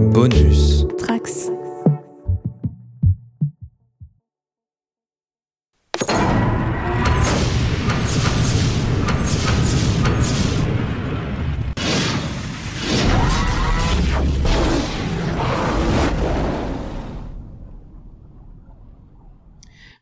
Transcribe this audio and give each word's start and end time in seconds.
Bonus. 0.00 0.86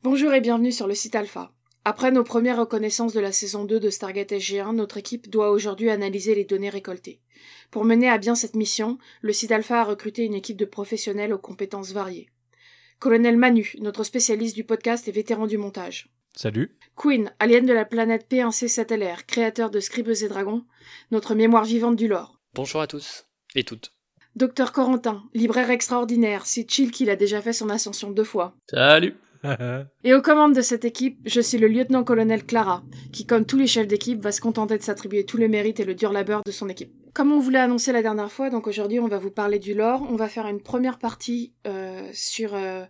Bonjour 0.05 0.33
et 0.33 0.41
bienvenue 0.41 0.71
sur 0.71 0.87
le 0.87 0.95
site 0.95 1.17
Alpha. 1.17 1.51
Après 1.91 2.11
nos 2.11 2.23
premières 2.23 2.59
reconnaissances 2.59 3.14
de 3.14 3.20
la 3.20 3.32
saison 3.32 3.64
2 3.64 3.80
de 3.80 3.88
Stargate 3.88 4.32
SG1, 4.32 4.75
notre 4.75 4.98
équipe 4.98 5.30
doit 5.30 5.50
aujourd'hui 5.50 5.88
analyser 5.88 6.34
les 6.34 6.45
données 6.45 6.68
récoltées. 6.68 7.18
Pour 7.70 7.87
mener 7.87 8.11
à 8.11 8.18
bien 8.18 8.34
cette 8.34 8.57
mission, 8.57 8.98
le 9.23 9.32
site 9.32 9.52
Alpha 9.52 9.80
a 9.80 9.84
recruté 9.84 10.27
une 10.27 10.34
équipe 10.34 10.59
de 10.59 10.66
professionnels 10.66 11.32
aux 11.32 11.38
compétences 11.38 11.93
variées. 11.93 12.29
Colonel 12.98 13.38
Manu, 13.38 13.74
notre 13.80 14.05
spécialiste 14.05 14.55
du 14.55 14.65
podcast 14.65 15.09
et 15.09 15.12
vétéran 15.12 15.46
du 15.46 15.56
montage. 15.56 16.10
Salut. 16.37 16.77
Queen, 16.95 17.32
alien 17.38 17.65
de 17.65 17.73
la 17.73 17.87
planète 17.87 18.27
P1C 18.30 18.68
Satellaire, 18.68 19.24
créateur 19.24 19.70
de 19.70 19.80
Scribes 19.80 20.10
et 20.10 20.29
Dragons, 20.29 20.66
notre 21.10 21.34
mémoire 21.34 21.65
vivante 21.65 21.96
du 21.96 22.07
lore. 22.07 22.38
Bonjour 22.52 22.82
à 22.82 22.87
tous 22.87 23.24
et 23.55 23.65
toutes. 23.65 23.95
Docteur 24.37 24.73
Corentin, 24.73 25.24
libraire 25.32 25.70
extraordinaire, 25.70 26.45
si 26.45 26.66
chill 26.68 26.91
qu'il 26.91 27.09
a 27.09 27.16
déjà 27.16 27.41
fait 27.41 27.55
son 27.55 27.70
ascension 27.70 28.10
deux 28.10 28.24
fois. 28.24 28.55
Salut. 28.70 29.16
Et 30.05 30.15
aux 30.15 30.23
commandes 30.23 30.55
de 30.55 30.62
cette 30.62 30.84
équipe, 30.84 31.19
je 31.24 31.41
suis 31.41 31.59
le 31.59 31.69
lieutenant-colonel 31.69 32.45
Clara, 32.45 32.83
qui, 33.12 33.27
comme 33.27 33.45
tous 33.45 33.56
les 33.56 33.66
chefs 33.66 33.87
d'équipe, 33.87 34.23
va 34.23 34.33
se 34.33 34.41
contenter 34.41 34.79
de 34.79 34.83
s'attribuer 34.83 35.24
tous 35.24 35.37
les 35.37 35.48
mérites 35.48 35.80
et 35.80 35.84
le 35.84 35.95
dur 35.95 36.12
labeur 36.12 36.42
de 36.45 36.51
son 36.51 36.69
équipe. 36.69 36.92
Comme 37.15 37.33
on 37.33 37.41
vous 37.41 37.51
l'a 37.51 37.65
annoncé 37.65 37.93
la 37.93 38.02
dernière 38.02 38.30
fois, 38.30 38.51
donc 38.51 38.66
aujourd'hui 38.66 39.01
on 39.01 39.09
va 39.09 39.19
vous 39.19 39.30
parler 39.30 39.59
du 39.59 39.74
lore. 39.74 40.06
On 40.09 40.16
va 40.16 40.29
faire 40.29 40.46
une 40.46 40.60
première 40.60 40.98
partie 40.98 41.52
euh, 41.66 42.09
sur 42.13 42.54
euh, 42.54 42.85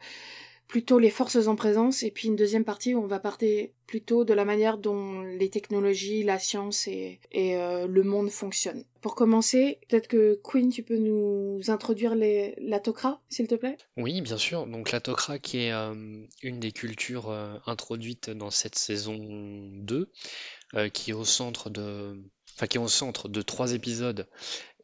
plutôt 0.69 0.98
les 0.98 1.11
forces 1.11 1.48
en 1.48 1.56
présence, 1.56 2.02
et 2.02 2.11
puis 2.11 2.28
une 2.28 2.36
deuxième 2.36 2.64
partie 2.64 2.94
où 2.94 3.02
on 3.02 3.06
va 3.06 3.19
parler 3.19 3.72
plutôt 3.86 4.24
de 4.24 4.34
la 4.34 4.44
manière 4.44 4.77
dont 4.77 5.22
les 5.22 5.48
technologies, 5.48 6.22
la 6.22 6.38
science 6.38 6.86
et, 6.86 7.19
euh, 7.34 7.86
le 7.86 8.02
monde 8.02 8.28
fonctionnent. 8.28 8.84
Pour 9.00 9.14
commencer, 9.14 9.78
peut-être 9.89 10.08
que 10.08 10.39
Queen, 10.44 10.70
tu 10.70 10.83
peux 10.83 10.98
nous 10.98 11.58
introduire 11.69 12.14
les... 12.14 12.55
la 12.58 12.80
Tok'ra, 12.80 13.22
s'il 13.30 13.46
te 13.46 13.55
plaît? 13.55 13.78
Oui, 13.96 14.20
bien 14.20 14.36
sûr. 14.36 14.66
Donc 14.66 14.92
la 14.92 15.00
Tok'ra 15.00 15.39
qui 15.39 15.64
est 15.64 15.72
euh, 15.72 15.94
une 16.42 16.61
des 16.61 16.72
cultures 16.72 17.30
euh, 17.30 17.56
introduites 17.64 18.28
dans 18.28 18.50
cette 18.50 18.77
saison 18.77 19.16
2, 19.19 20.11
euh, 20.74 20.89
qui 20.91 21.11
est 21.11 21.14
au 21.14 21.24
centre 21.24 21.70
de... 21.70 22.22
Qui 22.69 22.77
est 22.77 22.80
au 22.80 22.89
centre 22.89 23.28
de 23.28 23.41
trois 23.41 23.72
épisodes, 23.72 24.27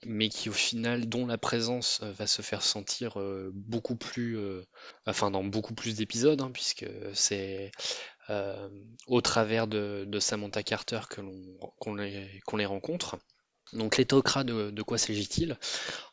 mais 0.06 0.28
qui 0.28 0.48
au 0.48 0.52
final, 0.52 1.08
dont 1.08 1.26
la 1.26 1.38
présence 1.38 2.00
euh, 2.02 2.12
va 2.12 2.26
se 2.26 2.42
faire 2.42 2.62
sentir 2.62 3.20
euh, 3.20 3.50
beaucoup 3.54 3.96
plus, 3.96 4.38
euh, 4.38 4.64
enfin 5.06 5.30
dans 5.30 5.44
beaucoup 5.44 5.74
plus 5.74 5.96
d'épisodes, 5.96 6.40
hein, 6.40 6.50
puisque 6.52 6.86
c'est 7.12 7.70
au 9.06 9.20
travers 9.20 9.66
de, 9.66 10.18
Samantha 10.18 10.62
Carter 10.62 11.00
que 11.10 11.20
l'on 11.20 11.42
qu'on 11.78 11.94
les, 11.94 12.66
rencontre. 12.66 13.18
Donc 13.74 13.98
les 13.98 14.06
Tok'ra, 14.06 14.44
de, 14.44 14.82
quoi 14.82 14.96
s'agit-il? 14.96 15.58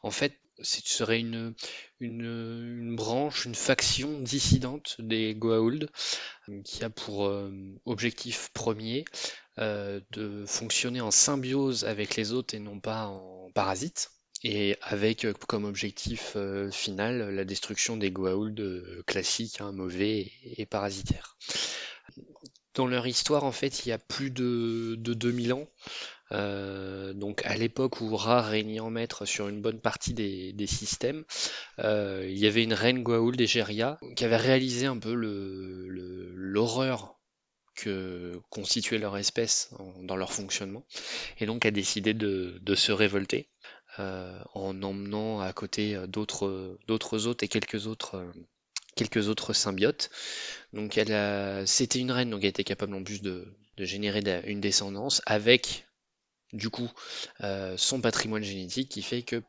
En 0.03 0.11
fait, 0.11 0.37
ce 0.61 0.81
serait 0.83 1.21
une, 1.21 1.53
une, 2.01 2.97
branche, 2.97 3.45
une 3.45 3.55
faction 3.55 4.19
dissidente 4.19 4.97
des 4.99 5.35
Goa'uld 5.35 5.89
qui 6.65 6.83
a 6.83 6.89
pour 6.89 7.31
objectif 7.85 8.49
premier 8.53 9.05
de 9.57 10.43
fonctionner 10.45 10.99
en 10.99 11.11
symbiose 11.11 11.85
avec 11.85 12.17
les 12.17 12.33
autres 12.33 12.55
et 12.55 12.59
non 12.59 12.81
pas 12.81 13.05
en 13.05 13.40
parasite. 13.51 14.11
Et 14.43 14.75
avec 14.81 15.25
euh, 15.25 15.33
comme 15.47 15.65
objectif 15.65 16.33
euh, 16.35 16.71
final 16.71 17.35
la 17.35 17.45
destruction 17.45 17.95
des 17.95 18.09
Goa'uld 18.11 18.59
euh, 18.59 19.03
classiques, 19.05 19.61
hein, 19.61 19.71
mauvais 19.71 20.31
et, 20.43 20.65
parasitaires. 20.65 21.37
Dans 22.73 22.87
leur 22.87 23.05
histoire, 23.05 23.43
en 23.43 23.51
fait, 23.51 23.85
il 23.85 23.89
y 23.89 23.91
a 23.91 23.99
plus 23.99 24.31
de, 24.31 24.95
de 24.97 25.13
2000 25.13 25.53
ans, 25.53 25.67
donc 26.31 27.45
à 27.45 27.57
l'époque 27.57 27.99
où 27.99 28.15
Ra 28.15 28.41
régnait 28.41 28.79
en 28.79 28.89
maître 28.89 29.25
sur 29.25 29.49
une 29.49 29.61
bonne 29.61 29.81
partie 29.81 30.13
des, 30.13 30.53
des 30.53 30.67
systèmes, 30.67 31.25
il 31.79 32.37
y 32.37 32.47
avait 32.47 32.63
une 32.63 32.73
reine 32.73 33.03
Goa'uld, 33.03 33.41
Egeria, 33.41 33.99
qui 34.15 34.23
avait 34.23 34.37
réalisé 34.37 34.85
un 34.85 34.97
peu 34.97 35.13
l'horreur 36.33 37.20
que 37.81 38.39
constituait 38.49 38.97
leur 38.97 39.17
espèce 39.17 39.69
dans 40.01 40.15
leur 40.15 40.33
fonctionnement, 40.33 40.85
et 41.39 41.45
donc 41.45 41.65
a 41.65 41.71
décidé 41.71 42.13
de, 42.13 42.75
se 42.75 42.91
révolter 42.91 43.49
euh, 43.99 44.39
en 44.53 44.81
emmenant 44.83 45.41
à 45.41 45.51
côté 45.51 45.95
euh, 45.95 46.07
d'autres 46.07 46.77
d'autres 46.87 47.27
hôtes 47.27 47.43
et 47.43 47.47
quelques 47.47 47.87
autres 47.87 48.15
euh, 48.15 49.53
symbiotes. 49.53 50.09
Donc 50.73 50.97
elle 50.97 51.67
c'était 51.67 51.99
une 51.99 52.11
reine, 52.11 52.29
donc 52.29 52.43
elle 52.43 52.49
était 52.49 52.63
capable 52.63 52.93
en 52.95 53.03
plus 53.03 53.21
de, 53.21 53.57
générer 53.77 54.21
une 54.45 54.61
descendance 54.61 55.23
avec 55.25 55.87
du 56.53 56.69
coup 56.69 56.91
son 57.77 57.99
patrimoine 57.99 58.43
génétique 58.43 58.89
qui 58.89 59.01
fait 59.01 59.23
que 59.23 59.41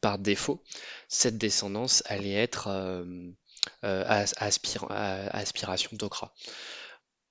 par, 0.00 0.18
défaut, 0.18 0.62
cette 1.08 1.38
descendance 1.38 2.02
allait 2.06 2.34
être 2.34 2.68
euh, 2.68 3.04
euh, 3.84 4.04
aspir- 4.06 4.90
aspiration 4.90 5.96
Tok'ra. 5.96 6.32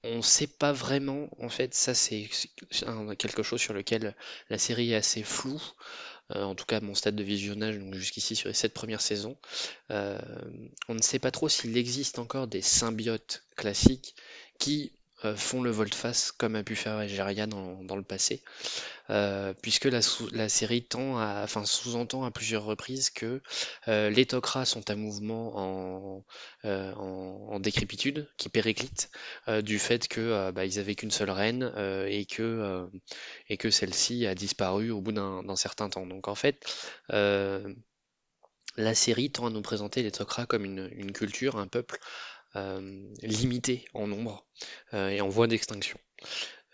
On 0.04 0.22
sait 0.22 0.48
pas 0.48 0.72
vraiment, 0.72 1.30
en 1.40 1.50
fait, 1.50 1.74
ça 1.74 1.94
c'est 1.94 2.30
quelque 3.18 3.44
chose 3.44 3.60
sur 3.60 3.74
lequel 3.74 4.16
la 4.50 4.58
série 4.58 4.94
est 4.94 4.96
assez 4.96 5.24
floue, 5.24 5.62
euh, 6.36 6.44
en 6.44 6.56
tout 6.56 6.66
cas 6.66 6.80
mon 6.80 6.96
stade 6.96 7.16
de 7.16 7.24
visionnage, 7.24 7.78
donc 7.78 7.94
jusqu'ici 7.96 8.36
sur 8.36 8.48
les 8.48 8.54
sept 8.54 8.74
premières 8.74 9.02
saisons. 9.02 9.38
Euh, 9.92 10.18
on 10.88 10.94
ne 10.94 11.02
sait 11.02 11.20
pas 11.20 11.32
trop 11.32 11.50
s'il 11.50 11.76
existe 11.78 12.18
encore 12.18 12.48
des 12.48 12.62
symbiotes 12.62 13.44
classiques 13.58 14.16
qui 14.58 14.94
font 15.36 15.62
le 15.62 15.72
volte-face 15.72 16.32
comme 16.32 16.56
a 16.56 16.64
pu 16.64 16.76
faire 16.76 17.00
Egeria 17.02 17.48
dans, 17.48 17.96
le 17.96 18.04
passé, 18.04 18.42
euh, 19.10 19.54
puisque 19.62 19.86
la, 19.86 20.50
série 20.50 20.84
tend 20.84 21.18
à, 21.18 21.42
enfin, 21.44 21.66
sous-entend 21.66 22.24
à 22.24 22.32
plusieurs 22.32 22.64
reprises 22.64 23.10
que 23.10 23.42
euh, 23.88 24.10
les 24.10 24.26
Tok'ra 24.26 24.66
sont 24.66 24.90
un 24.90 24.96
mouvement 24.96 25.58
en, 25.58 26.26
euh, 26.66 26.94
en, 26.94 27.60
décrépitude, 27.60 28.30
qui 28.38 28.50
périclite, 28.50 29.10
euh, 29.48 29.62
du 29.62 29.80
fait 29.80 30.08
que 30.08 30.22
euh, 30.22 30.52
bah, 30.52 30.62
avaient 30.62 30.96
qu'une 30.96 31.12
seule 31.12 31.32
reine 31.32 31.72
euh, 31.76 32.06
et 32.08 32.26
que 32.26 32.44
euh, 32.44 33.56
que 33.58 33.70
celle-ci 33.70 34.26
a 34.26 34.36
disparu 34.36 34.92
au 34.92 35.02
bout 35.02 35.12
d'un 35.12 35.56
certain 35.56 35.90
temps. 35.90 36.06
Donc 36.06 36.28
en 36.28 36.36
fait, 36.36 36.66
euh, 37.12 37.74
la 38.78 38.96
série 38.96 39.32
tend 39.32 39.48
à 39.48 39.50
nous 39.50 39.62
présenter 39.62 40.04
les 40.04 40.12
Tok'ra 40.12 40.46
comme 40.46 40.64
une 40.64 41.12
culture, 41.12 41.58
un 41.58 41.68
peuple 41.68 42.00
euh, 42.56 43.08
limité 43.22 43.86
en 43.94 44.08
nombre 44.08 44.46
euh, 44.94 45.10
et 45.10 45.22
en 45.22 45.30
voie 45.30 45.48
d'extinction. 45.48 46.00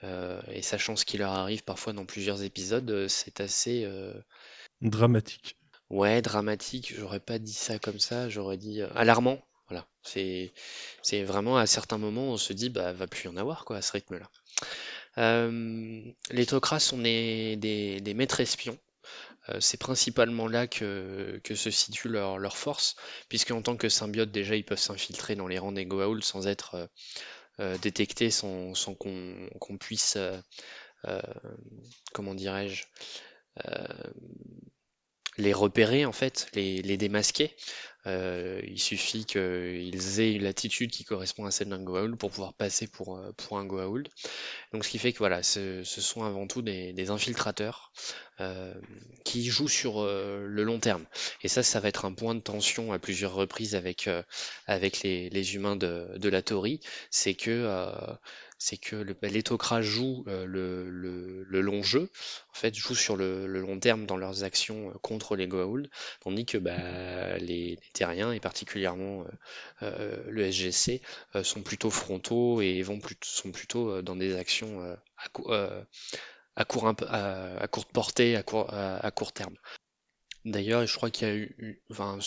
Euh, 0.03 0.41
et 0.51 0.61
sachant 0.61 0.95
ce 0.95 1.05
qui 1.05 1.17
leur 1.17 1.31
arrive 1.31 1.63
parfois 1.63 1.93
dans 1.93 2.05
plusieurs 2.05 2.43
épisodes, 2.43 3.07
c'est 3.07 3.41
assez 3.41 3.87
Dramatique. 4.81 5.57
ouais 5.89 6.21
dramatique. 6.21 6.93
J'aurais 6.95 7.19
pas 7.19 7.39
dit 7.39 7.53
ça 7.53 7.79
comme 7.79 7.99
ça, 7.99 8.29
j'aurais 8.29 8.57
dit 8.57 8.81
alarmant. 8.81 9.41
Voilà, 9.69 9.87
c'est 10.03 10.53
c'est 11.01 11.23
vraiment 11.23 11.57
à 11.57 11.65
certains 11.65 11.97
moments 11.97 12.29
on 12.33 12.37
se 12.37 12.53
dit 12.53 12.69
bah 12.69 12.93
va 12.93 13.07
plus 13.07 13.25
y 13.25 13.27
en 13.27 13.37
avoir 13.37 13.65
quoi 13.65 13.77
à 13.77 13.81
ce 13.81 13.93
rythme-là. 13.93 14.29
Euh, 15.17 16.01
les 16.29 16.45
Tok'ra 16.45 16.79
sont 16.79 16.97
des, 16.97 17.55
des, 17.55 18.01
des 18.01 18.13
maîtres 18.13 18.41
espions. 18.41 18.77
Euh, 19.49 19.59
c'est 19.59 19.77
principalement 19.77 20.47
là 20.47 20.67
que, 20.67 21.39
se 21.43 21.71
situe 21.71 22.09
leur, 22.09 22.37
leur 22.37 22.57
force, 22.57 22.95
puisque 23.29 23.51
en 23.51 23.61
tant 23.61 23.77
que 23.77 23.89
symbiote, 23.89 24.31
déjà, 24.31 24.55
ils 24.55 24.65
peuvent 24.65 24.79
s'infiltrer 24.79 25.35
dans 25.35 25.47
les 25.47 25.59
rangs 25.59 25.71
des 25.71 25.85
Goa'uld 25.85 26.23
sans 26.23 26.47
être 26.47 26.75
euh, 26.75 26.87
euh, 27.59 27.77
détectés, 27.77 28.31
sans, 28.31 28.73
qu'on 28.95 29.77
puisse, 29.79 30.17
comment 32.13 32.33
dirais-je, 32.33 32.85
les 35.37 35.53
repérer 35.53 36.05
en 36.05 36.11
fait, 36.11 36.47
les, 36.53 36.81
les 36.81 36.97
démasquer. 36.97 37.55
Euh, 38.07 38.61
il 38.67 38.79
suffit 38.79 39.25
qu'ils 39.25 40.19
aient 40.19 40.33
une 40.33 40.43
latitude 40.43 40.91
qui 40.91 41.03
correspond 41.03 41.45
à 41.45 41.51
celle 41.51 41.69
d'un 41.69 41.81
Goa'uld 41.81 42.15
pour 42.17 42.29
pouvoir 42.29 42.53
passer 42.53 42.85
pour, 42.85 43.17
euh, 43.17 43.31
pour 43.35 43.57
un 43.57 43.65
Goa'uld. 43.65 44.07
Donc 44.73 44.85
ce 44.85 44.89
qui 44.91 44.99
fait 44.99 45.11
que 45.11 45.17
voilà, 45.17 45.41
ce, 45.41 45.83
ce 45.83 46.01
sont 46.01 46.23
avant 46.23 46.45
tout 46.45 46.61
des, 46.61 46.93
des 46.93 47.09
infiltrateurs 47.09 47.91
euh, 48.41 48.75
qui 49.23 49.43
jouent 49.45 49.67
sur 49.67 50.01
euh, 50.01 50.45
le 50.47 50.63
long 50.63 50.79
terme. 50.79 51.03
Et 51.41 51.47
ça, 51.47 51.63
ça 51.63 51.79
va 51.79 51.87
être 51.87 52.05
un 52.05 52.13
point 52.13 52.35
de 52.35 52.41
tension 52.41 52.93
à 52.93 52.99
plusieurs 52.99 53.33
reprises 53.33 53.73
avec, 53.73 54.07
euh, 54.07 54.21
avec 54.67 55.01
les, 55.01 55.31
les 55.31 55.55
humains 55.55 55.75
de, 55.75 56.07
de 56.15 56.29
la 56.29 56.43
Tori, 56.43 56.81
c'est 57.09 57.33
que 57.33 57.49
euh, 57.49 57.89
c'est 58.57 58.77
que 58.77 58.95
le, 58.95 59.13
bah, 59.13 59.27
les 59.27 59.43
Tok'ra 59.43 59.81
jouent 59.81 60.23
euh, 60.27 60.45
le, 60.45 61.61
long 61.61 61.83
jeu, 61.83 62.09
en 62.51 62.53
fait, 62.53 62.73
jouent 62.75 62.95
sur 62.95 63.15
le, 63.15 63.47
long 63.47 63.79
terme 63.79 64.05
dans 64.05 64.17
leurs 64.17 64.43
actions 64.43 64.89
euh, 64.89 64.93
contre 65.01 65.35
les 65.35 65.47
Goa'uld, 65.47 65.89
tandis 66.21 66.45
que 66.45 66.57
bah, 66.57 67.37
les, 67.37 67.71
les 67.71 67.79
Terriens, 67.93 68.31
et 68.31 68.39
particulièrement 68.39 69.25
euh, 69.83 70.23
le 70.29 70.43
SGC, 70.43 71.01
sont 71.43 71.61
plutôt 71.61 71.89
frontaux 71.89 72.61
et 72.61 72.81
vont 72.81 72.99
sont 73.23 73.51
plutôt 73.51 74.01
dans 74.01 74.15
des 74.15 74.35
actions 74.35 74.81
à, 75.17 75.29
cou- 75.29 75.51
à, 75.51 76.65
court, 76.65 76.93
à, 77.07 77.67
courte 77.67 77.91
portée, 77.91 78.35
à 78.35 78.43
court 78.43 79.33
terme. 79.33 79.55
D'ailleurs, 80.45 80.85
je 80.85 80.95
crois 80.95 81.09
qu'il 81.09 81.27
y 81.27 81.31
a 81.31 81.33
eu, 81.33 81.81
enfin, 81.89 82.19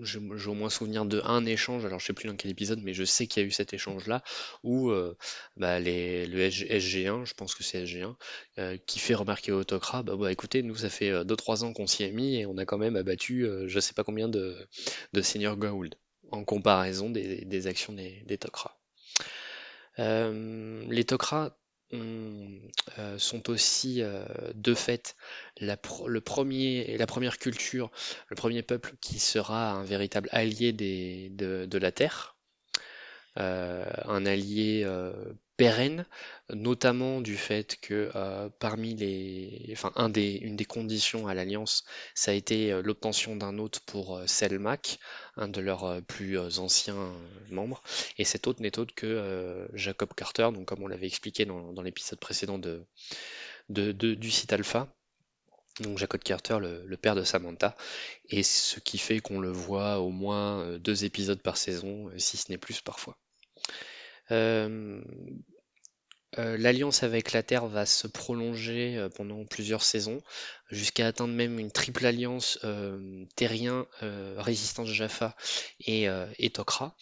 j'ai 0.00 0.18
au 0.20 0.54
moins 0.54 0.70
souvenir 0.70 1.04
de 1.04 1.20
un 1.24 1.44
échange, 1.44 1.84
alors 1.84 1.98
je 1.98 2.06
sais 2.06 2.12
plus 2.12 2.28
dans 2.28 2.36
quel 2.36 2.52
épisode, 2.52 2.80
mais 2.80 2.94
je 2.94 3.02
sais 3.02 3.26
qu'il 3.26 3.42
y 3.42 3.44
a 3.44 3.48
eu 3.48 3.50
cet 3.50 3.74
échange-là, 3.74 4.22
où 4.62 4.90
euh, 4.90 5.16
bah, 5.56 5.80
le 5.80 6.48
SG1, 6.48 7.24
je 7.24 7.34
pense 7.34 7.56
que 7.56 7.64
c'est 7.64 7.84
SG1, 7.84 8.14
euh, 8.58 8.76
qui 8.86 9.00
fait 9.00 9.14
remarquer 9.14 9.50
au 9.50 9.58
Autocrat, 9.58 10.04
bah, 10.04 10.14
bah, 10.14 10.30
écoutez, 10.30 10.62
nous 10.62 10.76
ça 10.76 10.88
fait 10.88 11.10
2-3 11.24 11.64
ans 11.64 11.72
qu'on 11.72 11.88
s'y 11.88 12.04
est 12.04 12.12
mis 12.12 12.36
et 12.36 12.46
on 12.46 12.56
a 12.56 12.64
quand 12.64 12.78
même 12.78 12.94
abattu 12.94 13.48
je 13.66 13.80
sais 13.80 13.94
pas 13.94 14.04
combien 14.04 14.28
de, 14.28 14.56
de 15.12 15.22
Senior 15.22 15.56
Gould 15.56 15.96
en 16.30 16.44
comparaison 16.44 17.10
des, 17.10 17.66
actions 17.66 17.92
des, 17.92 18.22
des 18.26 18.38
Tok'ra. 18.38 18.78
les 19.98 21.04
Tok'ra 21.04 21.58
euh, 21.92 23.18
sont 23.18 23.50
aussi 23.50 24.02
euh, 24.02 24.24
de 24.54 24.74
fait 24.74 25.16
la, 25.58 25.76
le 26.06 26.20
premier, 26.20 26.96
la 26.98 27.06
première 27.06 27.38
culture, 27.38 27.90
le 28.28 28.36
premier 28.36 28.62
peuple 28.62 28.94
qui 29.00 29.18
sera 29.18 29.72
un 29.72 29.84
véritable 29.84 30.28
allié 30.32 30.72
des, 30.72 31.30
de, 31.30 31.78
la 31.78 31.92
Terre, 31.92 32.35
un 33.36 34.26
allié 34.26 34.84
pérenne, 35.56 36.04
notamment 36.50 37.20
du 37.20 37.36
fait 37.36 37.76
que 37.80 38.10
euh, 38.14 38.48
parmi 38.58 38.94
les, 38.94 39.68
enfin 39.72 39.92
un 39.96 40.08
des, 40.08 40.34
une 40.34 40.56
des 40.56 40.64
conditions 40.64 41.26
à 41.26 41.34
l'alliance, 41.34 41.84
ça 42.14 42.30
a 42.32 42.34
été 42.34 42.72
euh, 42.72 42.82
l'obtention 42.82 43.36
d'un 43.36 43.58
hôte 43.58 43.80
pour 43.80 44.16
euh, 44.16 44.26
Selmac, 44.26 44.98
un 45.36 45.48
de 45.48 45.60
leurs 45.60 46.02
plus 46.02 46.38
anciens 46.58 47.12
membres, 47.50 47.82
et 48.18 48.24
cet 48.24 48.46
hôte 48.46 48.60
n'est 48.60 48.78
autre 48.78 48.94
que 48.94 49.68
Jacob 49.74 50.14
Carter, 50.14 50.48
donc 50.52 50.66
comme 50.66 50.82
on 50.82 50.88
l'avait 50.88 51.06
expliqué 51.06 51.44
dans, 51.44 51.82
l'épisode 51.82 52.18
précédent 52.18 52.58
de, 52.58 52.84
de, 53.68 53.92
du 53.92 54.30
site 54.30 54.52
Alpha. 54.52 54.88
Donc 55.80 55.98
Jacob 55.98 56.22
Carter, 56.22 56.58
le, 56.58 56.96
père 56.96 57.14
de 57.14 57.22
Samantha, 57.22 57.76
et 58.30 58.42
ce 58.42 58.80
qui 58.80 58.96
fait 58.96 59.20
qu'on 59.20 59.40
le 59.40 59.50
voit 59.50 59.98
au 59.98 60.08
moins 60.08 60.78
deux 60.78 61.04
épisodes 61.04 61.42
par 61.42 61.58
saison, 61.58 62.10
si 62.16 62.38
ce 62.38 62.50
n'est 62.50 62.58
plus 62.58 62.80
parfois. 62.80 63.18
Euh, 64.30 65.00
euh, 66.38 66.58
l'alliance 66.58 67.02
avec 67.02 67.32
la 67.32 67.42
Terre 67.42 67.66
va 67.66 67.86
se 67.86 68.06
prolonger 68.06 68.96
euh, 68.96 69.08
pendant 69.08 69.44
plusieurs 69.46 69.82
saisons, 69.82 70.20
jusqu'à 70.70 71.06
atteindre 71.06 71.32
même 71.32 71.58
une 71.58 71.70
triple 71.70 72.04
alliance 72.04 72.58
terrien, 73.36 73.86
résistance 74.36 74.88
Jaffa 74.88 75.36
et, 75.80 76.06
et 76.38 76.50
Tok'ra, 76.50 76.96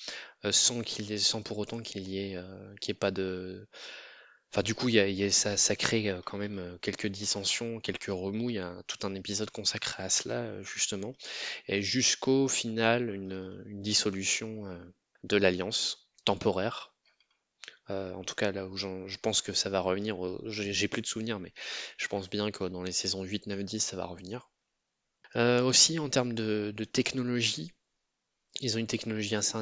sans, 0.51 0.83
qu'il 0.83 1.19
sans 1.19 1.43
pour 1.43 1.59
autant 1.59 1.81
qu'il 1.81 2.09
y 2.09 2.19
ait, 2.19 2.39
ait 2.89 2.95
pas 2.95 3.11
de... 3.11 3.67
Enfin, 4.53 4.63
du 4.63 4.75
coup, 4.77 4.89
y 4.89 5.31
ça, 5.33 5.57
ça, 5.57 5.75
crée 5.75 6.15
quand 6.25 6.39
même 6.39 6.79
quelques 6.81 7.09
dissensions, 7.09 7.81
quelques 7.81 8.07
remous. 8.07 8.51
Il 8.51 8.57
y 8.57 8.61
a 8.61 8.77
tout 8.87 9.05
un 9.05 9.15
épisode 9.17 9.51
consacré 9.51 10.05
à 10.05 10.09
cela, 10.09 10.63
justement. 10.63 11.15
Et 11.67 11.83
jusqu'au 11.83 12.47
final, 12.47 13.13
une, 13.13 13.65
une 13.67 13.83
dissolution 13.83 14.63
de 15.25 15.37
l'alliance 15.37 16.09
temporaire, 16.25 16.94
euh, 17.91 18.15
en 18.15 18.25
tout 18.25 18.35
cas, 18.35 18.53
là 18.53 18.67
où 18.67 18.77
je 18.77 19.17
pense 19.19 19.43
que 19.43 19.53
ça 19.53 19.71
va 19.71 19.81
revenir, 19.81 20.17
j'ai 20.47 20.89
plus 20.89 21.03
de 21.03 21.07
souvenirs, 21.07 21.39
mais 21.39 21.53
je 21.99 22.09
pense 22.09 22.31
bien 22.31 22.51
que 22.51 22.65
dans 22.65 22.83
les 22.83 22.93
saisons 22.93 23.23
8, 23.23 23.47
9, 23.47 23.65
10, 23.65 23.81
ça 23.81 23.97
va 23.97 24.07
revenir. 24.07 24.51
Euh, 25.37 25.63
aussi, 25.63 25.99
en 25.99 26.09
termes 26.09 26.33
de, 26.33 26.73
technologie, 26.93 27.73
ils 28.61 28.77
ont 28.77 28.79
une 28.79 28.87
technologie 28.87 29.35
assez, 29.35 29.57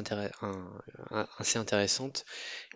intéressante 1.57 2.25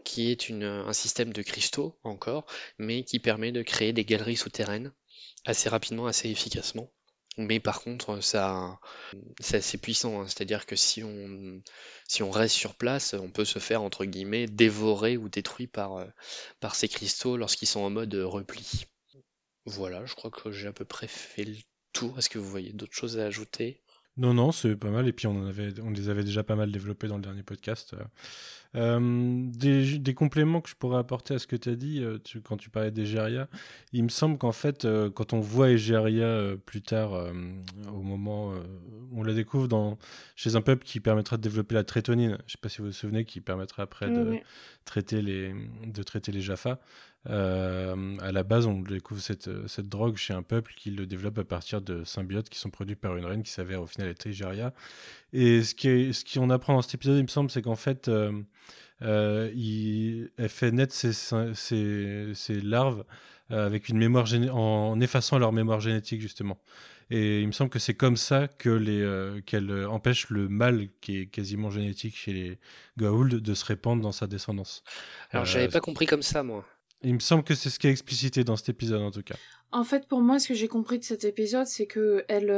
qui 0.04 0.32
est 0.32 0.52
un 0.52 0.94
système 0.94 1.32
de 1.32 1.44
cristaux 1.44 2.00
encore, 2.04 2.48
mais 2.80 3.04
qui 3.04 3.20
permet 3.20 3.52
de 3.52 3.62
créer 3.62 3.94
des 3.94 4.04
galeries 4.04 4.36
souterraines 4.36 4.92
assez 5.46 5.70
rapidement, 5.70 6.08
assez 6.08 6.30
efficacement. 6.30 6.92
Mais 7.38 7.60
par 7.60 7.82
contre, 7.82 8.20
ça, 8.22 8.80
c'est 9.40 9.58
assez 9.58 9.78
puissant. 9.78 10.22
Hein. 10.22 10.28
C'est-à-dire 10.28 10.66
que 10.66 10.76
si 10.76 11.04
on, 11.04 12.32
reste 12.32 12.56
sur 12.56 12.76
place, 12.76 13.14
on 13.14 13.30
peut 13.30 13.46
se 13.46 13.60
faire, 13.60 13.84
entre 13.84 14.06
guillemets, 14.06 14.48
dévorer 14.48 15.18
ou 15.18 15.30
détruit 15.30 15.68
par, 15.68 16.04
par 16.60 16.76
ces 16.76 16.88
cristaux 16.88 17.38
lorsqu'ils 17.38 17.68
sont 17.68 17.82
en 17.82 17.90
mode 17.90 18.16
repli. 18.16 18.86
Voilà, 19.66 20.06
je 20.06 20.16
crois 20.16 20.32
que 20.32 20.52
j'ai 20.52 20.68
à 20.68 20.74
peu 20.74 20.86
près 20.86 21.08
fait 21.08 21.44
le 21.44 21.58
tour. 21.94 22.18
Est-ce 22.18 22.30
que 22.30 22.40
vous 22.40 22.50
voyez 22.50 22.74
d'autres 22.74 22.96
choses 22.96 23.20
à 23.20 23.26
ajouter? 23.26 23.84
Non, 24.18 24.34
non, 24.34 24.52
c'est 24.52 24.76
pas 24.76 24.90
mal. 24.90 25.08
Et 25.08 25.14
puis, 25.14 25.28
on, 25.28 25.44
en 25.44 25.48
avait, 25.48 25.74
on 25.82 25.92
les 25.92 26.10
avait 26.10 26.24
déjà 26.24 26.44
pas 26.44 26.56
mal 26.56 26.72
développés 26.72 27.08
dans 27.08 27.18
le 27.18 27.22
dernier 27.22 27.44
podcast. 27.44 27.96
Euh, 28.76 29.00
des, 29.50 30.14
compléments 30.14 30.62
que 30.62 30.70
je 30.70 30.76
pourrais 30.76 30.98
apporter 30.98 31.34
à 31.34 31.40
ce 31.40 31.48
que 31.48 31.56
tu 31.56 31.70
as 31.70 31.76
dit 31.76 32.04
euh, 32.04 32.18
quand 32.44 32.58
tu 32.58 32.70
parlais 32.70 32.92
d'Egeria, 32.92 33.48
il 33.94 34.04
me 34.04 34.10
semble 34.10 34.38
qu'en 34.38 34.52
fait, 34.52 34.86
euh, 34.86 35.10
quand 35.10 35.34
on 35.34 35.40
voit 35.40 35.70
Egeria 35.72 36.56
plus 36.66 36.82
tard, 36.82 37.14
au 37.14 38.02
moment 38.02 38.54
où 39.12 39.20
on 39.20 39.24
la 39.24 39.34
découvre 39.34 39.68
dans, 39.68 39.98
chez 40.36 40.56
un 40.56 40.62
peuple 40.62 40.84
qui 40.84 41.00
permettra 41.00 41.38
de 41.38 41.42
développer 41.42 41.76
la 41.76 41.84
trétonine, 41.84 42.38
je 42.40 42.44
ne 42.44 42.50
sais 42.50 42.58
pas 42.62 42.70
si 42.70 42.80
vous 42.80 42.88
vous 42.88 42.94
souvenez, 42.94 43.26
qui 43.26 43.42
permettra 43.42 43.84
après 43.84 44.10
de, 44.10 44.38
traiter 44.86 45.22
les, 45.22 45.54
de 45.86 46.04
traiter 46.04 46.32
les 46.32 46.42
Jaffa. 46.42 46.80
À 47.26 48.32
la 48.32 48.44
base, 48.44 48.68
on 48.68 48.80
découvre 48.80 49.22
cette, 49.22 49.50
cette, 49.68 49.90
drogue 49.90 50.16
chez 50.16 50.34
un 50.34 50.44
peuple 50.44 50.74
qui 50.78 50.92
le 50.92 51.06
développe 51.06 51.38
à 51.40 51.44
partir 51.44 51.82
de 51.82 52.04
symbiotes 52.06 52.48
qui 52.48 52.60
sont 52.60 52.70
produits 52.70 52.96
par 52.96 53.18
une 53.18 53.26
reine 53.26 53.44
qui 53.44 53.52
s'avère 53.52 53.82
au 53.82 53.88
final 53.88 54.08
être 54.08 54.28
Egeria. 54.28 54.74
Et 55.34 55.64
ce 55.64 55.76
qu'on 55.76 56.14
ce 56.50 56.54
apprend 56.54 56.74
dans 56.76 56.82
cet 56.82 56.96
épisode, 56.96 57.18
il 57.18 57.24
me 57.24 57.28
semble, 57.28 57.52
c'est 57.52 57.62
qu'en 57.62 57.76
fait, 57.76 58.10
euh, 59.02 59.52
il, 59.56 60.32
elle 60.38 60.50
fait 60.50 60.72
naître 60.72 60.96
ses, 60.96 62.62
larves 62.62 63.06
euh, 63.52 63.66
avec 63.66 63.90
une 63.90 63.98
mémoire 63.98 64.26
en 64.52 65.00
effaçant 65.00 65.38
leur 65.38 65.52
mémoire 65.52 65.80
génétique 65.80 66.22
justement. 66.22 66.58
Et 67.10 67.42
il 67.42 67.48
me 67.48 67.54
semble 67.54 67.70
que 67.70 67.80
c'est 67.80 67.94
comme 67.94 68.18
ça 68.18 68.50
que 68.50 68.70
les 68.70 69.02
euh, 69.02 69.40
qu'elle 69.46 69.72
empêche 69.86 70.30
le 70.30 70.50
mal 70.50 70.90
qui 71.00 71.20
est 71.20 71.26
quasiment 71.28 71.70
génétique 71.70 72.18
chez 72.18 72.34
les 72.34 72.60
Goa'uld 72.98 73.36
de 73.36 73.54
se 73.54 73.64
répandre 73.64 74.02
dans 74.02 74.12
sa 74.12 74.28
descendance. 74.28 74.84
Alors 75.32 75.46
j'avais 75.46 75.70
pas 75.70 75.80
compris 75.80 76.06
comme 76.06 76.24
ça 76.24 76.44
moi. 76.44 76.66
Il 77.04 77.14
me 77.14 77.20
semble 77.20 77.44
que 77.44 77.56
c'est 77.56 77.70
ce 77.70 77.80
qui 77.80 77.88
est 77.88 77.92
explicité 77.92 78.44
dans 78.44 78.56
cet 78.56 78.70
épisode 78.70 79.02
en 79.02 79.12
tout 79.12 79.24
cas. 79.24 79.36
En 79.72 79.84
fait, 79.84 80.08
pour 80.08 80.22
moi, 80.22 80.40
ce 80.40 80.48
que 80.48 80.54
j'ai 80.54 80.68
compris 80.68 80.98
de 80.98 81.04
cet 81.04 81.26
épisode, 81.26 81.68
c'est 81.68 81.86
que 81.86 82.24
elle, 82.28 82.50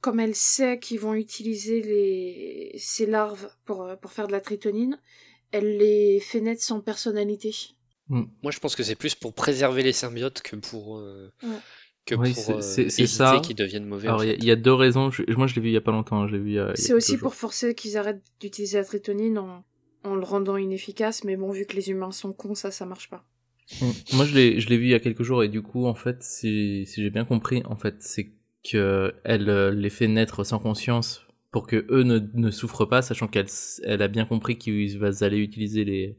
comme 0.00 0.20
elle 0.20 0.34
sait 0.34 0.78
qu'ils 0.78 1.00
vont 1.00 1.14
utiliser 1.14 1.82
les... 1.82 2.76
ces 2.78 3.06
larves 3.06 3.48
pour, 3.64 3.82
euh, 3.82 3.96
pour 3.96 4.12
faire 4.12 4.26
de 4.26 4.32
la 4.32 4.40
tritonine, 4.40 5.00
elle 5.52 5.78
les 5.78 6.20
fait 6.20 6.40
naître 6.40 6.62
sans 6.62 6.80
personnalité. 6.80 7.54
Hmm. 8.08 8.24
Moi, 8.42 8.52
je 8.52 8.60
pense 8.60 8.76
que 8.76 8.82
c'est 8.82 8.94
plus 8.94 9.14
pour 9.14 9.34
préserver 9.34 9.82
les 9.82 9.92
symbiotes 9.92 10.42
que 10.42 10.56
pour. 10.56 10.98
Euh, 10.98 11.32
que 12.04 12.14
oui, 12.14 12.34
pour 12.34 12.62
c'est, 12.62 12.86
euh, 12.86 13.06
ça. 13.06 13.40
qu'ils 13.42 13.56
deviennent 13.56 13.86
mauvais. 13.86 14.06
Alors, 14.06 14.22
il 14.22 14.44
y, 14.44 14.50
a 14.52 14.56
deux 14.56 14.72
raisons. 14.72 15.10
moi, 15.36 15.48
je 15.48 15.56
l'ai 15.56 15.60
vu 15.60 15.68
il 15.70 15.74
y 15.74 15.76
a 15.76 15.80
pas 15.80 15.90
longtemps. 15.90 16.22
Hein, 16.22 16.26
vu. 16.28 16.56
c'est 16.76 16.92
aussi 16.92 17.16
pour 17.16 17.34
forcer 17.34 17.74
qu'ils 17.74 17.96
arrêtent 17.96 18.22
d'utiliser 18.38 18.78
la 18.78 18.84
tritonine 18.84 19.38
en, 19.38 19.64
en 20.06 20.16
le 20.16 20.24
rendant 20.24 20.56
inefficace. 20.56 21.24
Mais 21.24 21.36
bon, 21.36 21.50
vu 21.50 21.66
que 21.66 21.76
les 21.76 21.90
humains 21.90 22.12
sont 22.12 22.32
cons, 22.32 22.54
ça, 22.54 22.70
ça 22.70 22.86
marche 22.86 23.10
pas. 23.10 23.24
Hmm. 23.80 23.90
Moi, 24.14 24.24
je 24.24 24.34
l'ai, 24.34 24.76
vu 24.76 24.84
il 24.84 24.90
y 24.90 24.94
a 24.94 25.00
quelques 25.00 25.22
jours 25.22 25.42
et 25.42 25.48
du 25.48 25.62
coup, 25.62 25.86
en 25.86 25.94
fait, 25.94 26.22
si, 26.22 26.86
si 26.86 27.02
j'ai 27.02 27.10
bien 27.10 27.24
compris, 27.24 27.62
en 27.66 27.76
fait, 27.76 27.96
c'est 28.00 28.32
qu'elle 28.62 29.14
euh, 29.24 29.72
les 29.72 29.90
fait 29.90 30.08
naître 30.08 30.44
sans 30.44 30.58
conscience 30.58 31.26
pour 31.50 31.66
que 31.66 31.86
eux 31.90 32.02
ne, 32.02 32.20
ne 32.34 32.50
souffrent 32.50 32.84
pas, 32.84 33.02
sachant 33.02 33.28
qu'elle 33.28 33.46
elle 33.84 34.02
a 34.02 34.08
bien 34.08 34.24
compris 34.24 34.58
qu'ils 34.58 35.02
allaient 35.22 35.38
utiliser 35.38 35.84
les, 35.84 36.18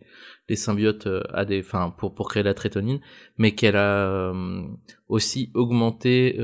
les 0.50 0.56
symbiotes 0.56 1.08
euh, 1.08 1.22
à 1.32 1.46
des, 1.46 1.60
enfin, 1.60 1.94
pour, 1.98 2.16
pour 2.16 2.28
créer 2.30 2.44
la 2.44 2.54
trétonine, 2.54 3.00
mais 3.38 3.54
qu'elle 3.54 3.76
a 3.76 4.10
euh, 4.10 4.64
aussi 5.08 5.52
augmenté 5.54 6.38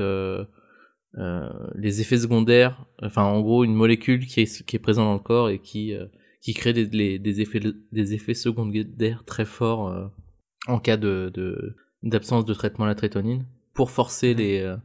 les 1.76 2.00
effets 2.00 2.18
secondaires, 2.18 2.86
enfin, 3.02 3.22
en 3.24 3.40
gros, 3.40 3.64
une 3.64 3.74
molécule 3.74 4.26
qui 4.26 4.40
est 4.40 4.78
présente 4.78 5.06
dans 5.06 5.14
le 5.14 5.18
corps 5.20 5.48
et 5.48 5.58
qui, 5.58 5.94
qui 6.44 6.54
crée 6.54 6.72
des, 6.72 7.18
des, 7.18 7.40
effets, 7.40 7.60
des 7.90 8.14
effets 8.14 8.34
secondaires 8.34 9.24
très 9.24 9.44
forts 9.44 10.12
en 10.68 10.78
cas 10.78 10.96
de, 10.96 11.74
d'absence 12.02 12.44
de, 12.44 12.54
traitement 12.54 12.84
à 12.84 12.88
la 12.88 12.94
trétonine 12.94 13.46
pour 13.72 13.90
forcer 13.90 14.34
les 14.34 14.76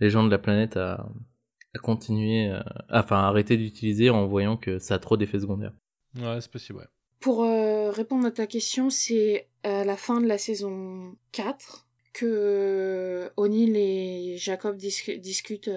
les 0.00 0.10
gens 0.10 0.24
de 0.24 0.30
la 0.30 0.38
planète 0.38 0.76
à, 0.76 1.08
à 1.74 1.78
continuer, 1.78 2.50
euh, 2.50 2.60
enfin 2.90 3.16
à 3.16 3.28
arrêter 3.28 3.56
d'utiliser 3.56 4.10
en 4.10 4.26
voyant 4.26 4.56
que 4.56 4.78
ça 4.78 4.94
a 4.94 4.98
trop 4.98 5.16
d'effets 5.16 5.40
secondaires. 5.40 5.72
Ouais, 6.16 6.40
c'est 6.40 6.50
possible, 6.50 6.78
ouais. 6.78 6.86
Pour 7.20 7.44
euh, 7.44 7.90
répondre 7.90 8.26
à 8.26 8.30
ta 8.30 8.46
question, 8.46 8.90
c'est 8.90 9.48
à 9.62 9.84
la 9.84 9.96
fin 9.96 10.20
de 10.20 10.26
la 10.26 10.38
saison 10.38 11.16
4 11.32 11.86
que 12.12 12.26
euh, 12.26 13.28
O'Neill 13.36 13.76
et 13.76 14.36
Jacob 14.38 14.76
discutent 14.76 15.70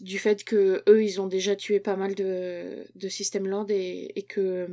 du 0.00 0.18
fait 0.18 0.44
que 0.44 0.82
eux 0.88 1.02
ils 1.02 1.20
ont 1.20 1.26
déjà 1.26 1.56
tué 1.56 1.80
pas 1.80 1.96
mal 1.96 2.14
de, 2.14 2.86
de 2.94 3.08
systèmes 3.08 3.48
land 3.48 3.66
et, 3.68 4.12
et 4.14 4.22
que 4.22 4.68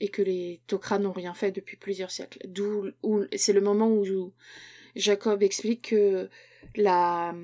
et 0.00 0.08
que 0.08 0.22
les 0.22 0.60
Tok'ra 0.66 0.98
n'ont 0.98 1.12
rien 1.12 1.34
fait 1.34 1.52
depuis 1.52 1.76
plusieurs 1.76 2.10
siècles. 2.10 2.40
D'où 2.46 2.90
c'est 3.36 3.52
le 3.52 3.60
moment 3.60 3.88
où 3.90 4.32
Jacob 4.96 5.42
explique 5.42 5.90
que 5.90 6.28
la 6.76 7.34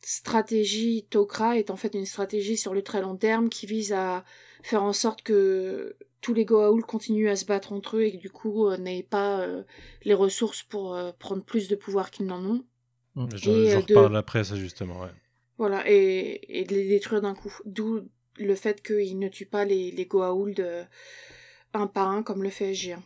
stratégie 0.00 1.06
Tok'ra 1.10 1.58
est 1.58 1.70
en 1.70 1.76
fait 1.76 1.94
une 1.94 2.06
stratégie 2.06 2.56
sur 2.56 2.74
le 2.74 2.82
très 2.82 3.02
long 3.02 3.16
terme 3.16 3.48
qui 3.48 3.66
vise 3.66 3.92
à 3.92 4.24
faire 4.62 4.82
en 4.82 4.92
sorte 4.92 5.22
que 5.22 5.96
tous 6.20 6.34
les 6.34 6.44
Goa'uld 6.44 6.84
continuent 6.84 7.28
à 7.28 7.36
se 7.36 7.44
battre 7.44 7.72
entre 7.72 7.98
eux 7.98 8.02
et 8.02 8.12
que 8.12 8.16
du 8.16 8.30
coup 8.30 8.66
euh, 8.66 8.76
n'aient 8.76 9.06
pas 9.08 9.40
euh, 9.40 9.62
les 10.02 10.14
ressources 10.14 10.62
pour 10.62 10.94
euh, 10.94 11.12
prendre 11.18 11.44
plus 11.44 11.68
de 11.68 11.76
pouvoir 11.76 12.10
qu'ils 12.10 12.26
n'en 12.26 12.44
ont. 12.44 12.64
Je, 13.34 13.76
reparle 13.76 14.16
après 14.16 14.44
ça 14.44 14.56
justement, 14.56 15.00
ouais. 15.00 15.10
Voilà, 15.58 15.82
et, 15.90 16.64
de 16.68 16.74
les 16.74 16.88
détruire 16.88 17.20
d'un 17.20 17.34
coup. 17.34 17.52
D'où 17.64 18.08
le 18.36 18.54
fait 18.54 18.80
qu'ils 18.80 19.18
ne 19.18 19.28
tuent 19.28 19.46
pas 19.46 19.64
les, 19.64 19.90
les 19.90 20.06
Goa'uld 20.06 20.60
euh, 20.60 20.84
un 21.74 21.88
par 21.88 22.08
un 22.08 22.22
comme 22.22 22.44
le 22.44 22.50
fait 22.50 22.72
SG1. 22.72 23.00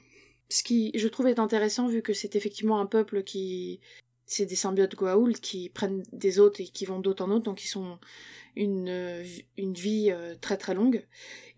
Ce 0.50 0.62
qui, 0.62 0.92
je 0.94 1.09
trouve, 1.09 1.28
est 1.28 1.38
intéressant 1.38 1.88
vu 1.88 2.02
que 2.02 2.12
c'est 2.12 2.37
effectivement 2.37 2.78
un 2.78 2.87
peuple 2.87 3.23
qui. 3.23 3.80
C'est 4.26 4.47
des 4.47 4.56
symbiotes 4.56 4.94
Goa'uld 4.94 5.40
qui 5.40 5.68
prennent 5.71 6.02
des 6.12 6.38
hôtes 6.38 6.61
et 6.61 6.64
qui 6.64 6.85
vont 6.85 7.00
d'hôte 7.00 7.21
en 7.23 7.30
hôte, 7.30 7.44
donc 7.44 7.64
ils 7.64 7.68
sont 7.68 7.99
une, 8.56 8.88
euh, 8.88 9.25
une 9.59 9.75
vie 9.75 10.11
euh, 10.11 10.35
très 10.40 10.56
très 10.56 10.75
longue. 10.75 11.06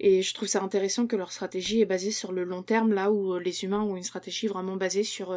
Et 0.00 0.22
je 0.22 0.34
trouve 0.34 0.48
ça 0.48 0.62
intéressant 0.62 1.06
que 1.06 1.16
leur 1.16 1.30
stratégie 1.30 1.80
est 1.80 1.86
basée 1.86 2.10
sur 2.10 2.32
le 2.32 2.44
long 2.44 2.62
terme, 2.62 2.92
là 2.92 3.12
où 3.12 3.38
les 3.38 3.64
humains 3.64 3.82
ont 3.82 3.96
une 3.96 4.02
stratégie 4.02 4.46
vraiment 4.46 4.76
basée 4.76 5.04
sur 5.04 5.36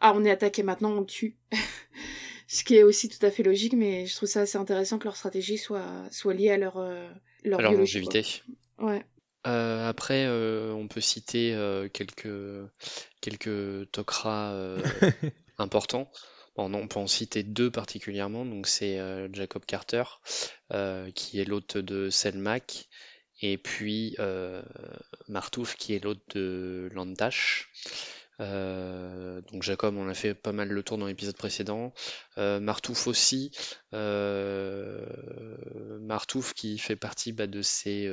Ah, 0.00 0.12
on 0.16 0.24
est 0.24 0.30
attaqué 0.30 0.62
maintenant, 0.62 0.92
on 0.92 1.04
tue. 1.04 1.36
Ce 2.48 2.64
qui 2.64 2.76
est 2.76 2.82
aussi 2.82 3.08
tout 3.08 3.24
à 3.24 3.30
fait 3.30 3.42
logique, 3.42 3.74
mais 3.74 4.06
je 4.06 4.14
trouve 4.14 4.28
ça 4.28 4.40
assez 4.42 4.58
intéressant 4.58 4.98
que 4.98 5.04
leur 5.04 5.16
stratégie 5.16 5.58
soit, 5.58 6.04
soit 6.10 6.34
liée 6.34 6.50
à 6.50 6.56
leur, 6.56 6.78
leur, 6.78 7.10
leur 7.44 7.58
biologie, 7.58 7.98
longévité. 8.00 8.24
quoi. 8.76 8.92
Ouais. 8.92 9.04
Euh, 9.46 9.88
après, 9.88 10.26
euh, 10.26 10.72
on 10.72 10.88
peut 10.88 11.00
citer 11.00 11.54
euh, 11.54 11.88
quelques, 11.88 12.28
quelques 13.20 13.90
Tok'ra 13.92 14.52
euh, 14.52 14.82
importants. 15.58 16.10
Bon, 16.56 16.68
non, 16.68 16.80
on 16.80 16.88
peut 16.88 16.98
en 16.98 17.06
citer 17.06 17.42
deux 17.42 17.70
particulièrement. 17.70 18.44
Donc, 18.44 18.66
c'est 18.66 18.98
euh, 18.98 19.28
Jacob 19.32 19.64
Carter, 19.64 20.04
euh, 20.72 21.10
qui 21.12 21.38
est 21.38 21.44
l'hôte 21.44 21.76
de 21.76 22.10
Selmak, 22.10 22.88
et 23.40 23.58
puis 23.58 24.16
euh, 24.18 24.62
Martouf, 25.28 25.76
qui 25.76 25.94
est 25.94 26.02
l'hôte 26.02 26.22
de 26.34 26.88
Landash. 26.92 27.70
Euh, 28.40 29.40
donc 29.52 29.62
Jacob, 29.62 29.96
on 29.96 30.08
a 30.08 30.14
fait 30.14 30.34
pas 30.34 30.52
mal 30.52 30.68
le 30.68 30.82
tour 30.82 30.98
dans 30.98 31.06
l'épisode 31.06 31.36
précédent. 31.36 31.92
Euh, 32.38 32.60
Martouf 32.60 33.06
aussi. 33.06 33.50
Euh, 33.94 35.06
Martouf 36.00 36.52
qui 36.54 36.78
fait 36.78 36.96
partie 36.96 37.32
bah, 37.32 37.46
de 37.46 37.62
ces 37.62 38.10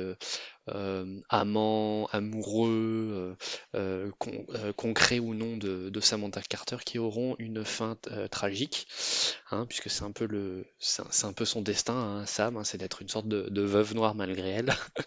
amants, 1.28 2.06
amoureux, 2.12 3.36
con- 4.18 4.46
concrets 4.76 5.18
ou 5.18 5.34
non 5.34 5.56
de, 5.56 6.00
Samantha 6.00 6.42
Carter, 6.42 6.76
qui 6.84 6.98
auront 6.98 7.36
une 7.38 7.64
fin 7.64 7.96
tragique, 8.30 8.86
hein, 9.50 9.66
puisque 9.66 9.90
c'est 9.90 10.04
un 10.04 10.12
peu 10.12 10.26
le, 10.26 10.66
c'est 10.78 11.24
un, 11.24 11.32
peu 11.32 11.44
son 11.44 11.62
destin, 11.62 11.94
hein, 11.94 12.26
Sam, 12.26 12.56
hein, 12.56 12.64
c'est 12.64 12.78
d'être 12.78 13.02
une 13.02 13.08
sorte 13.08 13.28
de, 13.28 13.60
veuve 13.62 13.94
noire 13.94 14.14
malgré 14.14 14.50
elle. 14.50 14.74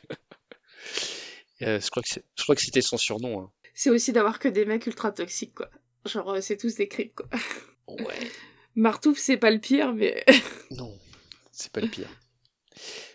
Je 1.59 1.89
crois 1.89 2.03
que 2.03 2.09
c'est- 2.09 2.23
je 2.35 2.43
crois 2.43 2.55
que 2.55 2.61
c'était 2.61 2.81
son 2.81 2.97
surnom. 2.97 3.49
C'est 3.77 3.91
aussi 3.91 4.11
d'avoir 4.11 4.39
que 4.39 4.47
des 4.47 4.65
mecs 4.65 4.87
ultra 4.87 5.11
toxiques, 5.11 5.53
quoi. 5.53 5.69
Genre, 6.03 6.27
euh, 6.31 6.41
c'est 6.41 6.57
tous 6.57 6.73
des 6.73 6.87
creeps, 6.87 7.13
quoi. 7.13 7.27
Ouais. 7.87 8.31
Martouf, 8.75 9.19
c'est 9.19 9.37
pas 9.37 9.51
le 9.51 9.59
pire, 9.59 9.93
mais. 9.93 10.25
Non, 10.71 10.97
c'est 11.51 11.71
pas 11.71 11.81
le 11.81 11.87
pire. 11.87 12.09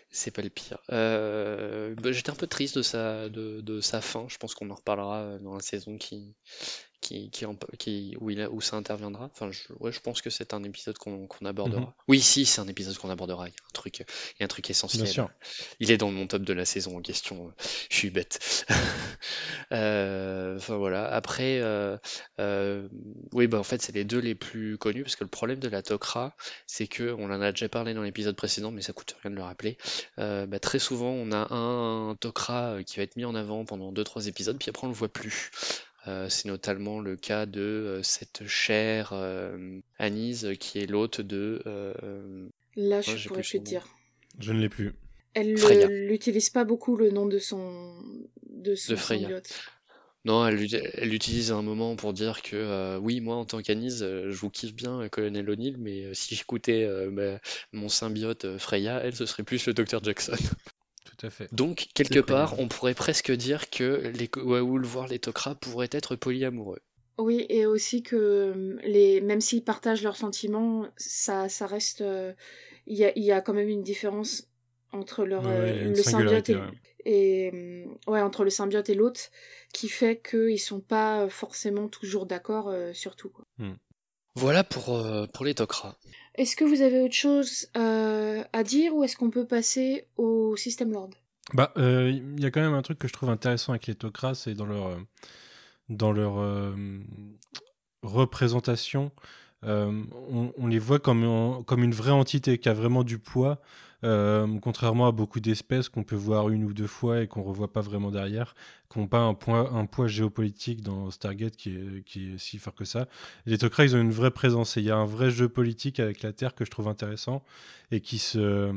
C'est 0.09 0.31
pas 0.31 0.41
le 0.41 0.49
pire. 0.49 0.77
Euh, 0.89 1.93
bah, 1.95 2.13
j'étais 2.13 2.29
un 2.29 2.35
peu 2.35 2.47
triste 2.47 2.77
de 2.77 2.81
sa, 2.81 3.27
de, 3.27 3.59
de 3.59 3.81
sa 3.81 3.99
fin. 3.99 4.25
Je 4.29 4.37
pense 4.37 4.55
qu'on 4.55 4.69
en 4.69 4.75
reparlera 4.75 5.23
euh, 5.23 5.39
dans 5.39 5.53
la 5.53 5.59
saison 5.59 5.97
qui, 5.97 6.33
qui, 7.03 7.29
qui, 7.29 7.45
en- 7.45 7.55
qui- 7.77 8.15
où, 8.21 8.29
il 8.29 8.47
où 8.51 8.61
ça 8.61 8.75
interviendra. 8.77 9.29
Enfin, 9.33 9.51
je, 9.51 9.61
ouais, 9.79 9.91
je 9.91 9.99
pense 9.99 10.21
que 10.21 10.29
c'est 10.29 10.53
un 10.53 10.63
épisode 10.63 10.97
qu'on 10.97 11.27
qu'on 11.27 11.45
abordera. 11.45 11.81
Mhm. 11.81 11.91
Oui, 12.07 12.19
si, 12.21 12.45
c'est 12.45 12.61
un 12.61 12.67
épisode 12.67 12.97
qu'on 12.97 13.09
abordera. 13.09 13.47
Il 13.47 13.51
y 13.51 13.53
a 13.53 13.65
un 13.67 13.73
truc, 13.73 13.99
il 13.99 14.05
y 14.39 14.43
a 14.43 14.45
un 14.45 14.47
truc 14.47 14.69
essentiel. 14.69 15.03
Bien 15.03 15.11
sûr. 15.11 15.29
Il 15.79 15.91
est 15.91 15.97
dans 15.97 16.11
mon 16.11 16.25
top 16.27 16.41
de 16.43 16.53
la 16.53 16.65
saison 16.65 16.97
en 16.97 17.01
question. 17.01 17.53
Je 17.89 17.95
suis 17.95 18.09
bête. 18.09 18.65
Euh, 19.71 20.55
Enfin 20.57 20.77
voilà. 20.77 21.05
Après, 21.11 21.59
euh, 21.61 21.97
euh, 22.39 22.87
oui, 23.31 23.47
bah 23.47 23.57
en 23.59 23.63
fait, 23.63 23.81
c'est 23.81 23.93
les 23.93 24.03
deux 24.03 24.19
les 24.19 24.35
plus 24.35 24.77
connus 24.77 25.03
parce 25.03 25.15
que 25.15 25.23
le 25.23 25.29
problème 25.29 25.59
de 25.59 25.67
la 25.67 25.81
Tok'ra, 25.81 26.35
c'est 26.67 26.87
que 26.87 27.11
on 27.17 27.25
en 27.25 27.41
a 27.41 27.51
déjà 27.51 27.69
parlé 27.69 27.93
dans 27.93 28.03
l'épisode 28.03 28.35
précédent, 28.35 28.71
mais 28.71 28.81
ça 28.81 28.93
coûte 28.93 29.15
rien 29.23 29.31
de 29.31 29.35
le 29.35 29.41
rappeler. 29.43 29.77
Bah, 30.17 30.59
très 30.61 30.79
souvent, 30.79 31.09
on 31.11 31.31
a 31.31 31.53
un 31.53 32.15
Tok'ra 32.15 32.73
euh, 32.75 32.83
qui 32.83 32.97
va 32.97 33.03
être 33.03 33.15
mis 33.15 33.25
en 33.25 33.35
avant 33.35 33.65
pendant 33.65 33.91
deux 33.91 34.03
trois 34.03 34.27
épisodes, 34.27 34.57
puis 34.59 34.69
après 34.69 34.85
on 34.85 34.89
le 34.89 34.95
voit 34.95 35.09
plus. 35.11 35.49
Euh, 36.07 36.27
c'est 36.29 36.47
notamment 36.47 36.99
le 36.99 37.15
cas 37.15 37.45
de 37.45 37.61
euh, 37.61 38.03
cette 38.03 38.45
chère 38.47 39.11
euh, 39.13 39.79
Anise 39.99 40.51
qui 40.59 40.79
est 40.79 40.85
l'hôte 40.87 41.21
de 41.21 41.61
euh, 41.65 42.47
Là, 42.75 43.01
Ouais, 43.07 43.17
je 43.17 43.17
j'ai 43.17 43.29
pourrais 43.29 43.41
plus 43.41 43.43
te 43.43 43.57
dire. 43.57 43.87
Je 44.39 44.53
ne 44.53 44.59
l'ai 44.59 44.69
plus. 44.69 44.93
Elle 45.35 45.53
Freya. 45.55 45.89
l'utilise 46.07 46.49
pas 46.49 46.63
beaucoup 46.63 46.95
le 46.97 47.11
nom 47.11 47.27
de 47.27 47.37
son 47.37 48.01
de 48.49 48.73
son 48.73 48.93
De 48.93 48.95
Freya. 48.95 49.31
symbiote. 49.31 49.63
Non, 50.25 50.47
elle, 50.47 50.55
l'ut- 50.55 50.73
elle 50.95 51.09
l'utilise 51.09 51.51
à 51.51 51.55
un 51.55 51.61
moment 51.63 51.95
pour 51.97 52.13
dire 52.13 52.41
que 52.43 52.55
euh, 52.55 52.97
oui, 52.99 53.21
moi 53.21 53.35
en 53.37 53.45
tant 53.45 53.61
qu'Anise, 53.61 54.03
euh, 54.03 54.31
je 54.31 54.37
vous 54.37 54.49
kiffe 54.49 54.73
bien, 54.75 55.01
euh, 55.01 55.09
Colonel 55.09 55.49
O'Neill, 55.49 55.77
mais 55.79 56.05
euh, 56.05 56.13
si 56.13 56.35
j'écoutais 56.35 56.83
euh, 56.85 57.09
bah, 57.11 57.39
mon 57.73 57.89
symbiote 57.89 58.45
euh, 58.45 58.59
Freya, 58.59 58.99
elle, 59.03 59.15
ce 59.15 59.25
serait 59.25 59.43
plus 59.43 59.65
le 59.67 59.73
Dr 59.73 60.03
Jackson. 60.03 60.33
Tout 61.23 61.27
à 61.27 61.29
fait. 61.29 61.53
Donc, 61.53 61.87
quelque 61.93 62.19
part, 62.19 62.59
on 62.59 62.67
pourrait 62.67 62.93
presque 62.93 63.31
dire 63.31 63.69
que 63.69 64.11
les 64.13 64.27
Goa'uld, 64.27 64.85
voire 64.85 65.07
les 65.07 65.19
Tok'ra, 65.19 65.55
pourraient 65.55 65.87
être 65.91 66.17
polyamoureux. 66.17 66.81
Oui, 67.17 67.45
et 67.47 67.65
aussi 67.65 68.03
que 68.03 68.15
euh, 68.15 68.75
les 68.83 69.21
même 69.21 69.39
s'ils 69.39 69.63
partagent 69.63 70.03
leurs 70.03 70.17
sentiments, 70.17 70.87
ça 70.97 71.47
ça 71.47 71.67
reste 71.67 72.01
euh, 72.01 72.33
il 72.87 72.97
y 72.97 73.05
a 73.05 73.13
il 73.15 73.23
y 73.23 73.31
a 73.31 73.39
quand 73.39 73.53
même 73.53 73.69
une 73.69 73.83
différence 73.83 74.49
entre 74.91 75.23
leur 75.23 75.45
Ouais, 75.45 75.51
euh, 75.51 75.89
le 75.89 75.95
symbiote 75.95 76.49
et, 76.49 76.55
ouais. 76.55 76.61
et, 77.05 77.85
ouais 78.07 78.21
entre 78.21 78.43
le 78.43 78.49
symbiote 78.49 78.89
et 78.89 78.95
l'autre 78.95 79.21
qui 79.73 79.89
fait 79.89 80.19
qu'ils 80.19 80.59
sont 80.59 80.81
pas 80.81 81.29
forcément 81.29 81.87
toujours 81.87 82.25
d'accord 82.25 82.67
euh, 82.67 82.93
sur 82.93 83.15
tout 83.15 83.29
quoi. 83.29 83.45
Voilà 84.35 84.63
pour, 84.63 84.95
euh, 84.95 85.27
pour 85.27 85.45
les 85.45 85.53
Tok'ra. 85.53 85.95
Est-ce 86.35 86.55
que 86.55 86.63
vous 86.63 86.81
avez 86.81 87.01
autre 87.01 87.13
chose 87.13 87.67
euh, 87.77 88.43
à 88.53 88.63
dire 88.63 88.95
ou 88.95 89.03
est-ce 89.03 89.15
qu'on 89.15 89.29
peut 89.29 89.45
passer 89.45 90.07
au 90.17 90.55
système 90.57 90.91
Lord? 90.91 91.11
Bah, 91.53 91.71
euh, 91.77 92.09
il 92.09 92.41
y 92.41 92.45
a 92.45 92.51
quand 92.51 92.61
même 92.61 92.73
un 92.73 92.81
truc 92.81 92.97
que 92.97 93.07
je 93.07 93.13
trouve 93.13 93.29
intéressant 93.29 93.73
avec 93.73 93.85
les 93.87 93.95
Tok'ra, 93.95 94.33
c'est 94.33 94.53
dans 94.53 94.65
leur, 94.65 94.87
euh, 94.87 94.97
dans 95.89 96.11
leur 96.11 96.39
euh, 96.39 96.73
représentation, 98.01 99.11
euh, 99.65 100.03
on, 100.57 100.67
les 100.67 100.79
voit 100.79 100.99
comme, 100.99 101.63
comme 101.65 101.83
une 101.83 101.93
vraie 101.93 102.11
entité 102.11 102.57
qui 102.57 102.67
a 102.67 102.73
vraiment 102.73 103.03
du 103.03 103.19
poids, 103.19 103.61
euh, 104.03 104.47
contrairement 104.59 105.07
à 105.07 105.11
beaucoup 105.11 105.39
d'espèces 105.39 105.87
qu'on 105.89 106.03
peut 106.03 106.15
voir 106.15 106.49
une 106.49 106.63
ou 106.65 106.73
deux 106.73 106.87
fois 106.87 107.21
et 107.21 107.27
qu'on 107.27 107.41
revoit 107.43 107.71
pas 107.71 107.81
vraiment 107.81 108.11
derrière, 108.11 108.53
qui 108.91 108.99
n'ont 108.99 109.07
pas 109.07 109.19
un, 109.21 109.33
point, 109.33 109.71
un 109.73 109.85
poids 109.85 110.07
géopolitique 110.07 110.81
dans 110.81 111.09
Stargate 111.09 111.55
qui 111.55 111.69
est, 111.71 112.03
qui 112.05 112.33
est 112.33 112.37
si 112.37 112.57
fort 112.57 112.75
que 112.75 112.85
ça. 112.85 113.07
Les 113.45 113.57
Tok'ra, 113.57 113.85
ils 113.85 113.95
ont 113.95 114.01
une 114.01 114.11
vraie 114.11 114.31
présence 114.31 114.77
et 114.77 114.81
il 114.81 114.85
y 114.85 114.91
a 114.91 114.97
un 114.97 115.05
vrai 115.05 115.31
jeu 115.31 115.47
politique 115.49 115.99
avec 115.99 116.21
la 116.21 116.33
Terre 116.33 116.53
que 116.53 116.65
je 116.65 116.71
trouve 116.71 116.87
intéressant 116.87 117.43
et 117.91 118.01
qui 118.01 118.17
se 118.19 118.39
euh, 118.39 118.73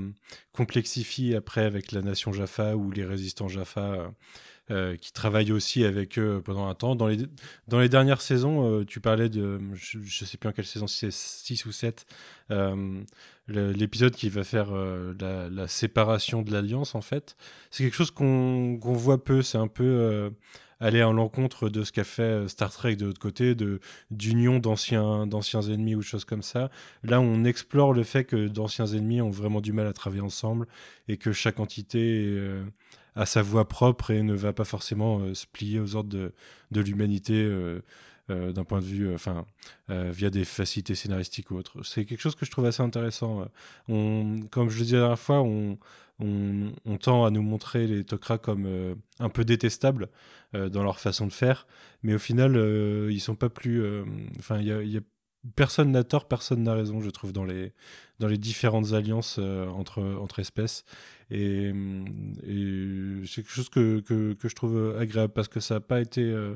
complexifie 0.52 1.34
après 1.34 1.64
avec 1.64 1.92
la 1.92 2.02
nation 2.02 2.32
Jaffa 2.32 2.76
ou 2.76 2.90
les 2.90 3.04
résistants 3.04 3.48
Jaffa 3.48 4.12
euh, 4.70 4.96
qui 4.96 5.12
travaillent 5.12 5.52
aussi 5.52 5.84
avec 5.84 6.18
eux 6.18 6.42
pendant 6.44 6.66
un 6.66 6.74
temps. 6.74 6.96
Dans 6.96 7.06
les, 7.06 7.18
dans 7.68 7.78
les 7.78 7.88
dernières 7.88 8.20
saisons, 8.20 8.84
tu 8.84 9.00
parlais 9.00 9.28
de, 9.28 9.60
je, 9.74 9.98
je 10.02 10.24
sais 10.24 10.36
plus 10.38 10.48
en 10.48 10.52
quelle 10.52 10.66
saison, 10.66 10.86
si 10.86 10.98
c'est 10.98 11.12
6 11.12 11.66
ou 11.66 11.72
7, 11.72 12.04
euh, 12.50 12.74
le- 12.74 13.04
l'épisode 13.48 14.14
qui 14.14 14.28
va 14.28 14.44
faire 14.44 14.68
euh, 14.72 15.14
la, 15.50 15.68
séparation 15.68 16.42
de 16.42 16.52
l'Alliance, 16.52 16.94
en 16.94 17.00
fait. 17.00 17.36
C'est 17.70 17.84
quelque 17.84 17.96
chose 17.96 18.10
qu'on 18.10 18.78
voit 18.80 19.22
peu, 19.22 19.42
c'est 19.42 19.58
un 19.58 19.68
peu 19.68 19.84
euh, 19.84 20.30
aller 20.80 21.00
à 21.00 21.10
l'encontre 21.12 21.68
de 21.68 21.84
ce 21.84 21.92
qu'a 21.92 22.04
fait 22.04 22.22
euh, 22.22 22.48
Star 22.48 22.72
Trek 22.72 22.96
de 22.96 23.06
l'autre 23.06 23.20
côté, 23.20 23.54
d'union 24.10 24.58
d'anciens 24.58 25.26
d'anciens 25.26 25.62
ennemis 25.62 25.94
ou 25.94 26.00
de 26.00 26.04
choses 26.04 26.24
comme 26.24 26.42
ça. 26.42 26.70
Là, 27.04 27.20
on 27.20 27.44
explore 27.44 27.92
le 27.92 28.02
fait 28.02 28.24
que 28.24 28.48
d'anciens 28.48 28.86
ennemis 28.86 29.20
ont 29.20 29.30
vraiment 29.30 29.60
du 29.60 29.72
mal 29.72 29.86
à 29.86 29.92
travailler 29.92 30.22
ensemble 30.22 30.66
et 31.08 31.16
que 31.16 31.32
chaque 31.32 31.60
entité 31.60 32.36
a 33.14 33.26
sa 33.26 33.42
voix 33.42 33.68
propre 33.68 34.10
et 34.10 34.22
ne 34.22 34.34
va 34.34 34.52
pas 34.52 34.64
forcément 34.64 35.34
se 35.34 35.46
plier 35.46 35.80
aux 35.80 35.94
ordres 35.94 36.10
de, 36.10 36.32
de 36.72 36.80
l'humanité 36.80 37.48
euh, 38.30 38.52
d'un 38.52 38.64
point 38.64 38.80
de 38.80 38.84
vue, 38.86 39.08
euh, 39.08 39.14
enfin, 39.14 39.44
euh, 39.90 40.10
via 40.12 40.30
des 40.30 40.44
facilités 40.44 40.94
scénaristiques 40.94 41.50
ou 41.50 41.56
autres. 41.56 41.82
C'est 41.84 42.04
quelque 42.04 42.20
chose 42.20 42.34
que 42.34 42.44
je 42.46 42.50
trouve 42.50 42.66
assez 42.66 42.82
intéressant. 42.82 43.46
On, 43.88 44.40
comme 44.50 44.68
je 44.70 44.78
le 44.78 44.84
disais 44.84 44.96
la 44.96 45.02
dernière 45.02 45.18
fois, 45.18 45.40
on, 45.42 45.78
on, 46.20 46.72
on 46.84 46.96
tend 46.98 47.24
à 47.24 47.30
nous 47.30 47.42
montrer 47.42 47.86
les 47.86 48.04
Tok'ra 48.04 48.38
comme 48.38 48.64
euh, 48.66 48.94
un 49.20 49.28
peu 49.28 49.44
détestables 49.44 50.08
dans 50.52 50.82
leur 50.82 51.00
façon 51.00 51.26
de 51.26 51.32
faire, 51.32 51.66
mais 52.02 52.14
au 52.14 52.18
final, 52.18 52.56
ils 53.10 53.20
sont 53.20 53.34
pas 53.34 53.50
plus. 53.50 53.84
Enfin, 54.38 54.58
il 54.60 54.66
y 54.66 54.72
a, 54.72 54.82
y 54.82 54.96
a- 54.96 55.00
personne 55.54 55.92
n'a 55.92 56.04
tort, 56.04 56.26
personne 56.26 56.62
n'a 56.62 56.74
raison, 56.74 57.00
je 57.00 57.10
trouve, 57.10 57.32
dans 57.32 57.44
les 57.44 57.72
dans 58.18 58.28
les 58.28 58.38
différentes 58.38 58.92
alliances 58.92 59.36
euh, 59.38 59.66
entre 59.68 60.02
entre 60.02 60.38
espèces. 60.38 60.84
Et, 61.30 61.72
et 62.46 63.26
c'est 63.26 63.42
quelque 63.42 63.50
chose 63.50 63.68
que, 63.68 64.00
que, 64.00 64.32
que 64.34 64.48
je 64.48 64.54
trouve 64.54 64.96
agréable 64.98 65.32
parce 65.32 65.48
que 65.48 65.60
ça 65.60 65.74
n'a 65.74 65.80
pas 65.80 66.00
été 66.00 66.22
euh, 66.22 66.54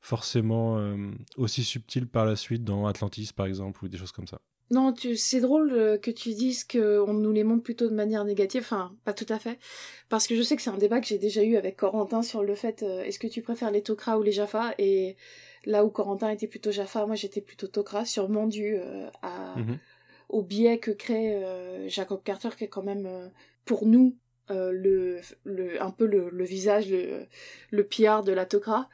forcément 0.00 0.78
euh, 0.78 1.10
aussi 1.36 1.64
subtil 1.64 2.06
par 2.06 2.24
la 2.24 2.36
suite 2.36 2.64
dans 2.64 2.86
Atlantis, 2.86 3.30
par 3.34 3.46
exemple, 3.46 3.84
ou 3.84 3.88
des 3.88 3.98
choses 3.98 4.12
comme 4.12 4.26
ça. 4.26 4.40
Non, 4.70 4.94
c'est 5.16 5.40
drôle 5.40 5.98
que 6.00 6.12
tu 6.12 6.32
dises 6.32 6.62
qu'on 6.62 7.12
nous 7.12 7.32
les 7.32 7.42
montre 7.42 7.64
plutôt 7.64 7.88
de 7.88 7.94
manière 7.94 8.24
négative, 8.24 8.60
enfin, 8.62 8.94
pas 9.04 9.12
tout 9.12 9.26
à 9.28 9.40
fait, 9.40 9.58
parce 10.08 10.28
que 10.28 10.36
je 10.36 10.42
sais 10.42 10.54
que 10.54 10.62
c'est 10.62 10.70
un 10.70 10.78
débat 10.78 11.00
que 11.00 11.08
j'ai 11.08 11.18
déjà 11.18 11.42
eu 11.42 11.56
avec 11.56 11.76
Corentin 11.76 12.22
sur 12.22 12.44
le 12.44 12.54
fait, 12.54 12.84
est-ce 12.84 13.18
que 13.18 13.26
tu 13.26 13.42
préfères 13.42 13.72
les 13.72 13.82
Tok'ra 13.82 14.16
ou 14.16 14.22
les 14.22 14.30
Jaffa, 14.30 14.72
et 14.78 15.16
là 15.64 15.84
où 15.84 15.90
Corentin 15.90 16.30
était 16.30 16.46
plutôt 16.46 16.70
Jaffa, 16.70 17.06
moi 17.06 17.16
j'étais 17.16 17.40
plutôt 17.40 17.66
Tok'ra, 17.66 18.04
sûrement 18.04 18.46
dû 18.46 18.76
euh. 18.76 19.08
Mhm. 19.56 19.78
au 20.28 20.42
biais 20.42 20.78
que 20.78 20.90
crée 20.90 21.42
Jacob 21.88 22.22
Carter, 22.24 22.50
qui 22.56 22.64
est 22.64 22.68
quand 22.68 22.82
même 22.82 23.30
pour 23.64 23.86
nous 23.86 24.16
le, 24.48 25.20
le, 25.44 25.80
un 25.82 25.90
peu 25.90 26.06
le, 26.06 26.28
le 26.30 26.44
visage, 26.44 26.90
le, 26.90 27.26
le 27.70 27.84
PR 27.84 28.22
de 28.24 28.32
la 28.32 28.46
Tokra. 28.46 28.88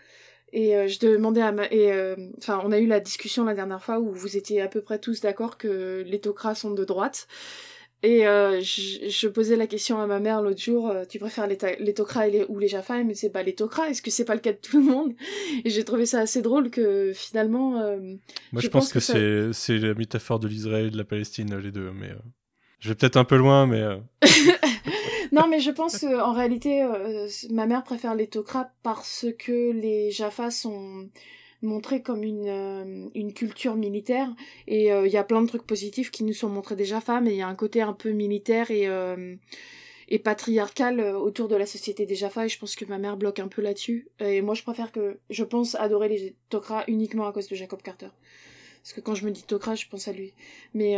Et 0.52 0.88
je 0.88 0.98
demandais 1.00 1.42
à 1.42 1.52
ma... 1.52 1.66
et 1.70 2.14
enfin 2.38 2.60
on 2.64 2.72
a 2.72 2.78
eu 2.78 2.86
la 2.86 3.00
discussion 3.00 3.44
la 3.44 3.54
dernière 3.54 3.82
fois 3.82 3.98
où 3.98 4.12
vous 4.12 4.36
étiez 4.36 4.60
à 4.60 4.68
peu 4.68 4.80
près 4.80 4.98
tous 4.98 5.20
d'accord 5.20 5.58
que 5.58 6.02
les 6.06 6.20
Tokras 6.20 6.54
sont 6.54 6.70
de 6.72 6.84
droite. 6.84 7.28
Et 8.02 8.26
euh, 8.26 8.60
je, 8.60 9.08
je, 9.08 9.28
posais 9.28 9.56
la 9.56 9.66
question 9.66 9.98
à 9.98 10.06
ma 10.06 10.20
mère 10.20 10.42
l'autre 10.42 10.60
jour, 10.60 10.90
euh, 10.90 11.04
tu 11.08 11.18
préfères 11.18 11.46
les, 11.46 11.58
les 11.80 11.94
Tok'ra 11.94 12.26
ou 12.48 12.58
les 12.58 12.68
Jaffa? 12.68 12.98
Elle 12.98 13.06
me 13.06 13.14
disait, 13.14 13.30
bah 13.30 13.42
les 13.42 13.54
Tok'ra, 13.54 13.88
est-ce 13.88 14.02
que 14.02 14.10
c'est 14.10 14.26
pas 14.26 14.34
le 14.34 14.40
cas 14.40 14.52
de 14.52 14.58
tout 14.58 14.78
le 14.78 14.84
monde? 14.84 15.14
Et 15.64 15.70
j'ai 15.70 15.84
trouvé 15.84 16.04
ça 16.04 16.20
assez 16.20 16.42
drôle 16.42 16.70
que 16.70 17.12
finalement... 17.14 17.80
Euh, 17.80 18.14
Moi 18.52 18.60
je, 18.60 18.68
pense, 18.68 18.92
que, 18.92 19.00
c'est 19.52 19.78
la 19.78 19.94
métaphore 19.94 20.38
de 20.38 20.46
l'Israël 20.46 20.86
et 20.86 20.90
de 20.90 20.98
la 20.98 21.04
Palestine, 21.04 21.56
les 21.56 21.72
deux, 21.72 21.90
mais... 21.90 22.10
Je 22.80 22.90
vais 22.90 22.94
peut-être 22.94 23.16
un 23.16 23.24
peu 23.24 23.36
loin, 23.36 23.66
mais... 23.66 23.82
non, 25.32 25.48
mais 25.48 25.60
je 25.60 25.70
pense 25.70 25.98
qu'en 25.98 26.34
réalité, 26.34 26.86
ma 27.50 27.66
mère 27.66 27.82
préfère 27.82 28.14
les 28.14 28.26
Tok'ra 28.26 28.70
parce 28.82 29.26
que 29.38 29.72
les 29.72 30.10
Jaffa 30.10 30.50
sont 30.50 31.08
montré 31.62 32.02
comme 32.02 32.22
une, 32.22 32.48
euh, 32.48 33.08
une 33.14 33.32
culture 33.32 33.76
militaire. 33.76 34.28
Et 34.66 34.92
euh, 34.92 35.06
il 35.06 35.12
y 35.12 35.16
a 35.16 35.24
plein 35.24 35.42
de 35.42 35.48
trucs 35.48 35.66
positifs 35.66 36.10
qui 36.10 36.24
nous 36.24 36.32
sont 36.32 36.48
montrés 36.48 36.76
déjà 36.76 37.00
femmes 37.00 37.26
et 37.26 37.32
il 37.32 37.36
y 37.36 37.42
a 37.42 37.48
un 37.48 37.54
côté 37.54 37.82
un 37.82 37.92
peu 37.92 38.10
militaire 38.10 38.70
et 38.70 38.88
euh, 38.88 39.34
et 40.08 40.20
patriarcal 40.20 41.00
autour 41.00 41.48
de 41.48 41.56
la 41.56 41.66
société 41.66 42.06
des 42.06 42.14
Jaffa 42.14 42.46
et 42.46 42.48
je 42.48 42.60
pense 42.60 42.76
que 42.76 42.84
ma 42.84 42.96
mère 42.96 43.16
bloque 43.16 43.40
un 43.40 43.48
peu 43.48 43.60
là-dessus. 43.60 44.06
Et 44.20 44.40
moi 44.40 44.54
je 44.54 44.62
préfère 44.62 44.92
que 44.92 45.18
je 45.30 45.42
pense 45.42 45.74
adorer 45.74 46.08
les 46.08 46.36
Tok'ra 46.48 46.84
uniquement 46.86 47.26
à 47.26 47.32
cause 47.32 47.48
de 47.48 47.56
Jacob 47.56 47.82
Carter. 47.82 48.10
Parce 48.84 48.92
que 48.92 49.00
quand 49.00 49.16
je 49.16 49.24
me 49.24 49.32
dis 49.32 49.42
Tok'ra 49.42 49.74
je 49.74 49.86
pense 49.88 50.06
à 50.06 50.12
lui. 50.12 50.32
Mais 50.74 50.92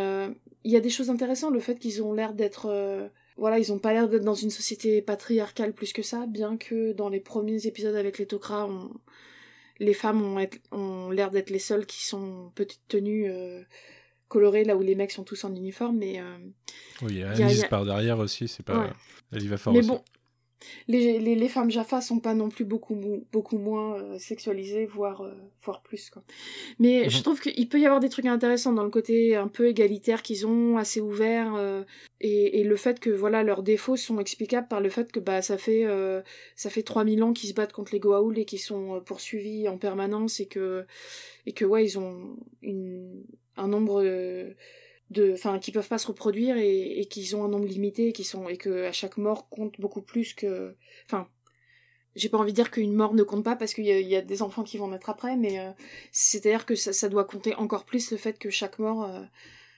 il 0.65 0.71
y 0.71 0.77
a 0.77 0.81
des 0.81 0.91
choses 0.91 1.09
intéressantes 1.09 1.55
le 1.55 1.61
fait 1.61 1.79
qu'ils 1.79 2.03
ont 2.03 2.12
l'air 2.12 2.35
d'être 2.35 3.11
voilà, 3.38 3.59
ils 3.59 3.73
ont 3.73 3.79
pas 3.79 3.95
l'air 3.95 4.11
d'être 4.11 4.25
dans 4.25 4.35
une 4.35 4.50
société 4.50 5.00
patriarcale 5.00 5.73
plus 5.73 5.95
que 5.95 6.03
ça, 6.03 6.27
bien 6.27 6.59
que 6.59 6.93
dans 6.93 7.09
les 7.09 7.21
premiers 7.21 7.67
épisodes 7.67 7.95
avec 7.95 8.19
les 8.19 8.27
Tok'ra, 8.27 8.67
on, 8.67 8.91
les 9.80 9.94
femmes 9.94 10.23
ont, 10.23 10.47
ont 10.73 11.11
l'air 11.11 11.30
d'être 11.30 11.50
les 11.50 11.58
seules 11.58 11.87
qui 11.87 12.04
sont 12.04 12.50
petites 12.54 12.87
tenues 12.88 13.30
euh, 13.30 13.62
colorées, 14.28 14.64
là 14.64 14.76
où 14.76 14.80
les 14.80 14.94
mecs 14.94 15.12
sont 15.12 15.25
tous 15.25 15.44
en 15.44 15.54
uniforme. 15.54 15.99
Mais, 15.99 16.20
euh, 16.20 16.38
oui, 17.02 17.14
il 17.14 17.18
y 17.18 17.25
a 17.25 17.68
par 17.68 17.85
derrière 17.85 18.18
aussi, 18.18 18.49
c'est 18.49 18.64
pas. 18.64 18.92
Elle 19.32 19.42
y 19.42 19.49
va 19.49 19.56
fort 19.58 19.73
mais 19.73 19.80
aussi. 19.80 19.88
bon, 19.88 20.02
les, 20.88 21.19
les, 21.19 21.35
les, 21.35 21.49
femmes 21.49 21.71
Jaffa 21.71 22.00
sont 22.00 22.19
pas 22.19 22.35
non 22.35 22.49
plus 22.49 22.65
beaucoup, 22.65 22.97
beaucoup 23.33 23.59
moins 23.59 23.97
euh, 23.97 24.19
sexualisées, 24.19 24.87
voire, 24.87 25.23
euh, 25.23 25.33
voire 25.62 25.83
plus. 25.83 26.11
Quoi. 26.11 26.23
Mais 26.79 27.05
mhm. 27.05 27.11
je 27.11 27.23
trouve 27.23 27.41
qu'il 27.41 27.69
peut 27.69 27.79
y 27.79 27.87
avoir 27.87 28.00
des 28.00 28.09
trucs 28.09 28.27
intéressants 28.27 28.73
dans 28.73 28.85
le 28.85 28.91
côté 28.91 29.37
un 29.37 29.49
peu 29.49 29.69
égalitaire 29.69 30.23
qu'ils 30.23 30.47
ont, 30.47 30.77
assez 30.77 31.00
ouvert, 31.00 31.55
euh, 31.57 31.83
et, 32.21 32.61
et, 32.61 32.65
le 32.65 32.77
fait 32.77 33.00
que 33.00 33.11
voilà 33.11 33.43
leurs 33.43 33.62
défauts 33.62 33.97
sont 33.97 34.19
explicables 34.19 34.69
par 34.69 34.81
le 34.81 34.88
fait 34.88 35.12
que 35.12 35.21
bah, 35.21 35.43
ça 35.43 35.57
fait, 35.57 35.87
ça 36.57 36.71
fait 36.71 36.83
3000 36.83 37.23
ans 37.23 37.33
qu'ils 37.33 37.50
se 37.50 37.55
battent 37.55 37.73
contre 37.73 37.93
les 37.93 38.00
Goa'uld 38.00 38.37
et 38.38 38.45
qu'ils 38.45 38.59
sont 38.59 39.00
poursuivis 39.05 39.69
en 39.69 39.79
permanence, 39.79 40.41
et 40.41 40.47
que, 40.47 40.85
et 41.47 41.53
que 41.53 41.65
ouais, 41.65 41.85
ils 41.85 41.99
ont 41.99 42.37
une, 42.62 43.23
un 43.57 43.69
nombre 43.69 44.03
de 45.11 45.33
enfin 45.33 45.59
qui 45.59 45.73
peuvent 45.73 45.88
pas 45.88 45.99
se 45.99 46.07
reproduire 46.07 46.57
et, 46.57 47.00
et 47.00 47.07
qu'ils 47.07 47.35
ont 47.37 47.45
un 47.45 47.49
nombre 47.49 47.67
limité 47.67 48.09
et 48.09 48.12
qui 48.12 48.25
sont 48.25 48.49
et 48.49 48.57
que 48.57 48.85
à 48.85 48.93
chaque 48.93 49.17
mort 49.17 49.49
compte 49.49 49.81
beaucoup 49.81 50.03
plus 50.03 50.35
que 50.35 50.75
enfin 51.07 51.29
j'ai 52.15 52.29
pas 52.29 52.38
envie 52.38 52.53
de 52.53 52.57
dire 52.57 52.71
qu'une 52.71 52.95
mort 52.95 53.15
ne 53.15 53.23
compte 53.23 53.45
pas 53.45 53.57
parce 53.57 53.75
qu'il 53.75 53.85
y, 53.85 53.91
y, 53.91 54.17
a 54.17 54.23
des 54.23 54.43
enfants 54.43 54.65
qui 54.65 54.77
vont 54.77 54.88
naître 54.88 55.09
après 55.09 55.37
mais 55.37 55.61
euh, 55.61 55.71
c'est 56.12 56.45
à 56.47 56.50
dire 56.50 56.67
que 56.67 56.75
ça, 56.75 56.93
ça, 56.93 57.09
doit 57.09 57.25
compter 57.25 57.55
encore 57.55 57.85
plus 57.85 58.11
le 58.11 58.17
fait 58.17 58.38
que 58.38 58.50
chaque 58.50 58.79
mort 58.79 59.05
euh, 59.05 59.23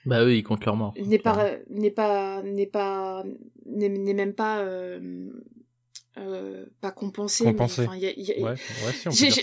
bah 0.05 0.25
oui 0.25 0.39
ils 0.39 0.43
comptent 0.43 0.65
leur 0.65 0.75
mort 0.75 0.93
n'est 0.97 1.19
pas 1.19 1.51
n'est 1.69 1.91
pas 1.91 2.41
n'est 2.43 2.65
pas 2.65 3.23
n'est 3.65 3.89
même 4.13 4.33
pas 4.33 4.59
euh, 4.59 5.29
euh, 6.17 6.65
pas 6.81 6.91
compenser. 6.91 7.45
Compenser. 7.45 7.87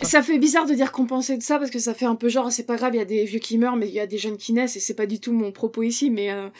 ça. 0.02 0.22
fait 0.22 0.38
bizarre 0.38 0.66
de 0.66 0.74
dire 0.74 0.92
compenser 0.92 1.38
de 1.38 1.42
ça 1.42 1.58
parce 1.58 1.70
que 1.70 1.78
ça 1.78 1.94
fait 1.94 2.04
un 2.04 2.14
peu 2.14 2.28
genre 2.28 2.52
c'est 2.52 2.66
pas 2.66 2.76
grave, 2.76 2.94
il 2.94 2.98
y 2.98 3.00
a 3.00 3.06
des 3.06 3.24
vieux 3.24 3.38
qui 3.38 3.56
meurent, 3.56 3.76
mais 3.76 3.88
il 3.88 3.94
y 3.94 4.00
a 4.00 4.06
des 4.06 4.18
jeunes 4.18 4.36
qui 4.36 4.52
naissent 4.52 4.76
et 4.76 4.80
c'est 4.80 4.94
pas 4.94 5.06
du 5.06 5.18
tout 5.18 5.32
mon 5.32 5.50
propos 5.50 5.82
ici. 5.82 6.10
Mais 6.10 6.30
euh, 6.30 6.50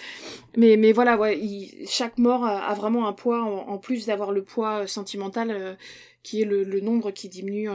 mais 0.57 0.79
mais 0.79 0.93
voilà, 0.93 1.19
ouais, 1.19 1.39
chaque 1.87 2.17
mort 2.17 2.47
a, 2.47 2.73
vraiment 2.73 3.07
un 3.07 3.13
poids 3.13 3.43
en, 3.43 3.77
plus 3.77 4.07
d'avoir 4.07 4.33
le 4.33 4.43
poids 4.43 4.85
euh, 4.85 4.87
sentimental 4.87 5.77
qui 6.23 6.41
est 6.41 6.47
le, 6.47 6.81
nombre 6.81 7.11
qui 7.11 7.29
diminue. 7.29 7.69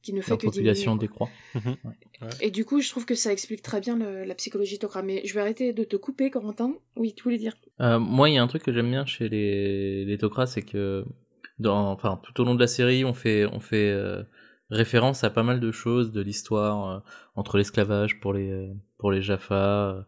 qui 0.00 0.14
ne 0.14 0.22
fait 0.22 0.30
La 0.30 0.36
que 0.38 0.46
population 0.46 0.96
décroît. 0.96 1.28
Mhm. 1.54 1.76
Et 2.40 2.50
du 2.50 2.64
coup, 2.64 2.80
je 2.80 2.88
trouve 2.88 3.04
que 3.04 3.14
ça 3.14 3.30
explique 3.30 3.62
très 3.62 3.80
bien 3.80 3.98
la 3.98 4.34
psychologie 4.36 4.78
Tok'ra. 4.78 5.02
Mais 5.02 5.20
je 5.26 5.34
vais 5.34 5.40
arrêter 5.40 5.74
de 5.74 5.84
te 5.84 5.96
couper, 5.96 6.30
Corentin. 6.30 6.72
Oui, 6.96 7.12
tu 7.14 7.24
voulais 7.24 7.36
dire 7.36 7.56
Moi, 7.78 8.30
il 8.30 8.36
y 8.36 8.38
a 8.38 8.42
un 8.42 8.46
truc 8.46 8.62
que 8.62 8.72
j'aime 8.72 8.90
bien 8.90 9.04
chez 9.04 9.28
les, 9.28 10.06
les 10.06 10.16
Tok'ra, 10.16 10.46
c'est 10.46 10.62
que 10.62 11.04
enfin, 11.64 12.20
tout 12.22 12.40
au 12.40 12.44
long 12.44 12.54
de 12.54 12.60
la 12.60 12.66
série, 12.66 13.04
on 13.04 13.14
fait, 13.14 13.46
on 13.46 13.60
fait 13.60 13.90
euh, 13.90 14.22
référence 14.70 15.24
à 15.24 15.30
pas 15.30 15.42
mal 15.42 15.60
de 15.60 15.72
choses 15.72 16.12
de 16.12 16.20
l'histoire 16.20 16.90
euh, 16.90 16.98
entre 17.36 17.58
l'esclavage 17.58 18.20
pour 18.20 18.32
les, 18.32 18.50
euh, 18.50 18.72
pour 18.98 19.12
les 19.12 19.22
Jaffa, 19.22 20.06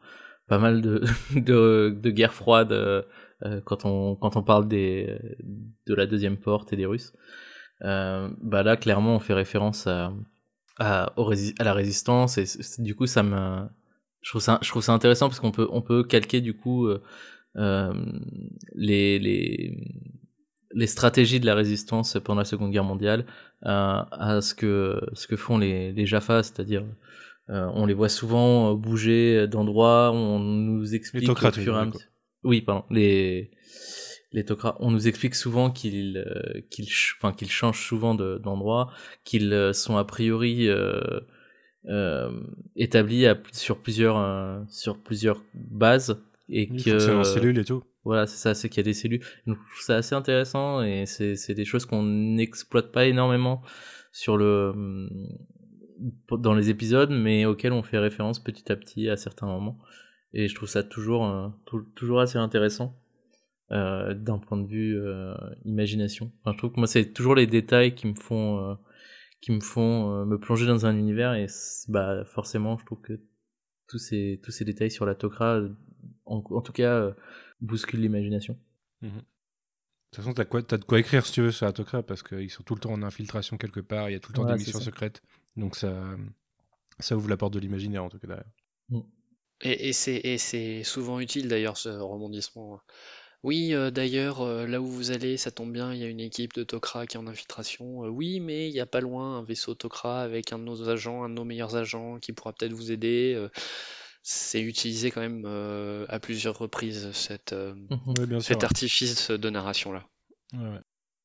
pas 0.49 0.59
mal 0.59 0.81
de, 0.81 1.03
de, 1.37 1.97
de 2.01 2.11
guerres 2.11 2.35
froides 2.35 2.75
quand 3.65 3.85
on, 3.85 4.17
quand 4.17 4.37
on 4.37 4.43
parle 4.43 4.69
des, 4.69 5.19
de 5.87 5.95
la 5.95 6.07
deuxième 6.07 6.39
porte 6.39 6.73
et 6.73 6.77
des 6.77 6.87
Russes. 6.87 7.13
bah 7.81 8.63
là, 8.63 8.77
clairement, 8.77 9.17
on 9.17 9.21
fait 9.21 9.35
référence 9.35 9.87
à, 9.87 10.13
à, 10.79 11.13
à 11.59 11.65
la 11.65 11.75
résistance 11.75 12.39
et 12.39 12.47
du 12.83 12.95
coup, 12.95 13.07
ça 13.07 13.23
me, 13.23 13.67
je 14.23 14.31
trouve 14.31 14.41
ça, 14.41 14.59
je 14.63 14.69
trouve 14.71 14.83
ça 14.83 14.93
intéressant 14.93 15.29
parce 15.29 15.41
qu'on 15.41 15.51
peut, 15.53 15.69
on 15.71 15.83
peut 15.83 16.05
calquer 16.05 16.41
du 16.41 16.57
coup 16.57 16.89
les, 17.55 19.19
les, 19.19 19.77
les 20.75 20.87
stratégies 20.87 21.41
de 21.41 21.47
la 21.47 21.55
résistance 21.55 22.19
pendant 22.23 22.41
la 22.41 22.45
Seconde 22.45 22.73
Guerre 22.73 22.85
mondiale 22.85 23.25
euh, 23.65 24.03
à 24.11 24.41
ce 24.43 24.55
que 24.55 25.01
ce 25.15 25.27
que 25.27 25.37
font 25.37 25.57
les, 25.57 25.93
les 25.93 26.07
Jaffa, 26.07 26.43
c'est-à-dire 26.43 26.85
euh, 27.51 27.71
on 27.75 27.87
les 27.87 27.95
voit 27.95 28.09
souvent 28.09 28.75
bouger 28.75 29.47
d'endroits, 29.47 30.11
on 30.13 30.39
nous 30.39 30.95
explique 30.95 31.29
les 31.29 31.63
et 31.63 31.91
Oui, 32.43 32.61
pardon, 32.61 32.85
les 32.91 33.51
les 34.33 34.45
on 34.81 34.91
nous 34.91 35.07
explique 35.07 35.37
souvent 35.37 35.71
qu'ils 35.71 36.19
euh, 36.19 36.61
qu'ils 36.71 36.89
enfin 37.19 37.33
qu'ils 37.33 37.51
changent 37.51 37.87
souvent 37.87 38.15
d'endroit, 38.15 38.93
qu'ils 39.25 39.71
sont 39.73 39.97
a 39.97 40.05
priori 40.05 40.69
établis 42.77 43.27
sur 43.53 43.79
plusieurs 43.79 44.65
sur 44.69 44.99
plusieurs 44.99 45.41
bases 45.55 46.21
et 46.49 46.69
que 46.69 46.99
c'est 46.99 47.13
en 47.13 47.25
cellule 47.25 47.59
et 47.59 47.65
tout. 47.65 47.85
Voilà, 48.05 48.27
c'est 48.27 48.37
ça, 48.37 48.55
c'est 48.55 48.69
qu'il 48.69 48.79
y 48.79 48.81
a 48.81 48.85
des 48.85 48.95
cellules. 48.95 49.23
Donc, 49.47 49.59
c'est 49.81 49.95
assez 49.95 50.15
intéressant 50.15 50.83
et 50.83 51.07
c'est 51.07 51.55
des 51.55 51.65
choses 51.65 51.87
qu'on 51.87 52.03
n'exploite 52.03 52.93
pas 52.93 53.07
énormément 53.07 53.63
sur 54.13 54.37
le 54.37 55.09
dans 56.31 56.55
les 56.55 56.71
épisodes, 56.71 57.11
mais 57.11 57.47
auxquels 57.47 57.73
on 57.73 57.83
fait 57.83 57.99
référence 57.99 58.43
petit 58.43 58.71
à 58.71 58.77
petit 58.77 59.09
à 59.09 59.17
certains 59.17 59.47
moments. 59.47 59.79
Et 60.33 60.49
je 60.49 60.55
trouve 60.55 60.69
ça 60.69 60.83
toujours 60.83 61.27
euh, 61.27 61.49
toujours 61.95 62.21
assez 62.21 62.39
intéressant 62.39 63.01
euh, 63.71 64.15
d'un 64.15 64.39
point 64.39 64.59
de 64.59 64.67
vue 64.67 64.99
euh, 64.99 65.35
imagination. 65.65 66.33
Enfin, 66.41 66.53
je 66.53 66.59
trouve 66.59 66.73
que 66.73 66.81
moi 66.81 66.87
c'est 66.87 67.13
toujours 67.13 67.35
les 67.35 67.47
détails 67.47 67.95
qui 67.95 68.07
me 68.07 68.15
font 68.15 68.77
qui 69.41 69.53
me 69.53 69.61
font 69.61 70.25
me 70.25 70.39
plonger 70.39 70.67
dans 70.67 70.87
un 70.87 70.97
univers 70.97 71.35
et 71.35 71.47
bah 71.89 72.25
forcément 72.25 72.79
je 72.79 72.85
trouve 72.85 73.01
que 73.01 73.21
tous 73.89 73.99
ces 73.99 74.41
tous 74.43 74.51
ces 74.51 74.65
détails 74.65 74.91
sur 74.91 75.07
la 75.07 75.15
Tok'ra 75.15 75.61
en 76.25 76.61
tout 76.63 76.73
cas 76.73 77.15
bouscule 77.65 78.01
l'imagination. 78.01 78.59
Mhm. 79.03 79.11
De 79.11 80.17
toute 80.17 80.25
façon, 80.25 80.35
t'as, 80.35 80.45
quoi, 80.45 80.61
as 80.71 80.79
de 80.79 80.85
quoi 80.85 81.01
écrire 81.01 81.27
si 81.27 81.33
tu 81.33 81.43
veux 81.43 81.51
sur 81.51 81.67
Atokra 81.67 82.03
parce 82.03 82.23
qu'ils 82.23 82.51
sont 82.51 82.63
tout 82.63 82.75
le 82.75 82.81
temps 82.81 82.93
en 82.93 83.03
infiltration 83.03 83.57
quelque 83.57 83.81
part, 83.81 84.09
il 84.09 84.13
y 84.13 84.17
a 84.17 84.21
tout 84.21 84.31
le 84.33 84.37
temps 84.37 84.45
des 84.45 84.55
missions 84.55 84.81
secrètes. 84.81 85.23
Donc 85.57 85.75
ça, 85.75 86.17
ça 87.01 87.17
ouvre 87.17 87.29
la 87.29 87.37
porte 87.37 87.55
de 87.55 87.59
l'imaginaire 87.59 88.05
en 88.05 88.09
tout 88.09 88.19
cas 88.19 88.29
derrière. 88.29 88.51
Mm. 88.91 89.01
Et, 89.63 89.89
et, 89.89 90.39
c'est, 90.39 90.83
souvent 90.85 91.21
utile 91.21 91.49
d'ailleurs 91.49 91.77
ce 91.77 91.89
rebondissement. 91.89 92.81
Oui, 93.43 93.75
euh, 93.75 93.91
d'ailleurs, 93.91 94.41
euh, 94.41 94.67
là 94.67 94.81
où 94.81 94.87
vous 94.87 95.11
allez, 95.11 95.37
ça 95.37 95.51
tombe 95.51 95.73
bien, 95.73 95.93
il 95.93 96.01
y 96.01 96.05
a 96.05 96.09
une 96.09 96.21
équipe 96.21 96.55
de 96.55 96.65
Tok'ra 96.65 97.07
qui 97.07 97.17
est 97.17 97.21
en 97.21 97.27
infiltration. 97.27 98.05
Euh, 98.05 98.09
oui, 98.09 98.41
mais 98.41 98.69
il 98.69 98.73
n'y 98.73 98.81
a 98.81 98.87
pas 98.87 99.01
loin 99.01 99.39
un 99.39 99.43
vaisseau 99.43 99.75
Tok'ra 99.75 100.23
avec 100.23 100.53
un 100.53 100.59
de 100.59 100.65
nos 100.65 100.89
agents, 100.89 101.25
un 101.25 101.29
de 101.29 101.35
nos 101.35 101.45
meilleurs 101.45 101.77
agents 101.77 102.19
qui 102.21 102.33
pourra 102.33 102.53
peut-être 102.53 102.73
vous 102.73 102.91
aider 102.91 103.37
c'est 104.27 104.63
utilisé 104.63 105.11
quand 105.11 105.21
même 105.21 105.45
euh, 105.47 106.07
à 106.09 106.19
plusieurs 106.19 106.59
reprises 106.59 107.13
cette, 107.13 107.53
euh, 107.53 107.75
cet 108.41 108.65
artifice 108.65 109.31
de 109.31 109.51
narration 109.51 109.93
là. 109.93 110.03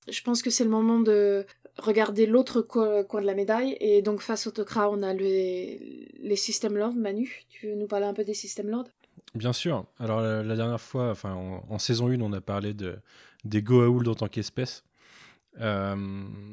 Je 0.09 0.21
pense 0.21 0.41
que 0.41 0.49
c'est 0.49 0.65
le 0.65 0.69
moment 0.69 0.99
de 0.99 1.45
regarder 1.77 2.25
l'autre 2.25 2.61
coin, 2.61 3.03
de 3.03 3.25
la 3.25 3.35
médaille 3.35 3.77
et 3.79 4.01
donc 4.01 4.19
face 4.19 4.47
au 4.47 4.51
Tok'ra 4.51 4.89
on 4.89 5.01
a 5.01 5.13
les, 5.13 6.09
les 6.19 6.35
systèmes 6.35 6.75
lords. 6.75 6.93
Manu, 6.93 7.45
tu 7.49 7.67
veux 7.69 7.75
nous 7.75 7.87
parler 7.87 8.05
un 8.05 8.13
peu 8.13 8.25
des 8.25 8.33
systèmes 8.33 8.67
lords? 8.67 8.89
Bien 9.33 9.53
sûr. 9.53 9.85
Alors 9.97 10.21
la, 10.21 10.55
dernière 10.55 10.81
fois, 10.81 11.11
enfin 11.11 11.33
en, 11.33 11.79
saison 11.79 12.09
1, 12.09 12.19
on 12.19 12.33
a 12.33 12.41
parlé 12.41 12.73
de, 12.73 12.97
des 13.45 13.61
Goa'uld 13.61 14.07
en 14.09 14.15
tant 14.15 14.27
qu'espèce. 14.27 14.83
Euh, 15.61 15.95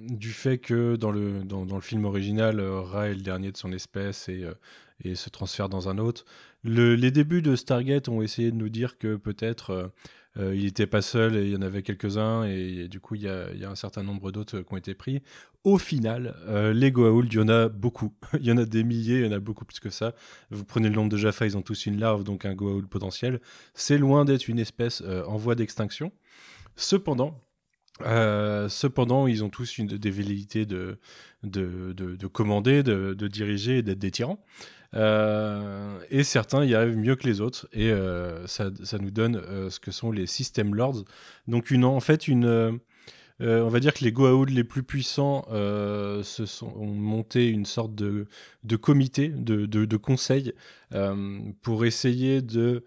du 0.08 0.30
fait 0.30 0.58
que 0.58 0.96
dans 0.96 1.10
le, 1.10 1.42
dans, 1.42 1.66
dans 1.66 1.76
le 1.76 1.82
film 1.82 2.04
original, 2.04 2.60
Ra 2.60 3.08
est 3.08 3.14
le 3.14 3.22
dernier 3.22 3.50
de 3.50 3.56
son 3.56 3.72
espèce 3.72 4.28
et 4.28 4.44
et 5.02 5.14
se 5.14 5.30
transfère 5.30 5.68
dans 5.68 5.88
un 5.88 5.98
autre. 5.98 6.24
les 6.64 7.10
débuts 7.10 7.42
de 7.42 7.56
Stargate 7.56 8.08
ont 8.08 8.22
essayé 8.22 8.50
de 8.50 8.56
nous 8.56 8.68
dire 8.68 8.98
que 8.98 9.16
peut-être 9.16 9.92
il 10.38 10.64
n'était 10.64 10.86
pas 10.86 11.00
seul 11.00 11.36
et 11.36 11.44
il 11.44 11.52
y 11.52 11.56
en 11.56 11.62
avait 11.62 11.82
quelques-uns 11.82 12.44
et, 12.44 12.88
du 12.88 13.00
coup 13.00 13.14
il 13.14 13.22
y, 13.22 13.28
a, 13.28 13.70
un 13.70 13.74
certain 13.74 14.02
nombre 14.02 14.32
d'autres 14.32 14.60
qui 14.60 14.74
ont 14.74 14.76
été 14.76 14.94
pris. 14.94 15.22
Au 15.64 15.78
final, 15.78 16.34
les 16.74 16.92
Goa'uld, 16.92 17.32
il 17.32 17.36
y 17.36 17.42
en 17.42 17.48
a 17.48 17.68
beaucoup. 17.68 18.12
il 18.40 18.44
y 18.44 18.52
en 18.52 18.58
a 18.58 18.64
des 18.64 18.84
milliers, 18.84 19.20
il 19.20 19.24
y 19.24 19.28
en 19.28 19.32
a 19.32 19.38
beaucoup 19.38 19.64
plus 19.64 19.80
que 19.80 19.90
ça. 19.90 20.14
Vous 20.50 20.64
prenez 20.64 20.88
le 20.88 20.94
nombre 20.94 21.10
de 21.10 21.16
Jaffa, 21.16 21.46
ils 21.46 21.56
ont 21.56 21.62
tous 21.62 21.86
une 21.86 21.98
larve, 21.98 22.24
donc 22.24 22.44
un 22.44 22.54
Goa'uld 22.54 22.86
potentiel. 22.86 23.40
C'est 23.74 23.98
loin 23.98 24.24
d'être 24.24 24.48
une 24.48 24.58
espèce 24.58 25.02
en 25.26 25.36
voie 25.36 25.54
d'extinction. 25.54 26.12
Cependant, 26.76 27.40
euh, 28.02 28.68
cependant, 28.68 29.26
ils 29.26 29.42
ont 29.42 29.48
tous 29.48 29.78
une, 29.78 29.86
des 29.86 30.10
velléités 30.10 30.66
de, 30.66 30.98
de, 31.42 31.92
de, 31.92 32.26
commander, 32.26 32.82
de, 32.82 33.14
diriger 33.28 33.78
et 33.78 33.82
d'être 33.82 33.98
des 33.98 34.10
tyrans. 34.10 34.44
Euh, 34.94 35.98
et 36.10 36.24
certains 36.24 36.64
y 36.64 36.74
arrivent 36.74 36.96
mieux 36.96 37.16
que 37.16 37.26
les 37.26 37.40
autres. 37.40 37.68
Et 37.72 37.90
euh, 37.90 38.46
ça, 38.46 38.70
nous 39.00 39.10
donne 39.10 39.40
ce 39.70 39.80
que 39.80 39.90
sont 39.90 40.10
les 40.10 40.26
System 40.26 40.74
Lords. 40.74 41.04
Donc, 41.48 41.70
une, 41.70 41.84
en 41.84 42.00
fait, 42.00 42.28
une, 42.28 42.80
on 43.40 43.68
va 43.68 43.80
dire 43.80 43.94
que 43.94 44.04
les 44.04 44.12
Goa'uld 44.12 44.50
les 44.50 44.64
plus 44.64 44.82
puissants 44.82 45.44
se 45.50 46.44
sont, 46.46 46.72
ont 46.76 46.86
monté 46.86 47.48
une 47.48 47.66
sorte 47.66 47.94
de, 47.94 48.26
de 48.64 48.76
comité, 48.76 49.28
de, 49.28 49.66
de 49.66 49.96
conseil, 49.96 50.52
pour 51.62 51.84
essayer 51.84 52.42
de 52.42 52.84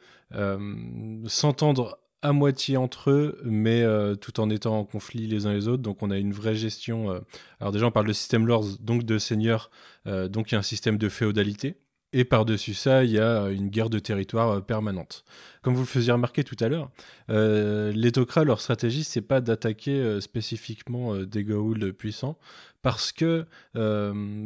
s'entendre 1.28 2.00
à 2.22 2.34
moitié 2.34 2.78
entre 2.78 3.12
eux, 3.12 3.40
mais 3.44 3.82
euh, 3.82 4.16
tout 4.16 4.40
en 4.40 4.50
étant 4.50 4.78
en 4.78 4.84
conflit 4.84 5.28
les 5.28 5.46
uns 5.46 5.54
les 5.54 5.68
autres. 5.68 5.84
Donc 5.84 6.04
on 6.04 6.12
a 6.12 6.18
une 6.18 6.34
vraie 6.34 6.56
gestion. 6.56 7.12
Euh, 7.12 7.20
alors 7.60 7.72
déjà 7.72 7.86
on 7.86 7.92
parle 7.92 8.08
de 8.08 8.14
système 8.14 8.46
lords, 8.46 8.78
donc 8.80 9.04
de 9.04 9.18
seigneurs, 9.18 9.70
euh, 10.08 10.28
donc 10.28 10.52
il 10.52 10.54
y 10.54 10.56
a 10.56 10.60
un 10.60 10.64
système 10.64 10.98
de 10.98 11.10
féodalité. 11.10 11.78
Et 12.12 12.24
par-dessus 12.24 12.74
ça, 12.74 13.04
il 13.04 13.12
y 13.12 13.20
a 13.20 13.50
une 13.50 13.70
guerre 13.70 13.90
de 13.90 14.00
territoire 14.00 14.66
permanente. 14.66 15.24
Comme 15.62 15.76
vous 15.76 15.82
le 15.82 15.88
faisiez 15.88 16.12
remarquer 16.12 16.44
tout 16.44 16.58
à 16.60 16.68
l'heure, 16.68 16.90
les 17.28 18.12
Tok'ra, 18.12 18.44
leur 18.44 18.62
stratégie, 18.62 19.04
c'est 19.04 19.22
pas 19.22 19.42
d'attaquer 19.42 20.20
spécifiquement 20.20 21.18
des 21.18 21.44
Goa'uld 21.44 21.92
puissants, 21.92 22.40
parce 22.82 23.12
que 23.12 23.46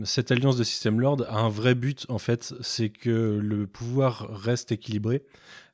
cette 0.04 0.32
alliance 0.32 0.58
de 0.58 0.64
système 0.66 1.00
lord 1.00 1.24
a 1.30 1.40
un 1.40 1.48
vrai 1.48 1.74
but, 1.74 2.06
en 2.10 2.18
fait, 2.18 2.54
c'est 2.60 2.90
que 2.90 3.40
le 3.42 3.66
pouvoir 3.66 4.28
reste 4.30 4.74
équilibré 4.74 5.24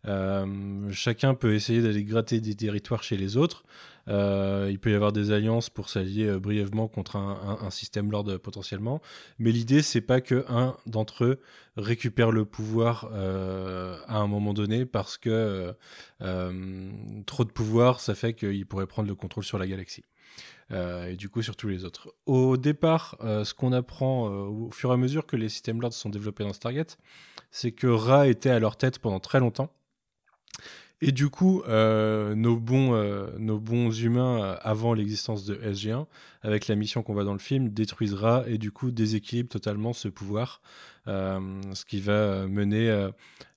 euh, 0.08 0.89
chacun 0.91 1.34
peut 1.34 1.54
essayer 1.54 1.82
d'aller 1.82 2.04
gratter 2.04 2.39
des 2.39 2.56
territoires 2.56 3.04
chez 3.04 3.17
les 3.17 3.38
autres. 3.38 3.63
Euh, 4.10 4.67
il 4.72 4.80
peut 4.80 4.91
y 4.91 4.95
avoir 4.95 5.12
des 5.12 5.32
alliances 5.32 5.69
pour 5.69 5.89
s'allier 5.89 6.26
euh, 6.26 6.39
brièvement 6.39 6.88
contre 6.88 7.15
un, 7.15 7.69
système 7.69 8.12
lord 8.12 8.39
potentiellement. 8.41 9.02
Mais 9.38 9.52
l'idée, 9.52 9.82
c'est 9.82 10.02
pas 10.02 10.22
que 10.22 10.43
un 10.50 10.76
d'entre 10.88 11.24
eux 11.24 11.41
récupère 11.78 12.32
le 12.32 12.45
pouvoir 12.45 13.06
à 13.13 14.17
un 14.17 14.28
moment 14.28 14.54
donné 14.54 14.86
parce 14.86 15.17
que 15.17 15.76
trop 16.19 17.45
de 17.45 17.52
pouvoir, 17.52 18.00
ça 18.00 18.15
fait 18.15 18.34
qu'il 18.34 18.65
pourrait 18.65 18.88
prendre 18.88 19.08
le 19.08 19.15
contrôle 19.15 19.43
sur 19.43 19.60
la 19.60 19.67
galaxie. 19.67 20.04
et 20.72 21.15
du 21.15 21.30
coup 21.30 21.43
sur 21.43 21.56
tous 21.56 21.67
les 21.67 21.86
autres. 21.86 22.13
Au 22.26 22.58
départ, 22.58 23.17
ce 23.22 23.54
qu'on 23.54 23.72
apprend 23.72 24.28
au 24.28 24.72
fur 24.72 24.89
et 24.89 24.93
à 24.93 24.98
mesure 24.98 25.28
que 25.28 25.36
les 25.36 25.50
systèmes 25.50 25.80
lords 25.80 25.93
sont 25.93 26.10
développés 26.10 26.43
dans 26.43 26.54
Stargate, 26.54 26.98
c'est 27.52 27.72
que 27.72 27.88
Ra 27.88 28.28
était 28.28 28.50
à 28.50 28.60
leur 28.60 28.78
tête 28.78 29.00
pendant 29.00 29.19
très 29.19 29.39
longtemps 29.39 29.72
et 31.01 31.13
du 31.13 31.29
coup, 31.29 31.63
euh, 31.67 32.35
nos, 32.35 32.57
bons, 32.57 32.93
euh, 32.93 33.27
nos 33.38 33.57
bons 33.57 33.89
humains, 34.01 34.43
euh, 34.43 34.55
avant 34.62 34.93
l'existence 34.93 35.45
de 35.45 35.55
SG1, 35.55 36.07
avec 36.41 36.67
la 36.67 36.75
mission 36.75 37.03
qu'on 37.03 37.13
voit 37.13 37.23
dans 37.23 37.33
le 37.33 37.39
film, 37.39 37.69
détruisera 37.69 38.43
et 38.47 38.57
du 38.57 38.71
coup 38.71 38.91
déséquilibre 38.91 39.49
totalement 39.49 39.93
ce 39.93 40.09
pouvoir, 40.09 40.62
ce 41.05 41.85
qui 41.85 41.99
va 42.01 42.47
mener 42.47 43.09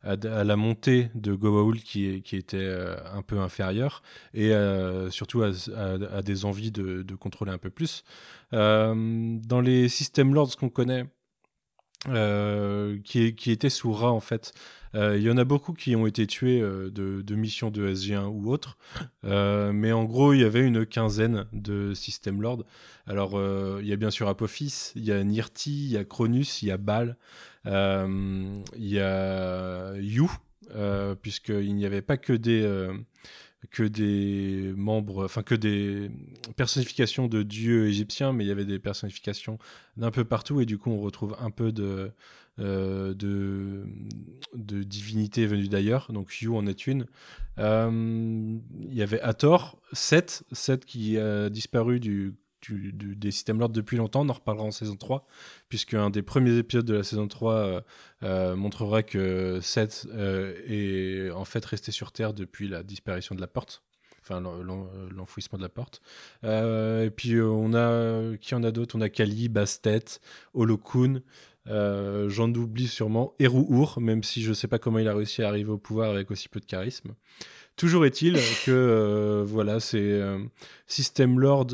à, 0.02 0.16
la 0.16 0.56
montée 0.56 1.10
de 1.14 1.34
Goa'uld 1.34 1.82
qui, 1.82 2.22
qui 2.22 2.36
était 2.36 2.74
un 3.12 3.22
peu 3.22 3.38
inférieure 3.38 4.02
et 4.34 4.52
surtout 5.10 5.42
à, 5.42 6.22
des 6.22 6.44
envies 6.44 6.72
de, 6.72 7.14
contrôler 7.14 7.52
un 7.52 7.58
peu 7.58 7.70
plus. 7.70 8.04
dans 8.52 9.60
les 9.62 9.88
systèmes 9.88 10.34
lords 10.34 10.56
qu'on 10.56 10.70
connaît, 10.70 11.06
qui, 13.04 13.34
qui 13.34 13.50
étaient 13.52 13.70
sous 13.70 13.92
Ra 13.92 14.10
en 14.10 14.20
fait, 14.20 14.54
euh, 14.54 14.81
il 14.94 15.22
y 15.22 15.30
en 15.30 15.38
a 15.38 15.44
beaucoup 15.44 15.72
qui 15.72 15.96
ont 15.96 16.06
été 16.06 16.26
tués 16.26 16.60
euh, 16.60 16.90
de, 16.90 17.34
missions 17.34 17.70
de 17.70 17.94
SG1 17.94 18.26
ou 18.26 18.50
autres. 18.50 18.76
Euh, 19.24 19.72
mais 19.72 19.92
en 19.92 20.02
gros, 20.02 20.32
il 20.32 20.40
y 20.40 20.44
avait 20.44 20.66
une 20.66 20.84
quinzaine 20.84 21.46
de 21.52 21.94
systèmes 21.94 22.42
Lord. 22.42 22.64
Alors, 23.06 23.40
il 23.80 23.86
y 23.86 23.92
a 23.92 23.96
bien 23.96 24.10
sûr 24.10 24.28
Apophis, 24.28 24.90
il 24.96 25.04
y 25.04 25.12
a 25.12 25.22
Nirti, 25.22 25.70
il 25.70 25.92
y 25.92 25.96
a 25.96 26.04
Cronus, 26.04 26.60
il 26.62 26.66
y 26.66 26.70
a 26.72 26.76
Bal, 26.76 27.16
il 27.64 28.62
y 28.76 28.98
a 28.98 29.94
You, 29.96 30.28
puisqu'il 31.22 31.74
n'y 31.76 31.86
avait 31.86 32.02
pas 32.02 32.16
que 32.16 32.32
des 32.32 32.66
que 33.70 33.82
des 33.82 34.72
membres, 34.76 35.24
enfin 35.24 35.42
que 35.42 35.54
des 35.54 36.10
personnifications 36.56 37.28
de 37.28 37.42
dieux 37.42 37.86
égyptiens, 37.86 38.32
mais 38.32 38.44
il 38.44 38.48
y 38.48 38.50
avait 38.50 38.64
des 38.64 38.78
personnifications 38.78 39.58
d'un 39.96 40.10
peu 40.10 40.24
partout 40.24 40.60
et 40.60 40.66
du 40.66 40.78
coup 40.78 40.90
on 40.90 41.00
retrouve 41.00 41.36
un 41.40 41.50
peu 41.50 41.70
de 41.70 41.84
euh, 41.84 42.08
de, 42.58 43.86
de 44.54 44.82
divinités 44.82 45.46
venues 45.46 45.68
d'ailleurs. 45.68 46.12
Donc 46.12 46.40
You 46.40 46.56
en 46.56 46.66
est 46.66 46.86
une. 46.86 47.06
Euh, 47.58 48.58
il 48.88 48.94
y 48.94 49.02
avait 49.02 49.20
Hathor, 49.20 49.78
7, 49.92 50.44
7 50.52 50.84
qui 50.84 51.18
a 51.18 51.48
disparu 51.48 52.00
du, 52.00 52.34
des 52.70 53.30
systèmes 53.30 53.58
Lord 53.58 53.70
depuis 53.70 53.96
longtemps. 53.96 54.22
On 54.22 54.28
en 54.28 54.34
reparlera 54.34 54.64
en 54.66 54.70
saison 54.70 54.96
3, 54.96 55.26
puisque 55.68 55.94
un 55.94 56.10
des 56.10 56.22
premiers 56.22 56.56
épisodes 56.56 56.86
de 56.86 56.94
la 56.94 57.04
saison 57.04 57.28
3 57.28 57.82
euh, 58.22 58.56
montrera 58.56 59.02
que 59.02 59.60
7 59.60 60.08
est 60.68 61.30
en 61.30 61.44
fait 61.44 61.64
resté 61.64 61.92
sur 61.92 62.12
Terre 62.12 62.32
depuis 62.34 62.68
la 62.68 62.82
disparition 62.82 63.34
de 63.34 63.40
la 63.40 63.48
porte 63.48 63.82
enfin 64.24 64.40
l'enfouissement 64.40 65.58
de 65.58 65.64
la 65.64 65.68
porte. 65.68 66.00
et 66.44 67.10
puis 67.10 67.40
on 67.40 67.74
a 67.74 68.36
qui 68.36 68.54
en 68.54 68.62
a 68.62 68.70
d'autres? 68.70 68.94
On 68.96 69.00
a 69.00 69.08
Kali, 69.08 69.48
Bastet, 69.48 70.20
Holokun, 70.54 71.22
euh, 71.68 72.28
j'en 72.28 72.52
oublie 72.52 72.88
sûrement. 72.88 73.34
Ur, 73.38 74.00
même 74.00 74.22
si 74.22 74.42
je 74.42 74.50
ne 74.50 74.54
sais 74.54 74.68
pas 74.68 74.78
comment 74.78 74.98
il 74.98 75.08
a 75.08 75.14
réussi 75.14 75.42
à 75.42 75.48
arriver 75.48 75.70
au 75.70 75.78
pouvoir 75.78 76.10
avec 76.10 76.30
aussi 76.30 76.48
peu 76.48 76.60
de 76.60 76.64
charisme. 76.64 77.14
Toujours 77.76 78.04
est-il 78.04 78.34
que 78.66 78.70
euh, 78.70 79.44
voilà, 79.46 79.80
ces 79.80 79.98
euh, 80.00 80.38
système 80.86 81.40
Lord 81.40 81.68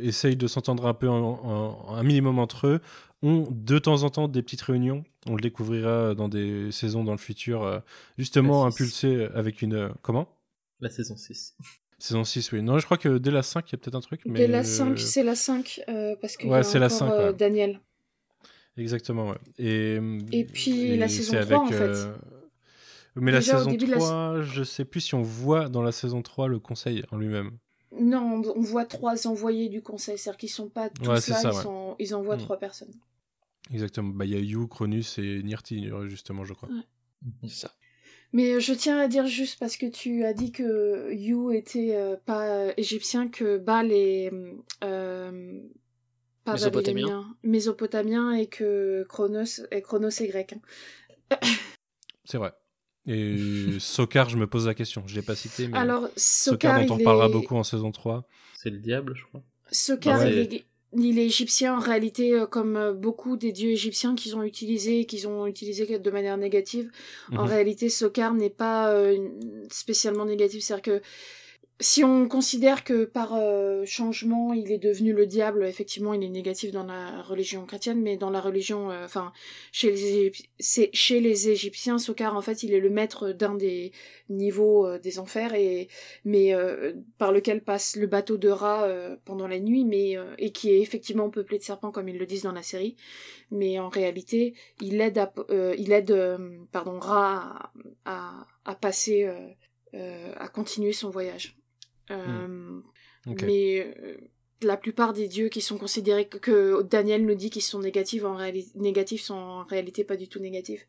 essayent 0.00 0.36
de 0.36 0.46
s'entendre 0.46 0.86
un 0.86 0.94
peu 0.94 1.08
un 1.08 2.02
minimum 2.02 2.38
entre 2.38 2.66
eux, 2.66 2.80
ont 3.22 3.46
de 3.50 3.78
temps 3.78 4.02
en 4.02 4.10
temps 4.10 4.28
des 4.28 4.42
petites 4.42 4.62
réunions. 4.62 5.04
On 5.26 5.36
le 5.36 5.40
découvrira 5.40 6.14
dans 6.14 6.28
des 6.28 6.72
saisons 6.72 7.04
dans 7.04 7.12
le 7.12 7.18
futur, 7.18 7.82
justement 8.18 8.66
impulsé 8.66 9.28
avec 9.34 9.62
une. 9.62 9.90
comment? 10.02 10.28
La 10.80 10.90
saison 10.90 11.16
6. 11.16 11.56
Saison 11.98 12.24
6, 12.24 12.52
oui. 12.52 12.60
Non, 12.60 12.78
je 12.78 12.84
crois 12.84 12.98
que 12.98 13.16
dès 13.16 13.30
la 13.30 13.42
5, 13.42 13.70
il 13.70 13.72
y 13.72 13.74
a 13.76 13.78
peut-être 13.78 13.94
un 13.94 14.00
truc. 14.00 14.20
Mais 14.26 14.40
dès 14.40 14.48
la 14.48 14.64
5, 14.64 14.98
c'est 14.98 15.22
la 15.22 15.36
5, 15.36 15.82
parce 16.20 16.36
que 16.36 16.46
ouais, 16.48 16.64
c'est 16.64 16.80
la 16.80 16.88
5, 16.88 17.36
Daniel. 17.36 17.80
Exactement, 18.76 19.30
ouais. 19.30 19.38
Et, 19.58 19.98
et 20.32 20.44
puis 20.44 20.96
la 20.96 21.08
saison 21.08 21.40
3, 21.40 21.58
en 21.58 21.66
fait. 21.68 21.76
Euh, 21.76 22.14
mais 23.16 23.30
la 23.30 23.40
saison 23.40 23.76
3, 23.76 24.42
je 24.42 24.64
sais 24.64 24.84
plus 24.84 25.00
si 25.00 25.14
on 25.14 25.22
voit 25.22 25.68
dans 25.68 25.82
la 25.82 25.92
saison 25.92 26.22
3 26.22 26.48
le 26.48 26.58
conseil 26.58 27.04
en 27.12 27.16
lui-même. 27.16 27.52
Non, 28.00 28.42
on 28.56 28.60
voit 28.60 28.86
trois 28.86 29.28
envoyés 29.28 29.68
du 29.68 29.80
conseil, 29.80 30.18
c'est-à-dire 30.18 30.38
qu'ils 30.38 30.50
sont 30.50 30.68
pas 30.68 30.90
tous 30.90 31.06
là, 31.06 31.18
ils, 31.18 31.52
sont... 31.52 31.94
ils, 32.00 32.12
envoient 32.16 32.36
mm. 32.36 32.40
trois 32.40 32.58
personnes. 32.58 32.92
Exactement, 33.72 34.08
bah, 34.08 34.24
il 34.24 34.32
y 34.32 34.34
a 34.34 34.40
Yu, 34.40 34.66
Cronus 34.66 35.18
et 35.18 35.42
Nirti, 35.44 35.88
justement, 36.08 36.44
je 36.44 36.54
crois. 36.54 36.68
C'est 37.42 37.50
ça. 37.50 37.70
Mais 38.32 38.60
je 38.60 38.74
tiens 38.74 38.98
à 38.98 39.06
dire 39.06 39.28
juste 39.28 39.60
parce 39.60 39.76
que 39.76 39.86
tu 39.86 40.24
as 40.24 40.32
dit 40.32 40.50
que 40.50 41.14
Yu 41.14 41.54
était 41.54 41.94
euh, 41.94 42.16
pas 42.16 42.76
égyptien, 42.76 43.28
que 43.28 43.58
Baal 43.58 43.92
est 43.92 44.32
euh, 44.82 45.60
pas 46.44 46.52
mésopotamien. 46.52 47.36
mésopotamien 47.42 48.32
et 48.32 48.46
que 48.46 49.04
Chronos, 49.08 49.62
et 49.70 49.82
Chronos 49.82 50.08
est 50.08 50.28
grec. 50.28 50.54
Hein. 51.30 51.36
C'est 52.24 52.38
vrai. 52.38 52.52
Et 53.06 53.36
Sokar, 53.80 54.30
je 54.30 54.38
me 54.38 54.46
pose 54.46 54.66
la 54.66 54.74
question. 54.74 55.02
Je 55.06 55.14
l'ai 55.14 55.22
pas 55.22 55.34
cité, 55.34 55.68
mais 55.68 55.76
Alors, 55.76 56.08
Sokar, 56.16 56.86
dont 56.86 56.94
on 56.94 56.98
parlera 56.98 57.28
beaucoup 57.28 57.56
en 57.56 57.62
saison 57.62 57.92
3. 57.92 58.26
C'est 58.54 58.70
le 58.70 58.78
diable, 58.78 59.14
je 59.14 59.24
crois. 59.24 59.42
Sokar, 59.70 60.20
ah 60.20 60.26
il, 60.26 60.38
est... 60.38 60.64
il, 60.94 61.18
est... 61.18 61.26
égyptien 61.26 61.76
en 61.76 61.80
réalité, 61.80 62.32
euh, 62.32 62.46
comme 62.46 62.76
euh, 62.76 62.94
beaucoup 62.94 63.36
des 63.36 63.52
dieux 63.52 63.70
égyptiens 63.70 64.14
qu'ils 64.14 64.36
ont 64.36 64.42
utilisés, 64.42 65.04
qu'ils 65.04 65.28
ont 65.28 65.46
utilisés 65.46 65.98
de 65.98 66.10
manière 66.10 66.38
négative. 66.38 66.90
En 67.32 67.42
mhm. 67.42 67.50
réalité, 67.50 67.90
Sokar 67.90 68.32
n'est 68.32 68.48
pas 68.48 68.90
euh, 68.90 69.18
spécialement 69.70 70.24
négatif. 70.24 70.62
C'est-à-dire 70.62 71.00
que 71.00 71.02
si 71.80 72.04
on 72.04 72.28
considère 72.28 72.84
que 72.84 73.04
par 73.04 73.34
euh, 73.34 73.84
changement 73.84 74.52
il 74.52 74.70
est 74.70 74.78
devenu 74.78 75.12
le 75.12 75.26
diable, 75.26 75.66
effectivement 75.66 76.14
il 76.14 76.22
est 76.22 76.28
négatif 76.28 76.70
dans 76.70 76.84
la 76.84 77.20
religion 77.22 77.66
chrétienne, 77.66 78.00
mais 78.00 78.16
dans 78.16 78.30
la 78.30 78.40
religion, 78.40 78.92
euh, 78.92 79.04
enfin 79.04 79.32
chez 79.72 79.90
les 79.90 80.32
c'est 80.60 80.90
chez 80.92 81.18
les 81.18 81.48
Égyptiens, 81.48 81.98
Sokar 81.98 82.36
en 82.36 82.42
fait 82.42 82.62
il 82.62 82.72
est 82.74 82.80
le 82.80 82.90
maître 82.90 83.32
d'un 83.32 83.56
des 83.56 83.90
niveaux 84.28 84.86
euh, 84.86 84.98
des 85.00 85.18
enfers 85.18 85.54
et 85.54 85.88
mais 86.24 86.54
par 87.18 87.32
lequel 87.32 87.62
passe 87.64 87.96
le 87.96 88.06
bateau 88.06 88.36
de 88.36 88.48
Ra 88.48 88.88
pendant 89.24 89.48
la 89.48 89.58
nuit, 89.58 89.84
mais 89.84 90.16
et 90.38 90.52
qui 90.52 90.70
est 90.70 90.80
effectivement 90.80 91.28
peuplé 91.30 91.58
de 91.58 91.64
serpents 91.64 91.90
comme 91.90 92.08
ils 92.08 92.18
le 92.18 92.26
disent 92.26 92.42
dans 92.42 92.52
la 92.52 92.62
série, 92.62 92.96
mais 93.50 93.78
en 93.80 93.88
réalité 93.88 94.54
il 94.80 95.00
aide 95.00 95.18
à, 95.18 95.32
il 95.76 95.92
aide 95.92 96.16
pardon 96.72 96.98
Ra 97.00 97.72
à, 98.04 98.46
à 98.64 98.74
passer 98.76 99.28
à 99.92 100.48
continuer 100.48 100.92
son 100.92 101.10
voyage. 101.10 101.56
Euh, 102.10 102.80
hmm. 103.26 103.34
Mais 103.42 103.80
euh, 103.80 104.16
la 104.62 104.76
plupart 104.76 105.12
des 105.12 105.28
dieux 105.28 105.48
qui 105.48 105.60
sont 105.60 105.78
considérés 105.78 106.26
que, 106.26 106.82
Daniel 106.82 107.24
nous 107.24 107.34
dit 107.34 107.50
qu'ils 107.50 107.62
sont 107.62 107.80
négatifs, 107.80 108.24
en 108.24 108.38
négatifs 108.74 109.22
sont 109.22 109.34
en 109.34 109.64
réalité 109.64 110.04
pas 110.04 110.16
du 110.16 110.28
tout 110.28 110.40
négatifs. 110.40 110.86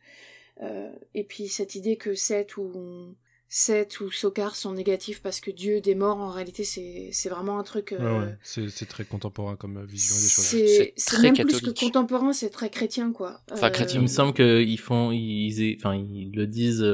Euh, 0.62 0.92
et 1.14 1.24
puis 1.24 1.48
cette 1.48 1.76
idée 1.76 1.98
que 1.98 2.16
Seth 2.16 2.58
ou 2.58 3.16
Seth 3.50 4.00
ou 4.00 4.10
Sokar 4.10 4.56
sont 4.56 4.74
négatifs 4.74 5.22
parce 5.22 5.40
que 5.40 5.52
Dieu 5.52 5.82
des 5.82 5.96
morts, 5.96 6.18
en 6.18 6.30
réalité, 6.30 6.64
c'est 6.64 7.30
vraiment 7.30 7.60
un 7.60 7.64
truc. 7.64 7.96
C'est 8.42 8.88
très 8.88 9.06
contemporain 9.06 9.56
comme 9.56 9.86
vision 9.86 10.16
des 10.16 10.30
choses. 10.30 10.94
C'est 10.96 11.22
même 11.22 11.36
plus 11.36 11.62
que 11.62 11.70
contemporain, 11.70 12.34
c'est 12.34 12.50
très 12.50 12.70
chrétien, 12.70 13.12
quoi. 13.12 13.42
Enfin, 13.52 13.70
chrétien, 13.70 14.00
il 14.00 14.04
me 14.04 14.08
semble 14.08 14.34
qu'ils 14.34 14.80
font, 14.80 15.12
ils, 15.12 15.76
enfin, 15.78 15.96
ils 15.96 16.32
le 16.34 16.48
disent 16.48 16.86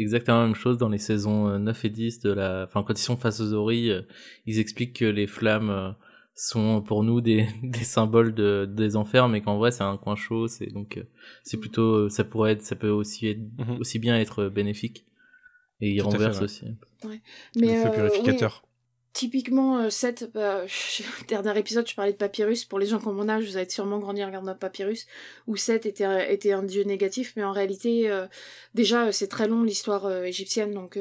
exactement 0.00 0.40
la 0.40 0.46
même 0.46 0.54
chose 0.54 0.78
dans 0.78 0.88
les 0.88 0.98
saisons 0.98 1.58
9 1.58 1.76
euh, 1.84 1.86
et 1.86 1.90
10 1.90 2.20
de 2.20 2.32
la, 2.32 2.64
enfin, 2.64 2.82
quand 2.82 2.98
ils 2.98 3.02
sont 3.02 3.16
face 3.16 3.40
aux 3.40 3.52
oreilles, 3.52 3.90
euh, 3.90 4.02
ils 4.46 4.58
expliquent 4.58 4.96
que 4.96 5.04
les 5.04 5.26
flammes 5.26 5.70
euh, 5.70 5.90
sont 6.34 6.82
pour 6.82 7.02
nous 7.04 7.20
des, 7.20 7.46
des 7.62 7.84
symboles 7.84 8.34
de, 8.34 8.68
des 8.70 8.96
enfers, 8.96 9.28
mais 9.28 9.40
qu'en 9.40 9.58
vrai 9.58 9.70
c'est 9.70 9.84
un 9.84 9.96
coin 9.96 10.16
chaud, 10.16 10.48
c'est 10.48 10.66
donc, 10.66 11.02
c'est 11.42 11.58
plutôt, 11.58 12.08
ça 12.08 12.24
pourrait 12.24 12.52
être, 12.52 12.62
ça 12.62 12.76
peut 12.76 12.90
aussi 12.90 13.28
être, 13.28 13.40
mm-hmm. 13.40 13.78
aussi 13.80 13.98
bien 13.98 14.18
être 14.18 14.48
bénéfique. 14.48 15.04
Et 15.80 15.92
il 15.92 16.02
renverse 16.02 16.42
aussi. 16.42 16.64
Ouais. 17.04 17.20
Mais 17.56 17.76
le 17.76 17.82
feu 17.82 17.90
purificateur. 17.94 18.67
Typiquement, 19.18 19.78
euh, 19.78 19.90
cette, 19.90 20.30
bah, 20.32 20.62
dernier 21.28 21.58
épisode, 21.58 21.88
je 21.88 21.94
parlais 21.96 22.12
de 22.12 22.16
Papyrus. 22.16 22.64
Pour 22.64 22.78
les 22.78 22.86
gens 22.86 23.00
comme 23.00 23.16
mon 23.16 23.28
âge, 23.28 23.44
vous 23.46 23.56
avez 23.56 23.68
sûrement 23.68 23.98
grandi 23.98 24.22
en 24.22 24.28
regardant 24.28 24.54
Papyrus, 24.54 25.08
où 25.48 25.56
Seth 25.56 25.86
était, 25.86 26.52
un 26.52 26.62
dieu 26.62 26.84
négatif, 26.84 27.32
mais 27.34 27.42
en 27.42 27.50
réalité, 27.50 28.08
euh, 28.08 28.28
déjà, 28.74 29.10
c'est 29.10 29.26
très 29.26 29.48
long 29.48 29.64
l'histoire 29.64 30.06
euh, 30.06 30.22
égyptienne, 30.22 30.72
donc 30.72 30.96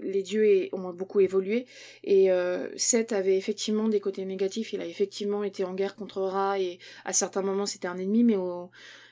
les 0.00 0.22
dieux 0.22 0.70
ont 0.72 0.94
beaucoup 0.94 1.20
évolué. 1.20 1.66
Et 2.04 2.30
Seth 2.76 3.12
avait 3.12 3.36
effectivement 3.36 3.88
des 3.88 4.00
côtés 4.00 4.24
négatifs. 4.24 4.72
Il 4.72 4.80
a 4.80 4.86
effectivement 4.86 5.44
été 5.44 5.64
en 5.64 5.74
guerre 5.74 5.94
contre 5.94 6.22
Ra, 6.22 6.58
et 6.58 6.78
à 7.04 7.12
certains 7.12 7.42
moments, 7.42 7.66
c'était 7.66 7.88
un 7.88 7.98
ennemi, 7.98 8.24
mais 8.24 8.36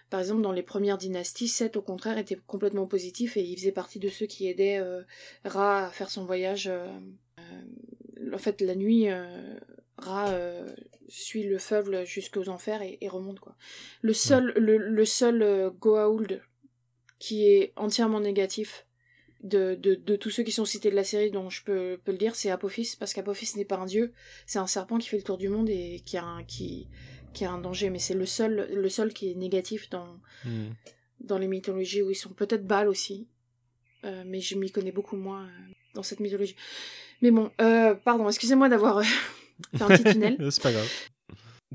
par 0.08 0.20
exemple, 0.20 0.40
dans 0.40 0.52
les 0.52 0.62
premières 0.62 0.96
dynasties, 0.96 1.48
Seth, 1.48 1.76
au 1.76 1.82
contraire, 1.82 2.16
était 2.16 2.38
complètement 2.46 2.86
positif 2.86 3.36
et 3.36 3.42
il 3.42 3.58
faisait 3.58 3.72
partie 3.72 3.98
de 3.98 4.08
ceux 4.08 4.24
qui 4.24 4.48
aidaient 4.48 4.80
Ra 5.44 5.88
à 5.88 5.90
faire 5.90 6.08
son 6.08 6.24
voyage 6.24 6.70
en 8.32 8.38
fait, 8.38 8.60
la 8.60 8.74
nuit, 8.74 9.08
euh, 9.08 9.58
Ra 9.98 10.30
euh, 10.30 10.68
suit 11.08 11.44
le 11.44 11.58
feuble 11.58 12.04
jusqu'aux 12.04 12.48
enfers 12.48 12.82
et, 12.82 13.08
remonte 13.08 13.40
quoi. 13.40 13.56
Le 14.02 14.12
seul, 14.12 14.52
le, 14.56 15.04
seul 15.04 15.42
euh, 15.42 15.70
Goa'uld 15.70 16.42
qui 17.18 17.46
est 17.46 17.72
entièrement 17.76 18.20
négatif 18.20 18.86
de, 19.42 19.74
de, 19.74 20.16
tous 20.16 20.30
ceux 20.30 20.42
qui 20.42 20.50
sont 20.50 20.64
cités 20.64 20.90
de 20.90 20.96
la 20.96 21.04
série, 21.04 21.30
dont 21.30 21.48
je 21.50 21.62
peux, 21.62 21.98
le 22.06 22.16
dire, 22.18 22.34
c'est 22.34 22.50
Apophis, 22.50 22.96
parce 22.98 23.14
qu'Apophis 23.14 23.52
n'est 23.56 23.64
pas 23.64 23.76
un 23.76 23.86
dieu, 23.86 24.12
c'est 24.46 24.58
un 24.58 24.66
serpent 24.66 24.98
qui 24.98 25.08
fait 25.08 25.18
le 25.18 25.22
tour 25.22 25.38
du 25.38 25.48
monde 25.48 25.70
et 25.70 26.02
qui 26.04 26.16
a 26.16 26.24
un, 26.24 26.42
qui, 26.42 26.88
qui 27.32 27.44
a 27.44 27.52
un 27.52 27.58
danger, 27.58 27.90
mais 27.90 28.00
c'est 28.00 28.14
le 28.14 28.26
seul, 28.26 28.68
le 28.72 28.88
seul 28.88 29.12
qui 29.12 29.30
est 29.30 29.34
négatif 29.34 29.88
dans, 29.88 30.20
hmm. 30.44 30.70
dans 31.20 31.38
les 31.38 31.46
mythologies 31.46 32.02
où 32.02 32.10
ils 32.10 32.16
sont 32.16 32.32
peut-être 32.32 32.66
Baal 32.66 32.88
aussi, 32.88 33.28
mais 34.02 34.40
je 34.40 34.56
m'y 34.56 34.70
connais 34.70 34.92
beaucoup 34.92 35.16
moins 35.16 35.48
dans 35.94 36.02
cette 36.02 36.20
mythologie. 36.20 36.56
Mais 37.22 37.30
bon, 37.30 37.50
euh, 37.60 37.94
pardon, 37.94 38.28
excusez-moi 38.28 38.68
d'avoir 38.68 38.98
euh, 38.98 39.02
fait 39.76 39.82
un 39.82 39.88
petit 39.88 40.04
tunnel. 40.04 40.36
C'est 40.50 40.62
pas 40.62 40.72
grave. 40.72 40.88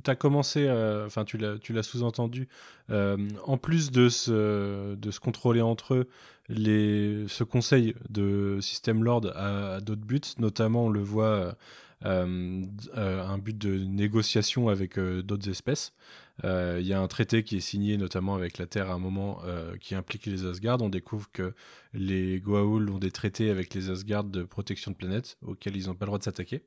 Tu 0.04 0.10
as 0.10 0.16
commencé, 0.16 0.66
euh, 0.68 1.06
enfin 1.06 1.26
tu 1.26 1.38
l'as 1.38 1.84
sous-entendu, 1.84 2.48
en 2.90 3.58
plus 3.58 3.92
de 3.92 4.10
se, 4.10 5.20
contrôler 5.20 5.62
entre 5.62 5.96
eux, 5.96 6.08
ce 6.50 7.44
conseil 7.44 7.96
de 8.10 8.60
système 8.62 9.04
Lord 9.04 9.28
a, 9.36 9.82
d'autres 9.82 10.06
buts, 10.06 10.22
notamment 10.40 10.86
on 10.86 10.90
le 10.90 11.02
voit 11.02 11.56
un 12.04 13.38
but 13.38 13.58
de 13.58 13.78
négociation 13.78 14.70
avec 14.70 15.00
d'autres 15.00 15.50
espèces. 15.50 15.94
Il 16.44 16.82
y 16.82 16.94
a 16.94 17.00
un 17.00 17.08
traité 17.08 17.44
qui 17.44 17.58
est 17.58 17.62
signé 17.62 17.98
notamment 17.98 18.36
avec 18.36 18.58
la 18.58 18.66
Terre 18.66 18.90
à 18.90 18.94
un 18.94 19.00
moment 19.00 19.42
qui 19.80 19.96
implique 19.96 20.26
les 20.26 20.46
Asgard. 20.46 20.82
On 20.82 20.90
découvre 20.90 21.30
que 21.32 21.54
les 21.94 22.40
Goa'uld 22.40 22.90
ont 22.90 22.98
des 22.98 23.12
traités 23.12 23.50
avec 23.50 23.74
les 23.74 23.90
Asgard 23.90 24.24
de 24.24 24.44
protection 24.44 24.92
de 24.92 24.96
planète 24.96 25.38
auxquels 25.42 25.76
ils 25.76 25.88
n'ont 25.88 25.96
pas 25.96 26.06
le 26.06 26.10
droit 26.10 26.20
de 26.20 26.24
s'attaquer. 26.24 26.64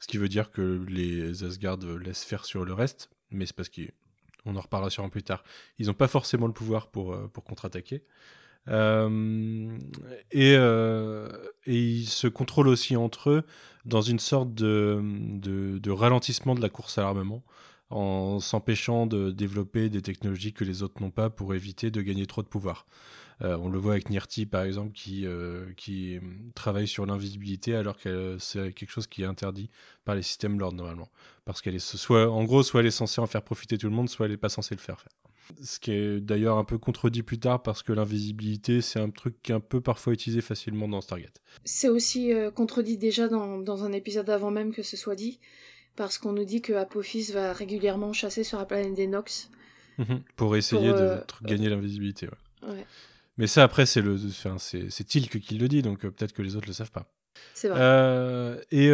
Ce 0.00 0.06
qui 0.06 0.18
veut 0.18 0.28
dire 0.28 0.50
que 0.50 0.84
les 0.88 1.44
Asgard 1.44 1.78
laissent 1.78 2.24
faire 2.24 2.44
sur 2.44 2.64
le 2.64 2.72
reste, 2.72 3.10
mais 3.30 3.46
c'est 3.46 3.56
parce 3.56 3.70
qu'on 3.70 4.56
en 4.56 4.60
reparlera 4.60 4.90
sûrement 4.90 5.10
plus 5.10 5.22
tard. 5.22 5.44
Ils 5.78 5.86
n'ont 5.86 5.94
pas 5.94 6.08
forcément 6.08 6.46
le 6.46 6.52
pouvoir 6.52 6.88
pour, 6.90 7.16
pour 7.30 7.44
contre-attaquer. 7.44 8.02
Euh, 8.68 9.76
et, 10.30 10.54
euh, 10.56 11.28
et, 11.66 11.76
ils 11.76 12.06
se 12.06 12.28
contrôlent 12.28 12.68
aussi 12.68 12.96
entre 12.96 13.30
eux 13.30 13.42
dans 13.84 14.02
une 14.02 14.20
sorte 14.20 14.54
de, 14.54 15.00
de, 15.40 15.90
ralentissement 15.90 16.54
de 16.54 16.60
la 16.60 16.68
course 16.68 16.98
à 16.98 17.02
l'armement 17.02 17.42
en 17.90 18.38
s'empêchant 18.38 19.06
de 19.06 19.30
développer 19.30 19.90
des 19.90 20.00
technologies 20.00 20.52
que 20.52 20.64
les 20.64 20.82
autres 20.82 21.02
n'ont 21.02 21.10
pas 21.10 21.28
pour 21.28 21.54
éviter 21.54 21.90
de 21.90 22.00
gagner 22.00 22.26
trop 22.26 22.42
de 22.42 22.46
pouvoir. 22.46 22.86
Euh, 23.42 23.56
on 23.58 23.68
le 23.68 23.78
voit 23.78 23.92
avec 23.92 24.08
Nirti 24.08 24.46
par 24.46 24.62
exemple 24.62 24.92
qui, 24.92 25.26
qui 25.76 26.20
travaille 26.54 26.86
sur 26.86 27.04
l'invisibilité 27.04 27.74
alors 27.74 27.98
que 27.98 28.36
c'est 28.38 28.72
quelque 28.72 28.90
chose 28.90 29.08
qui 29.08 29.22
est 29.22 29.26
interdit 29.26 29.68
par 30.04 30.14
les 30.14 30.22
systèmes 30.22 30.58
Lord 30.60 30.74
normalement. 30.74 31.10
Parce 31.44 31.60
qu'elle 31.60 31.74
est 31.74 31.80
soit, 31.80 32.30
en 32.30 32.44
gros, 32.44 32.62
soit 32.62 32.80
elle 32.80 32.86
est 32.86 32.92
censée 32.92 33.20
en 33.20 33.26
faire 33.26 33.42
profiter 33.42 33.76
tout 33.76 33.88
le 33.88 33.94
monde, 33.94 34.08
soit 34.08 34.26
elle 34.26 34.32
n'est 34.32 34.38
pas 34.38 34.48
censée 34.48 34.76
le 34.76 34.80
faire. 34.80 35.04
Ce 35.62 35.78
qui 35.78 35.92
est 35.92 36.20
d'ailleurs 36.20 36.56
un 36.56 36.64
peu 36.64 36.78
contredit 36.78 37.22
plus 37.22 37.38
tard 37.38 37.62
parce 37.62 37.82
que 37.82 37.92
l'invisibilité, 37.92 38.80
c'est 38.80 39.00
un 39.00 39.10
truc 39.10 39.40
qui 39.42 39.52
est 39.52 39.54
un 39.54 39.60
peu 39.60 39.80
parfois 39.80 40.12
utilisé 40.12 40.40
facilement 40.40 40.88
dans 40.88 41.00
Stargate. 41.00 41.40
C'est 41.64 41.88
aussi 41.88 42.32
euh, 42.32 42.50
contredit 42.50 42.96
déjà 42.96 43.28
dans, 43.28 43.58
dans, 43.58 43.84
un 43.84 43.92
épisode 43.92 44.30
avant 44.30 44.50
même 44.50 44.72
que 44.72 44.82
ce 44.82 44.96
soit 44.96 45.16
dit, 45.16 45.40
parce 45.96 46.18
qu'on 46.18 46.32
nous 46.32 46.44
dit 46.44 46.62
que 46.62 46.72
Apophis 46.72 47.32
va 47.32 47.52
régulièrement 47.52 48.12
chasser 48.12 48.44
sur 48.44 48.58
la 48.58 48.64
planète 48.64 48.94
des 48.94 49.06
Nox. 49.06 49.50
Mhm. 49.98 50.22
pour 50.36 50.56
essayer 50.56 50.88
de 50.88 50.96
euh, 50.96 51.20
gagner 51.42 51.68
l'invisibilité. 51.68 52.26
Ouais. 52.62 52.86
Mais 53.36 53.46
ça, 53.46 53.62
après, 53.62 53.84
c'est 53.84 54.00
le, 54.00 54.16
c'est 54.58 55.04
Tilk 55.04 55.38
qui 55.38 55.58
le 55.58 55.68
dit, 55.68 55.82
donc 55.82 56.04
euh, 56.04 56.10
peut-être 56.10 56.32
que 56.32 56.40
les 56.40 56.56
autres 56.56 56.66
le 56.66 56.72
savent 56.72 56.90
pas. 56.90 57.12
C'est 57.52 57.68
vrai. 57.68 58.60
et 58.70 58.88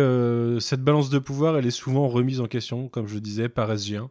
cette 0.60 0.82
balance 0.82 1.08
de 1.10 1.18
pouvoir, 1.18 1.56
elle 1.56 1.66
est 1.66 1.70
souvent 1.70 2.08
remise 2.08 2.40
en 2.40 2.46
question, 2.46 2.88
comme 2.88 3.06
je 3.06 3.18
disais, 3.18 3.48
par 3.48 3.72
SG1. 3.72 4.08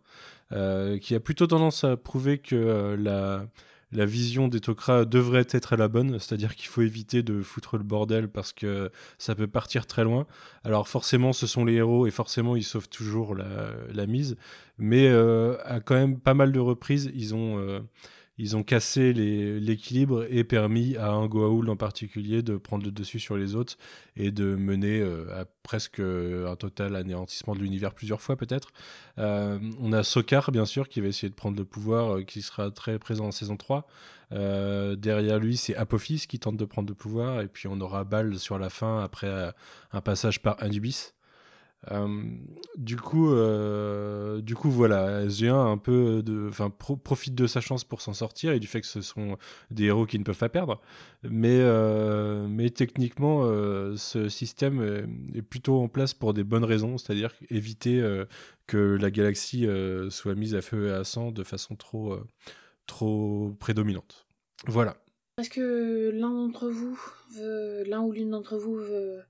Euh, 0.54 0.98
qui 0.98 1.14
a 1.14 1.20
plutôt 1.20 1.46
tendance 1.46 1.84
à 1.84 1.98
prouver 1.98 2.38
que 2.38 2.56
euh, 2.56 2.96
la, 2.96 3.46
la 3.92 4.06
vision 4.06 4.48
des 4.48 4.62
Tok'ra 4.62 5.04
devrait 5.04 5.48
être 5.52 5.76
la 5.76 5.90
bonne, 5.90 6.20
c'est-à-dire 6.20 6.56
qu'il 6.56 6.68
faut 6.68 6.82
éviter 6.82 7.22
de 7.22 7.42
foutre 7.42 7.78
le 7.78 7.84
bordel 7.84 8.30
parce 8.30 8.54
que 8.54 8.90
ça 9.18 9.36
peut 9.36 9.48
partir 9.48 9.88
très 9.88 10.06
loin. 10.06 10.26
Alors 10.64 10.88
forcément, 10.88 11.34
ce 11.34 11.48
sont 11.48 11.66
les 11.66 11.74
héros 11.74 12.08
et 12.08 12.12
forcément, 12.12 12.56
ils 12.56 12.64
sauvent 12.64 12.88
toujours 12.88 13.36
la, 13.36 13.72
la 13.94 14.08
mise, 14.08 14.38
mais 14.78 15.08
euh, 15.10 15.58
à 15.66 15.82
quand 15.82 15.96
même 15.96 16.20
pas 16.20 16.34
mal 16.34 16.54
de 16.54 16.60
reprises, 16.60 17.12
ils 17.14 17.36
ont 17.36 17.60
euh, 17.60 17.80
ils 18.38 18.56
ont 18.56 18.64
cassé 18.64 19.14
l'équilibre 19.14 20.28
et 20.30 20.44
permis 20.44 20.96
à 20.96 21.10
un 21.10 21.26
Goa'uld 21.26 21.68
en 21.70 21.76
particulier 21.76 22.44
de 22.44 22.58
prendre 22.58 22.86
le 22.86 22.92
dessus 22.92 23.20
sur 23.20 23.36
les 23.36 23.56
autres 23.56 23.78
et 24.16 24.32
de 24.32 24.56
mener 24.56 25.00
euh, 25.00 25.42
à 25.42 25.46
presque 25.64 26.00
un 26.00 26.56
total 26.56 26.96
anéantissement 26.96 27.56
de 27.56 27.60
l'univers 27.60 27.94
plusieurs 27.94 28.22
fois 28.22 28.36
peut-être. 28.36 28.70
Euh, 29.18 29.60
on 29.80 29.92
a 29.92 30.04
Sokar 30.04 30.52
bien 30.52 30.66
sûr 30.66 30.88
qui 30.88 31.02
va 31.02 31.08
essayer 31.08 31.30
de 31.30 31.36
prendre 31.36 31.58
le 31.58 31.66
pouvoir, 31.66 32.18
euh, 32.18 32.24
qui 32.24 32.44
sera 32.44 32.70
très 32.70 33.00
présent 33.00 33.26
en 33.26 33.32
saison 33.32 33.58
3. 33.58 33.88
derrière 34.32 35.40
lui 35.40 35.58
c'est 35.58 35.76
Apophis 35.76 36.26
qui 36.28 36.38
tente 36.38 36.58
de 36.58 36.66
prendre 36.66 36.90
le 36.90 36.96
pouvoir 36.96 37.42
et 37.42 37.48
puis 37.48 37.68
on 37.68 37.82
aura 37.82 38.04
Bal 38.04 38.38
sur 38.38 38.60
la 38.60 38.70
fin 38.70 39.00
après 39.00 39.52
un 39.92 40.02
passage 40.02 40.42
par 40.42 40.62
Anubis. 40.62 41.14
Euh, 41.92 42.24
du 42.78 42.98
coup, 42.98 43.32
euh, 43.32 44.42
du 44.42 44.56
coup, 44.56 44.70
voilà, 44.70 45.26
SG1 45.28 45.54
un 45.54 45.78
peu 45.78 46.24
enfin, 46.50 46.70
profite 46.70 47.36
de 47.36 47.48
sa 47.48 47.62
chance 47.62 47.84
pour 47.84 48.02
s'en 48.02 48.14
sortir 48.14 48.52
et 48.52 48.60
du 48.60 48.68
fait 48.68 48.82
que 48.82 48.88
ce 48.88 49.02
sont 49.02 49.38
des 49.72 49.86
héros 49.86 50.06
qui 50.06 50.20
ne 50.20 50.24
peuvent 50.24 50.38
pas 50.38 50.50
perdre. 50.50 50.82
Mais, 51.24 51.60
euh, 51.62 52.48
mais 52.48 52.70
techniquement, 52.70 53.44
ce 53.96 54.30
système 54.30 55.08
est 55.34 55.42
plutôt 55.42 55.82
en 55.82 55.88
place 55.88 56.14
pour 56.14 56.34
des 56.34 56.44
bonnes 56.44 56.66
raisons, 56.66 56.98
c'est-à-dire 56.98 57.34
éviter 57.50 58.04
que 58.68 58.78
la 58.78 59.12
galaxie 59.12 59.68
soit 60.10 60.36
mise 60.36 60.56
à 60.56 60.62
feu 60.62 60.88
et 60.88 60.92
à 60.92 61.04
sang 61.04 61.32
de 61.32 61.44
façon 61.44 61.76
trop, 61.76 62.18
trop 62.86 63.56
prédominante. 63.60 64.28
Voilà. 64.66 64.98
Est-ce 65.40 65.52
que 65.52 66.10
l'un 66.12 66.32
d'entre 66.32 66.68
vous, 66.68 67.00
l'un 67.86 68.02
ou 68.02 68.12
l'une 68.12 68.32
d'entre 68.32 68.58
vous 68.58 68.76
veut 68.76 69.22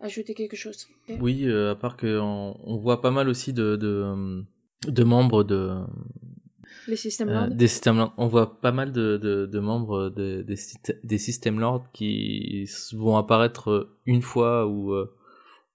ajouter 0.00 0.34
quelque 0.34 0.56
chose 0.56 0.86
Oui, 1.20 1.50
à 1.50 1.74
part 1.74 1.96
que 1.96 2.18
on, 2.18 2.76
voit 2.78 3.00
pas 3.00 3.10
mal 3.10 3.28
aussi 3.28 3.52
de, 3.52 3.76
de, 3.76 4.44
de 4.86 5.04
membres 5.04 5.44
de 5.44 5.74
les 6.86 6.96
systèmes 6.96 7.30
lords 7.30 7.48
des 7.48 7.68
systèmes 7.68 7.96
lords. 7.96 8.14
On 8.16 8.28
voit 8.28 8.60
pas 8.60 8.72
mal 8.72 8.92
de, 8.92 9.16
de, 9.16 9.46
de 9.46 9.58
membres 9.58 10.10
des, 10.10 10.44
des 10.44 11.18
systèmes 11.18 11.60
lords 11.60 11.90
qui 11.92 12.68
vont 12.92 13.16
apparaître 13.16 13.90
une 14.06 14.22
fois 14.22 14.66
ou, 14.66 14.94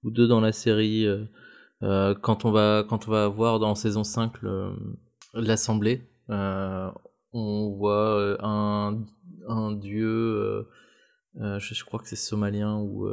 ou 0.03 0.11
deux 0.11 0.27
dans 0.27 0.41
la 0.41 0.51
série. 0.51 1.07
Euh, 1.83 2.15
quand 2.15 2.45
on 2.45 2.51
va 2.51 2.85
quand 2.87 3.07
on 3.07 3.11
va 3.11 3.27
voir 3.27 3.59
dans 3.59 3.75
saison 3.75 4.03
5 4.03 4.33
l'assemblée, 5.33 6.01
euh, 6.29 6.89
on 7.33 7.71
voit 7.71 8.19
euh, 8.19 8.37
un, 8.39 9.03
un 9.47 9.71
dieu, 9.73 10.65
je, 11.35 11.59
je, 11.59 11.83
crois 11.83 11.99
que 11.99 12.07
c'est 12.07 12.15
somalien 12.15 12.77
ou 12.77 13.09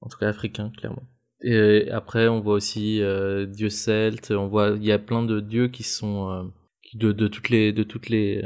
en 0.00 0.08
tout 0.08 0.18
cas 0.18 0.28
africain 0.28 0.72
clairement. 0.76 1.04
Et 1.42 1.90
après 1.90 2.28
on 2.28 2.40
voit 2.40 2.54
aussi 2.54 3.00
dieu 3.48 3.68
celte, 3.70 4.32
on 4.32 4.48
voit 4.48 4.70
il 4.76 4.84
y 4.84 4.92
a 4.92 4.98
plein 4.98 5.22
de 5.22 5.40
dieux 5.40 5.68
qui 5.68 5.82
sont 5.82 6.52
de, 6.94 7.12
de 7.12 7.28
toutes 7.28 7.48
les 7.48 7.72
de 7.72 7.84
toutes 7.84 8.08
les 8.08 8.44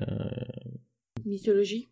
mythologies 1.24 1.88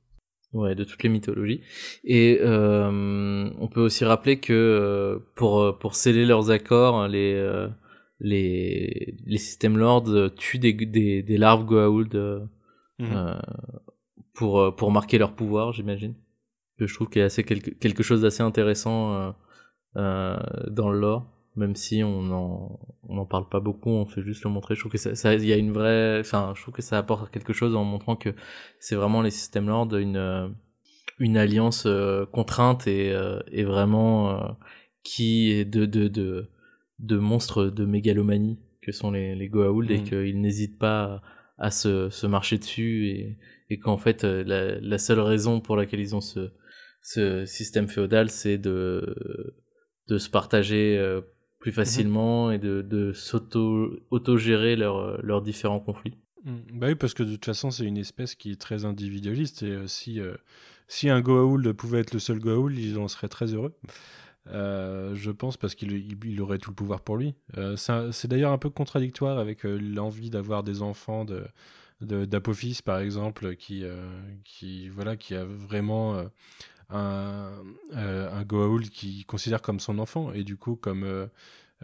Ouais, 0.53 0.75
de 0.75 0.83
toutes 0.83 1.05
les 1.05 1.09
mythologies. 1.09 1.61
Et 2.03 2.39
euh, 2.41 3.49
on 3.57 3.69
peut 3.69 3.81
aussi 3.81 4.05
rappeler 4.05 4.41
que 4.41 4.53
euh, 4.53 5.19
pour 5.37 5.61
euh, 5.61 5.73
pour 5.73 5.95
sceller 5.95 6.27
leurs 6.27 6.51
accords, 6.51 7.07
les 7.07 7.35
euh, 7.35 7.69
les 8.19 9.17
les 9.25 9.39
systèmes 9.39 9.79
lords 9.79 10.09
tuent 10.37 10.59
des 10.59 10.73
des, 10.73 11.23
des 11.23 11.39
larves 11.39 11.67
Goa'uld 11.67 12.49
mmh. 12.99 13.15
pour 14.35 14.75
pour 14.75 14.91
marquer 14.91 15.19
leur 15.19 15.35
pouvoir, 15.37 15.73
j'imagine. 15.73 16.17
Je 16.79 16.93
trouve 16.93 17.09
qu'il 17.09 17.21
y 17.21 17.23
a 17.23 17.27
assez 17.27 17.45
quelque 17.45 17.71
quelque 17.71 18.03
chose 18.03 18.23
d'assez 18.23 18.43
intéressant 18.43 19.33
dans 19.95 20.91
le 20.91 20.99
lore 20.99 21.27
même 21.57 21.75
si 21.77 22.03
on 22.03 22.23
n'en 22.23 22.79
on 23.09 23.19
en 23.19 23.27
parle 23.27 23.49
pas 23.49 23.61
beaucoup, 23.61 23.91
on 23.91 24.07
fait 24.07 24.23
juste 24.23 24.45
le 24.45 24.51
montrer. 24.51 24.75
Je 24.75 24.81
trouve 24.81 24.93
que 24.93 24.99
ça, 24.99 25.35
il 25.35 25.45
y 25.45 25.53
a 25.53 25.57
une 25.57 25.73
vraie, 25.73 26.21
enfin, 26.21 26.53
je 26.57 26.63
trouve 26.63 26.75
que 26.75 26.83
ça 26.83 26.99
apporte 26.99 27.31
quelque 27.31 27.53
chose 27.53 27.75
en 27.75 27.85
montrant 27.85 28.17
que 28.17 28.35
c'est 28.79 28.95
vraiment 28.95 29.21
les 29.23 29.31
systèmes 29.31 29.69
lords 29.69 29.97
une 29.97 30.17
euh, 30.17 30.49
une 31.19 31.37
alliance 31.37 31.85
euh, 31.87 32.25
contrainte 32.27 32.87
et, 32.87 33.13
euh, 33.13 33.41
et 33.51 33.65
vraiment 33.65 34.57
qui 35.03 35.51
est 35.51 35.65
de 35.65 35.87
de 35.87 36.09
de 36.09 36.49
de 36.99 37.19
monstres 37.19 37.67
de 37.67 37.85
mégalomanie 37.85 38.59
que 38.83 38.93
sont 38.93 39.11
les 39.11 39.35
les 39.35 39.49
Goa'uld 39.49 39.91
et 39.91 39.99
mmh. 39.99 40.05
qu'ils 40.05 40.41
n'hésitent 40.41 40.79
pas 40.79 41.21
à, 41.59 41.71
se 41.71 42.11
se 42.11 42.27
marcher 42.27 42.59
dessus 42.59 43.09
et 43.09 43.39
et 43.71 43.79
qu'en 43.79 43.99
fait 43.99 44.25
la, 44.25 44.81
la 44.81 44.99
seule 44.99 45.21
raison 45.21 45.61
pour 45.61 45.77
laquelle 45.77 46.01
ils 46.01 46.15
ont 46.15 46.21
ce 46.21 46.53
ce 47.03 47.45
système 47.45 47.89
féodal 47.89 48.31
c'est 48.31 48.59
de 48.59 49.55
de 50.11 50.19
se 50.19 50.29
partager 50.29 51.01
plus 51.59 51.71
mhm. 51.71 51.75
facilement 51.75 52.51
et 52.51 52.59
de, 52.59 52.83
de 52.83 53.13
s'auto-gérer 53.13 54.77
leurs 54.77 55.25
leurs 55.25 55.43
différents 55.43 55.81
conflits. 55.81 56.17
Mm. 56.45 56.79
Bah 56.79 56.87
oui, 56.89 56.95
parce 56.95 57.15
que 57.15 57.23
de 57.23 57.33
toute 57.33 57.45
façon, 57.45 57.71
c'est 57.71 57.85
une 57.85 57.99
espèce 57.99 58.35
qui 58.35 58.53
est 58.53 58.61
très 58.61 58.85
individualiste 58.85 59.63
et 59.63 59.71
euh, 59.71 59.87
si, 59.87 60.21
euh, 60.21 60.35
si 60.89 61.09
un 61.09 61.21
Goa'uld 61.21 61.73
pouvait 61.73 62.01
être 62.01 62.13
le 62.13 62.21
seul 62.21 62.39
Goa'uld, 62.39 62.77
il 62.77 62.99
en 62.99 63.09
serait 63.09 63.29
très 63.29 63.55
heureux. 63.55 63.75
Euh, 64.49 65.15
je 65.15 65.31
pense 65.31 65.57
parce 65.57 65.75
qu'il 65.75 65.93
il, 65.93 66.41
aurait 66.41 66.59
tout 66.59 66.71
le 66.71 66.75
pouvoir 66.75 67.03
pour 67.03 67.17
lui. 67.19 67.35
c'est 67.77 68.27
d'ailleurs 68.27 68.53
un 68.53 68.59
peu 68.59 68.71
contradictoire 68.71 69.39
avec 69.39 69.65
l'envie 69.65 70.31
d'avoir 70.31 70.63
des 70.63 70.83
enfants 70.83 71.25
de 71.25 71.45
d'Apophis 72.01 72.81
par 72.83 73.01
exemple 73.01 73.55
qui 73.57 73.85
qui 74.43 74.89
voilà 74.89 75.19
qui 75.19 75.35
a 75.35 75.45
vraiment 75.45 76.25
un, 76.93 77.51
euh, 77.95 78.31
un 78.33 78.43
Goa'uld 78.45 78.91
qu'il 78.91 79.25
considère 79.27 79.63
comme 79.63 79.81
son 79.81 79.99
enfant 79.99 80.33
et 80.33 80.45
du 80.45 80.57
coup 80.57 80.77
comme 80.77 81.05
euh, 81.05 81.27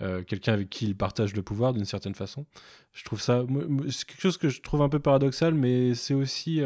euh, 0.02 0.22
quelqu'un 0.22 0.52
avec 0.52 0.68
qui 0.68 0.86
il 0.86 0.96
partage 0.96 1.34
le 1.34 1.42
pouvoir 1.42 1.72
d'une 1.72 1.84
certaine 1.84 2.14
façon. 2.14 2.46
Je 2.92 3.04
trouve 3.04 3.20
ça, 3.20 3.44
c'est 3.90 4.06
quelque 4.06 4.20
chose 4.20 4.38
que 4.38 4.48
je 4.48 4.60
trouve 4.60 4.82
un 4.82 4.88
peu 4.88 4.98
paradoxal, 4.98 5.54
mais 5.54 5.94
c'est 5.94 6.14
aussi 6.14 6.62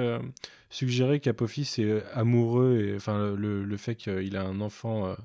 suggérer 0.69 1.19
qu'Apophis 1.19 1.75
est 1.79 2.05
amoureux 2.13 2.81
et 2.81 2.97
enfin 2.97 3.35
le, 3.35 3.65
le 3.65 3.77
fait 3.77 3.97
qu'il 3.97 4.37
a 4.37 4.43
un 4.43 4.61
enfant 4.61 5.17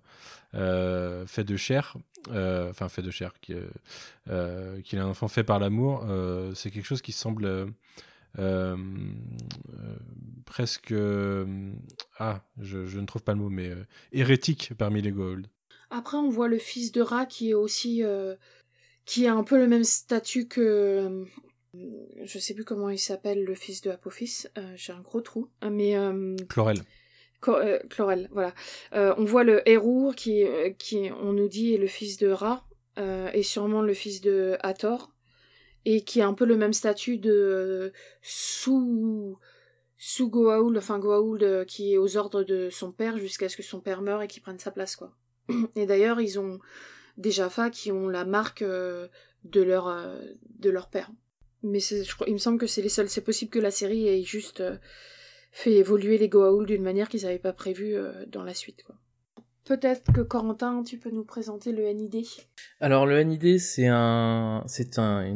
fait 0.53 1.43
de 1.43 1.57
chair, 1.57 1.95
enfin 2.29 2.89
fait 2.89 3.03
de 3.03 3.11
chair, 3.11 3.33
qu'il 3.39 4.99
a 4.99 5.03
un 5.03 5.09
enfant 5.09 5.27
fait 5.27 5.43
par 5.43 5.59
l'amour, 5.59 6.03
c'est 6.55 6.71
quelque 6.71 6.87
chose 6.87 7.03
qui 7.03 7.11
semble 7.11 7.67
euh, 8.39 8.75
euh, 8.77 9.95
presque 10.45 10.91
euh, 10.91 11.71
ah 12.19 12.43
je, 12.59 12.85
je, 12.85 12.99
ne 12.99 13.05
trouve 13.05 13.23
pas 13.23 13.33
le 13.33 13.39
mot 13.39 13.49
mais 13.49 13.71
hérétique 14.11 14.73
parmi 14.77 15.01
les 15.01 15.11
Goa'uld. 15.11 15.47
Après 15.89 16.17
on 16.17 16.29
voit 16.29 16.47
le 16.47 16.57
fils 16.57 16.91
de 16.91 17.01
Ra 17.01 17.25
qui 17.25 17.51
est 17.51 17.53
aussi 17.53 18.03
qui 19.05 19.27
a 19.27 19.33
un 19.33 19.43
peu 19.43 19.57
le 19.57 19.67
même 19.67 19.83
statut 19.83 20.47
que 20.47 21.25
je 22.23 22.39
sais 22.39 22.53
plus 22.53 22.63
comment 22.63 22.89
il 22.89 22.99
s'appelle 22.99 23.43
le 23.43 23.55
fils 23.55 23.81
de 23.81 23.91
Apophis 23.91 24.45
j'ai 24.75 24.93
un 24.93 25.01
gros 25.01 25.21
trou 25.21 25.49
mais 25.69 25.95
Chlorel 26.49 26.81
Chlorel, 27.41 28.27
voilà. 28.31 28.53
on 28.91 29.23
voit 29.23 29.43
le 29.43 29.67
héros 29.69 30.13
qui, 30.17 30.45
qui, 30.79 31.11
on 31.21 31.31
nous 31.31 31.47
dit, 31.47 31.75
est 31.75 31.77
le 31.77 31.85
fils 31.85 32.17
de 32.17 32.29
Ra, 32.29 32.67
et 32.97 33.43
sûrement 33.43 33.83
le 33.83 33.93
fils 33.93 34.21
de 34.21 34.57
Hathor 34.61 35.14
et 35.85 36.03
qui 36.03 36.21
a 36.21 36.27
un 36.27 36.33
peu 36.33 36.45
le 36.45 36.57
même 36.57 36.73
statut 36.73 37.17
de 37.17 37.93
sous 38.21 39.37
sous 39.97 40.29
Goa'uld, 40.29 40.77
enfin 40.77 40.99
Goa'uld 40.99 41.43
euh, 41.43 41.65
qui 41.65 41.93
est 41.93 41.97
aux 41.97 42.17
ordres 42.17 42.43
de 42.43 42.69
son 42.69 42.91
père 42.91 43.17
jusqu'à 43.17 43.49
ce 43.49 43.55
que 43.55 43.63
son 43.63 43.79
père 43.79 44.01
meure 44.01 44.21
et 44.21 44.27
qu'il 44.27 44.41
prenne 44.41 44.59
sa 44.59 44.71
place 44.71 44.95
quoi. 44.95 45.15
Et 45.75 45.85
d'ailleurs 45.85 46.19
ils 46.19 46.39
ont 46.39 46.59
des 47.17 47.31
Jaffa 47.31 47.69
qui 47.69 47.91
ont 47.91 48.09
la 48.09 48.25
marque 48.25 48.61
euh, 48.61 49.07
de 49.45 49.61
leur 49.61 49.87
euh, 49.87 50.19
de 50.59 50.69
leur 50.69 50.89
père. 50.89 51.11
Mais 51.63 51.79
je 51.79 52.13
il 52.27 52.33
me 52.33 52.39
semble 52.39 52.59
que 52.59 52.67
c'est 52.67 52.81
les 52.81 52.89
seuls. 52.89 53.09
C'est 53.09 53.21
possible 53.21 53.51
que 53.51 53.59
la 53.59 53.71
série 53.71 54.07
ait 54.07 54.21
juste 54.21 54.61
fait 55.51 55.73
évoluer 55.73 56.17
les 56.17 56.29
Goa'uld 56.29 56.67
d'une 56.67 56.83
manière 56.83 57.09
qu'ils 57.09 57.23
n'avaient 57.23 57.39
pas 57.39 57.53
prévu 57.53 57.95
dans 58.27 58.43
la 58.43 58.53
suite 58.53 58.83
quoi. 58.83 58.95
Peut-être 59.65 60.13
que 60.13 60.21
Corentin, 60.21 60.83
tu 60.83 60.99
peux 60.99 61.09
nous 61.09 61.23
présenter 61.23 61.71
le 61.71 61.91
NID. 61.91 62.23
Alors 62.79 63.07
le 63.07 63.23
NID, 63.23 63.57
c'est 63.57 63.87
un, 63.87 64.61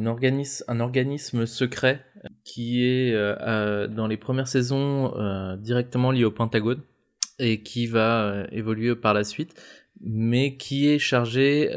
organisme, 0.06 1.46
secret 1.46 2.04
qui 2.44 2.84
est 2.84 3.12
euh, 3.12 3.88
dans 3.88 4.06
les 4.06 4.16
premières 4.16 4.46
saisons 4.46 5.12
euh, 5.16 5.56
directement 5.56 6.12
lié 6.12 6.24
au 6.24 6.30
Pentagone 6.30 6.80
et 7.40 7.64
qui 7.64 7.88
va 7.88 8.22
euh, 8.22 8.46
évoluer 8.52 8.94
par 8.94 9.14
la 9.14 9.24
suite, 9.24 9.60
mais 10.00 10.56
qui 10.56 10.88
est 10.88 11.00
chargé 11.00 11.68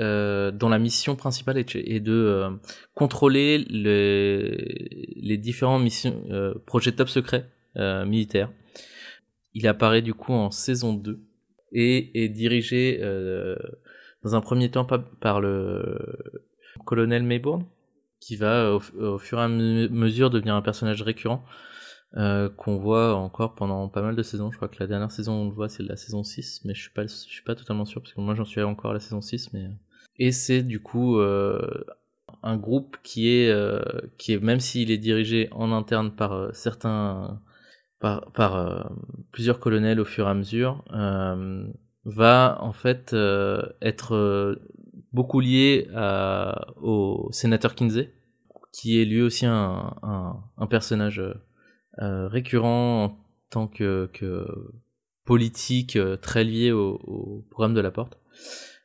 dont 0.54 0.70
la 0.70 0.78
mission 0.78 1.16
principale 1.16 1.58
est, 1.58 2.00
de 2.00 2.60
contrôler 2.94 3.66
les, 3.68 5.16
les 5.16 5.38
différents 5.40 5.80
missions, 5.80 6.24
projets 6.68 6.92
top 6.92 7.10
secrets 7.10 7.50
militaires. 7.76 8.52
Il 9.56 9.68
apparaît 9.68 10.04
du 10.04 10.14
coup 10.14 10.34
en 10.34 10.52
saison 10.52 10.94
2 10.94 11.20
et 11.74 12.24
est 12.24 12.30
dirigé 12.30 13.00
euh, 13.02 13.56
dans 14.24 14.36
un 14.36 14.42
premier 14.42 14.72
temps 14.72 14.86
par 14.86 15.42
le 15.42 16.00
colonel 16.86 17.24
Maybourne, 17.24 17.66
qui 18.20 18.36
va 18.36 18.76
au, 18.76 19.18
fur 19.20 19.40
et 19.40 19.44
à 19.44 19.48
mesure 19.48 20.30
devenir 20.30 20.56
un 20.56 20.62
personnage 20.62 21.02
récurrent 21.02 21.44
euh, 22.16 22.50
qu'on 22.50 22.78
voit 22.78 23.16
encore 23.16 23.56
pendant 23.56 23.90
pas 23.90 24.02
mal 24.02 24.16
de 24.16 24.24
saisons. 24.24 24.52
Je 24.52 24.58
crois 24.58 24.70
que 24.70 24.78
la 24.80 24.88
dernière 24.88 25.12
saison 25.12 25.34
on 25.34 25.46
le 25.50 25.54
voit 25.54 25.68
c'est 25.68 25.84
la 25.84 25.98
saison 25.98 26.24
6, 26.24 26.62
mais 26.64 26.74
je 26.74 26.82
suis 26.82 26.92
pas 26.92 27.04
je 27.04 27.08
suis 27.08 27.44
pas 27.44 27.56
totalement 27.56 27.86
sûr 27.86 28.02
parce 28.02 28.14
que 28.14 28.22
moi 28.22 28.36
j'en 28.36 28.46
suis 28.46 28.62
encore 28.62 28.92
à 28.92 28.94
la 28.94 29.00
saison 29.00 29.22
6 29.22 29.54
mais 29.54 29.70
et 30.20 30.32
c'est 30.32 30.64
du 30.64 30.80
coup 30.80 31.18
euh, 31.18 31.60
un 32.44 32.58
groupe 32.58 32.98
qui 33.04 33.30
est 33.30 33.50
euh, 33.50 33.82
qui 34.18 34.34
est 34.34 34.40
même 34.40 34.60
s'il 34.60 34.92
est 34.92 34.98
dirigé 34.98 35.50
en 35.52 35.72
interne 35.72 36.16
par 36.16 36.34
euh, 36.34 36.50
certains 36.54 37.42
par, 38.04 38.56
euh, 38.58 38.84
plusieurs 39.32 39.60
colonels 39.60 40.00
au 40.00 40.06
fur 40.06 40.28
et 40.28 40.30
à 40.30 40.34
mesure, 40.34 40.84
euh, 40.94 41.66
va 42.04 42.58
en 42.60 42.74
fait 42.74 43.14
euh, 43.14 43.62
être 43.82 44.58
beaucoup 45.14 45.40
lié 45.40 45.88
au 46.82 47.30
sénateur 47.32 47.76
Kinsey, 47.76 48.12
qui 48.74 49.02
est 49.02 49.06
lui 49.06 49.22
aussi 49.22 49.46
un, 49.46 49.94
personnage 50.70 51.22
récurrent 51.98 53.06
en 53.06 53.18
tant 53.50 53.68
que, 53.68 54.10
que 54.12 54.48
politique 55.24 55.98
très 56.22 56.44
lié 56.44 56.72
au, 56.72 57.46
programme 57.52 57.74
de 57.74 57.82
la 57.82 57.92
porte. 57.92 58.18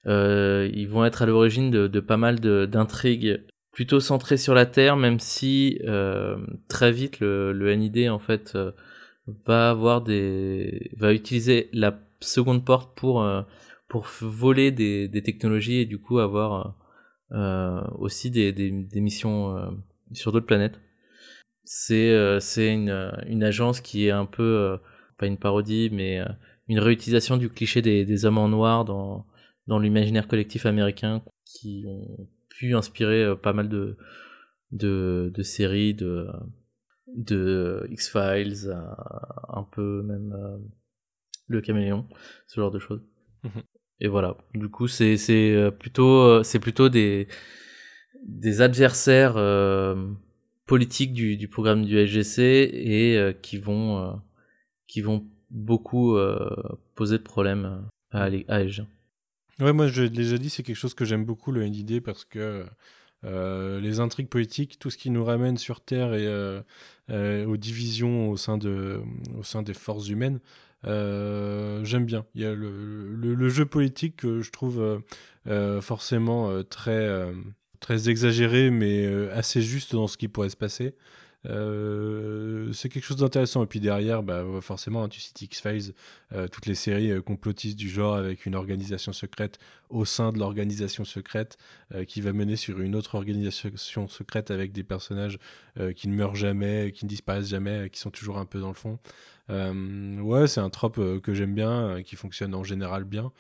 ils 0.07 0.89
vont 0.89 1.05
être 1.05 1.23
à 1.23 1.27
l'origine 1.27 1.71
de, 1.71 2.01
pas 2.01 2.19
mal 2.19 2.39
d'intrigues 2.39 3.43
plutôt 3.73 4.01
centrées 4.01 4.37
sur 4.37 4.55
la 4.55 4.67
Terre, 4.67 4.97
même 4.97 5.19
si 5.19 5.81
très 6.69 6.93
vite 6.93 7.19
le 7.21 7.75
NID 7.75 8.11
en 8.11 8.21
fait 8.21 8.57
va 9.47 9.71
avoir 9.71 10.03
des 10.03 10.91
va 10.97 11.13
utiliser 11.13 11.69
la 11.73 11.99
seconde 12.21 12.65
porte 12.65 12.97
pour 12.97 13.23
euh, 13.23 13.43
pour 13.89 14.07
voler 14.21 14.71
des, 14.71 15.09
des 15.09 15.23
technologies 15.23 15.79
et 15.81 15.87
du 15.87 15.99
coup 15.99 16.19
avoir 16.19 16.77
euh, 17.33 17.83
aussi 17.99 18.31
des, 18.31 18.53
des, 18.53 18.71
des 18.71 19.01
missions 19.01 19.57
euh, 19.57 19.71
sur 20.13 20.33
d'autres 20.33 20.47
planètes. 20.47 20.81
C'est 21.65 22.11
euh, 22.11 22.41
c'est 22.41 22.73
une, 22.73 23.13
une 23.27 23.45
agence 23.45 23.81
qui 23.81 24.07
est 24.07 24.11
un 24.11 24.27
peu 24.27 24.79
pas 25.19 25.27
une 25.27 25.39
parodie 25.39 25.91
mais 25.93 26.21
une 26.69 26.79
réutilisation 26.79 27.37
du 27.37 27.51
cliché 27.51 27.83
des, 27.83 28.05
des 28.05 28.25
hommes 28.25 28.39
en 28.39 28.49
noir 28.49 28.85
dans 28.85 29.27
dans 29.67 29.79
l'imaginaire 29.79 30.29
collectif 30.29 30.65
américain 30.65 31.23
qui 31.45 31.85
ont 31.87 32.29
pu 32.49 32.75
inspirer 32.75 33.37
pas 33.37 33.53
mal 33.53 33.69
de, 33.69 33.97
de, 34.73 35.31
de 35.35 35.43
séries, 35.43 35.95
de, 35.95 36.27
de 37.19 37.87
X-Files, 37.91 38.75
un 39.49 39.63
peu 39.65 40.03
même 40.03 40.35
le 41.47 41.61
caméléon, 41.61 42.07
ce 42.47 42.61
genre 42.61 42.71
de 42.71 42.79
choses. 42.79 43.03
Mhm. 43.45 43.63
Et 44.01 44.09
voilà. 44.09 44.37
Du 44.55 44.69
coup, 44.69 44.89
c'est 44.89 45.17
c'est 45.17 45.71
plutôt 45.79 46.43
c'est 46.45 46.61
plutôt 46.61 46.89
des 46.89 47.29
des 48.25 48.61
adversaires 48.61 49.37
politiques 50.67 51.13
du, 51.13 51.37
du 51.37 51.49
programme 51.49 51.85
du 51.85 51.99
SGC 51.99 52.71
et 52.73 53.37
qui 53.43 53.59
vont 53.59 54.21
qui 54.87 55.01
vont 55.01 55.27
beaucoup 55.51 56.17
poser 56.95 57.19
de 57.19 57.23
problèmes 57.23 57.89
à, 58.13 58.25
à 58.25 58.31
Ouais, 59.61 59.73
moi 59.73 59.89
je 59.89 60.03
l'ai 60.03 60.11
déjà 60.11 60.39
dit, 60.39 60.51
c'est 60.51 60.63
quelque 60.63 60.77
chose 60.77 60.95
que 60.95 61.05
j'aime 61.05 61.25
beaucoup 61.25 61.51
le 61.51 61.65
NID 61.65 62.01
parce 62.03 62.25
que 62.25 62.65
euh, 63.25 63.81
les 63.81 64.01
intrigues 64.01 64.29
politiques, 64.29 64.79
tout 64.79 64.91
ce 64.91 64.97
qui 64.97 65.11
nous 65.11 65.25
ramène 65.25 65.59
sur 65.59 65.81
Terre 65.81 66.15
et 66.15 66.27
euh, 66.27 66.61
euh, 67.11 67.47
aux 67.47 67.57
divisions 67.57 68.31
au 68.31 68.37
sein, 68.37 68.59
de, 68.59 69.01
au 69.37 69.43
sein 69.43 69.63
des 69.63 69.75
forces 69.75 70.09
humaines, 70.09 70.41
j'aime 70.85 72.05
bien. 72.05 72.25
Il 72.35 72.43
y 72.43 72.45
a 72.45 72.55
le, 72.55 73.15
le, 73.15 73.49
jeu 73.49 73.67
politique 73.67 74.17
que 74.17 74.41
je 74.41 74.51
trouve 74.51 75.03
forcément 75.81 76.63
très, 76.65 77.33
très 77.81 78.09
exagéré, 78.09 78.71
mais 78.71 79.07
assez 79.33 79.61
juste 79.63 79.95
dans 79.95 80.07
ce 80.07 80.17
qui 80.17 80.29
pourrait 80.29 80.51
se 80.51 80.57
passer. 80.57 80.95
Euh, 81.47 82.73
c'est 82.73 82.89
quelque 82.89 83.05
chose 83.05 83.19
d'intéressant. 83.19 83.63
Et 83.63 83.67
puis 83.67 83.81
derrière, 83.81 84.23
bah, 84.23 84.45
forcément, 84.61 85.05
hein, 85.05 85.09
tu 85.09 85.21
cites 85.21 85.41
X-Files, 85.41 85.95
euh, 86.33 86.49
toutes 86.49 86.67
les 86.67 86.75
séries 86.75 87.11
euh, 87.11 87.23
complotistes 87.23 87.79
du 87.79 87.89
genre 87.89 88.17
avec 88.17 88.47
une 88.47 88.55
organisation 88.55 89.13
secrète 89.13 89.59
au 89.89 90.05
sein 90.05 90.33
de 90.33 90.39
l'organisation 90.39 91.05
secrète 91.05 91.57
qui 92.07 92.21
va 92.21 92.35
mener 92.35 92.57
sur 92.57 92.81
une 92.81 92.95
autre 92.95 93.15
organisation 93.15 94.07
secrète 94.07 94.51
avec 94.51 94.73
des 94.73 94.85
personnages 94.85 95.39
qui 95.97 96.09
ne 96.09 96.15
meurent 96.15 96.35
jamais, 96.35 96.93
qui 96.93 97.07
ne 97.07 97.09
disparaissent 97.09 97.49
jamais, 97.49 97.89
qui 97.89 97.99
sont 97.99 98.11
toujours 98.11 98.37
un 98.37 98.45
peu 98.45 98.61
dans 98.61 98.69
le 98.69 98.75
fond. 98.75 98.99
ouais, 99.49 100.47
c'est 100.47 100.61
un 100.61 100.69
trope 100.69 101.01
que 101.23 101.33
j'aime 101.33 101.55
bien, 101.55 102.03
qui 102.03 102.17
fonctionne 102.17 102.55
en 102.55 102.65
général 102.65 103.05
bien. 103.05 103.33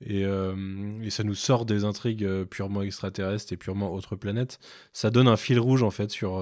Et, 0.00 0.20
et, 0.20 1.10
ça 1.10 1.24
nous 1.24 1.34
sort 1.34 1.66
des 1.66 1.82
intrigues 1.82 2.44
purement 2.44 2.82
extraterrestres 2.82 3.52
et 3.52 3.56
purement 3.56 3.92
autre 3.92 4.14
planète. 4.14 4.60
Ça 4.92 5.10
donne 5.10 5.26
un 5.26 5.36
fil 5.36 5.58
rouge 5.58 5.82
en 5.82 5.90
fait 5.90 6.12
sur, 6.12 6.40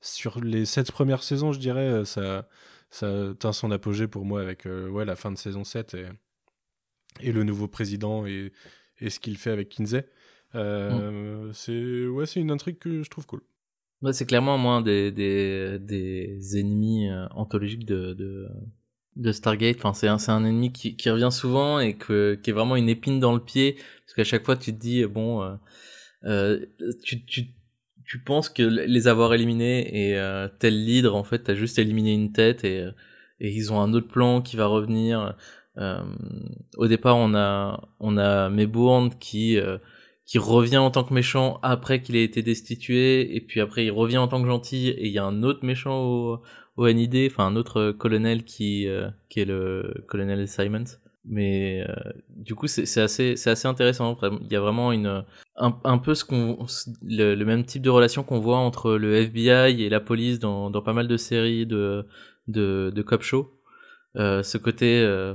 sur 0.00 0.40
les 0.40 0.64
sept 0.64 0.90
premières 0.90 1.22
saisons, 1.22 1.52
je 1.52 1.58
dirais, 1.58 1.88
euh, 1.88 2.04
ça, 2.04 2.48
ça 2.90 3.30
atteint 3.30 3.52
son 3.52 3.70
apogée 3.70 4.08
pour 4.08 4.24
moi 4.24 4.40
avec 4.40 4.66
euh, 4.66 4.88
ouais, 4.88 5.04
la 5.04 5.16
fin 5.16 5.30
de 5.30 5.38
saison 5.38 5.64
7 5.64 5.94
et, 5.94 6.06
et 7.20 7.32
le 7.32 7.44
nouveau 7.44 7.68
président 7.68 8.26
et, 8.26 8.52
et 8.98 9.10
ce 9.10 9.20
qu'il 9.20 9.36
fait 9.36 9.50
avec 9.50 9.68
Kinsey. 9.68 10.08
Euh, 10.54 11.48
mm. 11.48 11.52
C'est 11.52 12.06
ouais, 12.06 12.24
une 12.24 12.50
intrigue 12.50 12.78
que 12.78 13.02
je 13.02 13.10
trouve 13.10 13.26
cool. 13.26 13.42
c'est 14.12 14.26
clairement 14.26 14.58
moi 14.58 14.82
des, 14.82 15.12
des, 15.12 15.78
des 15.78 16.58
ennemis 16.58 17.08
anthologiques 17.30 17.84
de, 17.84 18.14
de, 18.14 18.48
de 19.16 19.32
Stargate. 19.32 19.76
Enfin, 19.76 19.92
c'est 19.92 20.08
un, 20.08 20.18
un 20.28 20.44
ennemi 20.44 20.72
qui, 20.72 20.96
qui 20.96 21.10
revient 21.10 21.30
souvent 21.30 21.78
et 21.78 21.94
que, 21.94 22.38
qui 22.42 22.50
est 22.50 22.52
vraiment 22.52 22.76
une 22.76 22.88
épine 22.88 23.20
dans 23.20 23.32
le 23.32 23.40
pied. 23.40 23.74
Parce 24.06 24.14
qu'à 24.16 24.24
chaque 24.24 24.44
fois, 24.44 24.56
tu 24.56 24.72
te 24.74 24.80
dis, 24.80 25.04
bon, 25.04 25.58
euh, 26.24 26.58
tu, 27.02 27.24
tu, 27.24 27.54
tu 28.10 28.18
penses 28.18 28.48
que 28.48 28.64
les 28.64 29.06
avoir 29.06 29.34
éliminés 29.34 30.08
et 30.08 30.18
euh, 30.18 30.48
tel 30.58 30.84
leader 30.84 31.14
en 31.14 31.22
fait 31.22 31.44
t'as 31.44 31.54
juste 31.54 31.78
éliminé 31.78 32.12
une 32.12 32.32
tête 32.32 32.64
et, 32.64 32.80
euh, 32.80 32.90
et 33.38 33.52
ils 33.52 33.72
ont 33.72 33.80
un 33.80 33.92
autre 33.94 34.08
plan 34.08 34.42
qui 34.42 34.56
va 34.56 34.66
revenir. 34.66 35.36
Euh, 35.78 36.02
au 36.76 36.88
départ 36.88 37.16
on 37.16 37.36
a 37.36 37.88
on 38.00 38.18
a 38.18 38.50
qui 39.20 39.56
euh, 39.58 39.78
qui 40.26 40.38
revient 40.38 40.78
en 40.78 40.90
tant 40.90 41.04
que 41.04 41.14
méchant 41.14 41.60
après 41.62 42.02
qu'il 42.02 42.16
ait 42.16 42.24
été 42.24 42.42
destitué 42.42 43.36
et 43.36 43.40
puis 43.40 43.60
après 43.60 43.84
il 43.84 43.92
revient 43.92 44.18
en 44.18 44.26
tant 44.26 44.42
que 44.42 44.48
gentil 44.48 44.88
et 44.88 45.06
il 45.06 45.12
y 45.12 45.18
a 45.18 45.24
un 45.24 45.44
autre 45.44 45.64
méchant 45.64 46.02
au, 46.02 46.42
au 46.76 46.88
NID 46.88 47.28
enfin 47.30 47.46
un 47.46 47.54
autre 47.54 47.92
colonel 47.92 48.42
qui 48.42 48.88
qui 49.28 49.40
est 49.40 49.44
le 49.44 50.04
colonel 50.08 50.48
Simons 50.48 50.98
mais 51.24 51.84
euh, 51.88 51.94
du 52.28 52.54
coup 52.54 52.66
c'est 52.66 53.00
assez 53.00 53.36
c'est 53.36 53.50
assez 53.50 53.68
intéressant. 53.68 54.16
Il 54.42 54.52
y 54.52 54.56
a 54.56 54.60
vraiment 54.60 54.92
une 54.92 55.24
un, 55.56 55.78
un 55.84 55.98
peu 55.98 56.14
ce 56.14 56.24
qu'on 56.24 56.66
le, 57.02 57.44
même 57.44 57.64
type 57.64 57.82
de 57.82 57.90
relation 57.90 58.22
qu'on 58.22 58.40
voit 58.40 58.58
entre 58.58 58.92
le 58.92 59.14
FBI 59.14 59.82
et 59.82 59.88
la 59.90 60.00
police 60.00 60.38
dans, 60.38 60.70
dans 60.70 60.82
pas 60.82 60.94
mal 60.94 61.08
de 61.08 61.16
séries 61.16 61.66
de 61.66 62.06
de, 62.48 62.90
de 62.94 63.02
cop 63.02 63.22
show 63.22 63.60
euh, 64.16 64.42
ce 64.42 64.58
côté 64.58 65.02
euh, 65.02 65.34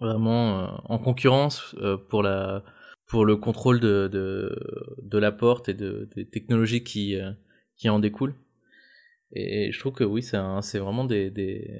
vraiment 0.00 0.60
euh, 0.60 0.66
en 0.84 0.98
concurrence 0.98 1.74
euh, 1.78 1.96
pour 1.96 2.22
la 2.22 2.64
pour 3.06 3.24
le 3.24 3.36
contrôle 3.36 3.80
de 3.80 4.08
de, 4.10 4.58
de 5.02 5.18
la 5.18 5.32
porte 5.32 5.68
et 5.68 5.74
de 5.74 6.08
des 6.16 6.26
technologies 6.26 6.82
qui 6.82 7.16
qui 7.76 7.88
en 7.88 7.98
découlent. 7.98 8.34
Et 9.32 9.70
je 9.72 9.78
trouve 9.78 9.92
que 9.92 10.04
oui 10.04 10.22
c'est 10.22 10.38
c'est 10.62 10.78
vraiment 10.78 11.04
des 11.04 11.30
des 11.30 11.70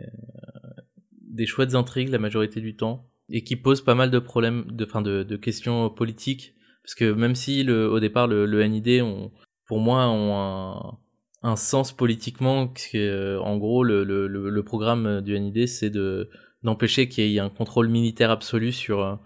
des 1.12 1.46
chouettes 1.46 1.74
intrigues 1.74 2.10
la 2.10 2.18
majorité 2.18 2.60
du 2.60 2.76
temps 2.76 3.07
et 3.30 3.44
qui 3.44 3.56
pose 3.56 3.82
pas 3.82 3.94
mal 3.94 4.10
de 4.10 4.18
problèmes, 4.18 4.64
de, 4.70 4.84
fin, 4.84 5.02
de, 5.02 5.22
de 5.22 5.36
questions 5.36 5.90
politiques. 5.90 6.54
Parce 6.82 6.94
que 6.94 7.12
même 7.12 7.34
si 7.34 7.62
le, 7.62 7.88
au 7.90 8.00
départ 8.00 8.26
le, 8.26 8.46
le 8.46 8.64
NID, 8.64 9.02
on, 9.02 9.30
pour 9.66 9.80
moi, 9.80 10.08
ont 10.08 10.34
un, 10.36 10.98
un 11.42 11.56
sens 11.56 11.92
politiquement, 11.92 12.68
que, 12.68 12.96
euh, 12.96 13.40
en 13.40 13.58
gros, 13.58 13.84
le, 13.84 14.04
le, 14.04 14.26
le, 14.26 14.62
programme 14.64 15.20
du 15.20 15.38
NID, 15.38 15.68
c'est 15.68 15.90
de 15.90 16.30
d'empêcher 16.64 17.08
qu'il 17.08 17.28
y 17.28 17.36
ait 17.36 17.40
un 17.40 17.50
contrôle 17.50 17.88
militaire 17.88 18.30
absolu 18.30 18.72
sur 18.72 19.20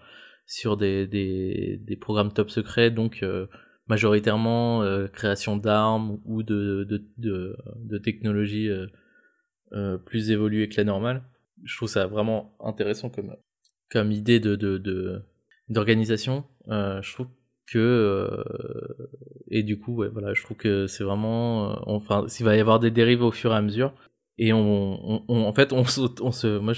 sur 0.45 0.77
des, 0.77 1.07
des, 1.07 1.79
des 1.81 1.95
programmes 1.95 2.31
top 2.31 2.51
secrets, 2.51 2.91
donc 2.91 3.23
euh, 3.23 3.47
majoritairement 3.87 4.83
euh, 4.83 5.07
création 5.07 5.57
d'armes 5.57 6.19
ou 6.25 6.43
de, 6.43 6.85
de, 6.87 7.03
de, 7.17 7.55
de 7.77 7.97
technologies 7.97 8.69
plus 10.05 10.29
évoluées 10.29 10.69
que 10.69 10.77
la 10.77 10.83
normale. 10.83 11.23
Je 11.63 11.75
trouve 11.75 11.89
ça 11.89 12.05
vraiment 12.05 12.55
intéressant 12.59 13.09
comme, 13.09 13.35
comme 13.93 14.11
idée 14.11 14.39
de 14.39 14.55
d'organisation. 15.69 16.43
Euh, 16.69 17.01
je 17.01 17.13
trouve 17.13 17.27
que 17.67 17.79
euh, 17.79 18.43
et 19.47 19.63
du 19.63 19.79
coup 19.79 20.03
voilà 20.11 20.33
je 20.33 20.43
trouve 20.43 20.57
que 20.57 20.85
c'est 20.87 21.03
vraiment 21.03 21.71
euh, 21.71 21.75
enfin 21.85 22.27
s'il 22.27 22.45
va 22.45 22.57
y 22.57 22.59
avoir 22.59 22.79
des 22.79 22.91
dérives 22.91 23.21
au 23.21 23.31
fur 23.31 23.53
et 23.53 23.55
à 23.55 23.61
mesure 23.61 23.93
et 24.37 24.51
on, 24.51 25.23
en 25.29 25.53
fait 25.53 25.71
on, 25.71 25.83
on 26.21 26.31
se 26.31 26.57
moi 26.59 26.73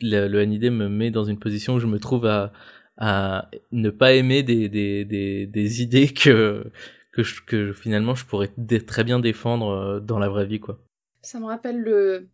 le, 0.00 0.44
NID 0.44 0.70
me 0.70 0.88
met 0.88 1.10
dans 1.10 1.24
une 1.24 1.40
position 1.40 1.74
où 1.74 1.80
je 1.80 1.88
me 1.88 1.98
trouve 1.98 2.26
à 2.26 2.52
à 2.98 3.50
ne 3.72 3.90
pas 3.90 4.12
aimer 4.12 4.44
des 4.44 4.68
des 4.68 5.04
des, 5.04 5.46
des 5.46 5.82
idées 5.82 6.08
que 6.14 6.64
que, 7.12 7.22
que 7.46 7.72
finalement 7.72 8.14
je 8.14 8.24
pourrais 8.24 8.50
très 8.86 9.02
bien 9.02 9.18
défendre 9.18 10.00
dans 10.00 10.20
la 10.20 10.28
vraie 10.28 10.46
vie 10.46 10.60
quoi 10.60 10.78
ça 11.22 11.40
me 11.40 11.46
rappelle 11.46 11.80
le 11.80 12.28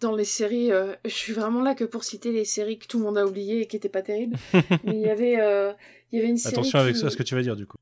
dans 0.00 0.14
les 0.14 0.24
séries, 0.24 0.72
euh, 0.72 0.94
je 1.04 1.14
suis 1.14 1.32
vraiment 1.32 1.62
là 1.62 1.74
que 1.74 1.84
pour 1.84 2.04
citer 2.04 2.32
les 2.32 2.44
séries 2.44 2.78
que 2.78 2.86
tout 2.86 2.98
le 2.98 3.04
monde 3.04 3.18
a 3.18 3.26
oubliées 3.26 3.62
et 3.62 3.66
qui 3.66 3.76
étaient 3.76 3.88
pas 3.88 4.02
terribles. 4.02 4.36
Mais 4.84 4.94
il 4.94 5.00
y 5.00 5.08
avait, 5.08 5.40
euh, 5.40 5.72
il 6.10 6.18
y 6.18 6.22
avait 6.22 6.30
une 6.30 6.36
série. 6.36 6.54
Attention 6.54 6.78
avec 6.80 6.96
ça, 6.96 7.10
ce 7.10 7.16
que 7.16 7.22
tu 7.22 7.34
vas 7.34 7.42
dire 7.42 7.56
du 7.56 7.66
coup. 7.66 7.76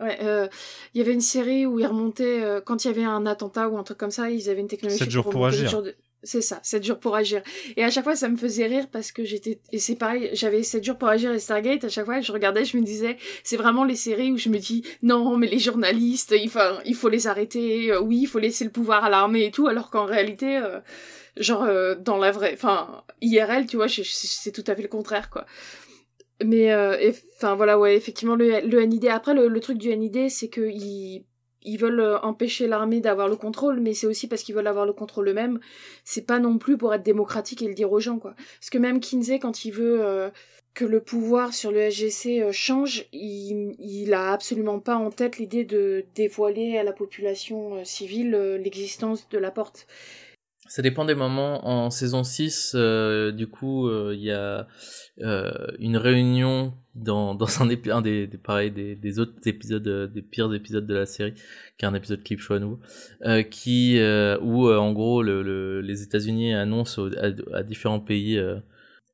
Ouais, 0.00 0.18
euh, 0.22 0.48
il 0.94 0.98
y 0.98 1.00
avait 1.02 1.12
une 1.12 1.20
série 1.20 1.66
où 1.66 1.78
ils 1.78 1.86
remontaient 1.86 2.42
quand 2.64 2.84
il 2.84 2.88
y 2.88 2.90
avait 2.90 3.04
un 3.04 3.26
attentat 3.26 3.68
ou 3.68 3.76
un 3.76 3.82
truc 3.82 3.98
comme 3.98 4.10
ça, 4.10 4.30
ils 4.30 4.48
avaient 4.48 4.60
une 4.60 4.68
technologie. 4.68 4.98
7 4.98 5.10
jours 5.10 5.28
pour, 5.28 5.46
agir. 5.46 5.82
C'est 6.22 6.40
ça, 6.40 6.58
7 6.62 6.84
jours 6.84 6.98
pour 6.98 7.14
agir. 7.16 7.42
Et 7.76 7.84
à 7.84 7.90
chaque 7.90 8.04
fois, 8.04 8.16
ça 8.16 8.28
me 8.28 8.36
faisait 8.36 8.66
rire 8.66 8.86
parce 8.90 9.12
que 9.12 9.24
j'étais, 9.24 9.60
et 9.72 9.78
c'est 9.78 9.96
pareil, 9.96 10.30
j'avais 10.32 10.62
7 10.62 10.82
jours 10.82 10.96
pour 10.96 11.08
agir 11.08 11.32
et 11.32 11.38
Stargate, 11.38 11.84
à 11.84 11.90
chaque 11.90 12.06
fois, 12.06 12.20
je 12.22 12.32
regardais, 12.32 12.64
je 12.64 12.78
me 12.78 12.82
disais, 12.82 13.18
c'est 13.44 13.58
vraiment 13.58 13.84
les 13.84 13.94
séries 13.94 14.32
où 14.32 14.38
je 14.38 14.48
me 14.48 14.58
dis, 14.58 14.82
non, 15.02 15.36
mais 15.36 15.48
les 15.48 15.58
journalistes, 15.58 16.34
il 16.36 16.48
faut, 16.48 16.60
il 16.86 16.94
faut 16.94 17.10
les 17.10 17.26
arrêter, 17.26 17.94
oui, 17.98 18.20
il 18.22 18.26
faut 18.26 18.38
laisser 18.38 18.64
le 18.64 18.70
pouvoir 18.70 19.04
à 19.04 19.10
l'armée 19.10 19.44
et 19.44 19.50
tout, 19.50 19.66
alors 19.66 19.90
qu'en 19.90 20.06
réalité, 20.06 20.60
genre 21.40 21.64
euh, 21.64 21.94
dans 21.94 22.18
la 22.18 22.30
vraie 22.30 22.52
enfin 22.52 23.02
IRL 23.20 23.66
tu 23.66 23.76
vois 23.76 23.88
c'est 23.88 24.52
tout 24.52 24.64
à 24.66 24.74
fait 24.74 24.82
le 24.82 24.88
contraire 24.88 25.30
quoi 25.30 25.46
mais 26.44 26.72
euh, 26.72 27.12
enfin 27.36 27.54
voilà 27.54 27.78
ouais 27.78 27.96
effectivement 27.96 28.36
le, 28.36 28.60
le 28.60 28.82
NID 28.82 29.06
après 29.06 29.34
le, 29.34 29.60
truc 29.60 29.78
du 29.78 29.94
NID 29.94 30.30
c'est 30.30 30.48
que 30.48 30.60
ils 30.60 31.24
ils 31.62 31.76
veulent 31.76 32.00
euh, 32.00 32.18
empêcher 32.20 32.66
l'armée 32.66 33.02
d'avoir 33.02 33.28
le 33.28 33.36
contrôle, 33.36 33.80
mais 33.80 33.92
c'est 33.92 34.06
aussi 34.06 34.26
parce 34.28 34.42
qu'ils 34.42 34.54
veulent 34.54 34.66
avoir 34.66 34.86
le 34.86 34.94
contrôle 34.94 35.28
eux-mêmes. 35.28 35.60
C'est 36.04 36.24
pas 36.24 36.38
non 36.38 36.56
plus 36.56 36.78
pour 36.78 36.94
être 36.94 37.02
démocratique 37.02 37.60
et 37.60 37.68
le 37.68 37.74
dire 37.74 37.92
aux 37.92 38.00
gens, 38.00 38.18
quoi. 38.18 38.34
Parce 38.58 38.70
que 38.70 38.78
même 38.78 38.98
Kinsey, 38.98 39.38
quand 39.38 39.66
il 39.66 39.72
veut 39.72 40.32
que 40.72 40.86
le 40.86 41.02
pouvoir 41.02 41.52
sur 41.52 41.70
le 41.70 41.90
SGC 41.90 42.50
change, 42.50 43.04
il, 43.12 43.74
il 43.78 44.14
a 44.14 44.32
absolument 44.32 44.80
pas 44.80 44.96
en 44.96 45.10
tête 45.10 45.36
l'idée 45.36 45.64
de 45.64 46.06
dévoiler 46.14 46.78
à 46.78 46.82
la 46.82 46.94
population 46.94 47.84
civile 47.84 48.30
l'existence 48.64 49.28
de 49.28 49.36
la 49.36 49.50
porte. 49.50 49.86
Ça 50.70 50.82
dépend 50.82 51.04
des 51.04 51.16
moments. 51.16 51.66
En 51.66 51.90
saison 51.90 52.22
6, 52.22 52.74
euh, 52.76 53.32
du 53.32 53.48
coup, 53.48 53.88
euh, 53.88 54.14
il 54.14 54.22
y 54.22 54.30
a 54.30 54.68
euh, 55.20 55.50
une 55.80 55.96
réunion 55.96 56.74
dans, 56.94 57.34
dans 57.40 57.60
un, 57.60 57.68
un 57.68 58.02
des, 58.02 58.28
des, 58.28 58.38
pareil, 58.38 58.70
des, 58.70 59.18
autres 59.18 59.34
épisodes, 59.46 60.12
des 60.12 60.22
pires 60.22 60.54
épisodes 60.54 60.86
de 60.86 60.94
la 60.94 61.06
série, 61.06 61.34
qui 61.76 61.84
est 61.84 61.88
un 61.88 61.94
épisode 61.94 62.22
clip 62.22 62.38
show 62.38 62.54
à 62.54 62.60
nouveau, 62.60 62.78
qui, 63.50 63.98
où 64.42 64.70
en 64.70 64.92
gros 64.92 65.24
le, 65.24 65.42
le, 65.42 65.80
les 65.80 66.04
États-Unis 66.04 66.54
annoncent 66.54 67.02
à, 67.16 67.56
à, 67.56 67.62
différents 67.64 68.00
pays 68.00 68.40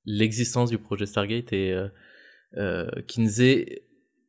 l'existence 0.05 0.69
du 0.69 0.77
projet 0.77 1.07
Stargate 1.07 1.55
et 1.55 1.75
euh, 2.59 2.87
Kinsey 3.07 3.83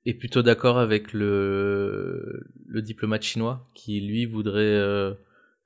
est 0.05 0.13
plutôt 0.13 0.43
d'accord 0.43 0.79
avec 0.79 1.11
le, 1.11 2.47
le 2.65 2.81
diplomate 2.81 3.23
chinois 3.23 3.67
qui 3.73 3.99
lui 3.99 4.25
voudrait 4.25 4.61
euh, 4.61 5.13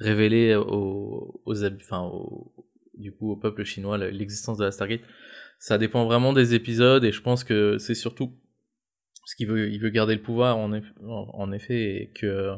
révéler 0.01 0.55
aux, 0.55 1.41
aux, 1.45 1.63
enfin, 1.63 2.01
au, 2.03 2.53
du 2.95 3.11
coup 3.11 3.31
au 3.31 3.35
peuple 3.35 3.63
chinois 3.63 3.97
l'existence 3.97 4.57
de 4.57 4.65
la 4.65 4.71
Stargate. 4.71 5.01
Ça 5.59 5.77
dépend 5.77 6.05
vraiment 6.05 6.33
des 6.33 6.55
épisodes 6.55 7.03
et 7.03 7.11
je 7.11 7.21
pense 7.21 7.43
que 7.43 7.77
c'est 7.77 7.95
surtout 7.95 8.33
parce 9.21 9.35
qu'il 9.35 9.47
veut, 9.47 9.69
il 9.71 9.79
veut 9.79 9.89
garder 9.89 10.15
le 10.15 10.21
pouvoir 10.21 10.57
en, 10.57 10.71
en, 11.05 11.51
effet 11.51 12.01
et 12.01 12.11
que 12.15 12.53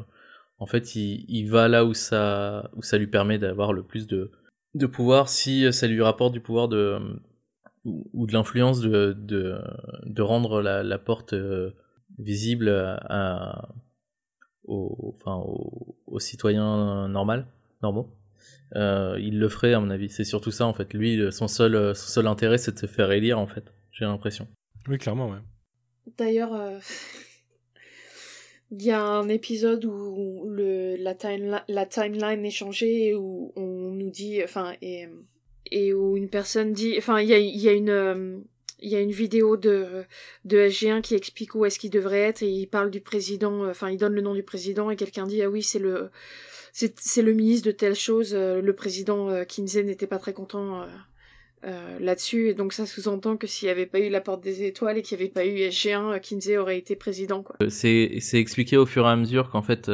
en 0.58 0.66
fait 0.66 0.96
il, 0.96 1.26
il, 1.28 1.50
va 1.50 1.68
là 1.68 1.84
où 1.84 1.92
ça, 1.92 2.70
où 2.74 2.82
ça 2.82 2.96
lui 2.96 3.06
permet 3.06 3.38
d'avoir 3.38 3.74
le 3.74 3.82
plus 3.82 4.06
de, 4.06 4.30
de 4.74 4.86
pouvoir 4.86 5.28
si 5.28 5.70
ça 5.72 5.86
lui 5.86 6.00
rapporte 6.00 6.32
du 6.32 6.40
pouvoir 6.40 6.68
de 6.68 6.98
ou, 7.84 8.26
de 8.26 8.32
l'influence 8.32 8.80
de, 8.80 9.14
de, 9.18 9.60
de, 10.06 10.22
rendre 10.22 10.62
la, 10.62 10.82
la 10.82 10.98
porte 10.98 11.34
euh, 11.34 11.72
visible 12.18 12.70
à, 12.70 13.68
aux, 14.64 15.14
enfin, 15.16 15.36
aux, 15.36 15.96
aux 16.06 16.18
citoyens 16.18 17.08
normal, 17.08 17.46
normaux. 17.82 18.08
Euh, 18.76 19.18
il 19.20 19.38
le 19.38 19.48
ferait 19.48 19.74
à 19.74 19.80
mon 19.80 19.90
avis. 19.90 20.08
C'est 20.08 20.24
surtout 20.24 20.50
ça 20.50 20.66
en 20.66 20.74
fait. 20.74 20.92
Lui, 20.94 21.20
son 21.32 21.48
seul, 21.48 21.94
son 21.94 22.08
seul 22.08 22.26
intérêt, 22.26 22.58
c'est 22.58 22.72
de 22.72 22.78
se 22.78 22.86
faire 22.86 23.10
élire 23.12 23.38
en 23.38 23.46
fait. 23.46 23.72
J'ai 23.92 24.04
l'impression. 24.04 24.48
Oui, 24.88 24.98
clairement, 24.98 25.28
ouais. 25.28 25.38
D'ailleurs, 26.18 26.54
euh... 26.54 26.78
il 28.70 28.82
y 28.82 28.90
a 28.90 29.02
un 29.02 29.28
épisode 29.28 29.84
où 29.84 30.48
le, 30.48 30.96
la, 30.96 31.14
time, 31.14 31.60
la 31.68 31.86
timeline 31.86 32.44
est 32.44 32.50
changée 32.50 33.14
où 33.14 33.52
on 33.56 33.92
nous 33.92 34.10
dit, 34.10 34.42
enfin, 34.42 34.74
et 34.82 35.08
et 35.70 35.92
où 35.92 36.16
une 36.16 36.28
personne 36.28 36.72
dit, 36.72 36.94
enfin, 36.98 37.20
il 37.20 37.28
y 37.28 37.34
a, 37.34 37.38
y 37.38 37.68
a 37.68 37.72
une, 37.72 37.90
euh, 37.90 38.38
il 38.80 38.90
y 38.90 38.96
a 38.96 39.00
une 39.00 39.10
vidéo 39.10 39.56
de, 39.56 40.04
de 40.44 40.58
SG1 40.58 41.00
qui 41.00 41.14
explique 41.14 41.54
où 41.54 41.64
est-ce 41.64 41.78
qu'il 41.78 41.90
devrait 41.90 42.20
être 42.20 42.42
et 42.42 42.50
il 42.50 42.66
parle 42.66 42.90
du 42.90 43.00
président, 43.00 43.64
euh, 43.64 43.70
enfin, 43.70 43.90
il 43.90 43.96
donne 43.96 44.14
le 44.14 44.20
nom 44.20 44.34
du 44.34 44.42
président 44.42 44.90
et 44.90 44.96
quelqu'un 44.96 45.26
dit, 45.26 45.42
ah 45.42 45.50
oui, 45.50 45.62
c'est 45.62 45.78
le, 45.78 46.10
c'est 46.72 47.22
le 47.22 47.32
ministre 47.32 47.66
de 47.66 47.72
telle 47.72 47.94
chose, 47.94 48.34
euh, 48.34 48.60
le 48.60 48.72
président 48.74 49.44
Kinsey 49.44 49.84
n'était 49.84 50.06
pas 50.06 50.18
très 50.18 50.32
content 50.32 50.86
euh, 51.64 51.98
là-dessus, 51.98 52.48
et 52.48 52.54
donc 52.54 52.72
ça 52.72 52.84
sous-entend 52.84 53.36
que 53.36 53.46
s'il 53.46 53.66
n'y 53.66 53.72
avait 53.72 53.86
pas 53.86 54.00
eu 54.00 54.10
la 54.10 54.20
porte 54.20 54.42
des 54.42 54.64
étoiles 54.64 54.98
et 54.98 55.02
qu'il 55.02 55.16
n'y 55.16 55.24
avait 55.24 55.32
pas 55.32 55.46
eu 55.46 55.56
SG1, 55.56 56.20
Kinsey 56.20 56.58
aurait 56.58 56.78
été 56.78 56.96
président. 56.96 57.44
C'est, 57.68 58.20
expliqué 58.34 58.76
au 58.76 58.86
fur 58.86 59.06
et 59.06 59.10
à 59.10 59.16
mesure 59.16 59.50
qu'en 59.50 59.62
fait, 59.62 59.90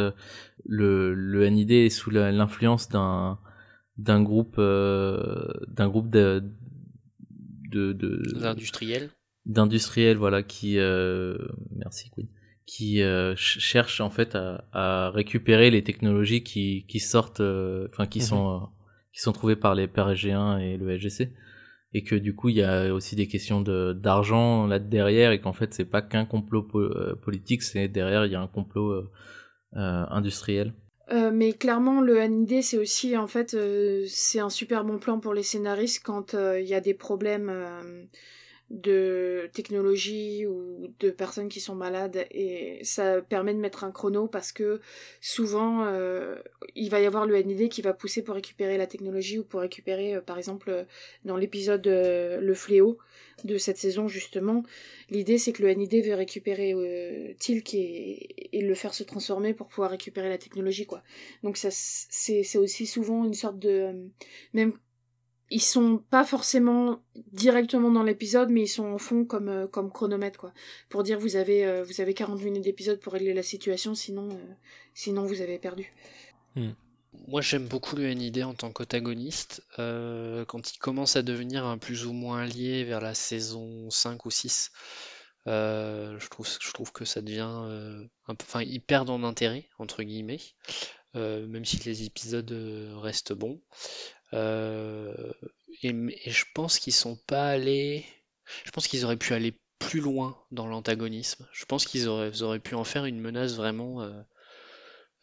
le, 0.64 1.14
le 1.14 1.48
NID 1.48 1.70
est 1.70 1.90
sous 1.90 2.10
l'influence 2.10 2.88
d'un 2.88 3.38
d'un 4.00 4.22
groupe 4.22 4.56
euh, 4.58 5.48
d'un 5.68 5.88
groupe 5.88 6.10
de 6.10 6.42
de, 7.70 7.92
d'industriels 8.38 9.10
d'industriels 9.46 10.16
voilà 10.16 10.42
qui 10.42 10.78
euh, 10.78 11.36
merci 11.70 12.10
Queen 12.10 12.28
qui 12.66 13.02
euh, 13.02 13.34
cherchent 13.36 14.00
en 14.00 14.10
fait 14.10 14.36
à, 14.36 14.64
à, 14.72 15.10
récupérer 15.10 15.70
les 15.70 15.82
technologies 15.82 16.42
qui 16.42 16.84
qui 16.86 17.00
sortent 17.00 17.40
enfin 17.40 18.06
qui 18.06 18.20
mhm. 18.20 18.24
sont 18.24 18.68
qui 19.12 19.20
sont 19.20 19.32
trouvées 19.32 19.56
par 19.56 19.74
les 19.74 19.86
PRG1 19.86 20.60
et 20.60 20.76
le 20.76 20.98
SGC 20.98 21.32
et 21.92 22.04
que 22.04 22.14
du 22.14 22.34
coup 22.36 22.48
il 22.48 22.56
y 22.56 22.62
a 22.62 22.94
aussi 22.94 23.16
des 23.16 23.26
questions 23.26 23.60
de 23.60 23.92
d'argent 23.92 24.66
là 24.66 24.78
derrière 24.78 25.32
et 25.32 25.40
qu'en 25.40 25.52
fait 25.52 25.74
c'est 25.74 25.84
pas 25.84 26.02
qu'un 26.02 26.26
complot 26.26 26.68
politique 27.22 27.62
c'est 27.62 27.88
derrière 27.88 28.26
il 28.26 28.32
y 28.32 28.36
a 28.36 28.40
un 28.40 28.46
complot 28.46 29.10
industriel 29.72 30.74
euh, 31.12 31.30
mais 31.32 31.52
clairement, 31.52 32.00
le 32.00 32.18
NID, 32.18 32.62
c'est 32.62 32.78
aussi, 32.78 33.16
en 33.16 33.26
fait, 33.26 33.54
euh, 33.54 34.04
c'est 34.08 34.38
un 34.38 34.50
super 34.50 34.84
bon 34.84 34.98
plan 34.98 35.18
pour 35.18 35.34
les 35.34 35.42
scénaristes 35.42 36.02
quand 36.04 36.34
euh, 36.34 36.60
il 36.60 36.68
y 36.68 36.74
a 36.74 36.80
des 36.80 36.94
problèmes 36.94 37.50
de 38.70 39.50
technologie 39.52 40.46
ou 40.46 40.94
de 41.00 41.10
personnes 41.10 41.48
qui 41.48 41.60
sont 41.60 41.74
malades 41.74 42.26
et 42.30 42.78
ça 42.84 43.20
permet 43.20 43.52
de 43.52 43.58
mettre 43.58 43.84
un 43.84 43.90
chrono 43.90 44.28
parce 44.28 44.52
que 44.52 44.80
souvent 45.20 45.86
il 46.76 46.88
va 46.88 47.00
y 47.00 47.06
avoir 47.06 47.26
le 47.26 47.36
NID 47.36 47.68
qui 47.68 47.82
va 47.82 47.92
pousser 47.92 48.22
pour 48.22 48.36
récupérer 48.36 48.78
la 48.78 48.86
technologie 48.86 49.40
ou 49.40 49.44
pour 49.44 49.60
récupérer 49.60 50.20
par 50.20 50.38
exemple 50.38 50.86
dans 51.24 51.36
l'épisode 51.36 51.84
le 51.86 52.54
fléau 52.54 52.98
de 53.44 53.58
cette 53.58 53.78
saison 53.78 54.08
justement. 54.08 54.62
L'idée 55.10 55.38
c'est 55.38 55.52
que 55.52 55.62
le 55.62 55.72
NID 55.72 56.04
veut 56.04 56.14
récupérer 56.14 56.72
euh, 56.74 57.32
Tilk 57.38 57.74
et, 57.74 58.56
et, 58.56 58.62
le 58.62 58.74
faire 58.74 58.94
se 58.94 59.02
transformer 59.02 59.54
pour 59.54 59.68
pouvoir 59.68 59.90
récupérer 59.90 60.28
la 60.28 60.38
technologie 60.38 60.86
quoi. 60.86 61.02
Donc 61.42 61.56
ça 61.56 61.68
c'est 61.70 62.58
aussi 62.58 62.86
souvent 62.86 63.24
une 63.24 63.34
sorte 63.34 63.58
de 63.58 63.70
euh, 63.70 63.92
même 64.52 64.72
ils 65.50 65.60
sont 65.60 66.02
pas 66.10 66.24
forcément 66.24 67.02
directement 67.32 67.90
dans 67.90 68.02
l'épisode 68.02 68.50
mais 68.50 68.62
ils 68.62 68.68
sont 68.68 68.86
en 68.86 68.98
fond 68.98 69.24
comme 69.24 69.48
euh, 69.48 69.66
comme 69.66 69.90
chronomètre 69.90 70.38
quoi 70.38 70.52
pour 70.88 71.02
dire 71.02 71.18
vous 71.18 71.36
avez 71.36 71.64
euh, 71.66 71.82
vous 71.82 72.00
avez 72.00 72.14
40 72.14 72.42
minutes 72.42 72.64
d'épisode 72.64 73.00
pour 73.00 73.12
régler 73.12 73.34
la 73.34 73.42
situation 73.42 73.94
sinon 73.94 74.28
sinon 74.94 75.24
vous 75.24 75.40
avez 75.40 75.58
perdu. 75.58 75.92
Hmm. 76.56 76.70
Moi, 77.26 77.40
j'aime 77.40 77.66
beaucoup 77.66 77.96
le 77.96 78.12
NID 78.12 78.42
en 78.44 78.54
tant 78.54 78.70
qu'antagoniste. 78.70 79.64
Euh, 79.78 80.44
quand 80.44 80.72
il 80.72 80.78
commence 80.78 81.16
à 81.16 81.22
devenir 81.22 81.64
un 81.64 81.78
plus 81.78 82.06
ou 82.06 82.12
moins 82.12 82.46
lié 82.46 82.84
vers 82.84 83.00
la 83.00 83.14
saison 83.14 83.90
5 83.90 84.26
ou 84.26 84.30
6, 84.30 84.70
euh, 85.46 86.18
je, 86.18 86.28
trouve, 86.28 86.48
je 86.60 86.72
trouve 86.72 86.92
que 86.92 87.04
ça 87.04 87.20
devient 87.20 87.50
euh, 87.50 88.04
un 88.28 88.34
peu. 88.34 88.44
Enfin, 88.46 88.62
ils 88.62 88.80
perdent 88.80 89.10
en 89.10 89.24
intérêt, 89.24 89.68
entre 89.78 90.02
guillemets, 90.02 90.40
même 91.14 91.64
si 91.64 91.78
les 91.78 92.04
épisodes 92.04 92.52
restent 93.02 93.32
bons. 93.32 93.60
Et, 94.32 95.92
je 96.30 96.44
pense 96.54 96.78
qu'ils 96.78 96.94
sont 96.94 97.16
pas 97.26 97.48
allés. 97.48 98.04
Je 98.64 98.70
pense 98.70 98.88
qu'ils 98.88 99.04
auraient 99.04 99.16
pu 99.16 99.34
aller 99.34 99.54
plus 99.78 100.00
loin 100.00 100.36
dans 100.50 100.66
l'antagonisme. 100.66 101.48
Je 101.52 101.64
pense 101.64 101.86
qu'ils 101.86 102.08
auraient, 102.08 102.60
pu 102.60 102.74
en 102.74 102.84
faire 102.84 103.06
une 103.06 103.20
menace 103.20 103.54
vraiment 103.54 104.02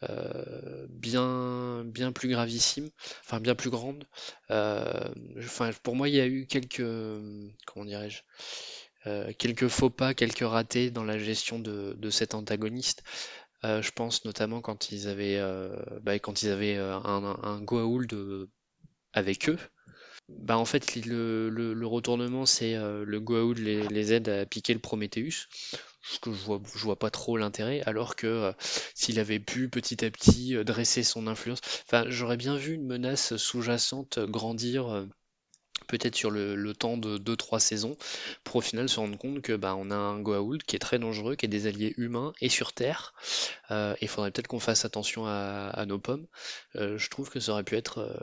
euh, 0.08 0.86
bien, 0.90 1.82
bien 1.84 2.12
plus 2.12 2.28
gravissime, 2.28 2.88
enfin 3.24 3.40
bien 3.40 3.54
plus 3.56 3.70
grande. 3.70 4.04
Euh, 4.50 5.08
enfin, 5.38 5.70
pour 5.82 5.96
moi, 5.96 6.08
il 6.08 6.14
y 6.14 6.20
a 6.20 6.26
eu 6.26 6.46
quelques, 6.46 6.84
comment 7.66 7.84
dirais-je, 7.84 8.22
euh, 9.06 9.32
quelques 9.38 9.68
faux 9.68 9.90
pas, 9.90 10.14
quelques 10.14 10.46
ratés 10.48 10.90
dans 10.90 11.04
la 11.04 11.18
gestion 11.18 11.58
de, 11.58 12.10
cet 12.10 12.34
antagoniste. 12.34 13.02
je 13.64 13.90
pense 13.90 14.24
notamment 14.24 14.60
quand 14.60 14.92
ils 14.92 15.08
avaient, 15.08 15.40
bah, 16.02 16.14
quand 16.18 16.42
ils 16.42 16.50
avaient 16.50 16.76
un, 16.76 17.38
un 17.42 17.60
Goa'uld 17.60 18.48
avec 19.18 19.48
eux. 19.48 19.58
Bah 20.28 20.58
en 20.58 20.66
fait 20.66 20.94
le, 21.06 21.48
le, 21.48 21.86
retournement 21.86 22.44
c'est 22.44 22.74
le 22.76 23.18
Goa'uld 23.18 23.56
les, 23.58 23.88
les 23.88 24.12
aide 24.12 24.28
à 24.28 24.44
piquer 24.44 24.74
le 24.74 24.78
Prometheus 24.78 25.48
ce 26.02 26.18
que 26.18 26.32
je 26.32 26.44
vois, 26.44 26.60
je 26.74 26.84
vois 26.84 26.98
pas 26.98 27.10
trop 27.10 27.36
l'intérêt, 27.36 27.82
alors 27.82 28.16
que 28.16 28.26
euh, 28.26 28.52
s'il 28.94 29.20
avait 29.20 29.40
pu 29.40 29.68
petit 29.68 30.04
à 30.04 30.10
petit 30.10 30.56
euh, 30.56 30.64
dresser 30.64 31.02
son 31.02 31.26
influence, 31.26 31.60
enfin 31.86 32.04
j'aurais 32.08 32.36
bien 32.36 32.56
vu 32.56 32.74
une 32.74 32.86
menace 32.86 33.36
sous-jacente 33.36 34.18
grandir 34.18 34.88
euh, 34.88 35.06
peut-être 35.88 36.14
sur 36.14 36.30
le, 36.30 36.72
temps 36.74 36.96
de 36.96 37.18
2-3 37.18 37.58
saisons, 37.58 37.96
pour 38.44 38.56
au 38.56 38.60
final 38.60 38.88
se 38.88 39.00
rendre 39.00 39.18
compte 39.18 39.42
que 39.42 39.54
bah, 39.54 39.74
on 39.76 39.90
a 39.90 39.96
un 39.96 40.20
Goa'uld 40.20 40.62
qui 40.62 40.76
est 40.76 40.78
très 40.78 40.98
dangereux, 40.98 41.34
qui 41.34 41.46
a 41.46 41.48
des 41.48 41.66
alliés 41.66 41.94
humains 41.96 42.32
et 42.40 42.48
sur 42.48 42.72
Terre, 42.72 43.14
et 43.70 43.96
il 44.00 44.08
faudrait 44.08 44.30
peut-être 44.30 44.46
qu'on 44.46 44.60
fasse 44.60 44.84
attention 44.84 45.26
à, 45.26 45.84
nos 45.86 45.98
pommes. 45.98 46.26
je 46.74 47.08
trouve 47.08 47.30
que 47.30 47.40
ça 47.40 47.52
aurait 47.52 47.64
pu 47.64 47.76
être, 47.76 48.16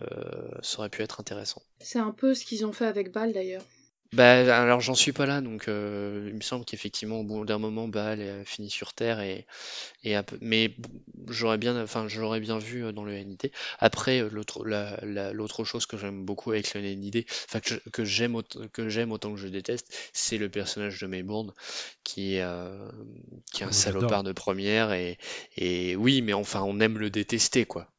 ça 0.61 0.79
aurait 0.79 0.89
pu 0.89 1.01
être 1.01 1.19
intéressant. 1.19 1.61
C'est 1.79 1.99
un 1.99 2.11
peu 2.11 2.33
ce 2.33 2.45
qu'ils 2.45 2.65
ont 2.65 2.73
fait 2.73 2.85
avec 2.85 3.11
Bal 3.11 3.33
d'ailleurs. 3.33 3.63
Bah, 4.15 4.61
alors 4.61 4.79
j'en 4.79 4.95
suis 4.95 5.11
pas 5.11 5.25
là, 5.25 5.41
donc 5.41 5.67
euh, 5.67 6.27
il 6.29 6.35
me 6.35 6.41
semble 6.41 6.63
qu'effectivement 6.63 7.19
au 7.19 7.23
bout 7.23 7.43
d'un 7.43 7.57
moment, 7.57 7.89
bah, 7.89 8.13
elle 8.13 8.21
a 8.21 8.45
fini 8.45 8.69
sur 8.69 8.93
Terre 8.93 9.19
et, 9.19 9.45
et 10.05 10.15
mais 10.39 10.73
j'aurais 11.27 11.57
bien, 11.57 11.81
enfin 11.83 12.07
j'aurais 12.07 12.39
bien 12.39 12.57
vu 12.57 12.85
euh, 12.85 12.93
dans 12.93 13.03
le 13.03 13.13
NID. 13.13 13.51
Après 13.79 14.21
euh, 14.21 14.29
l'autre, 14.31 14.63
l'autre 14.63 15.65
chose 15.65 15.85
que 15.85 15.97
j'aime 15.97 16.23
beaucoup 16.23 16.51
avec 16.51 16.73
le 16.73 16.81
NID, 16.81 17.25
enfin 17.49 17.59
que, 17.59 18.05
j'aime 18.05 18.35
autant, 18.35 18.61
que 18.71 18.87
j'aime 18.87 19.11
autant 19.11 19.33
que 19.33 19.39
je 19.39 19.47
déteste, 19.47 19.93
c'est 20.13 20.37
le 20.37 20.47
personnage 20.47 20.97
de 21.01 21.07
Maybourne 21.07 21.51
qui 22.05 22.35
est 22.35 22.45
qui 23.51 23.63
est 23.63 23.65
un 23.65 23.69
ah, 23.69 23.73
salopard 23.73 24.23
de 24.23 24.31
première 24.31 24.93
et 24.93 25.17
et 25.57 25.97
oui, 25.97 26.21
mais 26.21 26.33
enfin 26.33 26.61
on 26.61 26.79
aime 26.79 26.99
le 26.99 27.09
détester 27.09 27.65
quoi. 27.65 27.91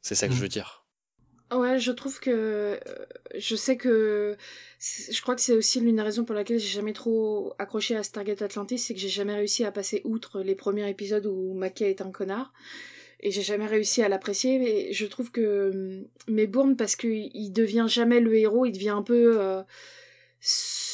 C'est 0.00 0.14
ça 0.14 0.28
que 0.28 0.34
je 0.34 0.40
veux 0.40 0.48
dire. 0.48 0.85
Ouais, 1.52 1.78
je 1.78 1.92
trouve 1.92 2.18
que 2.18 2.30
euh, 2.30 2.76
je 3.36 3.54
sais 3.54 3.76
que 3.76 4.36
je 4.80 5.22
crois 5.22 5.36
que 5.36 5.40
c'est 5.40 5.52
aussi 5.52 5.80
l'une 5.80 5.96
des 5.96 6.02
raisons 6.02 6.24
pour 6.24 6.34
laquelle 6.34 6.58
j'ai 6.58 6.66
jamais 6.66 6.92
trop 6.92 7.54
accroché 7.58 7.94
à 7.94 8.02
Stargate 8.02 8.42
Atlantis, 8.42 8.78
c'est 8.78 8.94
que 8.94 9.00
j'ai 9.00 9.08
jamais 9.08 9.34
réussi 9.34 9.64
à 9.64 9.70
passer 9.70 10.02
outre 10.04 10.40
les 10.40 10.56
premiers 10.56 10.88
épisodes 10.90 11.24
où 11.26 11.54
Mackay 11.54 11.90
est 11.90 12.00
un 12.00 12.10
connard 12.10 12.52
et 13.20 13.30
j'ai 13.30 13.42
jamais 13.42 13.66
réussi 13.66 14.02
à 14.02 14.08
l'apprécier. 14.08 14.58
Mais 14.58 14.92
je 14.92 15.06
trouve 15.06 15.30
que 15.30 16.04
Maybourne 16.26 16.76
parce 16.76 16.96
qu'il 16.96 17.52
devient 17.52 17.86
jamais 17.88 18.20
le 18.20 18.34
héros, 18.36 18.66
il 18.66 18.72
devient 18.72 18.90
un 18.90 19.02
peu 19.02 19.40
euh, 19.40 19.62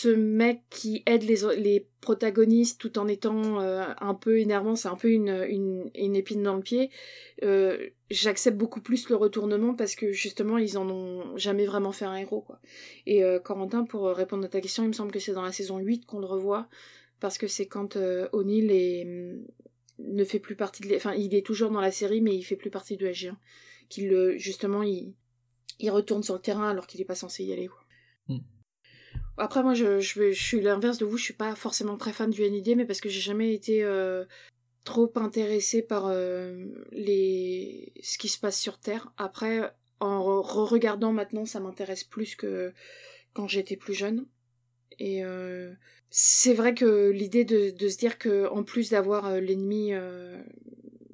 ce 0.02 0.08
mec 0.08 0.62
qui 0.68 1.04
aide 1.06 1.22
les, 1.22 1.42
les 1.56 1.86
protagonistes 2.00 2.80
tout 2.80 2.98
en 2.98 3.06
étant 3.06 3.60
euh, 3.60 3.84
un 4.00 4.14
peu 4.14 4.40
énervant, 4.40 4.74
c'est 4.74 4.88
un 4.88 4.96
peu 4.96 5.10
une, 5.10 5.46
une, 5.94 6.16
épine 6.16 6.42
dans 6.42 6.56
le 6.56 6.62
pied. 6.62 6.90
Euh, 7.44 7.88
J'accepte 8.10 8.56
beaucoup 8.56 8.80
plus 8.80 9.08
le 9.08 9.16
retournement 9.16 9.74
parce 9.74 9.94
que 9.94 10.10
justement 10.10 10.58
ils 10.58 10.76
en 10.76 10.90
ont 10.90 11.36
jamais 11.36 11.66
vraiment 11.66 11.92
fait 11.92 12.04
un 12.04 12.16
héros. 12.16 12.40
Quoi. 12.40 12.60
Et 13.06 13.22
euh, 13.22 13.38
Corentin, 13.38 13.84
pour 13.84 14.06
répondre 14.08 14.44
à 14.44 14.48
ta 14.48 14.60
question, 14.60 14.82
il 14.82 14.88
me 14.88 14.92
semble 14.92 15.12
que 15.12 15.20
c'est 15.20 15.32
dans 15.32 15.42
la 15.42 15.52
saison 15.52 15.78
8 15.78 16.04
qu'on 16.04 16.18
le 16.18 16.26
revoit 16.26 16.68
parce 17.20 17.38
que 17.38 17.46
c'est 17.46 17.66
quand 17.66 17.96
O'Neill 18.32 18.72
est 18.72 19.06
ne 19.98 20.24
fait 20.24 20.40
plus 20.40 20.56
partie 20.56 20.82
de 20.82 20.96
enfin 20.96 21.14
il 21.14 21.32
est 21.32 21.46
toujours 21.46 21.70
dans 21.70 21.80
la 21.80 21.92
série 21.92 22.20
mais 22.20 22.34
il 22.34 22.42
fait 22.42 22.56
plus 22.56 22.70
partie 22.70 22.96
de 22.96 23.06
SG1 23.06 23.36
qu'il 23.88 24.36
justement 24.36 24.82
il 24.82 25.14
il 25.78 25.90
retourne 25.90 26.24
sur 26.24 26.34
le 26.34 26.40
terrain 26.40 26.68
alors 26.68 26.88
qu'il 26.88 27.00
est 27.00 27.04
pas 27.04 27.14
censé 27.14 27.44
y 27.44 27.52
aller 27.52 27.68
hmm. 28.26 28.38
Après, 29.38 29.62
moi, 29.62 29.74
je, 29.74 30.00
je, 30.00 30.32
suis 30.32 30.60
l'inverse 30.60 30.98
de 30.98 31.04
vous. 31.04 31.16
Je 31.16 31.24
suis 31.24 31.34
pas 31.34 31.54
forcément 31.54 31.96
très 31.96 32.12
fan 32.12 32.30
du 32.30 32.48
NID, 32.48 32.76
mais 32.76 32.84
parce 32.84 33.00
que 33.00 33.08
j'ai 33.08 33.20
jamais 33.20 33.54
été 33.54 33.82
euh, 33.82 34.24
trop 34.84 35.10
intéressée 35.16 35.82
par 35.82 36.06
euh, 36.06 36.66
les 36.92 37.92
ce 38.02 38.18
qui 38.18 38.28
se 38.28 38.38
passe 38.38 38.60
sur 38.60 38.78
Terre. 38.78 39.12
Après, 39.16 39.72
en 40.00 40.42
re-regardant 40.42 41.12
maintenant, 41.12 41.46
ça 41.46 41.60
m'intéresse 41.60 42.04
plus 42.04 42.36
que 42.36 42.72
quand 43.32 43.48
j'étais 43.48 43.76
plus 43.76 43.94
jeune. 43.94 44.26
Et 44.98 45.24
euh, 45.24 45.72
c'est 46.10 46.52
vrai 46.52 46.74
que 46.74 47.10
l'idée 47.10 47.44
de, 47.44 47.70
de, 47.70 47.88
se 47.88 47.96
dire 47.96 48.18
que 48.18 48.46
en 48.48 48.62
plus 48.62 48.90
d'avoir 48.90 49.40
l'ennemi 49.40 49.92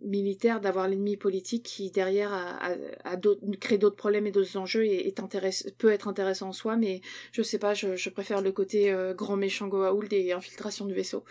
militaire 0.08 0.60
d'avoir 0.60 0.88
l'ennemi 0.88 1.16
politique 1.16 1.62
qui 1.62 1.90
derrière 1.90 2.32
a, 2.32 2.58
a, 3.04 3.16
crée 3.60 3.78
d'autres 3.78 3.96
problèmes 3.96 4.26
et 4.26 4.30
d'autres 4.30 4.56
enjeux 4.56 4.84
et 4.84 5.06
est 5.06 5.18
peut 5.78 5.92
être 5.92 6.08
intéressant 6.08 6.48
en 6.48 6.52
soi 6.52 6.76
mais 6.76 7.00
je 7.32 7.42
sais 7.42 7.58
pas 7.58 7.74
je, 7.74 8.08
préfère 8.10 8.40
le 8.40 8.52
côté 8.52 8.90
euh, 8.90 9.14
grand 9.14 9.36
méchant 9.36 9.68
Goa'uld 9.68 10.12
et 10.12 10.32
infiltration 10.32 10.86
du 10.86 10.94
vaisseau. 10.94 11.24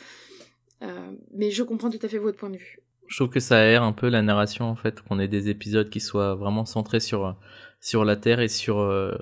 Euh, 0.84 1.12
mais 1.34 1.50
je 1.50 1.64
comprends 1.64 1.90
tout 1.90 2.00
à 2.02 2.08
fait 2.08 2.20
votre 2.20 2.38
point 2.38 2.52
de 2.52 2.58
vue. 2.58 2.80
Je 3.08 3.16
trouve 3.18 3.30
que 3.30 3.40
ça 3.40 3.58
aère 3.58 3.84
un 3.84 3.94
peu 3.94 4.10
la 4.10 4.22
narration 4.22 4.66
en 4.66 4.76
fait 4.76 5.02
qu'on 5.02 5.20
ait 5.20 5.28
des 5.28 5.50
épisodes 5.50 5.90
qui 5.90 6.00
soient 6.00 6.36
vraiment 6.36 6.66
centrés 6.66 7.00
sur 7.00 7.36
sur 7.80 8.06
la 8.06 8.16
Terre 8.16 8.40
et 8.40 8.48
sur 8.48 8.80
euh, 8.80 9.18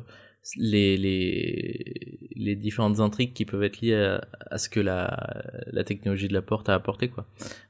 les, 0.58 0.97
les, 0.97 2.56
différentes 2.56 2.99
intrigues 2.99 3.34
qui 3.34 3.45
peuvent 3.45 3.64
être 3.64 3.82
liées 3.82 4.18
à, 4.51 4.58
ce 4.58 4.70
que 4.70 4.80
la, 4.80 5.43
la 5.68 5.84
technologie 5.84 6.28
de 6.28 6.34
la 6.34 6.41
porte 6.41 6.70
a 6.70 6.74
apporté 6.74 7.10
quoi. 7.10 7.26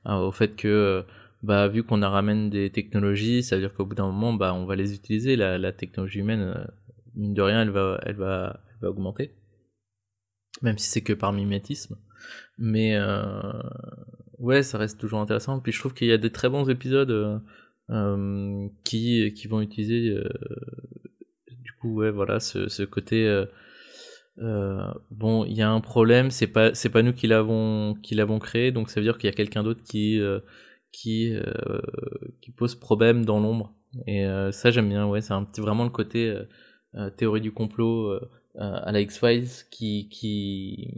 Au 0.06 0.32
fait 0.32 0.56
que 0.56 1.06
bah 1.44 1.68
vu 1.68 1.84
qu'on 1.84 2.02
ramène 2.02 2.50
des 2.50 2.70
technologies, 2.70 3.44
ça 3.44 3.56
veut 3.56 3.62
dire 3.62 3.74
qu'au 3.74 3.86
bout 3.86 3.96
d'un 3.96 4.08
moment, 4.08 4.34
bah 4.34 4.54
on 4.54 4.66
va 4.66 4.76
les 4.76 4.94
utiliser. 4.94 5.36
La, 5.36 5.58
la 5.58 5.72
technologie 5.72 6.20
humaine, 6.20 6.42
euh, 6.42 6.66
mine 7.16 7.34
de 7.34 7.42
rien, 7.42 7.62
elle 7.62 7.70
va, 7.70 8.00
elle 8.04 8.16
va, 8.16 8.62
elle 8.72 8.80
va 8.82 8.90
augmenter, 8.90 9.36
même 10.62 10.78
si 10.78 10.90
c'est 10.90 11.02
que 11.02 11.14
par 11.14 11.34
mimétisme. 11.34 11.98
Mais 12.58 12.96
euh, 12.96 13.54
ouais, 14.40 14.64
ça 14.64 14.78
reste 14.78 15.00
toujours 15.00 15.20
intéressant. 15.20 15.60
Puis 15.60 15.72
je 15.72 15.80
trouve 15.80 15.94
qu'il 15.94 16.08
y 16.08 16.14
a 16.14 16.18
des 16.18 16.32
très 16.32 16.50
bons 16.50 16.70
épisodes 16.70 17.12
euh, 17.12 17.40
euh 17.92 18.68
qui 18.84 19.32
qui 19.34 19.48
vont 19.48 19.62
utiliser 19.62 20.10
euh, 20.10 20.28
du 21.52 21.72
coup 21.74 21.94
ouais 22.00 22.10
voilà 22.10 22.40
ce, 22.40 22.68
ce 22.68 22.82
côté 22.82 23.46
euh, 24.40 24.92
bon, 25.12 25.46
il 25.46 25.54
y 25.54 25.62
a 25.62 25.70
un 25.70 25.80
problème, 25.80 26.30
c'est 26.32 26.48
pas 26.48 26.74
c'est 26.74 26.90
pas 26.90 27.02
nous 27.02 27.14
qui 27.14 27.28
l'avons 27.28 27.96
qui 28.04 28.16
l'avons 28.16 28.40
créé, 28.40 28.72
donc 28.72 28.90
ça 28.90 29.00
veut 29.00 29.06
dire 29.06 29.18
qu'il 29.18 29.30
y 29.30 29.34
a 29.34 29.36
quelqu'un 29.36 29.64
d'autre 29.64 29.82
qui 29.84 30.20
euh, 30.20 30.40
qui 30.96 32.52
pose 32.56 32.76
problème 32.76 33.26
dans 33.26 33.40
l'ombre. 33.40 33.74
Et 34.08 34.26
euh, 34.26 34.52
ça 34.52 34.72
j'aime 34.72 34.90
bien, 34.90 35.08
ouais, 35.08 35.22
c'est 35.22 35.34
un 35.34 35.44
petit 35.44 35.62
vraiment 35.62 35.84
le 35.84 35.90
côté 35.90 36.36
euh, 36.96 37.10
théorie 37.12 37.42
du 37.42 37.52
complot 37.52 38.20
à 38.58 38.92
la 38.92 39.02
X-Files 39.02 39.50
qui 39.70 40.08
qui 40.10 40.94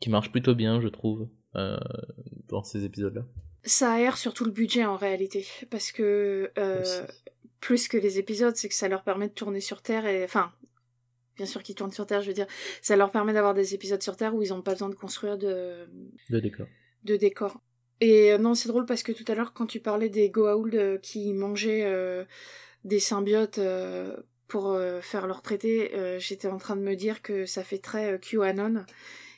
qui 0.00 0.10
marche 0.10 0.30
plutôt 0.30 0.54
bien, 0.54 0.80
je 0.80 0.88
trouve, 0.88 1.28
dans 1.54 2.62
ces 2.62 2.84
épisodes-là. 2.84 3.22
Ça 3.64 3.92
aère 3.92 4.16
surtout 4.16 4.46
le 4.46 4.50
budget 4.50 4.86
en 4.86 4.96
réalité, 4.96 5.46
parce 5.70 5.92
que 5.92 6.50
plus 7.60 7.88
que 7.88 7.98
les 7.98 8.18
épisodes, 8.18 8.56
c'est 8.56 8.68
que 8.68 8.74
ça 8.74 8.88
leur 8.88 9.02
permet 9.02 9.28
de 9.28 9.34
tourner 9.34 9.60
sur 9.60 9.82
Terre 9.82 10.06
et 10.06 10.24
enfin 10.24 10.52
bien 11.36 11.46
sûr 11.46 11.62
qu'ils 11.62 11.74
tournent 11.74 11.92
sur 11.92 12.06
Terre, 12.06 12.20
je 12.20 12.28
veux 12.28 12.34
dire, 12.34 12.46
ça 12.82 12.96
leur 12.96 13.10
permet 13.10 13.32
d'avoir 13.32 13.54
des 13.54 13.74
épisodes 13.74 14.02
sur 14.02 14.14
Terre 14.14 14.34
où 14.34 14.42
ils 14.42 14.50
n'ont 14.50 14.60
pas 14.60 14.72
besoin 14.72 14.90
de 14.90 14.94
construire 14.94 15.38
de 15.38 15.88
de. 16.28 16.38
De 17.04 17.16
décors. 17.16 17.62
Et 18.00 18.32
euh, 18.32 18.38
non, 18.38 18.54
c'est 18.54 18.68
drôle 18.68 18.86
parce 18.86 19.02
que 19.02 19.12
tout 19.12 19.24
à 19.28 19.34
l'heure, 19.34 19.52
quand 19.52 19.66
tu 19.66 19.80
parlais 19.80 20.08
des 20.08 20.30
Goa'uld 20.30 20.74
euh, 20.74 20.98
qui 20.98 21.32
mangeaient 21.34 21.84
euh, 21.84 22.24
des 22.84 23.00
symbiotes 23.00 23.60
pour 24.48 24.76
faire 25.00 25.28
leur 25.28 25.42
traité, 25.42 25.92
j'étais 26.18 26.48
en 26.48 26.58
train 26.58 26.74
de 26.74 26.80
me 26.80 26.96
dire 26.96 27.22
que 27.22 27.46
ça 27.46 27.62
fait 27.62 27.78
très 27.78 28.18
QAnon. 28.18 28.84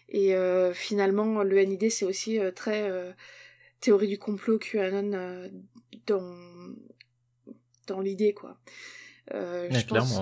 Et 0.09 0.35
finalement, 0.73 1.43
le 1.43 1.61
NID, 1.63 1.91
c'est 1.91 2.07
aussi 2.07 2.39
très 2.55 2.91
théorie 3.81 4.09
du 4.09 4.19
complot 4.19 4.59
QAnon 4.59 5.51
dans, 6.07 6.35
dans 7.89 8.01
l'idée, 8.01 8.33
quoi. 8.33 8.57
je 9.31 9.87
pense, 9.87 10.19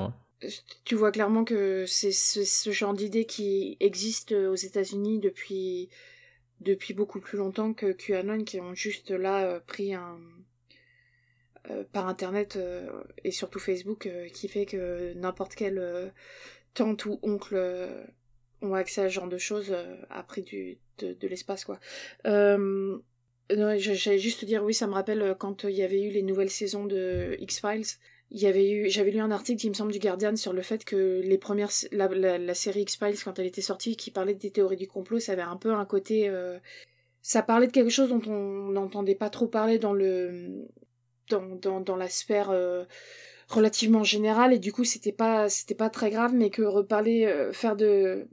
tu 0.84 0.96
vois 0.96 1.12
clairement 1.12 1.44
que 1.44 1.84
c'est 1.86 2.10
ce, 2.10 2.42
ce 2.42 2.72
genre 2.72 2.94
d'idée 2.94 3.26
qui 3.26 3.76
existe 3.78 4.32
aux 4.32 4.56
États-Unis 4.56 5.20
depuis 5.20 5.90
depuis 6.60 6.94
beaucoup 6.94 7.20
plus 7.20 7.38
longtemps 7.38 7.72
que 7.72 7.92
QAnon 7.92 8.44
qui 8.44 8.60
ont 8.60 8.74
juste 8.74 9.10
là 9.10 9.44
euh, 9.44 9.60
pris 9.60 9.94
un 9.94 10.18
euh, 11.70 11.84
par 11.92 12.08
internet 12.08 12.56
euh, 12.56 12.88
et 13.24 13.30
surtout 13.30 13.58
Facebook 13.58 14.08
qui 14.32 14.48
fait 14.48 14.66
que 14.66 15.12
n'importe 15.14 15.54
quelle 15.54 16.12
tante 16.74 17.04
ou 17.06 17.18
oncle 17.22 17.88
ont 18.62 18.74
accès 18.74 19.02
à 19.02 19.08
ce 19.08 19.14
genre 19.14 19.28
de 19.28 19.38
choses 19.38 19.74
après 20.10 20.42
du 20.42 20.78
de, 20.98 21.14
de 21.14 21.28
l'espace 21.28 21.64
quoi. 21.64 21.80
J'allais 22.24 24.18
juste 24.18 24.44
dire 24.44 24.62
oui 24.62 24.74
ça 24.74 24.86
me 24.86 24.92
rappelle 24.92 25.34
quand 25.38 25.64
il 25.64 25.74
y 25.74 25.82
avait 25.82 26.02
eu 26.02 26.10
les 26.10 26.22
nouvelles 26.22 26.50
saisons 26.50 26.84
de 26.84 27.36
X-Files 27.40 27.98
il 28.30 28.40
y 28.40 28.46
avait 28.46 28.70
eu 28.70 28.88
j'avais 28.90 29.10
lu 29.10 29.20
un 29.20 29.30
article 29.30 29.64
il 29.66 29.70
me 29.70 29.74
semble 29.74 29.92
du 29.92 29.98
Guardian 29.98 30.36
sur 30.36 30.52
le 30.52 30.62
fait 30.62 30.84
que 30.84 31.20
les 31.24 31.38
premières 31.38 31.70
la, 31.92 32.54
série 32.54 32.82
X-Files 32.82 33.22
quand 33.24 33.38
elle 33.38 33.46
était 33.46 33.60
sortie 33.60 33.96
qui 33.96 34.10
parlait 34.10 34.34
des 34.34 34.50
théories 34.50 34.76
du 34.76 34.86
complot 34.86 35.20
ça 35.20 35.32
avait 35.32 35.42
un 35.42 35.56
peu 35.56 35.72
un 35.72 35.84
côté 35.84 36.28
euh, 36.28 36.58
ça 37.22 37.42
parlait 37.42 37.66
de 37.66 37.72
quelque 37.72 37.90
chose 37.90 38.08
dont 38.08 38.22
on 38.26 38.70
n'entendait 38.70 39.14
pas 39.14 39.30
trop 39.30 39.46
parler 39.46 39.78
dans 39.78 39.92
le 39.92 40.66
dans 41.28 41.56
dans, 41.56 41.80
dans 41.80 41.96
la 41.96 42.08
sphère 42.08 42.50
euh, 42.50 42.84
relativement 43.48 44.04
générale. 44.04 44.52
Et 44.54 44.58
du 44.58 44.72
coup 44.72 44.84
c'était 44.84 45.12
pas 45.12 45.48
c'était 45.48 45.74
pas 45.74 45.90
très 45.90 46.10
grave 46.10 46.32
mais 46.34 46.50
que 46.50 46.62
reparler 46.62 47.26
euh, 47.26 47.52
faire 47.52 47.76
de 47.76 48.28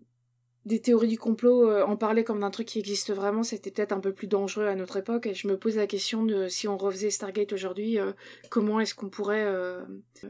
des 0.67 0.81
théories 0.81 1.07
du 1.07 1.17
complot, 1.17 1.69
euh, 1.69 1.83
en 1.85 1.95
parler 1.95 2.23
comme 2.23 2.41
d'un 2.41 2.51
truc 2.51 2.67
qui 2.67 2.79
existe 2.79 3.11
vraiment, 3.13 3.41
c'était 3.41 3.71
peut-être 3.71 3.93
un 3.93 3.99
peu 3.99 4.13
plus 4.13 4.27
dangereux 4.27 4.67
à 4.67 4.75
notre 4.75 4.97
époque. 4.97 5.25
Et 5.25 5.33
je 5.33 5.47
me 5.47 5.57
pose 5.57 5.77
la 5.77 5.87
question 5.87 6.25
de 6.25 6.47
si 6.47 6.67
on 6.67 6.77
refaisait 6.77 7.09
Stargate 7.09 7.53
aujourd'hui, 7.53 7.97
euh, 7.99 8.11
comment 8.49 8.79
est-ce 8.79 8.93
qu'on 8.93 9.09
pourrait 9.09 9.45
euh, 9.45 9.81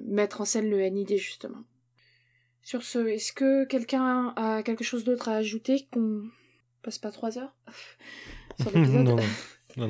mettre 0.06 0.42
en 0.42 0.46
scène 0.46 0.70
le 0.70 0.78
NID 0.88 1.18
justement. 1.18 1.64
Sur 2.62 2.84
ce, 2.84 3.00
est-ce 3.08 3.34
que 3.34 3.66
quelqu'un 3.66 4.34
a 4.36 4.62
quelque 4.62 4.84
chose 4.84 5.04
d'autre 5.04 5.30
à 5.30 5.36
ajouter 5.36 5.88
qu'on 5.92 6.24
passe 6.84 7.00
pas 7.00 7.12
trois 7.12 7.38
heures 7.38 7.56
sur 8.62 8.72
l'épisode 8.72 9.04
Non, 9.04 9.18
non, 9.78 9.88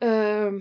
non. 0.00 0.60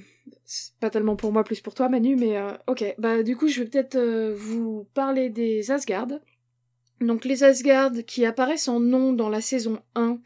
pas 0.79 0.89
tellement 0.89 1.15
pour 1.15 1.31
moi, 1.31 1.43
plus 1.43 1.61
pour 1.61 1.75
toi, 1.75 1.89
Manu, 1.89 2.15
mais 2.15 2.41
ok. 2.67 2.95
Bah 2.97 3.21
du 3.21 3.35
coup, 3.35 3.49
je 3.49 3.61
vais 3.61 3.69
peut-être 3.69 3.99
vous 4.33 4.87
parler 4.93 5.29
des 5.29 5.69
Asgard. 5.71 6.07
Donc 7.01 7.25
les 7.25 7.43
Asgard 7.43 7.91
qui 8.05 8.25
apparaissent 8.25 8.67
en 8.67 8.79
nom 8.79 9.13
dans 9.13 9.29
la 9.29 9.41
saison 9.41 9.79
1, 9.95 10.19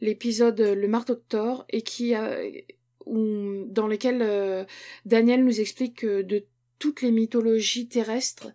l'épisode 0.00 0.60
Le 0.60 0.88
marteau 0.88 1.14
de 1.14 1.22
Thor, 1.28 1.64
et 1.68 1.82
qui 1.82 2.14
dans 3.06 3.86
lequel 3.86 4.22
euh, 4.22 4.64
Daniel 5.04 5.44
nous 5.44 5.60
explique 5.60 5.96
que 5.96 6.22
de 6.22 6.44
toutes 6.78 7.02
les 7.02 7.10
mythologies 7.10 7.88
terrestres, 7.88 8.48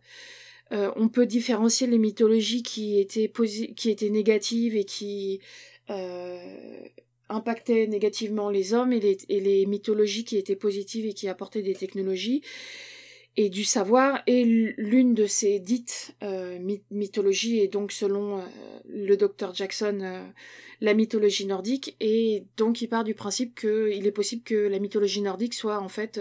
euh, 0.71 0.91
on 0.95 1.07
peut 1.07 1.25
différencier 1.25 1.87
les 1.87 1.97
mythologies 1.97 2.63
qui 2.63 2.99
étaient, 2.99 3.31
qui 3.75 3.89
étaient 3.89 4.09
négatives 4.09 4.75
et 4.75 4.83
qui 4.83 5.39
euh, 5.89 6.79
impactaient 7.29 7.87
négativement 7.87 8.49
les 8.49 8.73
hommes 8.73 8.91
et 8.91 8.99
les, 8.99 9.17
et 9.29 9.39
les 9.39 9.65
mythologies 9.65 10.25
qui 10.25 10.37
étaient 10.37 10.55
positives 10.55 11.05
et 11.05 11.13
qui 11.13 11.29
apportaient 11.29 11.61
des 11.61 11.75
technologies 11.75 12.41
et 13.37 13.49
du 13.49 13.63
savoir 13.63 14.23
et 14.25 14.43
l'une 14.43 15.13
de 15.13 15.27
ces 15.27 15.59
dites 15.59 16.15
euh, 16.23 16.57
mythologies 16.89 17.59
est 17.59 17.67
donc 17.67 17.91
selon 17.91 18.39
euh, 18.39 18.41
le 18.89 19.15
docteur 19.15 19.53
Jackson 19.53 19.99
euh, 20.01 20.25
la 20.81 20.95
mythologie 20.95 21.45
nordique 21.45 21.95
et 21.99 22.45
donc 22.57 22.81
il 22.81 22.87
part 22.87 23.03
du 23.03 23.13
principe 23.13 23.57
qu'il 23.59 24.07
est 24.07 24.11
possible 24.11 24.41
que 24.43 24.55
la 24.55 24.79
mythologie 24.79 25.21
nordique 25.21 25.53
soit 25.53 25.79
en 25.79 25.87
fait 25.87 26.19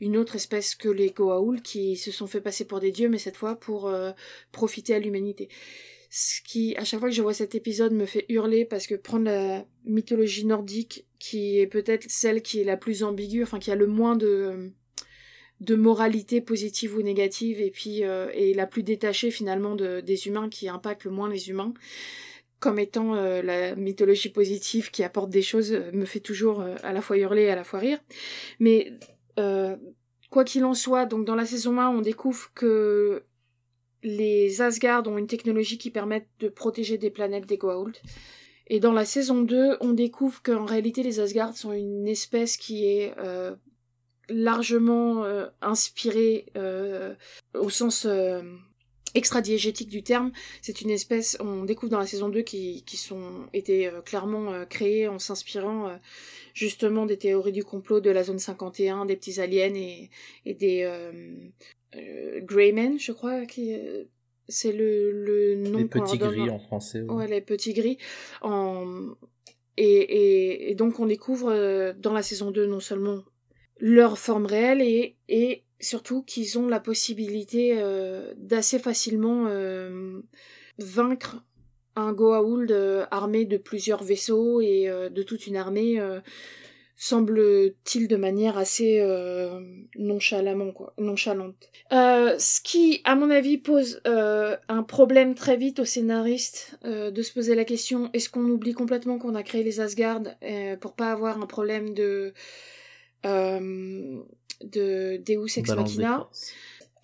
une 0.00 0.16
autre 0.16 0.36
espèce 0.36 0.74
que 0.74 0.88
les 0.88 1.10
Goa'uld 1.10 1.62
qui 1.62 1.96
se 1.96 2.10
sont 2.10 2.26
fait 2.26 2.40
passer 2.40 2.66
pour 2.66 2.80
des 2.80 2.92
dieux 2.92 3.08
mais 3.08 3.18
cette 3.18 3.36
fois 3.36 3.56
pour 3.56 3.92
profiter 4.52 4.94
à 4.94 4.98
l'humanité. 4.98 5.50
Ce 6.08 6.40
qui 6.40 6.74
à 6.76 6.84
chaque 6.84 7.00
fois 7.00 7.10
que 7.10 7.14
je 7.14 7.20
vois 7.20 7.34
cet 7.34 7.54
épisode 7.54 7.92
me 7.92 8.06
fait 8.06 8.24
hurler 8.30 8.64
parce 8.64 8.86
que 8.86 8.94
prendre 8.94 9.26
la 9.26 9.66
mythologie 9.84 10.46
nordique 10.46 11.04
qui 11.18 11.58
est 11.58 11.66
peut-être 11.66 12.06
celle 12.08 12.40
qui 12.40 12.60
est 12.60 12.64
la 12.64 12.78
plus 12.78 13.02
ambiguë 13.02 13.42
enfin 13.42 13.58
qui 13.58 13.70
a 13.70 13.74
le 13.74 13.86
moins 13.86 14.16
de 14.16 14.72
de 15.60 15.74
moralité 15.74 16.40
positive 16.40 16.96
ou 16.96 17.02
négative 17.02 17.60
et 17.60 17.70
puis 17.70 18.04
euh, 18.04 18.30
la 18.54 18.66
plus 18.66 18.82
détachée 18.82 19.30
finalement 19.30 19.74
de, 19.74 20.00
des 20.00 20.26
humains 20.26 20.48
qui 20.48 20.68
impacte 20.68 21.04
le 21.04 21.10
moins 21.10 21.28
les 21.28 21.50
humains. 21.50 21.74
Comme 22.58 22.78
étant 22.78 23.14
euh, 23.14 23.40
la 23.40 23.74
mythologie 23.74 24.28
positive 24.28 24.90
qui 24.90 25.02
apporte 25.02 25.30
des 25.30 25.42
choses 25.42 25.72
euh, 25.72 25.90
me 25.92 26.04
fait 26.04 26.20
toujours 26.20 26.62
à 26.82 26.92
la 26.92 27.00
fois 27.00 27.16
hurler 27.16 27.42
et 27.42 27.50
à 27.50 27.56
la 27.56 27.64
fois 27.64 27.80
rire. 27.80 27.98
Mais 28.58 28.92
quoi 30.28 30.44
qu'il 30.44 30.64
en 30.66 30.74
soit 30.74 31.06
donc 31.06 31.24
dans 31.24 31.34
la 31.34 31.46
saison 31.46 31.78
1 31.78 31.88
on 31.88 32.02
découvre 32.02 32.50
que 32.54 33.24
les 34.02 34.60
Asgard 34.60 35.06
ont 35.06 35.18
une 35.18 35.26
technologie 35.26 35.78
qui 35.78 35.90
permet 35.90 36.26
de 36.40 36.48
protéger 36.48 36.98
des 36.98 37.10
planètes 37.10 37.46
des 37.46 37.56
Goa'uld. 37.56 37.96
Et 38.66 38.78
dans 38.78 38.92
la 38.92 39.04
saison 39.04 39.42
2, 39.42 39.78
on 39.80 39.92
découvre 39.92 40.42
qu'en 40.42 40.64
réalité 40.64 41.02
les 41.02 41.20
Asgard 41.20 41.56
sont 41.56 41.72
une 41.72 42.06
espèce 42.06 42.56
qui 42.56 42.86
est 42.86 43.12
euh, 43.18 43.56
largement 44.30 45.24
euh, 45.24 45.46
inspirée 45.60 46.46
euh, 46.56 47.14
au 47.54 47.70
sens 47.70 48.06
extra-diégétique 49.14 49.88
du 49.88 50.02
terme. 50.02 50.30
C'est 50.62 50.80
une 50.80 50.90
espèce, 50.90 51.36
on 51.40 51.64
découvre 51.64 51.90
dans 51.90 51.98
la 51.98 52.06
saison 52.06 52.28
2, 52.28 52.42
qui, 52.42 52.84
qui 52.84 52.96
sont 52.96 53.48
été 53.52 53.90
clairement 54.04 54.64
créées 54.66 55.08
en 55.08 55.18
s'inspirant 55.18 55.98
justement 56.54 57.06
des 57.06 57.18
théories 57.18 57.50
du 57.52 57.64
complot 57.64 58.00
de 58.00 58.10
la 58.10 58.22
zone 58.22 58.38
51, 58.38 59.06
des 59.06 59.16
petits 59.16 59.40
aliens 59.40 59.74
et, 59.74 60.10
et 60.46 60.54
des 60.54 60.88
Greymen, 62.44 63.00
je 63.00 63.10
crois, 63.10 63.46
qui 63.46 63.74
c'est 64.50 64.72
le, 64.72 65.10
le 65.12 65.54
nom 65.54 65.78
Les 65.78 65.84
petits 65.86 66.18
gris 66.18 66.50
en 66.50 66.58
français. 66.58 67.02
Ouais. 67.02 67.26
les 67.26 67.40
petits 67.40 67.72
gris. 67.72 67.98
En... 68.42 69.14
Et, 69.76 69.84
et, 69.84 70.70
et, 70.70 70.74
donc 70.74 70.98
on 71.00 71.06
découvre 71.06 71.50
euh, 71.50 71.92
dans 71.96 72.12
la 72.12 72.22
saison 72.22 72.50
2 72.50 72.66
non 72.66 72.80
seulement 72.80 73.22
leur 73.80 74.18
forme 74.18 74.46
réelle 74.46 74.82
et, 74.82 75.64
surtout 75.80 76.22
qu'ils 76.22 76.58
ont 76.58 76.68
la 76.68 76.78
possibilité 76.78 77.76
euh, 77.78 78.34
d'assez 78.36 78.78
facilement 78.78 79.46
euh, 79.48 80.20
vaincre 80.78 81.42
un 81.96 82.12
Goa'uld 82.12 82.70
armé 83.10 83.46
de 83.46 83.56
plusieurs 83.56 84.04
vaisseaux 84.04 84.60
et 84.60 84.88
de 84.88 85.22
toute 85.22 85.46
une 85.46 85.56
armée 85.56 85.98
semble-t-il 87.02 88.08
de 88.08 88.16
manière 88.16 88.58
assez 88.58 89.00
euh, 89.00 89.58
nonchalamment 89.96 90.70
quoi, 90.70 90.92
nonchalante. 90.98 91.70
Euh, 91.92 92.38
ce 92.38 92.60
qui, 92.60 93.00
à 93.04 93.16
mon 93.16 93.30
avis, 93.30 93.56
pose 93.56 94.02
euh, 94.06 94.54
un 94.68 94.82
problème 94.82 95.34
très 95.34 95.56
vite 95.56 95.78
aux 95.78 95.86
scénaristes 95.86 96.78
euh, 96.84 97.10
de 97.10 97.22
se 97.22 97.32
poser 97.32 97.54
la 97.54 97.64
question 97.64 98.10
est-ce 98.12 98.28
qu'on 98.28 98.44
oublie 98.44 98.74
complètement 98.74 99.18
qu'on 99.18 99.34
a 99.34 99.42
créé 99.42 99.62
les 99.62 99.80
Asgard 99.80 100.20
euh, 100.42 100.76
pour 100.76 100.92
pas 100.92 101.10
avoir 101.10 101.40
un 101.40 101.46
problème 101.46 101.94
de 101.94 102.34
de 103.24 105.16
Deus 105.16 105.58
ex 105.58 105.70
machina. 105.70 106.28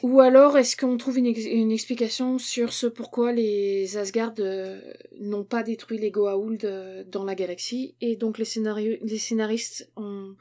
ou 0.03 0.21
alors 0.21 0.59
est-ce 0.59 0.77
qu'on 0.77 0.97
trouve 0.97 1.19
une, 1.19 1.27
une, 1.27 1.73
explication 1.73 2.39
sur 2.39 2.73
ce 2.73 2.87
pourquoi 2.87 3.33
les 3.33 3.97
Asgard 3.97 4.35
euh, 4.39 4.81
n'ont 5.21 5.45
pas 5.45 5.63
détruit 5.63 5.99
les 5.99 6.11
Goa'uld 6.11 6.65
euh, 6.65 7.05
dans 7.05 7.25
la 7.25 7.35
galaxie? 7.35 7.95
Et 8.01 8.17
donc 8.17 8.39
les, 8.39 8.45
scénaristes 8.45 9.91
ont 9.97 10.35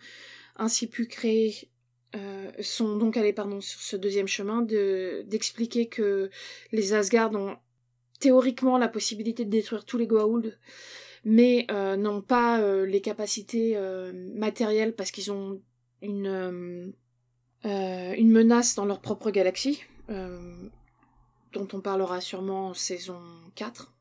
ainsi 0.58 0.88
pu 0.88 1.08
créer 1.08 1.70
euh, 2.16 2.52
sont 2.62 2.96
donc 2.96 3.18
allés 3.18 3.34
pardon 3.34 3.60
sur 3.60 3.82
ce 3.82 3.98
deuxième 3.98 4.28
chemin 4.28 4.62
de 4.62 5.24
d'expliquer 5.28 5.88
que 5.88 6.30
les 6.72 6.94
Asgard 6.94 7.34
ont 7.34 7.58
théoriquement 8.20 8.78
la 8.78 8.88
possibilité 8.88 9.44
de 9.44 9.50
détruire 9.50 9.86
tous 9.86 9.98
les 9.98 10.08
Goa'uld 10.08 10.58
mais 11.26 11.68
euh, 11.70 11.98
n'ont 11.98 12.22
pas 12.22 12.62
euh, 12.62 12.86
les 12.86 13.02
capacités 13.02 13.78
matérielles 14.34 14.96
parce 14.96 15.12
qu'ils 15.12 15.32
ont 15.32 15.62
une 16.02 16.94
euh, 17.66 18.14
une 18.16 18.30
menace 18.30 18.76
dans 18.76 18.86
leur 18.86 19.02
propre 19.02 19.32
galaxie, 19.32 19.82
euh, 20.12 20.40
dont 21.54 21.68
on 21.74 21.82
parlera 21.82 22.22
sûrement 22.22 22.70
en 22.70 22.74
saison 22.76 23.20
4. 23.56 23.92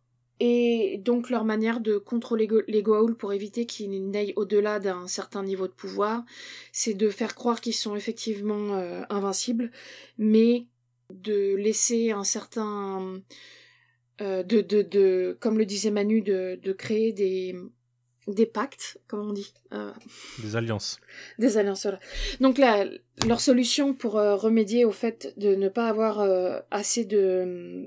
Et 0.41 1.01
donc 1.03 1.31
leur 1.31 1.45
manière 1.45 1.81
de 1.81 1.97
contrôler 1.97 2.47
les 2.69 2.83
Goa'uld 2.83 3.17
pour 3.17 3.33
éviter 3.33 3.65
qu'ils 3.65 4.11
n'aillent 4.11 4.35
au-delà 4.37 4.81
d'un 4.81 5.07
certain 5.07 5.43
niveau 5.43 5.67
de 5.67 5.73
pouvoir, 5.73 6.25
c'est 6.73 6.93
de 6.93 7.09
faire 7.09 7.35
croire 7.35 7.61
qu'ils 7.63 7.75
sont 7.75 7.97
effectivement 7.97 8.75
euh, 8.75 9.03
invincibles, 9.09 9.71
mais 10.19 10.67
de 11.11 11.55
laisser 11.55 12.11
un 12.11 12.25
certain... 12.25 13.23
Euh, 14.21 14.45
de, 14.45 14.61
de, 14.61 14.83
de, 14.83 15.37
comme 15.41 15.59
le 15.59 15.67
disait 15.67 15.91
Manu, 15.91 16.23
de, 16.23 16.57
de 16.63 16.73
créer 16.73 17.13
des, 17.13 17.57
des 18.29 18.47
pactes, 18.47 19.01
comme 19.09 19.29
on 19.29 19.33
dit. 19.33 19.53
Euh... 19.73 19.91
Des 20.41 20.55
alliances. 20.55 21.01
Des 21.41 21.59
alliances, 21.59 21.83
voilà. 21.83 21.99
Donc 22.41 22.59
là, 22.59 22.87
leur 23.27 23.41
solution 23.41 23.93
pour 23.93 24.17
euh, 24.17 24.37
remédier 24.37 24.85
au 24.85 24.93
fait 24.93 25.35
de 25.37 25.57
ne 25.57 25.69
pas 25.69 25.89
avoir 25.89 26.21
euh, 26.21 26.61
assez 26.71 27.05
de, 27.05 27.87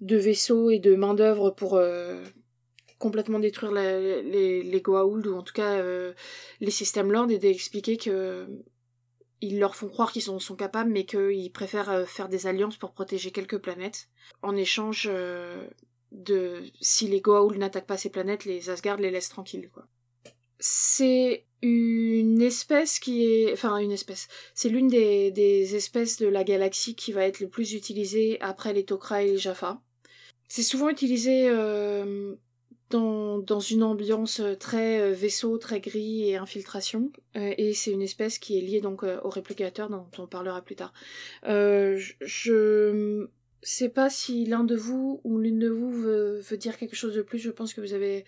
de 0.00 0.16
vaisseaux 0.16 0.70
et 0.70 0.80
de 0.80 0.96
main-d'œuvre 0.96 1.50
pour 1.50 1.80
complètement 2.98 3.38
détruire 3.38 3.70
la, 3.70 4.00
les, 4.00 4.64
les 4.64 4.80
Goa'uld, 4.80 5.26
ou 5.28 5.36
en 5.36 5.42
tout 5.42 5.54
cas 5.54 5.80
les 6.60 6.70
systèmes 6.70 7.12
Land, 7.12 7.28
et 7.28 7.38
d'expliquer 7.38 7.96
que 7.96 8.48
ils 9.42 9.58
leur 9.58 9.76
font 9.76 9.88
croire 9.88 10.10
qu'ils 10.12 10.22
sont, 10.22 10.38
sont 10.38 10.56
capables, 10.56 10.90
mais 10.90 11.04
qu'ils 11.04 11.52
préfèrent 11.52 12.08
faire 12.08 12.30
des 12.30 12.46
alliances 12.46 12.78
pour 12.78 12.92
protéger 12.92 13.30
quelques 13.30 13.58
planètes. 13.58 14.08
En 14.40 14.56
échange, 14.56 15.10
de 16.12 16.62
si 16.80 17.08
les 17.08 17.20
Goa'uld 17.20 17.58
n'attaquent 17.58 17.86
pas 17.86 17.96
ces 17.96 18.10
planètes, 18.10 18.44
les 18.44 18.70
Asgard 18.70 18.98
les 18.98 19.10
laissent 19.10 19.28
tranquilles. 19.28 19.70
C'est 20.58 21.46
une 21.62 22.42
espèce 22.42 22.98
qui 22.98 23.24
est, 23.24 23.52
enfin 23.52 23.78
une 23.78 23.92
espèce, 23.92 24.28
c'est 24.54 24.68
l'une 24.68 24.88
des, 24.88 25.30
des 25.30 25.74
espèces 25.74 26.18
de 26.18 26.26
la 26.26 26.44
galaxie 26.44 26.94
qui 26.94 27.12
va 27.12 27.24
être 27.24 27.40
le 27.40 27.48
plus 27.48 27.72
utilisée 27.74 28.40
après 28.40 28.72
les 28.72 28.84
Tok'ra 28.84 29.22
et 29.22 29.32
les 29.32 29.38
Jaffa. 29.38 29.80
C'est 30.48 30.62
souvent 30.62 30.88
utilisé 30.88 31.48
euh, 31.48 32.34
dans, 32.92 33.60
une 33.60 33.82
ambiance 33.82 34.42
très 34.58 35.00
euh, 35.00 35.12
vaisseau, 35.12 35.58
très 35.58 35.80
gris 35.80 36.28
et 36.28 36.36
infiltration, 36.36 37.10
euh, 37.36 37.54
et 37.56 37.74
c'est 37.74 37.90
une 37.90 38.02
espèce 38.02 38.38
qui 38.38 38.58
est 38.58 38.60
liée 38.60 38.80
donc 38.80 39.02
euh, 39.02 39.20
aux 39.24 39.30
réplicateurs 39.30 39.88
dont 39.88 40.06
on 40.18 40.26
parlera 40.26 40.62
plus 40.62 40.76
tard. 40.76 40.92
Euh, 41.46 42.00
je 42.20 43.26
sais 43.62 43.88
pas 43.88 44.10
si 44.10 44.44
l'un 44.44 44.64
de 44.64 44.76
vous 44.76 45.20
ou 45.24 45.38
l'une 45.38 45.58
de 45.58 45.68
vous 45.68 45.92
veut, 45.92 46.42
dire 46.58 46.76
quelque 46.76 46.96
chose 46.96 47.14
de 47.14 47.22
plus. 47.22 47.38
Je 47.38 47.50
pense 47.50 47.74
que 47.74 47.80
vous 47.80 47.94
avez. 47.94 48.24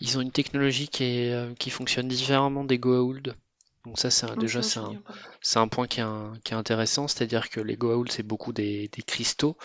Ils 0.00 0.16
ont 0.16 0.20
une 0.20 0.30
technologie 0.30 0.88
qui, 0.88 1.28
euh, 1.28 1.52
qui 1.58 1.70
fonctionne 1.70 2.08
différemment 2.08 2.64
des 2.64 2.78
Goa'uld. 2.78 3.34
Donc 3.86 3.98
ça, 3.98 4.10
c'est 4.10 4.36
déjà 4.38 4.62
c'est 4.62 4.78
un, 4.78 4.92
c'est 5.40 5.58
un 5.58 5.66
point 5.66 5.86
qui 5.86 6.00
est, 6.00 6.02
un, 6.02 6.34
qui 6.44 6.52
est 6.52 6.56
intéressant, 6.56 7.08
c'est-à-dire 7.08 7.48
que 7.48 7.60
les 7.60 7.76
Goa'uld 7.76 8.12
c'est 8.12 8.22
beaucoup 8.22 8.52
des, 8.52 8.88
des, 8.88 9.02
cristaux, 9.02 9.56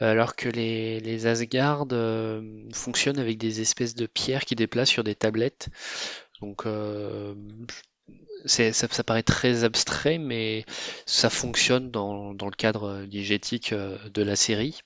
alors 0.00 0.36
que 0.36 0.50
les, 0.50 1.00
les 1.00 1.26
Asgard 1.26 1.86
euh, 1.92 2.42
fonctionnent 2.74 3.18
avec 3.18 3.38
des 3.38 3.62
espèces 3.62 3.94
de 3.94 4.06
pierres 4.06 4.44
qui 4.44 4.54
déplacent 4.54 4.90
sur 4.90 5.02
des 5.02 5.14
tablettes. 5.14 5.68
Donc 6.42 6.66
euh, 6.66 7.34
ça, 8.44 8.70
ça, 8.72 9.04
paraît 9.04 9.22
très 9.22 9.64
abstrait, 9.64 10.18
mais 10.18 10.66
ça 11.06 11.30
fonctionne 11.30 11.90
dans, 11.90 12.34
dans 12.34 12.46
le 12.46 12.56
cadre 12.56 13.06
diégétique 13.06 13.72
euh, 13.72 13.96
de 14.10 14.22
la 14.22 14.36
série. 14.36 14.80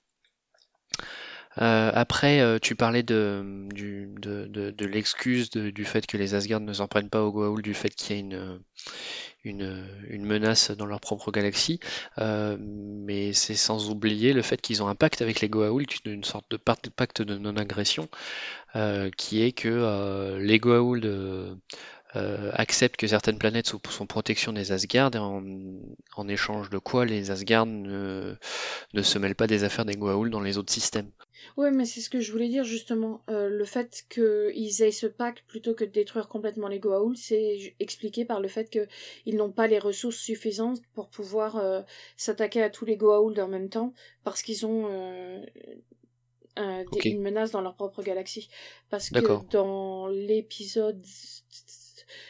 Euh, 1.60 1.90
après, 1.94 2.40
euh, 2.40 2.58
tu 2.60 2.74
parlais 2.76 3.02
de, 3.02 3.66
du, 3.72 4.08
de, 4.20 4.46
de, 4.46 4.70
de 4.70 4.86
l'excuse 4.86 5.50
du 5.50 5.84
fait 5.84 6.06
que 6.06 6.16
les 6.16 6.34
Asgard 6.34 6.60
ne 6.60 6.72
s'en 6.72 6.86
prennent 6.86 7.10
pas 7.10 7.22
au 7.22 7.32
Goa'uld, 7.32 7.62
du 7.62 7.74
fait 7.74 7.90
qu'il 7.90 8.16
y 8.16 8.18
a 8.18 8.20
une, 8.20 8.60
une, 9.44 9.86
une, 10.08 10.24
menace 10.24 10.70
dans 10.70 10.86
leur 10.86 11.00
propre 11.00 11.32
galaxie, 11.32 11.80
euh, 12.18 12.56
mais 12.60 13.32
c'est 13.32 13.54
sans 13.54 13.90
oublier 13.90 14.32
le 14.32 14.42
fait 14.42 14.60
qu'ils 14.60 14.82
ont 14.82 14.88
un 14.88 14.94
pacte 14.94 15.22
avec 15.22 15.40
les 15.40 15.48
Goa'uld, 15.48 15.90
une 16.04 16.24
sorte 16.24 16.50
de 16.50 16.56
pacte 16.56 17.22
de 17.22 17.38
non-agression, 17.38 18.08
euh, 18.76 19.10
qui 19.16 19.42
est 19.42 19.52
que 19.52 19.68
euh, 19.68 20.38
les 20.38 20.58
Goa'uld 20.58 21.04
euh, 22.16 22.50
accepte 22.54 22.96
que 22.96 23.06
certaines 23.06 23.38
planètes 23.38 23.66
sont 23.66 23.80
sous 23.88 24.06
protection 24.06 24.52
des 24.52 24.72
Asgard 24.72 25.14
et 25.14 25.18
en, 25.18 25.42
en, 26.16 26.28
échange 26.28 26.70
de 26.70 26.78
quoi 26.78 27.04
les 27.04 27.30
Asgard 27.30 27.66
ne, 27.66 28.34
ne 28.94 29.02
se 29.02 29.18
mêlent 29.18 29.34
pas 29.34 29.46
des 29.46 29.64
affaires 29.64 29.84
des 29.84 29.96
Goa'uld 29.96 30.30
dans 30.30 30.40
les 30.40 30.58
autres 30.58 30.72
systèmes. 30.72 31.10
Ouais, 31.56 31.70
mais 31.70 31.84
c'est 31.84 32.00
ce 32.00 32.10
que 32.10 32.20
je 32.20 32.32
voulais 32.32 32.48
dire 32.48 32.64
justement. 32.64 33.22
Euh, 33.28 33.48
le 33.48 33.64
fait 33.64 34.04
qu'ils 34.08 34.82
aient 34.82 34.90
ce 34.90 35.06
pacte 35.06 35.44
plutôt 35.46 35.74
que 35.74 35.84
de 35.84 35.90
détruire 35.90 36.28
complètement 36.28 36.68
les 36.68 36.78
Goa'uld, 36.78 37.16
c'est 37.16 37.74
expliqué 37.80 38.24
par 38.24 38.40
le 38.40 38.48
fait 38.48 38.70
qu'ils 38.70 39.36
n'ont 39.36 39.52
pas 39.52 39.66
les 39.66 39.78
ressources 39.78 40.16
suffisantes 40.16 40.80
pour 40.94 41.08
pouvoir 41.08 41.56
euh, 41.56 41.82
s'attaquer 42.16 42.62
à 42.62 42.70
tous 42.70 42.84
les 42.84 42.96
Goa'uld 42.96 43.38
en 43.38 43.48
même 43.48 43.68
temps, 43.68 43.92
parce 44.24 44.42
qu'ils 44.42 44.66
ont 44.66 44.86
euh, 46.58 46.84
okay. 46.92 47.10
une 47.10 47.22
menace 47.22 47.50
dans 47.50 47.60
leur 47.60 47.74
propre 47.74 48.02
galaxie. 48.02 48.48
Parce 48.90 49.10
que 49.10 49.50
dans 49.50 50.08
l'épisode 50.08 51.04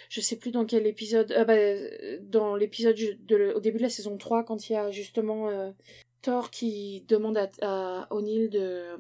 je 0.09 0.21
sais 0.21 0.37
plus 0.37 0.51
dans 0.51 0.65
quel 0.65 0.87
épisode, 0.87 1.33
euh, 1.33 1.45
bah, 1.45 2.19
dans 2.23 2.57
l'épisode 2.57 2.97
de, 2.97 3.53
au 3.55 3.61
début 3.61 3.79
de 3.79 3.83
la 3.83 3.91
saison 3.91 4.17
3, 4.17 4.45
quand 4.45 4.69
il 4.69 4.73
y 4.73 4.77
a 4.77 4.91
justement 4.91 5.49
euh, 5.49 5.71
Thor 6.23 6.51
qui 6.51 7.05
demande 7.09 7.39
à, 7.63 8.07
O'Neill 8.11 8.51
de, 8.51 8.97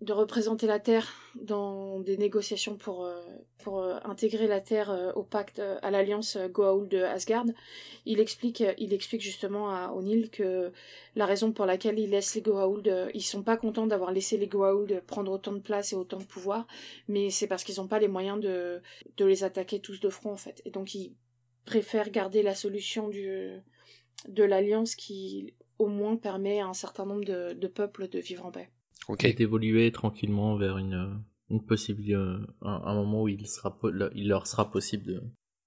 de 0.00 0.12
représenter 0.12 0.66
la 0.66 0.78
Terre 0.78 1.12
dans 1.34 1.98
des 1.98 2.16
négociations 2.16 2.76
pour, 2.76 3.04
euh, 3.04 3.20
pour 3.58 3.80
euh, 3.80 3.98
intégrer 4.04 4.46
la 4.46 4.60
Terre 4.60 4.90
euh, 4.90 5.12
au 5.14 5.24
pacte, 5.24 5.60
à 5.60 5.90
l'alliance 5.90 6.36
Goa'uld 6.36 6.88
de 6.88 7.02
Asgard, 7.02 7.46
il 8.06 8.20
explique, 8.20 8.62
il 8.78 8.92
explique 8.92 9.20
justement 9.20 9.70
à 9.70 9.92
O'Neill 9.92 10.30
que 10.30 10.72
la 11.16 11.26
raison 11.26 11.52
pour 11.52 11.66
laquelle 11.66 11.98
il 11.98 12.10
laisse 12.10 12.34
les 12.36 12.42
Goa'uld, 12.42 13.10
ils 13.14 13.22
sont 13.22 13.42
pas 13.42 13.56
contents 13.56 13.88
d'avoir 13.88 14.12
laissé 14.12 14.36
les 14.36 14.46
Goa'uld 14.46 15.02
prendre 15.06 15.32
autant 15.32 15.52
de 15.52 15.58
place 15.58 15.92
et 15.92 15.96
autant 15.96 16.18
de 16.18 16.24
pouvoir, 16.24 16.68
mais 17.08 17.30
c'est 17.30 17.48
parce 17.48 17.64
qu'ils 17.64 17.76
n'ont 17.78 17.88
pas 17.88 17.98
les 17.98 18.08
moyens 18.08 18.38
de, 18.40 18.80
de 19.16 19.24
les 19.24 19.42
attaquer 19.42 19.80
tous 19.80 19.98
de 19.98 20.08
front 20.08 20.32
en 20.32 20.36
fait. 20.36 20.62
Et 20.64 20.70
donc 20.70 20.94
ils 20.94 21.14
préfèrent 21.64 22.10
garder 22.10 22.42
la 22.42 22.54
solution 22.54 23.08
du, 23.08 23.50
de 24.28 24.44
l'alliance 24.44 24.94
qui 24.94 25.54
au 25.78 25.88
moins 25.88 26.16
permet 26.16 26.60
à 26.60 26.66
un 26.66 26.74
certain 26.74 27.06
nombre 27.06 27.24
de, 27.24 27.52
de 27.52 27.66
peuples 27.68 28.08
de 28.08 28.18
vivre 28.18 28.46
en 28.46 28.50
paix 28.50 28.70
okay. 29.08 29.30
et 29.30 29.32
d'évoluer 29.32 29.90
tranquillement 29.92 30.56
vers 30.56 30.78
une 30.78 31.22
une 31.50 31.64
possibilité, 31.64 32.14
un, 32.14 32.46
un, 32.62 32.94
moment 32.94 33.22
où 33.22 33.28
il, 33.28 33.46
sera, 33.46 33.78
il 34.14 34.28
leur 34.28 34.46
sera 34.46 34.70
possible 34.70 35.04
de, 35.06 35.22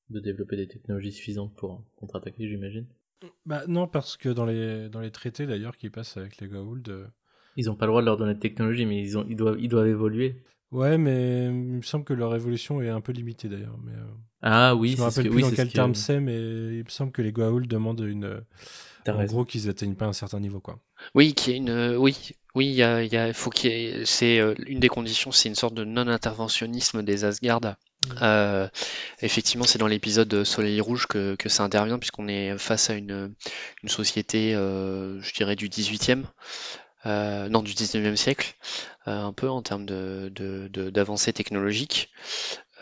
de 0.09 0.19
développer 0.19 0.55
des 0.55 0.67
technologies 0.67 1.11
suffisantes 1.11 1.55
pour 1.55 1.83
contre-attaquer, 1.95 2.47
j'imagine. 2.47 2.85
Bah 3.45 3.63
non, 3.67 3.87
parce 3.87 4.17
que 4.17 4.29
dans 4.29 4.45
les, 4.45 4.89
dans 4.89 4.99
les 4.99 5.11
traités 5.11 5.45
d'ailleurs 5.45 5.77
qui 5.77 5.89
passent 5.89 6.17
avec 6.17 6.39
les 6.39 6.47
Goa'uld... 6.47 6.87
Euh, 6.89 7.07
ils 7.57 7.65
n'ont 7.65 7.75
pas 7.75 7.85
le 7.85 7.91
droit 7.91 8.01
de 8.01 8.05
leur 8.05 8.17
donner 8.17 8.33
de 8.33 8.39
technologie, 8.39 8.85
mais 8.85 9.01
ils, 9.01 9.17
ont, 9.17 9.25
ils, 9.27 9.35
doivent, 9.35 9.59
ils 9.59 9.67
doivent 9.67 9.87
évoluer. 9.87 10.41
Ouais, 10.71 10.97
mais 10.97 11.47
il 11.47 11.51
me 11.51 11.81
semble 11.81 12.05
que 12.05 12.13
leur 12.13 12.33
évolution 12.33 12.81
est 12.81 12.89
un 12.89 13.01
peu 13.01 13.11
limitée 13.11 13.49
d'ailleurs. 13.49 13.77
Mais, 13.83 13.91
euh, 13.91 14.05
Ah 14.41 14.75
oui, 14.75 14.91
je 14.91 14.97
me 14.97 15.03
rappelle 15.03 15.29
plus 15.29 15.41
dans 15.41 15.51
quel 15.51 15.71
terme 15.71 15.95
c'est, 15.95 16.19
mais 16.19 16.37
il 16.77 16.83
me 16.83 16.89
semble 16.89 17.11
que 17.11 17.21
les 17.21 17.31
Goa'uld 17.31 17.67
demandent 17.67 17.99
une... 18.07 18.41
En 19.07 19.25
gros, 19.25 19.45
qu'ils 19.45 19.69
atteignent 19.69 19.95
pas 19.95 20.05
un 20.05 20.13
certain 20.13 20.39
niveau, 20.39 20.59
quoi. 20.59 20.79
Oui, 21.15 21.33
qui 21.33 21.51
est 21.51 21.57
une, 21.57 21.95
oui, 21.97 22.15
oui, 22.53 22.67
il 22.67 22.73
y 22.73 22.83
a, 22.83 23.03
y 23.03 23.17
a, 23.17 23.33
faut 23.33 23.49
qu'il 23.49 24.05
c'est 24.05 24.39
euh, 24.39 24.53
une 24.67 24.79
des 24.79 24.89
conditions, 24.89 25.31
c'est 25.31 25.49
une 25.49 25.55
sorte 25.55 25.73
de 25.73 25.83
non-interventionnisme 25.83 27.01
des 27.01 27.23
Asgard. 27.23 27.61
Euh, 28.21 28.67
effectivement, 29.21 29.65
c'est 29.65 29.79
dans 29.79 29.87
l'épisode 29.87 30.43
Soleil 30.43 30.81
Rouge 30.81 31.07
que, 31.07 31.35
que 31.35 31.49
ça 31.49 31.63
intervient, 31.63 31.99
puisqu'on 31.99 32.27
est 32.27 32.57
face 32.57 32.89
à 32.89 32.93
une, 32.93 33.33
une 33.83 33.89
société, 33.89 34.53
euh, 34.55 35.21
je 35.21 35.33
dirais, 35.33 35.55
du 35.55 35.69
18e, 35.69 36.23
euh, 37.05 37.49
non, 37.49 37.63
du 37.63 37.71
19e 37.71 38.15
siècle, 38.15 38.55
euh, 39.07 39.23
un 39.23 39.33
peu 39.33 39.49
en 39.49 39.61
termes 39.61 39.85
de, 39.85 40.31
d'avancée 40.89 41.31
de, 41.31 41.37
technologique. 41.37 42.09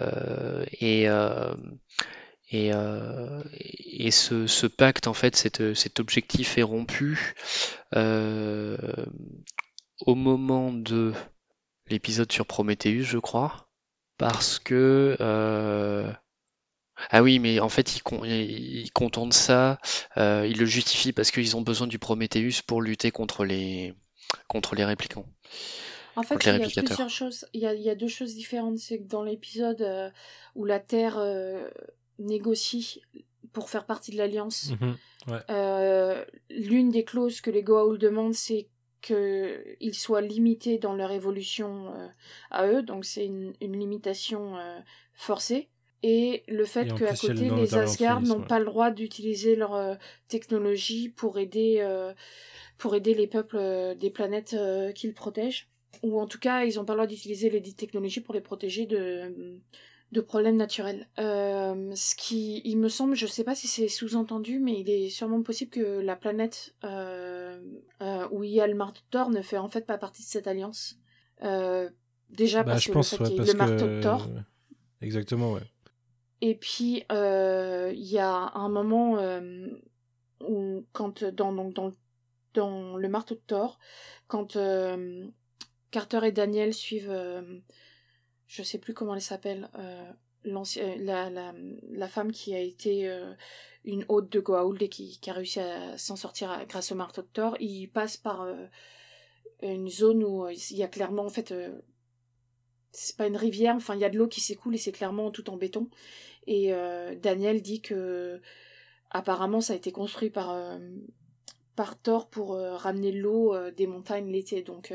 Euh, 0.02 0.66
et 2.52 2.72
et 2.72 4.12
ce, 4.12 4.48
ce, 4.48 4.68
pacte, 4.68 5.08
en 5.08 5.14
fait, 5.14 5.36
cet, 5.36 5.74
cet 5.74 6.00
objectif 6.00 6.58
est 6.58 6.64
rompu 6.64 7.36
au 7.94 7.98
moment 10.16 10.72
de 10.72 11.14
l'épisode 11.90 12.32
sur 12.32 12.46
Prometheus, 12.46 13.04
je 13.04 13.18
crois 13.18 13.70
parce 14.20 14.60
que 14.60 15.18
euh... 15.20 16.12
ah 17.10 17.24
oui, 17.24 17.40
mais 17.40 17.60
en 17.60 17.70
fait 17.70 17.96
ils, 17.96 18.04
con... 18.04 18.24
ils 18.24 18.92
contentent 18.94 19.34
ça, 19.34 19.80
euh, 20.18 20.46
ils 20.48 20.60
le 20.60 20.66
justifient 20.66 21.14
parce 21.14 21.32
qu'ils 21.32 21.58
ont 21.58 21.62
besoin 21.62 21.88
du 21.88 21.98
Prometheus 21.98 22.62
pour 22.68 22.84
lutter 22.84 23.10
contre 23.10 23.46
les 23.46 23.96
contre 24.48 24.76
les 24.76 24.86
réplicants. 24.86 25.26
En 26.16 26.24
fait, 26.24 26.36
il 26.44 26.48
y 26.48 26.80
a 26.80 26.84
plusieurs 26.84 27.10
choses. 27.10 27.46
Il 27.54 27.62
y 27.62 27.66
a, 27.66 27.74
il 27.74 27.82
y 27.82 27.90
a 27.90 27.96
deux 27.96 28.10
choses 28.10 28.36
différentes. 28.36 28.78
C'est 28.78 29.00
que 29.00 29.08
dans 29.08 29.24
l'épisode 29.24 29.82
euh, 29.82 30.10
où 30.54 30.66
la 30.66 30.80
Terre 30.80 31.18
euh, 31.18 31.70
négocie 32.20 33.02
pour 33.54 33.70
faire 33.70 33.86
partie 33.86 34.12
de 34.12 34.18
l'Alliance, 34.18 34.72
mhm, 34.80 34.98
ouais. 35.32 35.40
Euh, 35.50 36.24
l'une 36.50 36.90
des 36.90 37.04
clauses 37.04 37.42
que 37.42 37.50
les 37.50 37.64
Goa'uld 37.64 38.00
demandent, 38.00 38.34
c'est 38.34 38.68
qu'ils 39.02 39.94
soient 39.94 40.22
limités 40.22 40.78
dans 40.78 40.94
leur 40.94 41.12
évolution 41.12 41.94
euh, 41.96 42.08
à 42.52 42.68
eux, 42.68 42.84
donc 42.84 43.06
c'est 43.06 43.26
une, 43.26 43.54
limitation 43.62 44.58
euh, 44.58 44.80
forcée. 45.14 45.70
Et 46.02 46.44
le 46.48 46.64
fait 46.64 46.94
qu'à 46.94 47.14
côté, 47.14 47.50
les 47.50 47.76
Asgard 47.76 48.22
n'ont 48.22 48.42
pas 48.42 48.60
le 48.60 48.66
droit 48.66 48.90
d'utiliser 48.90 49.58
leur 49.58 49.98
technologie 50.30 51.10
pour 51.10 51.40
aider, 51.40 51.86
pour 52.78 52.96
aider 52.96 53.14
les 53.14 53.28
peuples 53.28 53.98
des 54.00 54.10
planètes 54.10 54.56
qu'ils 54.96 55.14
protègent. 55.14 55.68
Ou 56.02 56.22
en 56.22 56.26
tout 56.26 56.40
cas, 56.40 56.64
ils 56.64 56.76
n'ont 56.76 56.86
pas 56.86 56.94
le 56.94 57.00
droit 57.00 57.08
d'utiliser 57.08 57.50
les 57.50 57.62
technologies 57.62 58.22
pour 58.22 58.34
les 58.34 58.40
protéger 58.40 58.86
de, 58.86 59.60
de 60.12 60.22
problèmes 60.22 60.58
naturels. 60.58 61.08
Euh, 61.20 61.92
ce 61.94 62.16
qui, 62.16 62.62
il 62.66 62.78
me 62.78 62.90
semble, 62.90 63.16
je 63.16 63.28
sais 63.28 63.44
pas 63.44 63.54
si 63.54 63.68
c'est 63.68 63.88
sous-entendu, 63.88 64.60
mais 64.60 64.80
il 64.80 64.90
est 64.90 65.10
sûrement 65.10 65.44
possible 65.44 65.70
que 65.70 66.00
la 66.00 66.16
planète 66.16 66.76
euh, 66.84 67.62
euh, 68.02 68.28
où 68.32 68.44
il 68.44 68.52
y 68.52 68.62
a 68.62 68.68
le 68.68 68.74
marteau 68.74 69.02
de 69.02 69.10
Thor 69.12 69.30
ne 69.30 69.42
fait 69.42 69.58
en 69.58 69.70
fait 69.70 69.86
pas 69.86 69.98
partie 69.98 70.24
de 70.24 70.28
cette 70.28 70.48
alliance. 70.48 70.98
déjà 72.30 72.64
bah, 72.64 72.72
parce 72.72 72.86
que 72.86 72.92
pense, 72.92 73.20
le, 73.20 73.46
le 73.46 73.54
marteau 73.54 73.88
de 73.88 74.02
Thor. 74.02 74.28
Exactement, 75.02 75.54
ouais. 75.54 75.62
Et 76.42 76.56
puis 76.56 77.04
il 77.10 78.10
y 78.12 78.18
a 78.18 78.52
un 78.56 78.70
moment 78.70 79.20
où 80.42 80.86
quand 80.92 81.24
dans 81.24 81.54
donc 81.54 81.74
dans 81.74 81.92
dans 82.56 82.98
le 82.98 83.10
marteau 83.10 83.36
de 83.36 83.42
Thor, 83.46 83.78
quand 84.28 84.58
Carter 85.92 86.20
et 86.24 86.32
Daniel 86.32 86.74
suivent 86.74 87.14
je 88.50 88.64
sais 88.64 88.80
plus 88.80 88.94
comment 88.94 89.16
elle 89.16 89.22
s'appelle, 89.22 89.70
euh, 89.78 90.12
euh, 90.48 90.96
la, 90.98 91.30
la, 91.30 91.54
la, 91.92 92.08
femme 92.08 92.32
qui 92.32 92.56
a 92.56 92.60
été 92.60 93.08
euh, 93.08 93.32
une 93.86 94.04
hôte 94.10 94.32
de 94.32 94.40
Goa'uld 94.40 94.82
et 94.82 94.90
qui, 94.90 95.20
qui, 95.20 95.30
a 95.30 95.34
réussi 95.34 95.60
à 95.60 95.98
s'en 96.00 96.16
sortir 96.16 96.66
grâce 96.68 96.92
au 96.92 96.96
marteau 96.96 97.22
de 97.22 97.28
Thor, 97.28 97.56
il 97.60 97.88
passe 97.88 98.18
par 98.18 98.48
une 99.62 99.88
zone 99.88 100.24
où 100.24 100.50
il 100.50 100.78
y 100.78 100.84
a 100.84 100.88
clairement, 100.88 101.26
en 101.26 101.30
fait, 101.30 101.54
c'est 102.92 103.16
pas 103.16 103.28
une 103.28 103.38
rivière, 103.38 103.76
enfin 103.76 103.94
il 103.94 104.02
y 104.02 104.06
a 104.06 104.10
de 104.10 104.18
l'eau 104.18 104.28
qui 104.28 104.42
s'écoule 104.42 104.74
et 104.74 104.80
c'est 104.80 104.92
clairement 104.92 105.30
tout 105.30 105.50
en 105.52 105.58
béton. 105.58 105.88
Et 106.48 106.72
Daniel 107.22 107.62
dit 107.62 107.82
que 107.82 108.42
apparemment 109.12 109.62
ça 109.62 109.74
a 109.74 109.76
été 109.76 109.92
construit 109.92 110.30
par, 110.32 110.80
par 111.76 112.02
Thor 112.02 112.30
pour 112.30 112.56
ramener 112.56 113.12
l'eau 113.12 113.54
des 113.72 113.86
montagnes 113.86 114.32
l'été. 114.32 114.64
Donc 114.64 114.94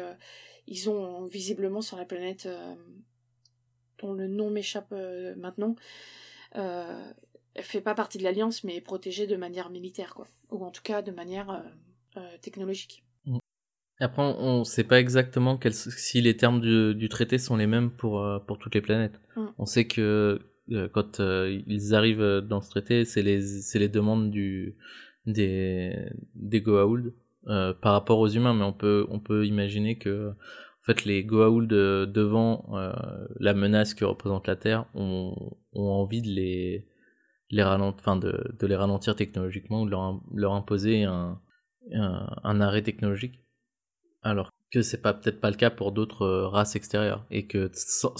ils 0.66 0.90
ont 0.90 1.24
visiblement 1.26 1.82
sur 1.82 1.96
la 1.96 2.04
planète 2.04 2.48
dont 4.00 4.12
le 4.12 4.28
nom 4.28 4.50
m'échappe 4.50 4.92
euh, 4.92 5.34
maintenant, 5.36 5.76
euh, 6.56 7.12
fait 7.60 7.80
pas 7.80 7.94
partie 7.94 8.18
de 8.18 8.24
l'Alliance, 8.24 8.64
mais 8.64 8.76
est 8.76 8.80
protégée 8.80 9.26
de 9.26 9.36
manière 9.36 9.70
militaire, 9.70 10.14
quoi. 10.14 10.26
Ou 10.50 10.64
en 10.64 10.70
tout 10.70 10.82
cas 10.82 11.02
de 11.02 11.10
manière 11.10 11.62
euh, 12.16 12.20
technologique. 12.40 13.04
Mm. 13.26 13.38
Après, 14.00 14.22
on 14.22 14.60
ne 14.60 14.64
sait 14.64 14.84
pas 14.84 14.98
exactement 14.98 15.58
si 15.70 16.20
les 16.20 16.36
termes 16.36 16.60
du, 16.60 17.08
traité 17.08 17.38
sont 17.38 17.56
les 17.56 17.66
mêmes 17.66 17.90
pour, 17.90 18.26
pour 18.46 18.58
toutes 18.58 18.74
les 18.74 18.80
planètes. 18.80 19.20
Mm. 19.36 19.46
On 19.58 19.66
sait 19.66 19.86
que 19.86 20.40
quand 20.92 21.20
ils 21.20 21.94
arrivent 21.94 22.40
dans 22.40 22.60
ce 22.60 22.70
traité, 22.70 23.04
c'est 23.04 23.22
les, 23.22 23.40
les 23.74 23.88
demandes 23.88 24.30
du, 24.30 24.76
des, 25.26 25.94
des 26.34 26.60
Goa'uld 26.60 27.14
par 27.44 27.92
rapport 27.92 28.18
aux 28.18 28.28
humains, 28.28 28.54
mais 28.54 28.64
on 28.64 28.72
peut, 28.72 29.06
on 29.10 29.20
peut 29.20 29.46
imaginer 29.46 29.96
que 29.96 30.32
en 30.84 30.92
fait, 30.92 31.06
les 31.06 31.24
Goa'uld 31.24 31.68
devant 31.68 32.66
euh, 32.74 32.92
la 33.40 33.54
menace 33.54 33.94
que 33.94 34.04
représente 34.04 34.46
la 34.46 34.54
Terre 34.54 34.84
ont, 34.94 35.56
ont 35.72 35.90
envie 35.90 36.20
de 36.20 36.28
les, 36.28 36.86
les 37.48 37.62
ralentir, 37.62 38.00
enfin 38.00 38.16
de, 38.16 38.54
de, 38.60 38.66
les 38.66 38.76
ralentir 38.76 39.16
technologiquement 39.16 39.80
ou 39.80 39.86
de 39.86 39.92
leur, 39.92 40.20
leur 40.34 40.52
imposer 40.52 41.04
un, 41.04 41.40
un, 41.90 42.60
arrêt 42.60 42.82
technologique. 42.82 43.40
Alors 44.22 44.50
que 44.70 44.82
c'est 44.82 45.00
pas 45.00 45.14
peut-être 45.14 45.40
pas 45.40 45.50
le 45.50 45.56
cas 45.56 45.70
pour 45.70 45.90
d'autres 45.90 46.22
euh, 46.26 46.48
races 46.48 46.76
extérieures 46.76 47.24
et 47.30 47.46
que 47.46 47.70
sans 47.72 48.18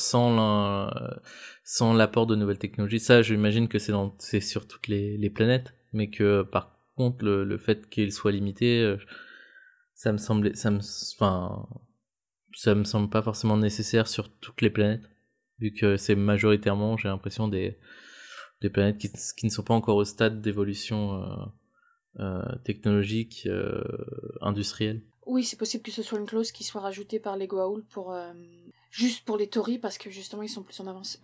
sans 1.65 1.93
l'apport 1.93 2.27
de 2.27 2.35
nouvelles 2.35 2.59
technologies, 2.59 3.01
ça 3.01 3.21
j'imagine 3.21 3.69
que 3.69 3.79
c'est 3.79 4.41
sur 4.41 4.67
toutes 4.67 4.89
les, 4.89 5.19
les 5.19 5.31
planètes, 5.31 5.75
mais 5.93 6.09
que 6.09 6.43
par 6.43 6.79
contre 6.97 7.27
le, 7.27 7.45
le 7.45 7.59
fait 7.59 7.91
qu'ils 7.91 8.13
soient 8.13 8.33
limités, 8.33 8.81
euh, 8.81 8.97
ça 9.93 10.13
me 10.13 10.19
semblait, 10.19 10.55
ça 10.55 10.71
me, 10.71 10.79
enfin 10.79 11.67
ça 12.55 12.75
me 12.75 12.85
semble 12.85 13.11
pas 13.11 13.23
forcément 13.23 13.57
nécessaire 13.57 14.09
sur 14.09 14.29
toutes 14.29 14.63
les 14.63 14.71
planètes, 14.71 15.05
vu 15.59 15.73
que 15.73 15.97
c'est 15.97 16.15
majoritairement, 16.15 16.97
j'ai 16.97 17.09
l'impression, 17.09 17.49
des, 17.49 17.79
des 18.61 18.71
planètes 18.71 18.99
qui, 18.99 19.11
qui, 19.37 19.47
ne 19.47 19.51
sont 19.51 19.63
pas 19.63 19.75
encore 19.75 19.97
au 19.97 20.05
stade 20.05 20.41
d'évolution 20.41 21.23
euh, 21.23 21.27
euh, 22.21 22.57
technologique, 22.65 23.43
euh, 23.47 23.83
industrielle. 24.41 25.03
Oui, 25.27 25.45
c'est 25.45 25.59
possible 25.59 25.83
que 25.83 25.91
ce 25.91 26.03
soit 26.03 26.19
une 26.19 26.27
clause 26.27 26.53
qui 26.53 26.65
soit 26.65 26.81
rajoutée 26.81 27.19
par 27.19 27.37
les 27.37 27.47
Goa'uld 27.47 27.85
pour 27.87 28.15
juste 28.91 29.25
pour 29.25 29.39
les 29.39 29.47
Tories 29.47 29.79
parce 29.79 29.97
que 29.97 30.11
justement 30.11 30.43
ils 30.43 30.51
sont 30.51 30.63
plus 30.63 30.79
en 30.81 30.87
avance. 30.87 31.19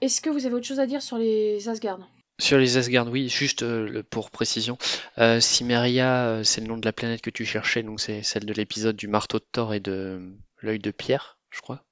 Est-ce 0.00 0.22
que 0.22 0.30
vous 0.30 0.46
avez 0.46 0.54
autre 0.54 0.66
chose 0.66 0.80
à 0.80 0.86
dire 0.86 1.02
sur 1.02 1.18
les 1.18 1.68
Asgard 1.68 1.98
sur 2.40 2.58
les 2.58 2.76
Asgard, 2.76 3.08
oui, 3.08 3.28
juste 3.28 3.62
euh, 3.62 4.02
pour 4.10 4.30
précision, 4.30 4.78
euh, 5.18 5.40
Cimeria, 5.40 6.26
euh, 6.26 6.44
c'est 6.44 6.60
le 6.60 6.68
nom 6.68 6.76
de 6.76 6.84
la 6.84 6.92
planète 6.92 7.20
que 7.20 7.30
tu 7.30 7.44
cherchais, 7.44 7.82
donc 7.82 8.00
c'est 8.00 8.22
celle 8.22 8.46
de 8.46 8.52
l'épisode 8.52 8.96
du 8.96 9.08
marteau 9.08 9.38
de 9.38 9.46
Thor 9.50 9.74
et 9.74 9.80
de 9.80 10.20
l'œil 10.62 10.78
de 10.78 10.90
pierre, 10.92 11.38
je 11.50 11.60
crois. 11.60 11.84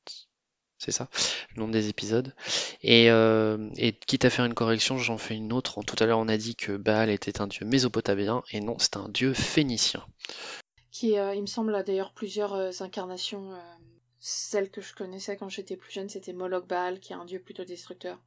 C'est 0.78 0.92
ça, 0.92 1.08
le 1.54 1.62
nom 1.62 1.68
des 1.68 1.88
épisodes. 1.88 2.34
Et, 2.82 3.06
et 3.06 3.92
quitte 4.06 4.26
à 4.26 4.30
faire 4.30 4.44
une 4.44 4.52
correction, 4.52 4.98
j'en 4.98 5.16
fais 5.16 5.34
une 5.34 5.54
autre. 5.54 5.82
Tout 5.82 5.96
à 5.98 6.06
l'heure, 6.06 6.18
on 6.18 6.28
a 6.28 6.36
dit 6.36 6.54
que 6.54 6.76
Baal 6.76 7.08
était 7.08 7.40
un 7.40 7.46
dieu 7.46 7.64
mésopotamien, 7.64 8.42
et 8.52 8.60
non, 8.60 8.76
c'est 8.78 8.98
un 8.98 9.08
dieu 9.08 9.32
phénicien. 9.32 10.04
Qui, 10.90 11.12
il 11.14 11.40
me 11.40 11.46
semble, 11.46 11.74
a 11.74 11.82
d'ailleurs 11.82 12.12
plusieurs 12.12 12.82
incarnations. 12.82 13.58
celle 14.20 14.70
que 14.70 14.82
je 14.82 14.94
connaissais 14.94 15.38
quand 15.38 15.48
j'étais 15.48 15.76
plus 15.76 15.92
jeune, 15.92 16.10
c'était 16.10 16.34
Moloch 16.34 16.68
Baal, 16.68 17.00
qui 17.00 17.14
est 17.14 17.16
un 17.16 17.24
dieu 17.24 17.40
plutôt 17.40 17.64
destructeur. 17.64 18.18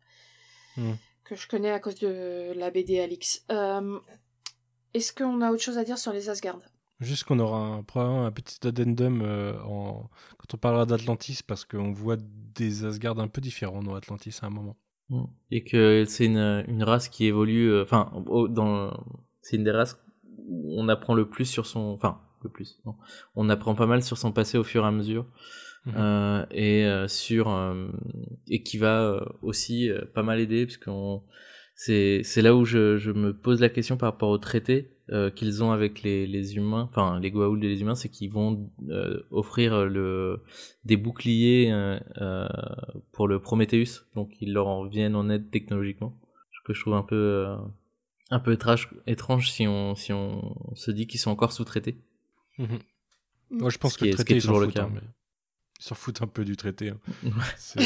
Hmm 0.75 0.95
que 1.23 1.35
je 1.35 1.47
connais 1.47 1.71
à 1.71 1.79
cause 1.79 1.95
de 1.95 2.53
la 2.55 2.71
BD 2.71 2.99
Alix. 2.99 3.45
Euh, 3.51 3.99
est-ce 4.93 5.13
qu'on 5.13 5.41
a 5.41 5.51
autre 5.51 5.61
chose 5.61 5.77
à 5.77 5.83
dire 5.83 5.97
sur 5.97 6.11
les 6.11 6.29
Asgard? 6.29 6.59
Juste 6.99 7.23
qu'on 7.23 7.39
aura 7.39 7.59
un, 7.59 7.83
probablement 7.83 8.25
un 8.25 8.31
petit 8.31 8.65
addendum 8.67 9.21
euh, 9.21 9.53
en... 9.63 10.09
quand 10.37 10.53
on 10.53 10.57
parlera 10.57 10.85
d'Atlantis, 10.85 11.39
parce 11.45 11.63
qu'on 11.63 11.91
voit 11.91 12.17
des 12.19 12.83
Asgard 12.83 13.19
un 13.19 13.27
peu 13.27 13.39
différents 13.39 13.81
dans 13.81 13.95
Atlantis 13.95 14.37
à 14.41 14.47
un 14.47 14.49
moment. 14.49 14.77
Mm. 15.09 15.23
Et 15.51 15.63
que 15.63 16.05
c'est 16.07 16.25
une, 16.25 16.65
une, 16.67 16.83
race 16.83 17.07
qui 17.07 17.25
évolue, 17.25 17.71
euh, 17.71 17.83
enfin, 17.83 18.11
c'est 19.41 19.55
une 19.55 19.63
des 19.63 19.71
races 19.71 19.97
où 20.47 20.75
on 20.77 20.89
apprend 20.89 21.13
le 21.13 21.29
plus 21.29 21.45
sur 21.45 21.65
son, 21.65 21.79
enfin, 21.79 22.21
le 22.43 22.49
plus, 22.49 22.79
non. 22.85 22.95
on 23.35 23.49
apprend 23.49 23.75
pas 23.75 23.85
mal 23.85 24.03
sur 24.03 24.17
son 24.17 24.31
passé 24.31 24.57
au 24.57 24.63
fur 24.63 24.83
et 24.83 24.87
à 24.87 24.91
mesure. 24.91 25.25
Mhm. 25.85 25.93
euh, 25.97 26.45
et 26.51 26.85
euh, 26.85 27.07
sur 27.07 27.49
euh, 27.49 27.87
et 28.47 28.63
qui 28.63 28.77
va 28.77 29.01
euh, 29.01 29.25
aussi 29.41 29.89
euh, 29.89 30.01
pas 30.13 30.23
mal 30.23 30.39
aider 30.39 30.65
puisqu'on 30.65 31.23
c'est 31.75 32.21
c'est 32.23 32.41
là 32.41 32.53
où 32.55 32.65
je, 32.65 32.97
je 32.97 33.11
me 33.11 33.33
pose 33.33 33.61
la 33.61 33.69
question 33.69 33.95
par 33.95 34.11
rapport 34.11 34.29
au 34.29 34.37
traité 34.37 34.91
euh, 35.11 35.31
qu'ils 35.31 35.63
ont 35.63 35.71
avec 35.71 36.03
les, 36.03 36.27
les 36.27 36.55
humains, 36.57 36.87
enfin 36.91 37.19
les 37.19 37.31
Goa'uld 37.31 37.63
et 37.63 37.67
les 37.69 37.81
humains, 37.81 37.95
c'est 37.95 38.09
qu'ils 38.09 38.29
vont 38.31 38.69
euh, 38.89 39.21
offrir 39.31 39.85
le 39.85 40.43
des 40.83 40.97
boucliers 40.97 41.71
euh, 41.71 41.97
euh, 42.21 42.47
pour 43.13 43.27
le 43.27 43.39
Prometheus, 43.39 44.05
donc 44.15 44.29
ils 44.41 44.51
leur 44.53 44.67
en 44.67 44.85
viennent 44.85 45.15
en 45.15 45.29
aide 45.29 45.49
technologiquement, 45.49 46.19
ce 46.51 46.59
que 46.65 46.73
je 46.73 46.81
trouve 46.81 46.93
un 46.95 47.03
peu 47.03 47.15
euh, 47.15 47.55
un 48.29 48.39
peu 48.39 48.51
étrange, 48.51 48.89
étrange 49.07 49.49
si 49.49 49.65
on 49.67 49.95
si 49.95 50.11
on 50.13 50.75
se 50.75 50.91
dit 50.91 51.07
qu'ils 51.07 51.19
sont 51.21 51.31
encore 51.31 51.53
sous-traités. 51.53 51.97
Mhm. 52.59 52.79
Moi, 53.51 53.69
je 53.71 53.77
pense 53.79 53.93
Ce 53.93 53.97
que 53.97 54.05
le 54.05 54.11
traité, 54.11 54.35
est 54.37 54.41
toujours 54.41 54.59
le 54.59 54.67
cas. 54.67 54.83
hein, 54.83 54.91
mais 54.93 55.01
Ils 55.79 55.83
s'en 55.85 55.95
foutent 55.95 56.21
un 56.21 56.27
peu 56.27 56.43
du 56.45 56.57
traité. 56.57 56.89
hein. 56.89 56.97
Ouais. 57.23 57.31
Euh, 57.77 57.83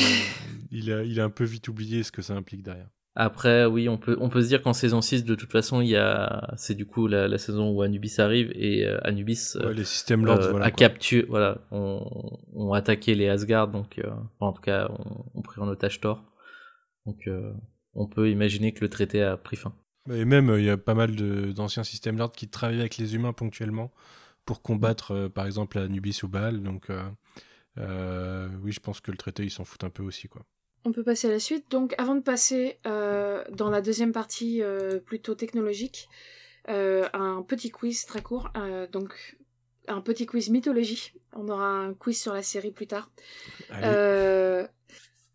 il, 0.72 0.92
a, 0.92 1.04
il 1.04 1.20
a 1.20 1.24
un 1.24 1.30
peu 1.30 1.44
vite 1.44 1.68
oublié 1.68 2.04
ce 2.04 2.12
que 2.12 2.22
ça 2.22 2.34
implique 2.34 2.64
derrière. 2.64 2.90
Après, 3.16 3.66
oui, 3.66 3.88
on 3.90 3.98
peut, 4.00 4.18
on 4.20 4.30
peut 4.30 4.42
se 4.42 4.48
dire 4.48 4.64
qu'en 4.64 4.74
saison 4.74 5.00
6, 5.00 5.24
de 5.24 5.36
toute 5.36 5.52
façon, 5.52 5.82
il 5.82 5.90
y 5.90 5.96
a, 5.96 6.52
c'est 6.58 6.74
du 6.74 6.88
coup 6.88 7.06
la, 7.06 7.28
la 7.28 7.38
saison 7.38 7.70
où 7.70 7.84
Anubis 7.84 8.16
arrive 8.18 8.52
et 8.56 8.88
euh, 8.88 8.98
Anubis 9.04 9.56
euh, 9.56 9.68
Ouais, 9.68 9.74
les 9.76 9.84
systèmes 9.84 10.28
euh, 10.28 10.50
voilà. 10.50 10.66
a 10.66 10.72
capturé, 10.72 11.24
voilà, 11.30 11.60
ont, 11.70 12.40
ont 12.56 12.74
attaqué 12.74 13.14
les 13.14 13.30
Asgard, 13.30 13.68
donc, 13.68 14.00
euh, 14.00 14.10
enfin, 14.10 14.48
en 14.48 14.54
tout 14.54 14.64
cas, 14.64 14.90
ont, 14.90 15.26
ont 15.36 15.42
pris 15.44 15.62
en 15.62 15.68
otage 15.68 16.02
Thor. 16.02 16.24
Donc, 17.06 17.30
on 17.94 18.08
peut 18.08 18.30
imaginer 18.32 18.74
que 18.74 18.80
le 18.82 18.90
traité 18.90 19.22
a 19.22 19.36
pris 19.38 19.58
fin. 19.58 19.76
Et 20.10 20.26
même, 20.26 20.56
il 20.58 20.64
y 20.64 20.70
a 20.70 20.78
pas 20.78 20.96
mal 20.96 21.16
d'anciens 21.54 21.84
systèmes 21.84 22.18
lords 22.18 22.32
qui 22.32 22.48
travaillent 22.48 22.80
avec 22.80 22.98
les 22.98 23.14
humains 23.14 23.34
ponctuellement 23.34 23.92
pour 24.46 24.62
combattre, 24.62 25.28
par 25.28 25.46
exemple, 25.46 25.78
Anubis 25.78 26.22
ou 26.24 26.30
Baal. 26.30 26.64
Donc, 26.64 26.88
euh, 27.78 28.48
oui, 28.62 28.72
je 28.72 28.80
pense 28.80 29.00
que 29.02 29.12
le 29.12 29.18
traité, 29.18 29.44
ils 29.44 29.52
s'en 29.52 29.66
foutent 29.66 29.84
un 29.84 29.90
peu 29.90 30.04
aussi, 30.04 30.28
quoi. 30.28 30.44
On 30.86 30.92
peut 30.92 31.04
passer 31.04 31.28
à 31.28 31.32
la 31.32 31.40
suite. 31.40 31.72
Donc, 31.72 31.96
avant 31.98 32.16
de 32.16 32.22
passer 32.22 32.78
euh, 32.86 33.44
dans 33.52 33.70
la 33.70 33.82
deuxième 33.82 34.12
partie 34.12 34.62
euh, 34.62 35.00
plutôt 35.00 35.34
technologique, 35.34 36.10
euh, 36.70 37.08
un 37.14 37.42
petit 37.42 37.72
quiz 37.72 38.06
très 38.06 38.22
court. 38.22 38.50
euh, 38.58 38.86
donc, 38.88 39.38
un 39.88 40.02
petit 40.02 40.26
quiz 40.26 40.50
mythologie. 40.50 41.14
On 41.34 41.48
aura 41.50 41.68
un 41.68 41.94
quiz 41.94 42.20
sur 42.22 42.34
la 42.34 42.44
série 42.44 42.72
plus 42.72 42.88
tard. 42.88 43.12
Euh, 43.72 44.66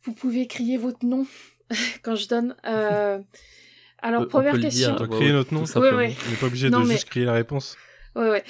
vous 0.04 0.12
pouvez 0.14 0.46
crier 0.46 0.76
votre 0.78 1.04
nom 1.04 1.26
quand 2.02 2.14
je 2.14 2.28
donne. 2.28 2.54
Euh, 2.66 3.18
alors, 4.00 4.22
On 4.22 4.26
première 4.26 4.52
peut 4.52 4.58
le 4.58 4.62
question. 4.64 4.94
dire, 4.96 5.02
on 5.02 5.08
crier 5.08 5.32
notre 5.32 5.52
nom 5.54 5.64
ouais. 5.96 6.16
on 6.26 6.30
n'est 6.30 6.36
pas 6.36 6.46
obligé 6.46 6.70
Non, 6.70 6.80
de 6.80 6.86
mais- 6.86 6.94
juste 6.94 7.08
crier 7.08 7.26
la 7.26 7.32
réponse. 7.32 7.76
Ouais, 8.16 8.30
ouais. 8.30 8.44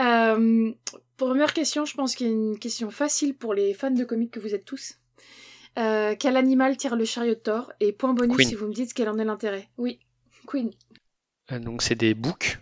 Euh, 0.00 0.72
première 1.16 1.52
question, 1.52 1.84
je 1.84 1.94
pense 1.94 2.14
qu'il 2.14 2.26
y 2.26 2.30
a 2.30 2.32
une 2.32 2.58
question 2.58 2.90
facile 2.90 3.34
pour 3.36 3.54
les 3.54 3.74
fans 3.74 3.90
de 3.90 4.04
comics 4.04 4.30
que 4.30 4.40
vous 4.40 4.54
êtes 4.54 4.64
tous. 4.64 4.94
Euh, 5.78 6.14
quel 6.18 6.36
animal 6.36 6.76
tire 6.76 6.96
le 6.96 7.04
chariot 7.04 7.34
de 7.34 7.40
Thor 7.40 7.72
Et 7.80 7.92
point 7.92 8.14
bonus 8.14 8.36
Queen. 8.36 8.48
si 8.48 8.54
vous 8.54 8.66
me 8.68 8.72
dites 8.72 8.94
quel 8.94 9.08
en 9.08 9.18
est 9.18 9.24
l'intérêt. 9.24 9.68
Oui, 9.76 9.98
Queen. 10.46 10.70
Euh, 11.52 11.58
Donc 11.58 11.82
c'est 11.82 11.96
des 11.96 12.14
boucs. 12.14 12.58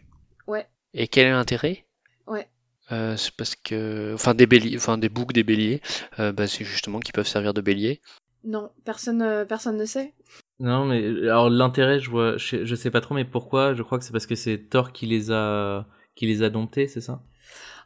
Ouais. 0.46 0.66
Et 0.94 1.08
quel 1.08 1.26
est 1.26 1.30
l'intérêt? 1.30 1.86
Ouais. 2.26 2.48
Euh, 2.90 3.16
c'est 3.16 3.34
parce 3.36 3.54
que, 3.54 4.12
enfin 4.14 4.34
des 4.34 4.46
béliers, 4.46 4.76
enfin 4.76 4.98
des 4.98 5.08
boucs, 5.08 5.32
des 5.32 5.44
béliers, 5.44 5.80
euh, 6.18 6.32
bah, 6.32 6.46
c'est 6.46 6.64
justement 6.64 7.00
qu'ils 7.00 7.12
peuvent 7.12 7.26
servir 7.28 7.54
de 7.54 7.60
bélier. 7.60 8.00
Non, 8.44 8.70
personne, 8.84 9.22
euh, 9.22 9.44
personne 9.44 9.76
ne 9.76 9.84
sait. 9.84 10.14
Non, 10.58 10.84
mais 10.84 11.04
alors 11.22 11.48
l'intérêt, 11.48 12.00
je 12.00 12.10
vois, 12.10 12.36
je, 12.38 12.64
je 12.64 12.74
sais 12.74 12.90
pas 12.90 13.00
trop, 13.00 13.14
mais 13.14 13.24
pourquoi? 13.24 13.74
Je 13.74 13.82
crois 13.82 13.98
que 13.98 14.04
c'est 14.04 14.12
parce 14.12 14.26
que 14.26 14.34
c'est 14.34 14.58
Thor 14.68 14.92
qui 14.92 15.06
les 15.06 15.30
a, 15.30 15.86
qui 16.16 16.26
les 16.26 16.42
a 16.42 16.50
domptés, 16.50 16.88
c'est 16.88 17.00
ça? 17.00 17.22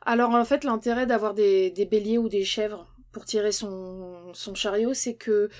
Alors 0.06 0.30
en 0.30 0.44
fait, 0.44 0.64
l'intérêt 0.64 1.06
d'avoir 1.06 1.34
des, 1.34 1.70
des 1.70 1.84
béliers 1.84 2.16
ou 2.18 2.28
des 2.28 2.44
chèvres 2.44 2.86
pour 3.12 3.24
tirer 3.26 3.52
son, 3.52 4.32
son 4.32 4.54
chariot, 4.54 4.94
c'est 4.94 5.14
que 5.14 5.50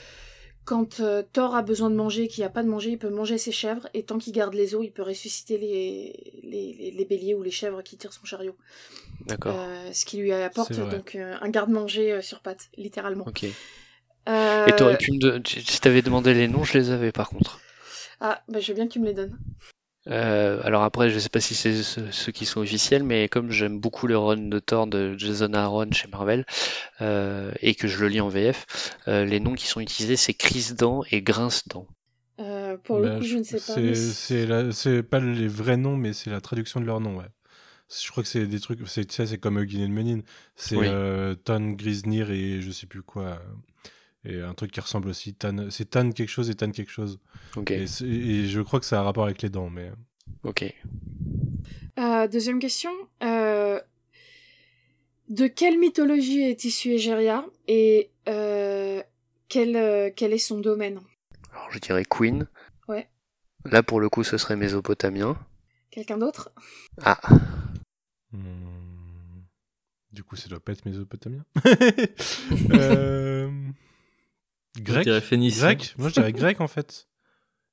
quand 0.65 1.01
euh, 1.01 1.23
Thor 1.33 1.55
a 1.55 1.63
besoin 1.63 1.91
de 1.91 1.95
manger, 1.97 2.29
qu'il 2.29 2.43
n'y 2.43 2.47
a 2.47 2.51
pas 2.51 2.63
de 2.63 2.69
manger, 2.69 2.91
il 2.91 2.99
peut 2.99 3.09
manger 3.11 3.39
ses 3.39 3.53
chèvres, 3.53 3.89
et 3.95 4.03
tant 4.05 4.19
qu'il 4.19 4.33
garde 4.33 4.55
les 4.55 4.75
os, 4.75 4.85
il 4.85 4.93
peut 4.93 5.03
ressusciter 5.03 5.59
les, 5.59 6.41
les, 6.43 6.73
les- 6.79 6.91
les 6.91 7.05
béliers 7.05 7.35
ou 7.35 7.43
les 7.43 7.51
chèvres 7.53 7.83
qui 7.83 7.97
tirent 7.97 8.13
son 8.13 8.25
chariot. 8.25 8.57
D'accord. 9.27 9.55
Euh, 9.55 9.93
ce 9.93 10.05
qui 10.05 10.19
lui 10.19 10.33
apporte 10.33 10.73
donc 10.91 11.15
euh, 11.15 11.37
un 11.41 11.49
garde-manger 11.51 12.13
euh, 12.13 12.23
sur 12.23 12.41
pattes, 12.41 12.69
littéralement. 12.77 13.25
Ok. 13.27 13.45
Euh, 14.29 14.67
Et 14.67 14.73
t'aurais 14.77 14.97
pu 14.99 15.13
me, 15.13 15.19
de- 15.19 15.43
si 15.49 15.81
t'avais 15.81 16.03
demandé 16.03 16.35
les 16.35 16.49
noms, 16.49 16.65
je 16.65 16.77
les 16.79 16.91
avais 16.91 17.13
par 17.13 17.29
contre. 17.31 17.61
Ah, 18.21 18.43
bah, 18.49 18.61
je 18.61 18.69
veux 18.69 18.75
bien 18.75 18.87
que 18.89 18.93
tu 18.93 19.01
me 19.01 19.07
les 19.07 19.15
donnes. 19.15 19.37
Euh, 20.09 20.61
alors 20.63 20.83
après, 20.85 21.11
je 21.11 21.19
sais 21.19 21.29
pas 21.29 21.41
si 21.41 21.55
c'est 21.55 21.83
ceux, 21.83 22.11
ceux 22.13 22.33
qui 22.33 22.47
sont 22.47 22.61
officiels, 22.61 23.03
mais 23.03 23.29
comme 23.29 23.51
j'aime 23.51 23.81
beaucoup 23.81 24.07
le 24.07 24.17
run 24.17 24.37
de 24.37 24.59
Thor 24.61 24.87
de 24.87 25.17
Jason 25.19 25.53
Aaron 25.55 25.91
chez 25.93 26.09
Marvel 26.09 26.45
euh, 27.01 27.53
et 27.61 27.75
que 27.75 27.89
je 27.89 27.99
le 27.99 28.09
lis 28.09 28.21
en 28.21 28.29
VF, 28.29 28.67
euh, 29.09 29.25
les 29.25 29.41
noms 29.41 29.55
qui 29.55 29.67
sont 29.67 29.81
utilisés 29.81 30.17
c'est 30.17 30.35
Crise-Dent 30.35 31.03
et 31.11 31.23
Grince-Dent. 31.23 31.87
Euh, 32.41 32.77
pour 32.77 32.99
le 32.99 33.09
Bah, 33.09 33.19
coup, 33.19 33.25
je 33.25 33.37
ne 33.39 33.43
sais 33.43 33.57
pas. 33.61 33.75
C'est 33.75 33.81
mais 33.81 33.95
c'est 33.95 34.47
la- 34.47 34.73
c'est 34.73 35.03
pas 35.03 35.21
les 35.21 35.49
vrais 35.49 35.77
noms, 35.77 35.97
mais 35.97 36.13
c'est 36.13 36.31
la 36.31 36.41
traduction 36.41 36.81
de 36.81 36.87
leurs 36.87 37.01
noms, 37.01 37.17
ouais. 37.19 37.25
Je 38.05 38.11
crois 38.11 38.23
que 38.25 38.29
c'est 38.29 38.47
des 38.47 38.61
trucs, 38.61 38.81
c'est 38.89 39.07
tu 39.07 39.15
sais, 39.15 39.27
c'est 39.27 39.39
comme 39.39 39.61
Eugene 39.61 39.93
Menin. 39.93 40.21
C'est 40.57 40.77
Oui. 40.77 40.87
euh, 40.89 41.35
Tan 41.37 41.73
Grisnir 41.73 42.31
et 42.31 42.61
je 42.63 42.71
sais 42.73 42.87
plus 42.87 43.03
quoi. 43.03 43.41
Et 44.29 44.41
un 44.41 44.55
truc 44.55 44.73
qui 44.73 44.81
ressemble 44.81 45.09
aussi. 45.09 45.35
Tan, 45.35 45.71
c'est 45.71 45.91
Tan 45.91 46.11
quelque 46.11 46.29
chose 46.29 46.51
et 46.51 46.55
Tan 46.55 46.71
quelque 46.73 46.91
chose. 46.91 47.19
Ok, 47.57 47.71
Et, 47.71 47.87
je 47.87 48.61
crois 48.61 48.81
que 48.81 48.87
ça 48.87 48.99
a 48.99 49.01
un 49.01 49.05
rapport 49.05 49.25
avec 49.25 49.41
les 49.43 49.49
dents, 49.51 49.71
mais. 49.71 49.91
ok. 50.43 50.65
Euh, 51.99 52.29
deuxième 52.29 52.59
question. 52.59 52.91
Euh, 53.23 53.81
de 55.29 55.47
quelle 55.47 55.79
mythologie 55.79 56.43
est 56.43 56.65
issue 56.65 56.91
Egeria 56.91 57.45
et 57.69 58.11
euh, 58.29 59.03
quel, 59.49 59.77
euh, 59.77 60.11
quel 60.15 60.33
est 60.33 60.39
son 60.39 60.59
domaine? 60.61 61.01
Alors 61.53 61.71
je 61.71 61.79
dirais 61.79 62.05
Queen. 62.05 62.47
Ouais. 62.89 63.09
Là 63.65 63.83
pour 63.83 64.01
le 64.01 64.09
coup, 64.09 64.25
ce 64.25 64.37
serait 64.37 64.57
mésopotamien. 64.57 65.39
Quelqu'un 65.91 66.19
d'autre? 66.19 66.51
Ah, 67.03 67.19
Hmm. 68.33 69.43
Du 70.13 70.23
coup, 70.25 70.37
ça 70.37 70.49
doit 70.49 70.61
pas 70.61 70.73
être 70.73 70.85
mésopotamien. 70.85 71.45
euh... 72.73 73.51
Grec 74.81 75.07
Moi, 75.99 76.09
je 76.09 76.15
dirais 76.15 76.33
grec 76.33 76.61
en 76.61 76.69
fait. 76.69 77.09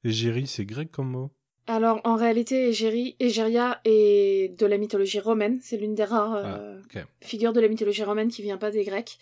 Égérie, 0.04 0.48
c'est 0.48 0.66
grec 0.66 0.92
comme 0.92 1.10
mot. 1.10 1.32
Alors, 1.66 2.02
en 2.04 2.16
réalité, 2.16 2.68
Égérie- 2.70 3.16
Egeria 3.22 3.80
est 3.86 4.58
de 4.60 4.66
la 4.66 4.78
mythologie 4.78 5.20
romaine. 5.22 5.60
C'est 5.62 5.78
l'une 5.78 5.96
des 5.96 6.04
rares 6.04 6.36
euh, 6.36 6.78
Ah, 6.94 7.00
ok. 7.00 7.06
figures 7.22 7.54
de 7.54 7.62
la 7.62 7.70
mythologie 7.70 8.04
romaine 8.04 8.28
qui 8.30 8.42
vient 8.42 8.58
pas 8.58 8.70
des 8.72 8.84
Grecs. 8.84 9.18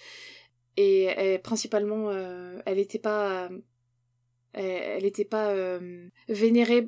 Et 0.78 1.04
elle, 1.04 1.42
principalement, 1.42 2.10
euh, 2.10 2.60
elle 2.66 2.78
n'était 2.78 2.98
pas, 2.98 3.44
euh, 3.52 3.60
elle 4.54 5.06
était 5.06 5.26
pas 5.26 5.52
euh, 5.52 6.08
vénérée 6.30 6.88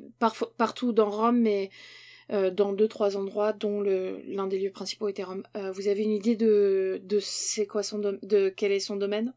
partout 0.58 0.92
dans 0.92 1.10
Rome, 1.10 1.40
mais 1.40 1.70
euh, 2.32 2.50
dans 2.50 2.72
deux 2.72 2.88
trois 2.88 3.16
endroits, 3.16 3.52
dont 3.52 3.80
l'un 3.82 4.46
des 4.48 4.58
lieux 4.58 4.72
principaux 4.72 5.08
était 5.08 5.22
Rome. 5.22 5.44
Euh, 5.56 5.70
vous 5.70 5.86
avez 5.88 6.02
une 6.02 6.12
idée 6.12 6.34
de 6.36 7.00
de 7.04 7.18
c'est 7.20 7.66
quoi 7.66 7.82
son 7.82 7.98
de 8.00 8.48
quel 8.48 8.72
est 8.72 8.80
son 8.80 8.96
domaine? 8.96 9.34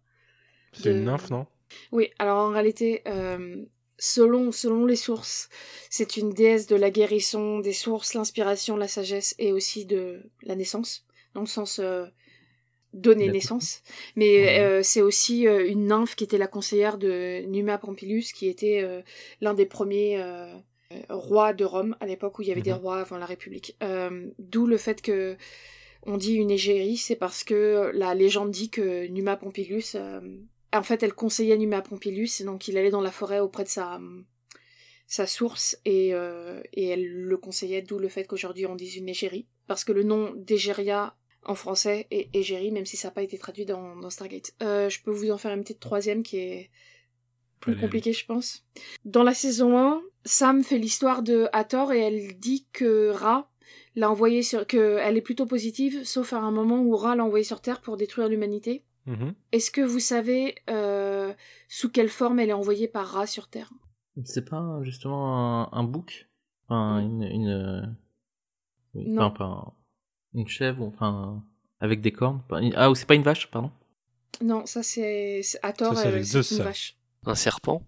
C'est 0.82 0.92
une 0.92 1.06
nymphe, 1.06 1.30
non? 1.30 1.46
Oui, 1.92 2.10
alors 2.20 2.38
en 2.38 2.50
réalité, 2.52 3.02
euh, 3.08 3.64
selon, 3.98 4.52
selon 4.52 4.86
les 4.86 4.96
sources, 4.96 5.50
c'est 5.90 6.18
une 6.18 6.32
déesse 6.32 6.68
de 6.68 6.76
la 6.76 6.90
guérison, 6.92 7.60
des 7.60 7.74
sources, 7.74 8.14
l'inspiration, 8.14 8.78
la 8.78 8.88
sagesse 8.88 9.36
et 9.38 9.52
aussi 9.52 9.86
de 9.86 10.22
la 10.44 10.56
naissance, 10.56 11.06
dans 11.34 11.42
le 11.42 11.48
sens 11.48 11.80
euh, 11.80 12.06
donner 12.94 13.28
naissance. 13.30 13.84
Mais 14.16 14.60
euh, 14.60 14.82
c'est 14.82 15.02
aussi 15.02 15.48
euh, 15.48 15.68
une 15.68 15.88
nymphe 15.88 16.16
qui 16.16 16.24
était 16.24 16.38
la 16.38 16.48
conseillère 16.48 16.98
de 16.98 17.44
Numa 17.48 17.78
Pompilius, 17.78 18.32
qui 18.32 18.48
était 18.48 19.04
l'un 19.42 19.54
des 19.54 19.66
premiers 19.66 20.24
rois 21.10 21.54
de 21.54 21.66
Rome, 21.66 21.98
à 22.00 22.06
l'époque 22.06 22.40
où 22.40 22.44
il 22.44 22.48
y 22.48 22.52
avait 22.52 22.62
des 22.62 22.72
Mhm. 22.72 22.80
rois 22.80 23.02
avant 23.02 23.18
la 23.18 23.26
République. 23.26 23.78
D'où 24.40 24.68
le 24.68 24.78
fait 24.78 25.02
que 25.02 25.36
on 26.04 26.16
dit 26.16 26.36
une 26.36 26.52
égérie, 26.52 26.96
c'est 26.96 27.18
parce 27.18 27.44
que 27.44 27.92
la 27.94 28.16
légende 28.16 28.52
dit 28.52 28.70
que 28.70 29.08
Numa 29.08 29.36
Pompilius, 29.36 29.98
en 30.74 30.84
fait, 30.84 31.04
elle 31.04 31.14
conseillait 31.14 31.58
Numa 31.58 31.82
Pompilius, 31.82 32.42
et 32.42 32.44
donc 32.44 32.68
il 32.68 32.78
allait 32.78 32.90
dans 32.90 33.02
la 33.02 33.12
forêt 33.12 33.40
auprès 33.40 33.64
de 33.64 33.70
sa, 33.70 34.00
sa 35.08 35.26
source, 35.26 35.78
et, 35.86 36.14
euh, 36.14 36.62
et 36.74 36.88
elle 36.88 37.08
le 37.08 37.38
conseillait, 37.38 37.82
d'où 37.82 38.00
le 38.00 38.10
fait 38.10 38.26
qu'aujourd'hui 38.26 38.66
on 38.66 38.76
dise 38.76 38.96
une 38.96 39.10
égérie, 39.10 39.48
parce 39.68 39.84
que 39.84 39.92
le 39.92 40.04
nom 40.04 40.34
d'Égéria 40.36 41.16
en 41.44 41.56
français 41.56 42.08
est 42.12 42.30
égérie, 42.36 42.72
même 42.72 42.86
si 42.86 42.98
ça 42.98 43.08
n'a 43.08 43.14
pas 43.14 43.24
été 43.24 43.38
traduit 43.38 43.66
dans, 43.66 43.96
dans 43.96 44.10
Stargate. 44.10 44.54
Euh, 44.62 44.90
je 44.90 45.02
peux 45.02 45.12
vous 45.12 45.32
en 45.32 45.38
faire 45.38 45.54
une 45.54 45.64
petite 45.64 45.80
troisième 45.80 46.24
qui 46.24 46.38
est 46.38 46.70
plus 47.60 47.74
Allez, 47.74 47.82
compliquée, 47.82 48.14
je 48.14 48.26
pense. 48.26 48.66
Dans 49.06 49.24
la 49.24 49.34
saison 49.34 49.78
1, 49.78 50.02
Sam 50.26 50.64
fait 50.64 50.78
l'histoire 50.78 51.24
de 51.24 51.48
Hathor 51.54 51.94
et 51.94 52.00
elle 52.00 52.38
dit 52.38 52.68
que 52.74 53.10
Ra 53.10 53.50
l'a 53.96 54.12
envoyé 54.12 54.44
sur 54.44 54.68
que 54.68 54.98
elle 55.02 55.18
est 55.18 55.22
plutôt 55.22 55.46
positive, 55.46 56.04
sauf 56.04 56.34
à 56.34 56.38
un 56.38 56.52
moment 56.52 56.82
où 56.82 56.96
Ra 56.96 57.16
l'a 57.16 57.24
envoyé 57.24 57.44
sur 57.44 57.62
Terre 57.62 57.82
pour 57.82 57.98
détruire 57.98 58.28
l'humanité. 58.28 58.84
Mhm. 59.08 59.34
Est-ce 59.54 59.72
que 59.72 59.82
vous 59.82 60.00
savez 60.00 60.56
euh, 60.70 61.34
sous 61.70 61.90
quelle 61.90 62.10
forme 62.10 62.40
elle 62.40 62.50
est 62.50 62.54
envoyée 62.54 62.88
par 62.88 63.08
Ra 63.08 63.26
sur 63.26 63.48
Terre? 63.48 63.72
C'est 64.26 64.48
pas 64.50 64.80
justement 64.84 65.70
un, 65.74 65.80
un 65.80 65.84
bouc 65.84 66.28
Enfin, 66.68 67.00
une, 67.00 67.24
une, 67.24 67.48
euh, 67.48 67.82
oui, 68.94 69.06
Non. 69.08 69.24
enfin, 69.28 69.32
pas 69.38 69.46
un- 69.46 69.74
une 70.34 70.48
chèvre, 70.48 70.84
ou- 70.84 70.88
enfin, 70.94 71.42
avec 71.80 72.02
des 72.02 72.12
cornes. 72.12 72.42
Pas- 72.50 72.60
Ah, 72.76 72.92
ou 72.92 72.96
c'est 72.96 73.06
pas 73.08 73.16
une 73.16 73.24
vache, 73.24 73.50
pardon? 73.50 73.72
Non, 74.42 74.66
ça 74.66 74.84
c'est 74.84 75.42
c'est 75.44 75.60
avec 75.64 75.82
euh, 75.82 76.24
c'est 76.44 76.56
une 76.58 76.64
vache. 76.64 76.98
Un 77.26 77.36
serpent? 77.36 77.82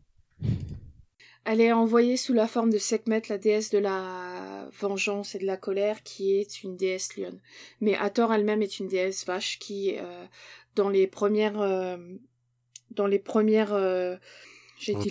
Elle 1.51 1.61
est 1.61 1.71
envoyée 1.71 2.15
sous 2.15 2.33
la 2.33 2.47
forme 2.47 2.69
de 2.69 2.77
Sekhmet, 2.77 3.23
la 3.27 3.39
déesse 3.39 3.71
de 3.71 3.79
la 3.79 4.69
vengeance 4.79 5.33
et 5.33 5.39
de 5.39 5.47
la 5.47 5.57
colère, 5.57 6.03
qui 6.03 6.35
est 6.39 6.61
une 6.61 6.77
déesse 6.77 7.17
lionne. 7.17 7.39
Mais 7.81 7.95
Hathor 7.95 8.31
elle-même 8.31 8.61
est 8.61 8.77
une 8.79 8.87
déesse 8.87 9.25
vache 9.25 9.57
qui, 9.57 9.95
euh, 9.97 10.25
dans 10.75 10.89
les 10.89 11.07
premières, 11.07 11.59
euh, 11.59 11.97
dans 12.91 13.07
les 13.07 13.17
premières, 13.17 13.73
euh, 13.73 14.15
j'ai 14.77 14.93
dit. 14.93 15.09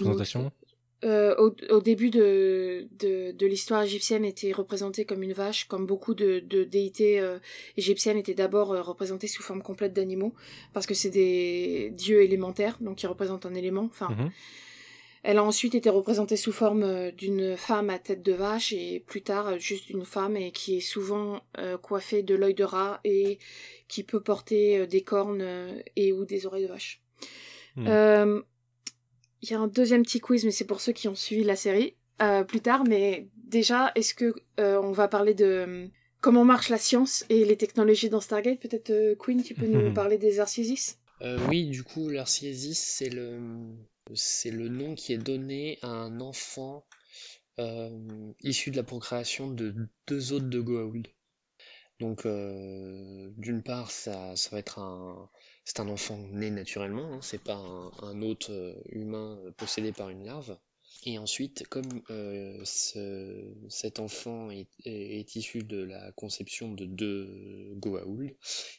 Euh, 1.05 1.35
au, 1.39 1.55
au 1.71 1.81
début 1.81 2.11
de, 2.11 2.87
de, 2.99 3.33
de 3.33 3.47
l'histoire 3.47 3.83
égyptienne 3.83 4.25
était 4.25 4.53
représentée 4.53 5.05
comme 5.05 5.25
une 5.25 5.33
vache, 5.33 5.67
comme 5.67 5.87
beaucoup 5.87 6.15
de, 6.15 6.39
de 6.39 6.63
déités 6.63 7.21
égyptiennes 7.77 8.17
étaient 8.17 8.35
d'abord 8.35 8.69
représentées 8.85 9.29
sous 9.29 9.43
forme 9.43 9.63
complète 9.63 9.93
d'animaux, 9.93 10.35
parce 10.73 10.87
que 10.87 10.95
c'est 10.95 11.11
des 11.11 11.91
dieux 11.97 12.23
élémentaires, 12.23 12.79
donc 12.81 12.97
qui 12.99 13.07
représentent 13.09 13.47
un 13.47 13.55
élément. 13.55 13.87
Enfin, 13.91 14.09
Mhm. 14.11 14.31
Elle 15.29 15.37
a 15.37 15.45
ensuite 15.45 15.75
été 15.75 15.91
représentée 15.91 16.39
sous 16.39 16.53
forme 16.53 16.85
euh, 16.85 17.11
d'une 17.13 17.55
femme 17.59 17.91
à 17.91 17.99
tête 17.99 18.23
de 18.23 18.33
vache 18.33 18.73
et 18.73 19.05
plus 19.07 19.21
tard 19.21 19.49
euh, 19.49 19.59
juste 19.59 19.91
une 19.91 20.07
femme 20.07 20.39
et 20.39 20.53
qui 20.53 20.79
est 20.79 20.81
souvent 20.81 21.43
euh, 21.59 21.77
coiffée 21.77 22.23
de 22.23 22.35
l'œil 22.35 22.55
de 22.55 22.65
rat 22.65 22.99
et 23.05 23.39
qui 23.89 24.05
peut 24.05 24.23
porter 24.23 24.87
des 24.87 25.03
cornes 25.03 25.47
et 25.97 26.13
ou 26.15 26.25
des 26.25 26.47
oreilles 26.47 26.65
de 26.65 26.69
vache. 26.69 27.03
Hmm. 27.77 27.87
Euh, 27.87 28.43
Il 29.43 29.51
y 29.51 29.55
a 29.55 29.61
un 29.61 29.69
deuxième 29.69 30.03
petit 30.03 30.19
quiz, 30.19 30.47
mais 30.47 30.51
c'est 30.51 30.67
pour 30.67 30.81
ceux 30.81 30.93
qui 30.93 31.09
ont 31.09 31.15
suivi 31.15 31.45
la 31.45 31.57
série 31.57 31.95
euh, 32.23 32.43
plus 32.43 32.61
tard. 32.61 32.85
Mais 32.85 33.29
déjà, 33.37 33.93
est-ce 33.97 34.15
que 34.15 34.35
euh, 34.59 34.81
on 34.83 34.93
va 34.93 35.09
parler 35.09 35.35
de 35.35 35.89
comment 36.23 36.45
marche 36.45 36.71
la 36.71 36.79
science 36.79 37.27
et 37.29 37.45
les 37.45 37.57
technologies 37.57 38.09
dans 38.09 38.21
Stargate? 38.21 38.61
Peut-être 38.61 38.91
euh, 38.91 39.15
Queen, 39.15 39.43
tu 39.43 39.55
peux 39.55 39.67
nous 39.67 39.93
parler 40.01 40.17
des 40.17 40.41
Arcisis 40.41 40.99
Euh, 41.21 41.39
oui, 41.49 41.67
du 41.67 41.85
coup, 41.85 42.09
l'arciésis, 42.09 42.79
c'est 42.79 43.11
le, 43.11 43.39
c'est 44.15 44.51
le 44.51 44.69
nom 44.69 44.95
qui 44.95 45.13
est 45.13 45.19
donné 45.19 45.79
à 45.83 45.89
un 45.89 46.21
enfant 46.21 46.87
euh, 47.59 48.33
issu 48.43 48.71
de 48.71 48.77
la 48.77 48.83
procréation 48.85 49.51
de 49.51 49.75
deux 50.07 50.33
hôtes 50.33 50.49
de 50.49 50.61
Goa'uld. 50.61 51.09
Donc, 52.01 52.27
euh, 52.27 53.31
d'une 53.37 53.63
part, 53.63 53.91
ça, 53.91 54.37
ça 54.37 54.51
va 54.51 54.59
être 54.59 54.79
un, 54.79 55.29
c'est 55.65 55.81
un 55.81 55.89
enfant 55.89 56.17
né 56.31 56.51
naturellement, 56.51 57.15
hein, 57.15 57.21
c'est 57.23 57.43
pas 57.43 57.57
un, 57.57 57.91
un 58.03 58.23
hôte 58.23 58.51
euh, 58.51 58.75
humain 58.91 59.41
possédé 59.57 59.93
par 59.93 60.09
une 60.09 60.25
larve. 60.25 60.57
Et 61.05 61.19
ensuite, 61.19 61.67
comme 61.69 62.03
ce- 62.65 63.55
cet 63.69 64.01
enfant 64.01 64.51
est 64.51 65.37
issu 65.37 65.63
de 65.63 65.83
la 65.83 66.13
conception 66.13 66.73
de 66.73 66.87
deux 66.87 67.73
Goa'uld, 67.77 68.35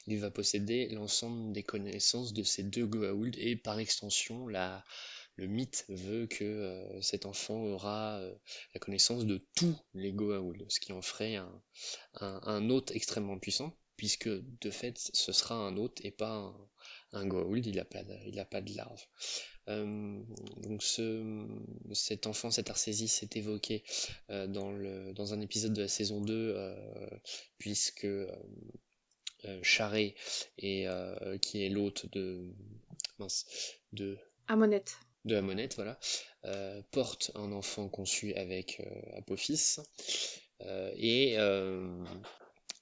il 0.08 0.20
va 0.20 0.30
posséder 0.32 0.90
l'ensemble 0.90 1.54
des 1.54 1.64
connaissances 1.64 2.34
de 2.34 2.44
ces 2.44 2.64
deux 2.64 2.86
Goa'uld 2.86 3.36
et 3.38 3.56
par 3.56 3.80
extension, 3.80 4.48
la, 4.48 4.84
le 5.40 5.48
mythe 5.48 5.86
veut 5.88 6.28
que 6.28 6.44
euh, 6.44 7.02
cet 7.02 7.26
enfant 7.26 7.56
aura 7.56 8.20
euh, 8.20 8.36
la 8.74 8.80
connaissance 8.82 9.26
de 9.26 9.42
tous 9.56 9.76
les 9.94 10.12
Goa'uld, 10.12 10.66
ce 10.70 10.82
qui 10.82 10.92
en 10.92 11.02
ferait 11.02 11.38
un, 12.16 12.70
hôte 12.70 12.92
extrêmement 12.92 13.40
puissant, 13.40 13.74
puisque 13.96 14.28
de 14.28 14.70
fait, 14.70 14.98
ce 14.98 15.32
sera 15.32 15.56
un 15.56 15.78
hôte 15.78 16.04
et 16.04 16.12
pas 16.12 16.54
un, 17.14 17.26
Goa'uld, 17.26 17.66
il 17.66 17.78
n'a 17.78 17.86
pas, 17.86 18.04
de- 18.04 18.76
larve. 18.76 19.02
Euh, 19.70 20.22
donc 20.58 20.84
ce, 20.84 21.48
cet 21.94 22.28
enfant, 22.28 22.52
cet 22.52 22.70
Arcésis 22.70 23.24
est 23.24 23.38
évoqué 23.38 23.84
dans, 24.28 25.34
un 25.34 25.40
épisode 25.40 25.74
de 25.74 25.84
la 25.84 25.88
saison 25.88 26.20
2, 26.20 26.34
euh, 26.34 27.10
puisque 27.60 28.06
euh, 28.06 29.62
qui 31.38 31.64
est 31.64 31.70
l'hôte 31.70 32.12
de, 32.12 32.54
mince, 33.20 33.46
de, 33.94 34.18
Amonette. 34.50 34.98
De 35.26 35.36
Amonette, 35.36 35.76
voilà, 35.76 36.00
euh, 36.46 36.82
porte 36.92 37.32
un 37.36 37.52
enfant 37.52 37.90
conçu 37.90 38.34
avec 38.34 38.80
euh, 38.80 39.18
Apophis, 39.18 39.78
euh, 40.62 40.92
et, 40.96 41.38
euh, 41.38 42.04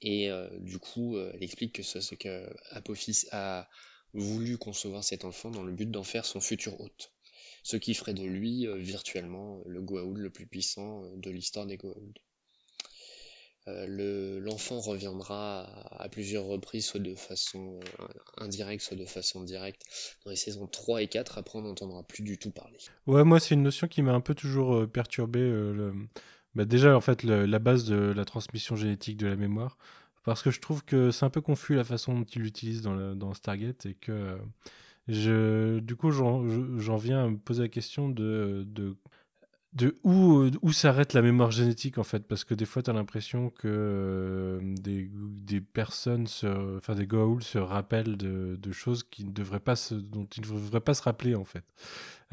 et 0.02 0.30
euh, 0.30 0.48
du 0.60 0.80
coup, 0.80 1.18
elle 1.18 1.44
explique 1.44 1.74
que 1.74 1.84
c'est 1.84 2.02
ce 2.02 2.16
que 2.16 2.48
Apophis 2.72 3.26
a 3.32 3.68
voulu 4.14 4.58
concevoir 4.58 5.04
cet 5.04 5.26
enfant 5.26 5.52
dans 5.52 5.64
le 5.64 5.74
but 5.74 5.90
d'en 5.90 6.04
faire 6.04 6.26
son 6.26 6.40
futur 6.40 6.80
hôte. 6.80 7.12
Ce 7.64 7.76
qui 7.76 7.94
ferait 7.94 8.14
de 8.14 8.24
lui 8.24 8.66
virtuellement 8.78 9.62
le 9.66 9.82
Goa'uld 9.82 10.18
le 10.18 10.30
plus 10.30 10.48
puissant 10.48 11.04
de 11.18 11.30
l'histoire 11.30 11.66
des 11.66 11.78
Goa'uld. 11.78 12.18
Euh, 13.68 13.86
le- 13.88 14.40
L'enfant 14.40 14.80
reviendra 14.80 15.64
à, 15.92 16.08
plusieurs 16.10 16.46
reprises, 16.46 16.86
soit 16.86 17.00
de 17.00 17.16
façon 17.16 17.80
euh, 18.00 18.06
indirecte, 18.38 18.84
soit 18.84 18.98
de 18.98 19.06
façon 19.06 19.44
directe, 19.44 19.82
dans 20.24 20.32
les 20.32 20.38
saisons 20.38 20.68
3 20.68 21.02
et 21.02 21.08
4, 21.08 21.38
après 21.38 21.60
on 21.60 21.64
n'entendra 21.64 22.04
plus 22.04 22.24
du 22.24 22.38
tout 22.38 22.52
parler. 22.52 22.78
Ouais, 23.08 23.24
moi, 23.24 23.40
c'est 23.40 23.56
une 23.56 23.64
notion 23.64 23.88
qui 23.88 24.02
m'a 24.02 24.14
un 24.14 24.22
peu 24.22 24.36
toujours 24.36 24.76
euh, 24.76 24.88
perturbé. 24.88 25.40
bah, 26.56 26.66
déjà, 26.66 26.96
en 26.96 27.02
fait, 27.02 27.24
la 27.24 27.60
base 27.60 27.86
de 27.86 27.96
la 27.96 28.26
transmission 28.26 28.76
génétique 28.76 29.18
de 29.18 29.28
la 29.28 29.36
mémoire. 29.36 29.78
Parce 30.24 30.42
que 30.42 30.52
je 30.52 30.60
trouve 30.60 30.84
que 30.84 31.10
c'est 31.12 31.24
un 31.26 31.30
peu 31.30 31.40
confus 31.40 31.76
la 31.76 31.86
façon 31.86 32.14
dont 32.14 32.26
il 32.26 32.42
l'utilise 32.42 32.82
dans, 32.82 33.16
dans 33.16 33.34
Stargate 33.34 33.86
et 33.86 33.94
que 33.94 34.38
du 35.08 35.96
coup, 35.96 36.12
j'en 36.12 36.48
je- 36.50 36.80
j'en 36.80 36.98
viens 36.98 37.24
à 37.26 37.30
me 37.30 37.38
poser 37.38 37.64
la 37.64 37.70
question 37.70 38.10
de, 38.10 38.66
de 39.74 39.96
où, 40.04 40.40
euh, 40.40 40.52
où 40.62 40.72
s'arrête 40.72 41.14
la 41.14 41.22
mémoire 41.22 41.52
génétique 41.52 41.98
en 41.98 42.04
fait? 42.04 42.28
Parce 42.28 42.44
que 42.44 42.54
des 42.54 42.66
fois, 42.66 42.82
tu 42.82 42.90
as 42.90 42.94
l'impression 42.94 43.50
que 43.50 43.68
euh, 43.68 44.60
des, 44.62 45.10
des 45.12 45.62
personnes, 45.62 46.26
se, 46.28 46.78
enfin 46.78 46.96
des 46.96 47.06
Goa'uld 47.06 47.44
se 47.44 47.58
rappellent 47.58 48.18
de, 48.18 48.58
de 48.60 48.72
choses 48.72 49.04
qui 49.04 49.26
ne 49.26 49.32
devraient 49.32 49.60
pas 49.60 49.76
se, 49.76 49.94
dont 49.94 50.26
ils 50.36 50.42
ne 50.42 50.48
devraient 50.48 50.80
pas 50.80 50.94
se 50.94 51.04
rappeler 51.04 51.36
en 51.36 51.44
fait. 51.44 51.64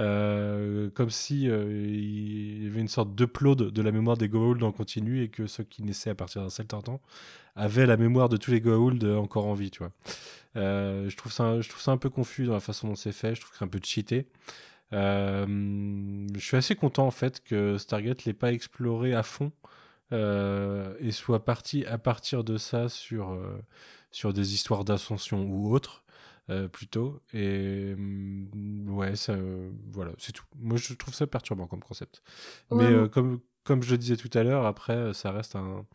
Euh, 0.01 0.91
comme 0.91 1.11
si 1.11 1.45
il 1.45 2.65
y 2.65 2.67
avait 2.67 2.81
une 2.81 2.89
sorte 2.89 3.15
d'upload 3.15 3.71
de 3.71 3.83
la 3.83 3.93
mémoire 3.93 4.17
des 4.17 4.29
Goa'uld 4.29 4.63
en 4.63 4.73
continu 4.73 5.23
et 5.23 5.29
que 5.29 5.47
ceux 5.47 5.65
qui 5.65 5.83
naissaient 5.83 6.11
à 6.11 6.15
partir 6.15 6.43
d'un 6.43 6.51
certain 6.51 6.81
temps 6.81 7.01
avaient 7.57 7.87
la 7.87 7.97
mémoire 7.97 8.29
de 8.29 8.37
tous 8.37 8.51
les 8.51 8.61
Goa'uld 8.61 9.05
encore 9.05 9.47
en 9.47 9.55
vie, 9.55 9.71
tu 9.71 9.81
vois? 9.81 9.93
Je, 10.57 11.17
trouve 11.17 11.33
ça, 11.33 11.61
je 11.61 11.69
trouve 11.69 11.83
ça 11.83 11.91
un 11.91 11.97
peu 11.97 12.11
confus 12.11 12.47
dans 12.47 12.55
la 12.55 12.61
façon 12.61 12.89
dont 12.89 12.97
c'est 12.97 13.13
fait, 13.13 13.35
je 13.35 13.41
trouve 13.41 13.53
que 13.53 13.59
c'est 13.59 13.65
un 13.65 13.69
peu 13.69 13.81
cheaté. 13.83 14.27
Euh, 14.95 16.27
je 16.35 16.41
suis 16.41 16.57
assez 16.57 16.77
content 16.77 17.07
en 17.07 17.11
fait 17.11 17.43
que 17.43 17.79
Stargate 17.79 18.25
l'ait 18.25 18.33
pas 18.33 18.53
exploré 18.53 19.13
à 19.13 19.23
fond 19.23 19.53
euh, 20.13 20.95
et 21.01 21.11
soit 21.11 21.45
parti 21.45 21.85
à 21.87 21.99
partir 21.99 22.45
de 22.45 22.57
ça 22.57 22.89
sur, 22.89 23.33
euh, 23.33 23.59
sur 24.13 24.33
des 24.33 24.55
histoires 24.55 24.85
d'ascension 24.85 25.45
ou 25.45 25.75
autres 25.75 26.03
plutôt. 26.73 27.23
Et 27.33 27.95
hum, 27.95 28.85
ouais, 28.91 29.17
ça, 29.17 29.35
voilà, 29.91 30.13
c'est 30.19 30.33
tout. 30.33 30.45
Moi, 30.59 30.77
je 30.77 30.93
trouve 30.93 31.15
ça 31.15 31.27
perturbant 31.27 31.67
comme 31.67 31.83
concept. 31.83 32.23
Ouais, 32.71 32.91
Mais 32.91 33.09
comme, 33.09 33.41
comme 33.63 33.83
je 33.83 33.93
le 33.93 33.97
disais 33.97 34.19
tout 34.19 34.29
à 34.35 34.43
l'heure, 34.43 34.67
après, 34.67 35.15
ça 35.15 35.33
reste 35.33 35.57
un, 35.57 35.87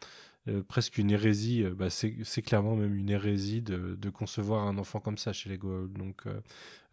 euh, 0.47 0.63
presque 0.63 0.97
une 0.97 1.11
hérésie. 1.11 1.63
euh, 1.63 1.73
bah, 1.73 1.89
c'est 1.89 2.41
clairement 2.41 2.75
même 2.75 2.95
une 2.95 3.09
hérésie 3.09 3.61
de, 3.61 4.09
concevoir 4.09 4.67
un 4.67 4.77
enfant 4.77 4.99
comme 4.99 5.17
ça 5.17 5.33
chez 5.33 5.49
les 5.49 5.57
Goa'uld. 5.57 5.93
Donc, 5.93 6.23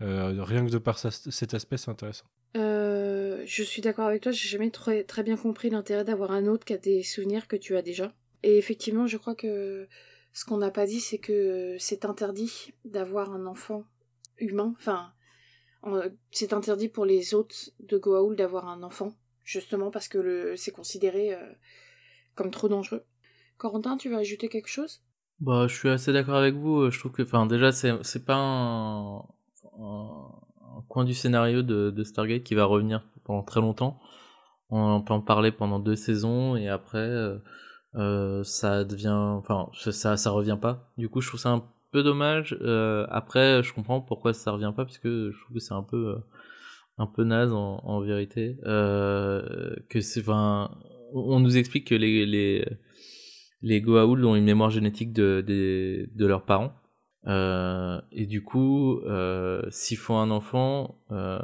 euh, 0.03 0.43
rien 0.43 0.65
que 0.65 0.71
de 0.71 0.79
par 0.79 0.99
cet 0.99 1.55
aspect, 1.55 1.77
c'est 1.77 1.91
intéressant. 1.91 2.27
Je 2.55 3.63
suis 3.63 3.81
d'accord 3.81 4.07
avec 4.07 4.23
toi, 4.23 4.33
j'ai 4.33 4.49
jamais 4.49 4.71
très, 4.71 5.05
bien 5.23 5.37
compris 5.37 5.71
l'intérêt 5.71 6.05
d'avoir 6.05 6.33
un 6.33 6.47
autre 6.47 6.65
qui 6.65 6.73
a 6.73 6.79
des 6.79 7.05
souvenirs 7.05 7.47
que 7.47 7.55
tu 7.55 7.77
as 7.77 7.83
déjà. 7.83 8.13
Et 8.43 8.59
effectivement, 8.59 9.07
je 9.07 9.17
crois 9.17 9.37
que 9.37 9.89
ce 10.33 10.45
qu'on 10.45 10.59
n'a 10.59 10.73
pas 10.73 10.85
dit, 10.85 11.01
c'est 11.01 11.19
que 11.19 11.77
c'est 11.79 12.05
interdit 12.05 12.73
d'avoir 12.85 13.33
un 13.33 13.47
enfant 13.47 13.85
humain. 14.39 14.75
Enfin, 14.79 15.13
en- 15.83 16.03
c'est 16.33 16.53
interdit 16.53 16.89
pour 16.89 17.07
les 17.07 17.35
hôtes 17.35 17.73
de 17.79 17.97
Goa'uld 17.99 18.37
d'avoir 18.37 18.69
un 18.69 18.83
enfant, 18.83 19.15
justement 19.45 19.93
parce 19.93 20.09
que 20.09 20.55
c'est 20.57 20.73
considéré 20.73 21.37
comme 22.35 22.51
trop 22.51 22.69
dangereux. 22.69 23.05
Corentin, 23.59 23.97
tu 23.97 24.09
veux 24.09 24.17
ajouter 24.17 24.49
quelque 24.49 24.69
chose? 24.69 25.01
Bah, 25.41 25.67
je 25.69 25.75
suis 25.75 25.89
assez 25.89 26.13
d'accord 26.13 26.37
avec 26.37 26.55
vous. 26.55 26.81
euh, 26.81 26.91
Je 26.91 26.99
trouve 26.99 27.13
que, 27.13 27.23
enfin, 27.23 27.47
déjà, 27.47 27.73
c'est 27.73 28.25
pas 28.25 28.37
un, 28.37 29.23
coin 30.89 31.05
du 31.05 31.15
scénario 31.15 31.63
de, 31.63 32.05
Stargate 32.05 32.43
qui 32.43 32.55
va 32.55 32.65
revenir 32.65 33.03
pendant 33.25 33.43
très 33.43 33.61
longtemps. 33.61 34.01
On 34.71 35.01
peut 35.01 35.15
en 35.15 35.21
parler 35.21 35.53
pendant 35.53 35.79
deux 35.79 35.97
saisons 35.97 36.57
et 36.57 36.69
après, 36.69 36.99
euh, 36.99 37.39
euh, 37.95 38.43
ça 38.45 38.85
devient, 38.85 39.09
enfin, 39.11 39.69
ça, 39.75 40.31
revient 40.31 40.59
pas. 40.61 40.91
Du 40.99 41.09
coup, 41.09 41.21
je 41.21 41.29
trouve 41.29 41.41
ça 41.41 41.51
un 41.51 41.65
peu 41.93 42.03
dommage. 42.03 42.55
Après, 43.11 43.63
je 43.63 43.73
comprends 43.75 44.01
pourquoi 44.01 44.33
ça 44.33 44.53
revient 44.53 44.73
pas 44.75 44.85
puisque 44.85 45.09
je 45.09 45.41
trouve 45.43 45.55
que 45.55 45.61
c'est 45.61 45.75
un 45.75 45.83
peu, 45.83 46.19
un 46.99 47.07
peu 47.07 47.25
naze 47.25 47.53
en, 47.53 48.01
vérité. 48.01 48.59
Que 48.65 50.01
c'est, 50.01 50.21
enfin, 50.21 50.71
on 51.15 51.41
nous 51.41 51.57
explique 51.57 51.87
que 51.89 51.95
les 51.95 52.67
les 53.63 53.81
Goa'uld 53.81 54.25
ont 54.25 54.37
une 54.37 54.45
mémoire 54.45 54.71
génétique 54.71 55.13
de, 55.13 55.45
de 55.47 56.27
leurs 56.27 56.45
parents. 56.45 56.73
Euh, 57.27 58.01
et 58.13 58.27
du 58.27 58.43
coup, 58.43 59.01
euh, 59.01 59.63
s'ils 59.71 59.97
font 59.97 60.19
un 60.19 60.31
enfant, 60.31 60.97
euh, 61.11 61.39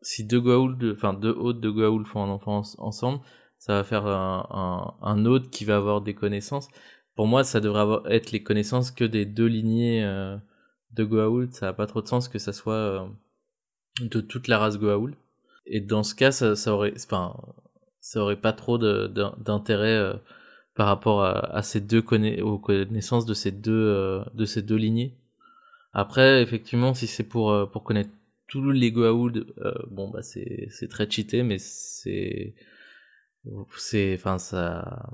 si 0.00 0.24
deux 0.24 0.40
Goa'uld, 0.40 0.92
enfin 0.92 1.14
deux 1.14 1.32
hôtes 1.32 1.60
de 1.60 1.70
Goa'uld 1.70 2.06
font 2.06 2.22
un 2.22 2.28
enfant 2.28 2.58
ens- 2.58 2.76
ensemble, 2.78 3.20
ça 3.58 3.74
va 3.74 3.84
faire 3.84 4.06
un, 4.06 4.94
un, 5.02 5.40
qui 5.50 5.64
va 5.64 5.76
avoir 5.76 6.02
des 6.02 6.14
connaissances. 6.14 6.68
Pour 7.16 7.26
moi, 7.26 7.44
ça 7.44 7.60
devrait 7.60 8.00
être 8.14 8.30
les 8.30 8.42
connaissances 8.42 8.90
que 8.90 9.04
des 9.04 9.24
deux 9.24 9.46
lignées 9.46 10.02
de 10.92 11.04
Goa'uld, 11.04 11.52
ça 11.52 11.68
a 11.68 11.72
pas 11.72 11.86
trop 11.86 12.02
de 12.02 12.08
sens 12.08 12.28
que 12.28 12.38
ça 12.38 12.52
soit 12.52 13.08
de 14.00 14.20
toute 14.20 14.48
la 14.48 14.58
race 14.58 14.78
Goa'uld. 14.78 15.14
Et 15.66 15.80
dans 15.80 16.02
ce 16.02 16.14
cas, 16.14 16.30
ça, 16.30 16.56
ça 16.56 16.74
aurait, 16.74 16.94
ça 16.96 18.20
aurait 18.20 18.40
pas 18.40 18.52
trop 18.52 18.76
d'intérêt 18.78 20.20
par 20.74 20.86
rapport 20.88 21.24
à, 21.24 21.62
ces 21.62 21.80
deux 21.80 22.04
aux 22.42 22.58
connaissances 22.58 23.26
de 23.26 23.34
ces 23.34 23.52
deux 23.52 24.22
de 24.34 24.44
ces 24.44 24.62
deux 24.62 24.76
lignées. 24.76 25.14
Après, 25.92 26.42
effectivement, 26.42 26.94
si 26.94 27.06
c'est 27.06 27.22
pour 27.24 27.70
pour 27.70 27.84
connaître 27.84 28.10
tous 28.48 28.70
les 28.70 28.90
Goa'uld, 28.90 29.46
bon 29.90 30.08
bah 30.08 30.22
c'est 30.22 30.68
c'est 30.70 30.88
très 30.88 31.08
cheaté, 31.08 31.42
mais 31.42 31.58
c'est 31.58 32.54
c'est 33.76 34.14
enfin 34.16 34.38
ça 34.38 35.12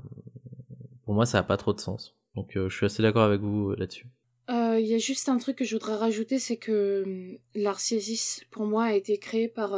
pour 1.05 1.13
moi 1.13 1.25
ça 1.25 1.39
a 1.39 1.43
pas 1.43 1.57
trop 1.57 1.73
de 1.73 1.79
sens. 1.79 2.15
Donc 2.35 2.51
je 2.55 2.75
suis 2.75 2.85
assez 2.85 3.03
d'accord 3.03 3.23
avec 3.23 3.41
vous 3.41 3.75
là-dessus. 3.75 4.07
Il 4.49 4.87
y 4.87 4.95
a 4.95 4.97
juste 4.97 5.29
un 5.29 5.37
truc 5.37 5.57
que 5.57 5.65
je 5.65 5.75
voudrais 5.75 5.95
rajouter, 5.95 6.39
c'est 6.39 6.57
que 6.57 7.03
hum, 7.05 7.37
l'Arcésis, 7.53 8.43
pour 8.51 8.65
moi, 8.65 8.85
a 8.85 8.93
été 8.93 9.17
créé 9.17 9.47
par 9.47 9.77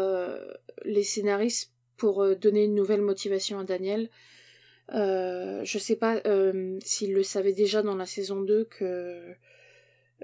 les 0.86 1.04
scénaristes 1.04 1.74
pour 1.98 2.26
donner 2.38 2.64
une 2.64 2.76
nouvelle 2.76 3.02
motivation 3.02 3.60
à 3.60 3.66
Daniel. 3.66 4.10
Euh, 4.92 5.64
je 5.64 5.78
sais 5.78 5.96
pas 5.96 6.22
euh, 6.28 6.78
s'ils 6.84 7.14
le 7.14 7.24
savaient 7.24 7.54
déjà 7.54 7.82
dans 7.82 7.96
la 7.96 8.06
saison 8.06 8.42
2 8.42 8.66
que 8.66 9.34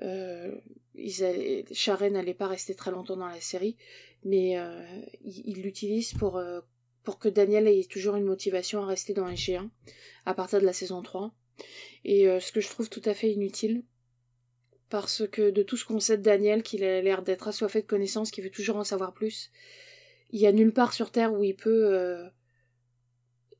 euh, 0.01 0.55
n'allait 0.95 2.33
pas 2.33 2.47
rester 2.47 2.75
très 2.75 2.91
longtemps 2.91 3.17
dans 3.17 3.27
la 3.27 3.39
série, 3.39 3.77
mais 4.23 4.57
euh, 4.57 4.83
ils 5.23 5.61
l'utilisent 5.61 6.13
pour, 6.13 6.37
euh, 6.37 6.59
pour 7.03 7.19
que 7.19 7.29
Daniel 7.29 7.67
ait 7.67 7.83
toujours 7.85 8.15
une 8.15 8.25
motivation 8.25 8.83
à 8.83 8.85
rester 8.85 9.13
dans 9.13 9.27
SG1 9.27 9.69
à 10.25 10.33
partir 10.33 10.59
de 10.59 10.65
la 10.65 10.73
saison 10.73 11.01
3. 11.01 11.33
Et 12.05 12.25
ce 12.39 12.53
que 12.53 12.61
je 12.61 12.69
trouve 12.69 12.89
tout 12.89 13.01
à 13.03 13.13
fait 13.13 13.31
inutile, 13.31 13.83
parce 14.89 15.27
que 15.27 15.49
de 15.49 15.61
tout 15.61 15.75
ce 15.75 15.83
qu'on 15.83 15.99
sait 15.99 16.17
de 16.17 16.23
Daniel, 16.23 16.63
qu'il 16.63 16.85
a 16.85 17.01
l'air 17.01 17.21
d'être 17.21 17.49
assoiffé 17.49 17.81
de 17.81 17.87
connaissances, 17.87 18.31
qu'il 18.31 18.45
veut 18.45 18.49
toujours 18.49 18.77
en 18.77 18.85
savoir 18.85 19.13
plus, 19.13 19.51
il 20.31 20.39
y 20.39 20.47
a 20.47 20.53
nulle 20.53 20.71
part 20.71 20.93
sur 20.93 21.11
Terre 21.11 21.33
où 21.33 21.43
il 21.43 21.55
peut 21.55 22.29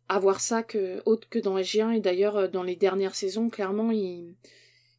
avoir 0.10 0.42
ça 0.42 0.64
que 0.64 1.02
autre 1.06 1.30
que 1.30 1.40
dans 1.40 1.58
SG1 1.58 1.94
et 1.94 2.00
d'ailleurs 2.00 2.36
euh, 2.36 2.48
dans 2.48 2.64
les 2.64 2.76
dernières 2.76 3.16
saisons 3.16 3.50
clairement 3.50 3.92
il 3.92 4.36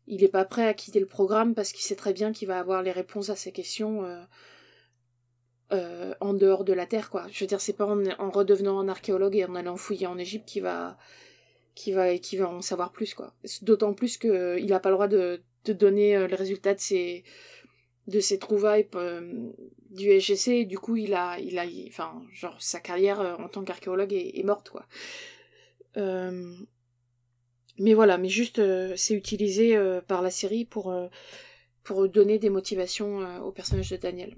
il 0.07 0.24
est 0.24 0.28
pas 0.28 0.45
prêt 0.45 0.66
à 0.66 0.74
quitter 0.74 1.01
le 1.01 1.07
programme 1.07 1.55
parce 1.55 1.73
qu'il 1.73 1.82
sait 1.82 1.97
très 1.97 2.12
bien 2.12 2.32
qu'il 2.32 2.49
va 2.49 2.59
avoir 2.59 2.82
les 2.82 2.93
réponses 2.93 3.28
à 3.28 3.37
ses 3.37 3.53
questions 3.53 4.05
euh, 4.05 4.23
euh, 5.73 6.15
en 6.20 6.32
dehors 6.32 6.65
de 6.65 6.73
la 6.73 6.87
terre 6.87 7.11
quoi. 7.11 7.27
Je 7.31 7.45
veux 7.45 7.49
dire 7.49 7.61
c'est 7.61 7.74
pas 7.74 7.87
en, 7.87 8.31
redevenant 8.31 8.81
un 8.81 8.89
archéologue 8.89 9.37
et 9.37 9.45
en 9.45 9.55
allant 9.55 9.77
fouiller 9.77 10.07
en 10.07 10.19
Égypte 10.19 10.49
qu'il 10.49 10.62
va 10.62 10.97
qui 11.74 11.93
va 11.93 12.16
qui 12.19 12.37
va 12.37 12.49
en 12.49 12.62
savoir 12.62 12.93
plus 12.93 13.15
quoi. 13.15 13.35
D'autant 13.62 13.95
plus 13.95 14.16
que 14.16 14.59
il 14.59 14.73
a 14.73 14.81
pas 14.81 14.91
le 14.91 14.97
droit 14.97 15.09
de, 15.09 15.43
de 15.65 15.73
donner 15.73 16.27
les 16.27 16.37
résultats 16.37 16.74
de 16.74 16.81
ses 16.81 17.24
de 18.06 18.20
ses 18.20 18.39
trouvailles 18.39 18.89
du 19.90 20.20
SGC 20.20 20.64
du 20.64 20.78
coup 20.78 20.97
il 20.97 21.14
a 21.14 21.39
il 21.39 21.59
a 21.59 21.64
enfin 21.89 22.22
genre 22.32 22.60
sa 22.60 22.81
carrière 22.81 23.20
euh, 23.20 23.35
en 23.36 23.48
tant 23.48 23.64
qu'archéologue 23.64 24.12
est, 24.12 24.43
morte 24.44 24.70
quoi. 24.70 24.86
Euh, 25.97 26.55
mais 27.78 27.94
voilà 27.94 28.16
mais 28.16 28.28
juste 28.28 28.60
euh, 28.60 28.94
c'est 28.97 29.14
utilisé 29.14 29.77
par 30.06 30.22
la 30.22 30.31
série 30.31 30.64
pour 30.64 30.94
pour 31.82 32.09
donner 32.09 32.39
des 32.39 32.51
motivations 32.51 33.43
au 33.43 33.52
personnage 33.52 33.90
de 33.90 33.97
Daniel. 33.97 34.36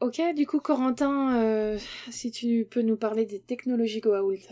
Ok 0.00 0.20
du 0.36 0.46
coup 0.46 0.60
Corentin 0.60 1.78
si 2.10 2.30
tu 2.30 2.66
peux 2.68 2.82
nous 2.82 2.96
parler 2.96 3.24
des 3.24 3.40
technologies 3.40 4.00
Goa'uld. 4.00 4.46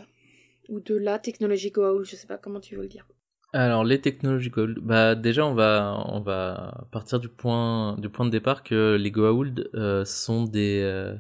Ou 0.69 0.79
de 0.79 0.95
la 0.95 1.19
technologie 1.19 1.73
Goa'uld 1.73 2.05
je 2.05 2.17
sais 2.17 2.29
pas 2.29 2.39
comment 2.39 2.61
tu 2.61 2.77
veux 2.77 2.83
le 2.83 2.89
dire 2.89 3.07
alors 3.53 3.85
les 3.85 4.01
technologies 4.01 4.49
Goa'uld, 4.49 4.79
bah 4.81 5.15
déjà 5.15 5.45
on 5.47 5.55
va 5.55 6.03
on 6.09 6.21
va 6.21 6.87
partir 6.91 7.21
du 7.21 7.29
point 7.29 7.97
du 7.99 8.09
point 8.09 8.25
de 8.25 8.31
départ 8.31 8.63
que 8.63 8.97
les 8.99 9.11
Goa'uld 9.11 9.71
euh, 9.75 10.07
sont 10.07 10.45
des 10.45 10.81
euh, 10.83 11.15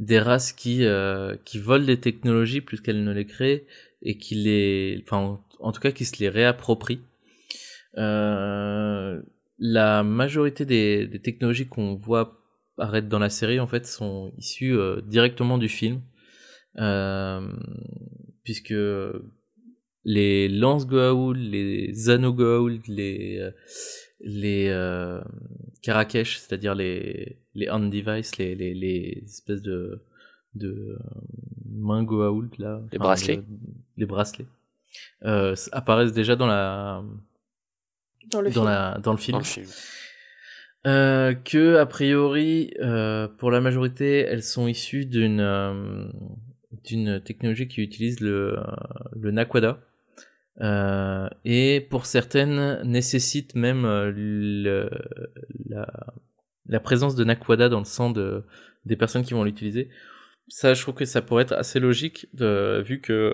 des 0.00 0.18
races 0.18 0.52
qui 0.52 0.84
euh, 0.84 1.36
qui 1.44 1.58
volent 1.58 1.84
des 1.84 2.00
technologies 2.00 2.62
plus 2.62 2.80
qu'elles 2.80 3.04
ne 3.04 3.12
les 3.12 3.26
créent 3.26 3.66
et 4.02 4.18
qui 4.18 4.34
les 4.34 5.04
enfin 5.06 5.40
en, 5.60 5.72
tout 5.72 5.80
cas 5.80 5.92
qui 5.92 6.04
se 6.04 6.18
les 6.18 6.28
réapproprient. 6.28 7.02
la 9.58 10.02
majorité 10.02 10.64
des, 10.64 11.06
des 11.06 11.20
technologies 11.20 11.68
qu'on 11.68 11.94
voit 11.94 12.40
apparaître 12.76 13.08
dans 13.08 13.20
la 13.20 13.30
série 13.30 13.60
en 13.60 13.68
fait 13.68 13.86
sont 13.86 14.32
issues 14.36 14.76
directement 15.06 15.58
du 15.58 15.68
film 15.68 16.00
puisque 18.42 18.74
les 20.04 20.48
lance 20.48 20.86
Goa'uld, 20.86 21.36
les 21.36 22.10
anneaux 22.10 22.32
Goa'uld, 22.32 22.86
les 22.88 23.38
euh, 23.40 23.50
les 24.20 24.68
euh, 24.68 25.20
Karakesh, 25.82 26.38
c'est-à-dire 26.38 26.74
les 26.74 27.38
les 27.54 27.68
hand 27.68 27.90
device, 27.90 28.36
les, 28.38 28.54
les, 28.54 28.74
les 28.74 29.22
espèces 29.24 29.62
de 29.62 30.02
de 30.54 30.68
euh, 30.68 30.98
mains 31.70 32.02
Goa'uld 32.04 32.58
là, 32.58 32.80
les 32.92 32.98
bracelets, 32.98 33.42
les 33.96 34.06
bracelets 34.06 34.46
euh, 35.24 35.54
apparaissent 35.72 36.12
déjà 36.12 36.36
dans 36.36 36.46
la 36.46 37.02
dans 38.30 38.40
le 38.40 38.50
dans 38.50 38.54
film. 38.54 38.64
la 38.64 38.98
dans 39.02 39.12
le 39.12 39.18
film. 39.18 39.32
Dans 39.32 39.38
le 39.38 39.44
film. 39.44 39.66
Euh, 40.84 41.34
que 41.34 41.76
a 41.76 41.86
priori, 41.86 42.74
euh, 42.80 43.28
pour 43.28 43.52
la 43.52 43.60
majorité, 43.60 44.18
elles 44.18 44.42
sont 44.42 44.66
issues 44.66 45.06
d'une 45.06 45.40
euh, 45.40 46.08
d'une 46.84 47.20
technologie 47.20 47.68
qui 47.68 47.82
utilise 47.82 48.20
le 48.20 48.56
le 49.14 49.30
Naquada, 49.30 49.78
euh, 50.60 51.28
et 51.44 51.80
pour 51.80 52.06
certaines 52.06 52.82
nécessite 52.82 53.54
même 53.54 53.84
euh, 53.84 54.12
le, 54.14 54.90
la, 55.66 55.86
la, 56.66 56.80
présence 56.80 57.14
de 57.14 57.24
Nakwada 57.24 57.68
dans 57.70 57.78
le 57.78 57.86
sang 57.86 58.10
de, 58.10 58.44
des 58.84 58.96
personnes 58.96 59.24
qui 59.24 59.32
vont 59.32 59.44
l'utiliser. 59.44 59.88
Ça, 60.48 60.74
je 60.74 60.82
trouve 60.82 60.94
que 60.94 61.04
ça 61.06 61.22
pourrait 61.22 61.44
être 61.44 61.54
assez 61.54 61.80
logique, 61.80 62.26
de, 62.34 62.82
vu 62.86 63.00
que 63.00 63.32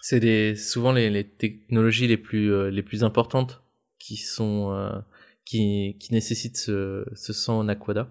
c'est 0.00 0.54
souvent 0.54 0.92
les, 0.92 1.10
les, 1.10 1.24
technologies 1.24 2.06
les 2.06 2.16
plus, 2.16 2.52
euh, 2.52 2.70
les 2.70 2.82
plus 2.84 3.02
importantes 3.02 3.62
qui 3.98 4.16
sont 4.16 4.72
euh, 4.72 4.96
qui, 5.44 5.96
qui 5.98 6.12
nécessitent 6.12 6.58
ce, 6.58 7.04
ce 7.14 7.32
sang 7.32 7.64
Nakwada. 7.64 8.08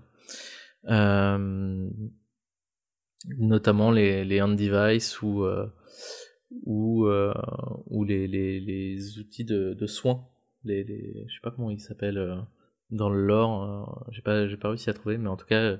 Euh, 0.89 1.87
notamment 3.39 3.91
les, 3.91 4.25
les 4.25 4.41
hand 4.41 4.57
device 4.57 5.21
ou 5.21 5.45
ou 6.63 7.05
euh, 7.05 7.33
ou 7.87 8.03
les, 8.03 8.27
les, 8.27 8.59
les 8.59 9.19
outils 9.19 9.45
de, 9.45 9.73
de 9.73 9.87
soins 9.87 10.27
les, 10.63 10.83
les 10.83 11.25
je 11.27 11.33
sais 11.33 11.41
pas 11.41 11.51
comment 11.51 11.69
ils 11.69 11.79
s'appellent 11.79 12.17
euh, 12.17 12.35
dans 12.91 13.09
le 13.09 13.25
lore 13.25 13.63
euh, 13.63 14.11
j'ai 14.11 14.21
pas 14.21 14.45
pas 14.59 14.69
réussi 14.69 14.89
à 14.89 14.93
trouver 14.93 15.17
mais 15.17 15.29
en 15.29 15.37
tout 15.37 15.45
cas 15.45 15.77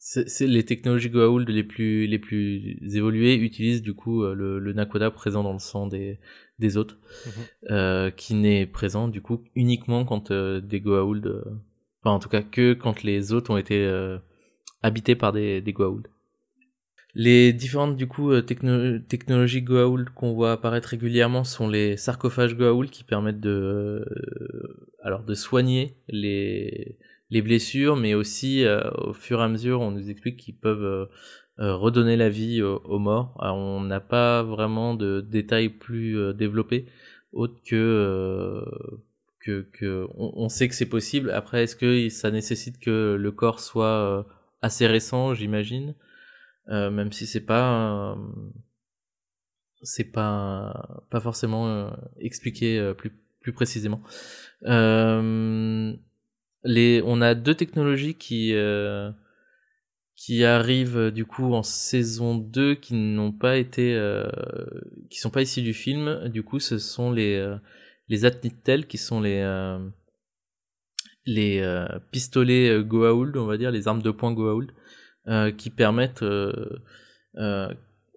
c'est 0.00 0.46
les 0.46 0.64
technologies 0.64 1.10
Goa'uld 1.10 1.48
les 1.48 1.64
plus 1.64 2.06
les 2.06 2.20
plus 2.20 2.78
évoluées 2.94 3.34
utilisent 3.34 3.82
du 3.82 3.94
coup 3.94 4.22
le, 4.22 4.58
le 4.58 4.72
Nakoda 4.72 5.10
présent 5.10 5.42
dans 5.42 5.52
le 5.52 5.58
sang 5.58 5.88
des 5.88 6.20
des 6.58 6.76
autres 6.76 6.98
mhm. 7.26 7.32
euh, 7.70 8.10
qui 8.10 8.34
n'est 8.34 8.66
présent 8.66 9.08
du 9.08 9.20
coup 9.20 9.42
uniquement 9.56 10.04
quand 10.04 10.32
des 10.32 10.80
Goa'uld 10.80 11.44
enfin 12.00 12.14
en 12.14 12.20
tout 12.20 12.28
cas 12.28 12.42
que 12.42 12.74
quand 12.74 13.02
les 13.02 13.32
autres 13.32 13.50
ont 13.50 13.58
été 13.58 13.86
habités 14.82 15.16
par 15.16 15.32
des 15.32 15.60
des 15.60 15.72
Goa'uld 15.72 16.06
les 17.14 17.52
différentes 17.52 17.96
du 17.96 18.06
coup 18.06 18.32
euh, 18.32 18.42
technologies 18.42 19.62
Goa'uld 19.62 20.10
qu'on 20.10 20.32
voit 20.34 20.52
apparaître 20.52 20.90
régulièrement 20.90 21.44
sont 21.44 21.68
les 21.68 21.96
sarcophages 21.96 22.56
Goa'uld 22.56 22.90
qui 22.90 23.04
permettent 23.04 23.40
de 23.40 24.04
euh, 24.06 24.88
alors 25.02 25.22
de 25.22 25.34
soigner 25.34 25.96
les 26.08 26.98
les 27.30 27.42
blessures, 27.42 27.96
mais 27.96 28.14
aussi 28.14 28.64
euh, 28.64 28.80
au 28.92 29.12
fur 29.12 29.40
et 29.40 29.44
à 29.44 29.48
mesure 29.48 29.80
on 29.80 29.90
nous 29.90 30.10
explique 30.10 30.38
qu'ils 30.38 30.56
peuvent 30.56 31.08
redonner 31.58 32.16
la 32.16 32.28
vie 32.28 32.62
aux, 32.62 32.98
morts. 33.00 33.34
on 33.40 33.80
n'a 33.80 34.00
pas 34.00 34.44
vraiment 34.44 34.94
de 34.94 35.20
détails 35.20 35.70
plus 35.70 36.32
développés 36.34 36.86
autre 37.32 37.56
que 37.66 38.64
que, 39.40 39.66
que 39.72 40.06
on, 40.14 40.48
sait 40.48 40.68
que 40.68 40.74
c'est 40.74 40.86
possible. 40.86 41.30
Après, 41.30 41.64
est-ce 41.64 41.76
que 41.76 42.08
ça 42.10 42.30
nécessite 42.30 42.78
que 42.78 43.16
le 43.18 43.32
corps 43.32 43.60
soit 43.60 44.26
assez 44.62 44.86
récent, 44.86 45.34
j'imagine? 45.34 45.94
Euh, 46.70 46.90
même 46.90 47.12
si 47.12 47.26
c'est 47.26 47.40
pas 47.40 48.16
c'est 49.82 50.12
pas 50.12 51.02
pas 51.10 51.20
forcément 51.20 51.68
euh, 51.68 51.90
expliqué 52.18 52.78
euh, 52.78 52.94
plus 52.94 53.12
plus 53.40 53.52
précisément. 53.52 54.02
on 54.64 55.96
a 57.22 57.34
deux 57.34 57.54
technologies 57.54 58.14
qui 58.14 58.52
qui 60.16 60.44
arrivent 60.44 61.10
du 61.10 61.24
coup 61.24 61.54
en 61.54 61.62
saison 61.62 62.36
2 62.36 62.74
qui 62.74 62.94
n'ont 62.94 63.32
pas 63.32 63.56
été 63.56 63.98
qui 65.10 65.20
sont 65.20 65.30
pas 65.30 65.42
issus 65.42 65.62
du 65.62 65.72
film 65.72 66.28
du 66.28 66.42
coup 66.42 66.60
ce 66.60 66.78
sont 66.78 67.10
les 67.12 67.56
les 68.08 68.24
Atnitel 68.26 68.86
qui 68.86 68.98
sont 68.98 69.20
les 69.20 69.42
les 71.24 71.62
pistolets 72.10 72.82
Goa'uld 72.82 73.36
on 73.36 73.46
va 73.46 73.56
dire 73.56 73.70
les 73.70 73.88
armes 73.88 74.02
de 74.02 74.10
poing 74.10 74.32
Goa'uld 74.32 74.72
qui 75.26 75.70
permettent 75.70 76.22
euh, 76.22 76.80
euh, 77.36 77.68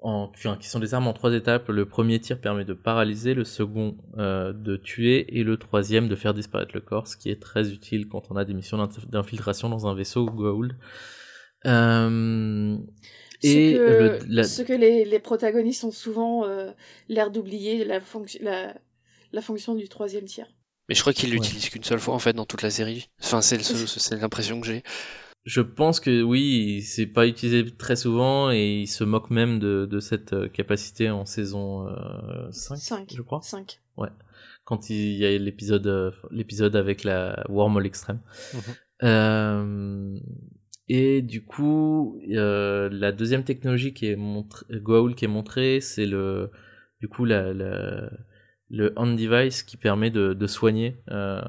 en, 0.01 0.31
enfin, 0.33 0.57
qui 0.59 0.67
sont 0.67 0.79
des 0.79 0.93
armes 0.93 1.07
en 1.07 1.13
trois 1.13 1.33
étapes. 1.33 1.69
Le 1.69 1.85
premier 1.85 2.19
tir 2.19 2.39
permet 2.39 2.65
de 2.65 2.73
paralyser, 2.73 3.33
le 3.33 3.43
second 3.43 3.97
euh, 4.17 4.51
de 4.51 4.75
tuer 4.75 5.37
et 5.37 5.43
le 5.43 5.57
troisième 5.57 6.07
de 6.07 6.15
faire 6.15 6.33
disparaître 6.33 6.71
le 6.73 6.81
corps, 6.81 7.07
ce 7.07 7.15
qui 7.15 7.29
est 7.29 7.41
très 7.41 7.71
utile 7.71 8.07
quand 8.07 8.31
on 8.31 8.35
a 8.35 8.43
des 8.43 8.53
missions 8.53 8.77
d'infiltration 9.09 9.69
dans 9.69 9.87
un 9.87 9.93
vaisseau 9.93 10.25
Goa'uld. 10.25 10.75
Euh, 11.67 12.77
et 13.43 13.73
ce 13.73 13.77
que, 13.77 14.25
le, 14.27 14.43
ce 14.43 14.61
que 14.63 14.73
les, 14.73 15.05
les, 15.05 15.19
protagonistes 15.19 15.83
ont 15.83 15.91
souvent 15.91 16.45
euh, 16.45 16.71
l'air 17.07 17.29
d'oublier 17.29 17.85
la, 17.85 17.99
la, 18.39 18.75
la 19.31 19.41
fonction 19.41 19.75
du 19.75 19.87
troisième 19.87 20.25
tir. 20.25 20.47
Mais 20.89 20.95
je 20.95 21.01
crois 21.01 21.13
qu'il 21.13 21.31
l'utilise 21.31 21.69
qu'une 21.69 21.83
seule 21.83 21.99
fois 21.99 22.15
en 22.15 22.19
fait 22.19 22.33
dans 22.33 22.45
toute 22.45 22.63
la 22.63 22.71
série. 22.71 23.09
Enfin, 23.21 23.41
c'est 23.41 23.57
l'impression 24.19 24.59
que 24.59 24.67
j'ai. 24.67 24.83
Je 25.43 25.61
pense 25.61 25.99
que 25.99 26.21
oui, 26.21 26.83
c'est 26.83 27.07
pas 27.07 27.25
utilisé 27.25 27.65
très 27.71 27.95
souvent 27.95 28.51
et 28.51 28.81
il 28.81 28.87
se 28.87 29.03
moque 29.03 29.31
même 29.31 29.57
de, 29.59 29.87
de 29.89 29.99
cette 29.99 30.33
euh, 30.33 30.47
capacité 30.47 31.09
en 31.09 31.25
saison 31.25 31.87
euh, 31.87 32.51
5, 32.51 32.77
5, 32.77 33.13
je 33.15 33.21
crois. 33.21 33.41
5. 33.41 33.79
Ouais. 33.97 34.09
Quand 34.65 34.89
il 34.91 35.13
y 35.13 35.25
a 35.25 35.35
l'épisode 35.37 35.87
euh, 35.87 36.11
l'épisode 36.29 36.75
avec 36.75 37.03
la 37.03 37.43
wormhole 37.49 37.87
extrême. 37.87 38.19
Mhm. 38.53 38.61
Euh, 39.03 40.19
et 40.87 41.21
du 41.23 41.43
coup, 41.43 42.19
euh, 42.29 42.89
la 42.91 43.11
deuxième 43.11 43.43
technologie 43.43 43.93
qui 43.93 44.07
est 44.07 44.15
montrée, 44.15 44.65
Goa'uld 44.79 45.15
qui 45.15 45.25
est 45.25 45.29
montrée, 45.29 45.81
c'est 45.81 46.05
le 46.05 46.51
du 46.99 47.07
coup 47.07 47.25
la, 47.25 47.51
la 47.53 48.11
le 48.69 48.93
hand 48.95 49.17
device 49.17 49.63
qui 49.63 49.75
permet 49.75 50.11
de, 50.11 50.33
de 50.33 50.47
soigner 50.47 51.01
euh, 51.09 51.41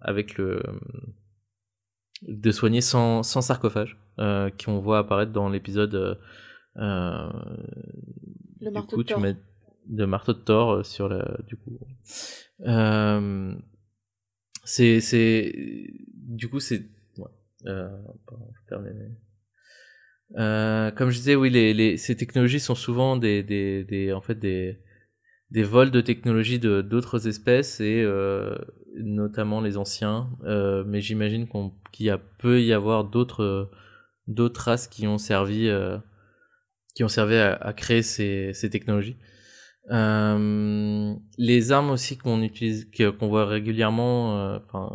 avec 0.00 0.36
le 0.36 0.62
de 2.22 2.50
soigner 2.50 2.80
sans, 2.80 3.22
sans 3.22 3.42
sarcophage, 3.42 3.98
euh, 4.18 4.50
qu'on 4.50 4.78
voit 4.78 4.98
apparaître 4.98 5.32
dans 5.32 5.48
l'épisode 5.48 5.94
euh, 5.94 6.14
euh 6.76 7.30
le 8.60 8.70
marteau 8.70 9.02
de 9.02 9.02
Thor. 9.02 9.22
de 9.86 10.04
marteau 10.04 10.32
de 10.32 10.38
Thor 10.38 10.70
euh, 10.70 10.82
sur 10.82 11.08
la 11.08 11.38
du 11.46 11.56
coup 11.56 11.78
euh, 12.66 13.54
c'est 14.64 15.00
c'est 15.00 15.52
du 16.14 16.48
coup 16.48 16.58
c'est 16.58 16.88
ouais, 17.18 17.30
euh, 17.66 17.88
euh, 20.36 20.90
comme 20.90 21.10
je 21.10 21.18
disais 21.18 21.36
oui 21.36 21.50
les, 21.50 21.74
les 21.74 21.96
ces 21.96 22.16
technologies 22.16 22.60
sont 22.60 22.74
souvent 22.74 23.16
des 23.16 23.42
des, 23.42 23.84
des 23.84 24.12
en 24.12 24.20
fait 24.20 24.34
des 24.34 24.80
des 25.50 25.62
vols 25.62 25.90
de 25.90 26.00
technologie 26.00 26.58
de 26.58 26.80
d'autres 26.80 27.28
espèces 27.28 27.80
et 27.80 28.02
euh, 28.02 28.56
notamment 28.98 29.60
les 29.60 29.76
anciens. 29.76 30.30
Euh, 30.44 30.84
mais 30.86 31.00
j'imagine 31.00 31.46
qu'on 31.46 31.72
qu'il 31.92 32.06
y 32.06 32.10
a 32.10 32.18
peut 32.18 32.62
y 32.62 32.72
avoir 32.72 33.04
d'autres 33.04 33.70
d'autres 34.26 34.62
races 34.62 34.88
qui 34.88 35.06
ont 35.06 35.18
servi 35.18 35.68
euh, 35.68 35.98
qui 36.94 37.04
ont 37.04 37.08
servi 37.08 37.36
à, 37.36 37.54
à 37.54 37.72
créer 37.72 38.02
ces, 38.02 38.52
ces 38.54 38.70
technologies. 38.70 39.16
Euh, 39.92 41.14
les 41.38 41.70
armes 41.70 41.90
aussi 41.90 42.16
qu'on 42.16 42.42
utilise, 42.42 42.90
qu'on 43.18 43.28
voit 43.28 43.46
régulièrement, 43.46 44.36
euh, 44.36 44.58
enfin 44.58 44.90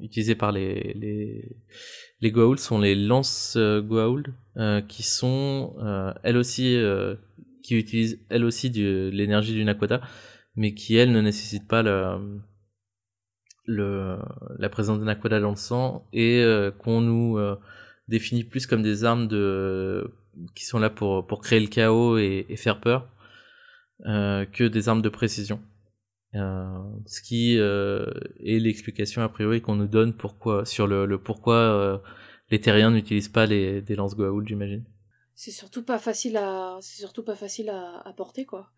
utilisées 0.00 0.34
par 0.34 0.50
les 0.50 0.94
les 0.94 1.56
les 2.20 2.30
Goa'uld 2.32 2.58
sont 2.58 2.80
les 2.80 2.94
lances 2.94 3.56
Goa'uld, 3.56 4.34
qui 4.88 5.02
sont 5.02 5.74
elles 6.22 6.36
aussi 6.36 6.76
qui 7.62 7.76
utilise 7.76 8.20
elle 8.30 8.44
aussi 8.44 8.70
de 8.70 9.10
l'énergie 9.12 9.54
du 9.54 9.64
Naquata, 9.64 10.00
mais 10.56 10.74
qui 10.74 10.96
elle 10.96 11.12
ne 11.12 11.20
nécessite 11.20 11.68
pas 11.68 11.82
le, 11.82 12.40
la 13.66 14.68
présence 14.68 14.98
de 14.98 15.04
Naquata 15.04 15.40
dans 15.40 15.50
le 15.50 15.56
sang 15.56 16.06
et 16.12 16.42
euh, 16.42 16.70
qu'on 16.70 17.00
nous 17.00 17.38
euh, 17.38 17.56
définit 18.08 18.44
plus 18.44 18.66
comme 18.66 18.82
des 18.82 19.04
armes 19.04 19.28
de 19.28 20.12
qui 20.54 20.64
sont 20.64 20.78
là 20.78 20.90
pour 20.90 21.26
pour 21.26 21.40
créer 21.40 21.60
le 21.60 21.68
chaos 21.68 22.18
et, 22.18 22.46
faire 22.56 22.80
peur 22.80 23.08
euh, 24.06 24.44
que 24.46 24.64
des 24.64 24.88
armes 24.88 25.02
de 25.02 25.08
précision. 25.08 25.60
ce 26.32 27.20
qui 27.22 27.56
est 27.56 28.58
l'explication 28.58 29.22
a 29.22 29.28
priori 29.28 29.60
qu'on 29.60 29.76
nous 29.76 29.86
donne 29.88 30.14
pourquoi 30.14 30.64
sur 30.64 30.86
le, 30.86 31.18
pourquoi 31.18 32.02
les 32.50 32.60
terriens 32.60 32.90
n'utilisent 32.90 33.28
pas 33.28 33.46
les 33.46 33.82
des 33.82 33.94
lances 33.94 34.16
Goa'uld, 34.16 34.48
j'imagine 34.48 34.84
c'est 35.34 35.50
surtout 35.50 35.82
pas 35.82 35.98
facile 35.98 36.36
à 36.36 36.78
c'est 36.80 37.00
surtout 37.00 37.24
pas 37.24 37.36
facile 37.36 37.70
à 37.70 38.12
porter 38.16 38.44
quoi 38.44 38.70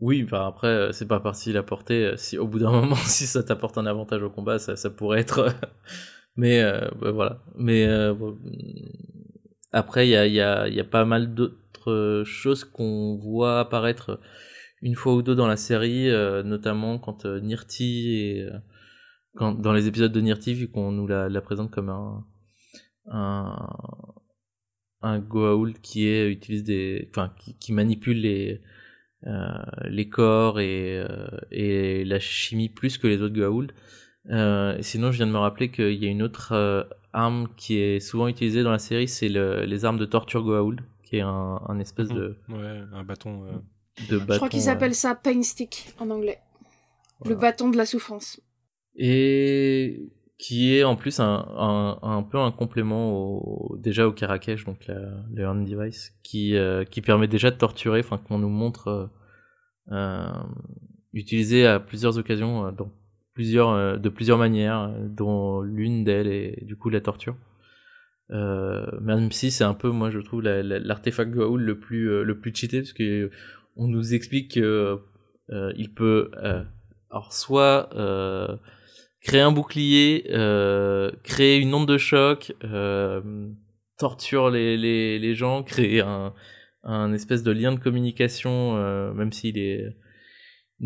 oui 0.00 0.22
enfin 0.24 0.46
après 0.46 0.68
euh, 0.68 0.92
c'est 0.92 1.08
pas 1.08 1.20
facile 1.20 1.56
à 1.56 1.62
porter 1.62 2.04
euh, 2.04 2.16
si 2.16 2.38
au 2.38 2.46
bout 2.46 2.58
d'un 2.58 2.70
moment 2.80 2.96
si 2.96 3.26
ça 3.26 3.42
t'apporte 3.42 3.78
un 3.78 3.86
avantage 3.86 4.22
au 4.22 4.30
combat 4.30 4.58
ça, 4.58 4.90
pourrait 4.90 5.20
être 5.20 5.54
mais 6.36 6.60
euh, 6.62 6.88
bah, 7.00 7.10
voilà. 7.10 7.42
Mais 7.56 7.86
après 9.72 10.08
il 10.08 10.32
y 10.32 10.40
a 10.40 10.84
pas 10.84 11.04
mal 11.04 11.34
d'autres 11.34 12.22
choses 12.24 12.64
qu'on 12.64 13.16
voit 13.16 13.60
apparaître 13.60 14.20
une 14.82 14.94
fois 14.94 15.14
ou 15.14 15.22
deux 15.22 15.34
dans 15.34 15.46
la 15.46 15.56
série 15.56 16.10
notamment 16.44 16.98
quand 16.98 17.24
Nirti 17.26 18.42
quand 19.34 19.52
dans 19.54 19.72
les 19.72 19.86
épisodes 19.86 20.12
de 20.12 20.20
Nirti 20.20 20.54
vu 20.54 20.68
qu'on 20.70 20.92
nous 20.92 21.06
la, 21.06 21.28
la 21.28 21.40
présente 21.40 21.70
comme 21.70 21.90
un 21.90 22.24
un 23.08 23.68
un 25.02 25.18
Goa'uld 25.20 25.80
qui 25.80 26.08
est 26.08 26.30
utilise 26.30 26.64
des 26.64 27.08
enfin 27.10 27.32
qui, 27.60 27.72
manipule 27.72 28.20
les 28.20 28.60
les 29.22 30.08
corps 30.08 30.60
et 30.60 30.98
euh, 30.98 31.28
et 31.50 32.04
la 32.04 32.20
chimie 32.20 32.68
plus 32.68 32.98
que 32.98 33.06
les 33.06 33.20
autres 33.22 33.34
Goa'uld. 33.34 33.72
Euh, 34.30 34.76
sinon, 34.80 35.12
je 35.12 35.18
viens 35.18 35.26
de 35.26 35.32
me 35.32 35.38
rappeler 35.38 35.70
qu'il 35.70 36.02
y 36.02 36.06
a 36.06 36.10
une 36.10 36.22
autre 36.22 36.52
euh, 36.52 36.82
arme 37.12 37.48
qui 37.56 37.78
est 37.78 38.00
souvent 38.00 38.28
utilisée 38.28 38.62
dans 38.62 38.72
la 38.72 38.78
série, 38.78 39.08
c'est 39.08 39.28
le, 39.28 39.64
les 39.64 39.84
armes 39.84 39.98
de 39.98 40.04
torture 40.04 40.42
Goa'uld, 40.42 40.80
qui 41.04 41.16
est 41.16 41.20
un, 41.20 41.60
un 41.68 41.78
espèce 41.78 42.08
de 42.08 42.36
ouais, 42.48 42.82
un 42.92 43.04
bâton. 43.04 43.44
Euh. 43.44 43.52
De 44.10 44.18
bâton 44.18 44.32
je 44.32 44.36
crois 44.36 44.48
qu'ils 44.48 44.68
appellent 44.68 44.94
ça 44.94 45.14
pain 45.14 45.42
stick 45.42 45.94
en 45.98 46.10
anglais. 46.10 46.38
Voilà. 47.20 47.34
Le 47.34 47.40
bâton 47.40 47.70
de 47.70 47.76
la 47.76 47.86
souffrance. 47.86 48.40
Et 48.96 50.10
qui 50.38 50.76
est 50.76 50.84
en 50.84 50.96
plus 50.96 51.18
un, 51.20 51.46
un, 51.56 51.98
un 52.02 52.22
peu 52.22 52.38
un 52.38 52.52
complément 52.52 53.12
au, 53.14 53.76
déjà 53.78 54.06
au 54.06 54.12
Karakesh, 54.12 54.64
donc 54.64 54.86
la, 54.86 54.98
le 55.32 55.48
hand 55.48 55.66
device, 55.66 56.14
qui, 56.22 56.56
euh, 56.56 56.84
qui 56.84 57.00
permet 57.00 57.26
déjà 57.26 57.50
de 57.50 57.56
torturer, 57.56 58.00
enfin 58.00 58.18
qu'on 58.18 58.38
nous 58.38 58.50
montre 58.50 58.88
euh, 58.88 59.06
euh, 59.92 60.26
utilisé 61.12 61.66
à 61.66 61.80
plusieurs 61.80 62.18
occasions, 62.18 62.66
euh, 62.66 62.70
dans 62.70 62.92
plusieurs, 63.32 63.70
euh, 63.70 63.96
de 63.96 64.08
plusieurs 64.10 64.38
manières, 64.38 64.92
dont 65.08 65.62
l'une 65.62 66.04
d'elles 66.04 66.28
est 66.28 66.64
du 66.64 66.76
coup 66.76 66.90
la 66.90 67.00
torture. 67.00 67.36
même 68.28 69.32
si 69.32 69.50
c'est 69.50 69.64
un 69.64 69.74
peu, 69.74 69.90
moi 69.90 70.10
je 70.10 70.18
trouve, 70.18 70.42
l'artefact 70.42 71.30
la, 71.30 71.36
Goa'uld 71.36 71.62
le 71.62 71.78
plus, 71.78 72.24
le 72.24 72.38
plus 72.38 72.54
cheaté, 72.54 72.80
parce 72.80 72.92
que 72.92 73.30
on 73.76 73.88
nous 73.88 74.14
explique 74.14 74.54
que 74.54 74.98
il 75.76 75.94
peut, 75.94 76.30
alors 77.10 77.32
soit 77.32 77.88
créer 79.26 79.40
un 79.40 79.50
bouclier, 79.50 80.24
euh, 80.30 81.10
créer 81.24 81.58
une 81.58 81.74
onde 81.74 81.88
de 81.88 81.98
choc, 81.98 82.54
euh, 82.62 83.50
torture 83.98 84.50
les, 84.50 84.76
les, 84.76 85.18
les 85.18 85.34
gens, 85.34 85.64
créer 85.64 86.00
un, 86.00 86.32
un 86.84 87.12
espèce 87.12 87.42
de 87.42 87.50
lien 87.50 87.72
de 87.72 87.80
communication, 87.80 88.76
euh, 88.76 89.12
même 89.14 89.32
s'il 89.32 89.58
est 89.58 89.96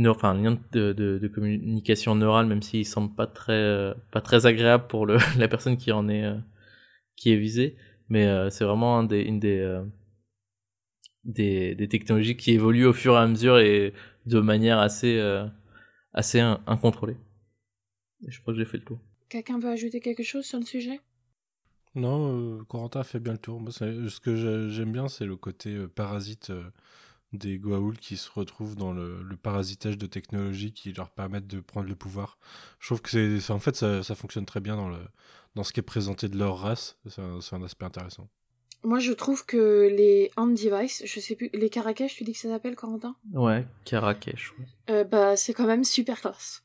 enfin 0.06 0.30
un 0.30 0.42
lien 0.42 0.58
de, 0.72 0.94
de, 0.94 1.18
de, 1.18 1.28
communication 1.28 2.14
neurale, 2.14 2.46
même 2.46 2.62
s'il 2.62 2.86
semble 2.86 3.14
pas 3.14 3.26
très 3.26 3.92
pas 4.10 4.22
très 4.22 4.46
agréable 4.46 4.86
pour 4.88 5.04
le, 5.04 5.18
la 5.38 5.48
personne 5.48 5.76
qui 5.76 5.92
en 5.92 6.08
est 6.08 6.24
qui 7.16 7.32
est 7.32 7.36
visée, 7.36 7.76
mais 8.08 8.26
c'est 8.50 8.64
vraiment 8.64 8.98
un 8.98 9.04
des, 9.04 9.20
une 9.20 9.40
des, 9.40 9.82
des 11.24 11.74
des 11.74 11.88
technologies 11.88 12.36
qui 12.36 12.52
évoluent 12.52 12.86
au 12.86 12.94
fur 12.94 13.14
et 13.14 13.18
à 13.18 13.26
mesure 13.26 13.58
et 13.58 13.92
de 14.26 14.40
manière 14.40 14.78
assez 14.78 15.20
assez 16.14 16.40
incontrôlée. 16.66 17.16
Je 18.26 18.40
crois 18.40 18.54
que 18.54 18.58
j'ai 18.58 18.66
fait 18.66 18.78
le 18.78 18.84
tour. 18.84 18.98
Quelqu'un 19.28 19.58
veut 19.58 19.70
ajouter 19.70 20.00
quelque 20.00 20.22
chose 20.22 20.44
sur 20.44 20.58
le 20.58 20.64
sujet? 20.66 21.00
Non, 21.94 22.58
euh, 22.58 22.64
Corentin 22.64 23.00
a 23.00 23.04
fait 23.04 23.20
bien 23.20 23.32
le 23.32 23.38
tour. 23.38 23.60
Moi, 23.60 23.72
ce 23.72 24.20
que 24.20 24.68
j'aime 24.68 24.92
bien, 24.92 25.08
c'est 25.08 25.24
le 25.24 25.36
côté 25.36 25.70
euh, 25.70 25.88
parasite 25.88 26.50
euh, 26.50 26.62
des 27.32 27.58
Goa'uld 27.58 27.98
qui 27.98 28.16
se 28.16 28.30
retrouvent 28.30 28.76
dans 28.76 28.92
le, 28.92 29.22
le, 29.22 29.36
parasitage 29.36 29.98
de 29.98 30.06
technologies 30.06 30.72
qui 30.72 30.92
leur 30.92 31.10
permettent 31.10 31.46
de 31.46 31.60
prendre 31.60 31.88
le 31.88 31.94
pouvoir. 31.94 32.38
Je 32.78 32.86
trouve 32.86 33.02
que 33.02 33.10
c'est, 33.10 33.52
en 33.52 33.58
fait, 33.58 33.76
ça, 33.76 34.02
ça, 34.02 34.14
fonctionne 34.14 34.46
très 34.46 34.60
bien 34.60 34.76
dans, 34.76 34.88
le, 34.88 34.98
dans 35.54 35.64
ce 35.64 35.72
qui 35.72 35.80
est 35.80 35.84
présenté 35.84 36.28
de 36.28 36.38
leur 36.38 36.58
race. 36.58 36.96
C'est 37.08 37.20
un, 37.22 37.38
un, 37.52 37.62
aspect 37.62 37.84
intéressant. 37.84 38.28
Moi, 38.82 38.98
je 38.98 39.12
trouve 39.12 39.44
que 39.44 39.88
les 39.92 40.30
hand 40.36 40.54
device, 40.54 41.02
je 41.04 41.20
sais 41.20 41.34
plus, 41.34 41.50
les 41.52 41.68
Caracash, 41.68 42.14
tu 42.14 42.24
dis 42.24 42.32
que 42.32 42.38
ça 42.38 42.48
s'appelle, 42.48 42.76
Corentin? 42.76 43.14
Ouais. 43.32 43.66
Euh, 44.88 45.04
bah, 45.04 45.36
c'est 45.36 45.52
quand 45.52 45.66
même 45.66 45.84
super 45.84 46.20
classe. 46.20 46.62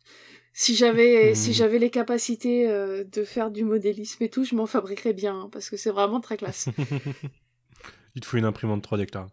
Si 0.58 0.74
j'avais 0.74 1.32
mmh. 1.32 1.36
si 1.36 1.52
j'avais 1.52 1.80
les 1.80 1.90
capacités 1.90 2.70
euh, 2.70 3.04
de 3.04 3.26
faire 3.26 3.52
du 3.52 3.66
modélisme 3.66 4.24
et 4.24 4.30
tout, 4.30 4.46
je 4.46 4.56
m'en 4.56 4.66
fabriquerais 4.66 5.12
bien 5.12 5.38
hein, 5.38 5.50
parce 5.52 5.70
que 5.70 5.76
c'est 5.76 5.90
vraiment 5.90 6.22
très 6.22 6.38
classe. 6.38 6.70
Il 8.16 8.22
te 8.22 8.26
faut 8.26 8.38
une 8.38 8.46
imprimante 8.46 8.88
3D 8.88 9.06
Clara. 9.06 9.28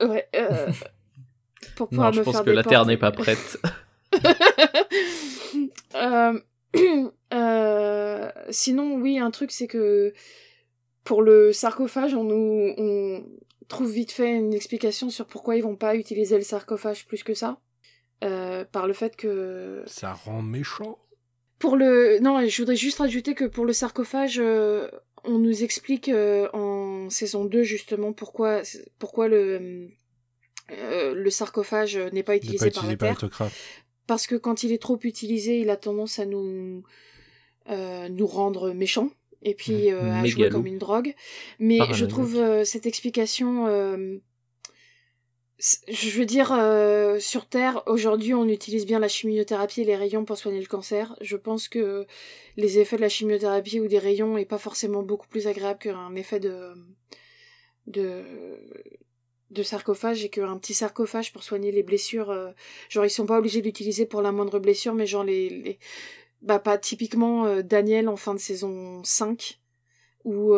Ouais. 0.00 0.28
Euh, 0.34 0.72
pour 1.76 1.88
pouvoir 1.88 2.08
non, 2.08 2.14
je 2.14 2.18
me 2.18 2.24
pense 2.24 2.34
faire 2.34 2.44
que 2.44 2.50
la 2.50 2.64
Terre 2.64 2.84
n'est 2.86 2.96
pas 2.96 3.12
prête. 3.12 3.60
euh, 7.32 8.30
sinon, 8.50 8.96
oui, 8.96 9.20
un 9.20 9.30
truc, 9.30 9.52
c'est 9.52 9.68
que 9.68 10.12
pour 11.04 11.22
le 11.22 11.52
sarcophage, 11.52 12.14
on 12.14 12.24
nous, 12.24 12.74
on, 12.78 13.24
trouve 13.68 13.92
vite 13.92 14.10
fait 14.10 14.34
une 14.34 14.54
explication 14.54 15.08
sur 15.08 15.26
pourquoi 15.26 15.54
ils 15.54 15.62
vont 15.62 15.76
pas 15.76 15.94
utiliser 15.94 16.36
le 16.36 16.42
sarcophage 16.42 17.06
plus 17.06 17.22
que 17.22 17.34
ça. 17.34 17.60
Euh, 18.22 18.64
par 18.64 18.86
le 18.86 18.92
fait 18.92 19.16
que. 19.16 19.82
Ça 19.86 20.12
rend 20.12 20.42
méchant. 20.42 20.98
Pour 21.58 21.76
le. 21.76 22.18
Non, 22.20 22.46
je 22.46 22.62
voudrais 22.62 22.76
juste 22.76 22.98
rajouter 22.98 23.34
que 23.34 23.44
pour 23.44 23.64
le 23.64 23.72
sarcophage, 23.72 24.38
euh, 24.38 24.88
on 25.24 25.38
nous 25.38 25.64
explique 25.64 26.08
euh, 26.08 26.48
en 26.52 27.10
saison 27.10 27.44
2 27.44 27.62
justement 27.62 28.12
pourquoi, 28.12 28.62
pourquoi 28.98 29.28
le, 29.28 29.88
le 30.70 31.30
sarcophage 31.30 31.96
n'est 32.12 32.22
pas 32.22 32.36
utilisé, 32.36 32.70
par 32.70 32.86
la 32.86 32.96
Terre. 32.96 33.28
Parce 34.06 34.26
que 34.26 34.34
quand 34.34 34.62
il 34.62 34.72
est 34.72 34.82
trop 34.82 34.98
utilisé, 35.02 35.60
il 35.60 35.70
a 35.70 35.76
tendance 35.76 36.18
à 36.18 36.26
nous, 36.26 36.82
nous 37.68 38.26
rendre 38.26 38.72
méchants 38.72 39.10
et 39.42 39.54
puis 39.54 39.90
à 39.90 40.24
jouer 40.26 40.48
comme 40.48 40.66
une 40.66 40.78
drogue. 40.78 41.14
Mais 41.58 41.78
je 41.92 42.04
trouve 42.04 42.64
cette 42.64 42.86
explication 42.86 44.20
je 45.88 46.18
veux 46.18 46.26
dire, 46.26 46.52
euh, 46.52 47.20
sur 47.20 47.46
Terre, 47.46 47.84
aujourd'hui, 47.86 48.34
on 48.34 48.48
utilise 48.48 48.84
bien 48.84 48.98
la 48.98 49.06
chimiothérapie 49.06 49.82
et 49.82 49.84
les 49.84 49.94
rayons 49.94 50.24
pour 50.24 50.36
soigner 50.36 50.60
le 50.60 50.66
cancer. 50.66 51.14
Je 51.20 51.36
pense 51.36 51.68
que 51.68 52.04
les 52.56 52.80
effets 52.80 52.96
de 52.96 53.02
la 53.02 53.08
chimiothérapie 53.08 53.78
ou 53.78 53.86
des 53.86 54.00
rayons 54.00 54.36
est 54.36 54.44
pas 54.44 54.58
forcément 54.58 55.04
beaucoup 55.04 55.28
plus 55.28 55.46
agréable 55.46 55.78
qu'un 55.78 56.16
effet 56.16 56.40
de, 56.40 56.74
de, 57.86 59.62
sarcophage 59.62 60.24
et 60.24 60.30
qu'un 60.30 60.58
petit 60.58 60.74
sarcophage 60.74 61.32
pour 61.32 61.44
soigner 61.44 61.70
les 61.70 61.84
blessures. 61.84 62.30
Euh, 62.30 62.50
genre, 62.88 63.04
ils 63.04 63.10
sont 63.10 63.26
pas 63.26 63.38
obligés 63.38 63.62
d'utiliser 63.62 64.04
pour 64.04 64.20
la 64.20 64.32
moindre 64.32 64.58
blessure, 64.58 64.94
mais 64.94 65.06
genre 65.06 65.24
les, 65.24 65.48
les 65.48 65.78
bah, 66.40 66.58
pas 66.58 66.76
typiquement 66.76 67.46
euh, 67.46 67.62
Daniel 67.62 68.08
en 68.08 68.16
fin 68.16 68.34
de 68.34 68.40
saison 68.40 69.04
5, 69.04 69.60
ou 70.24 70.54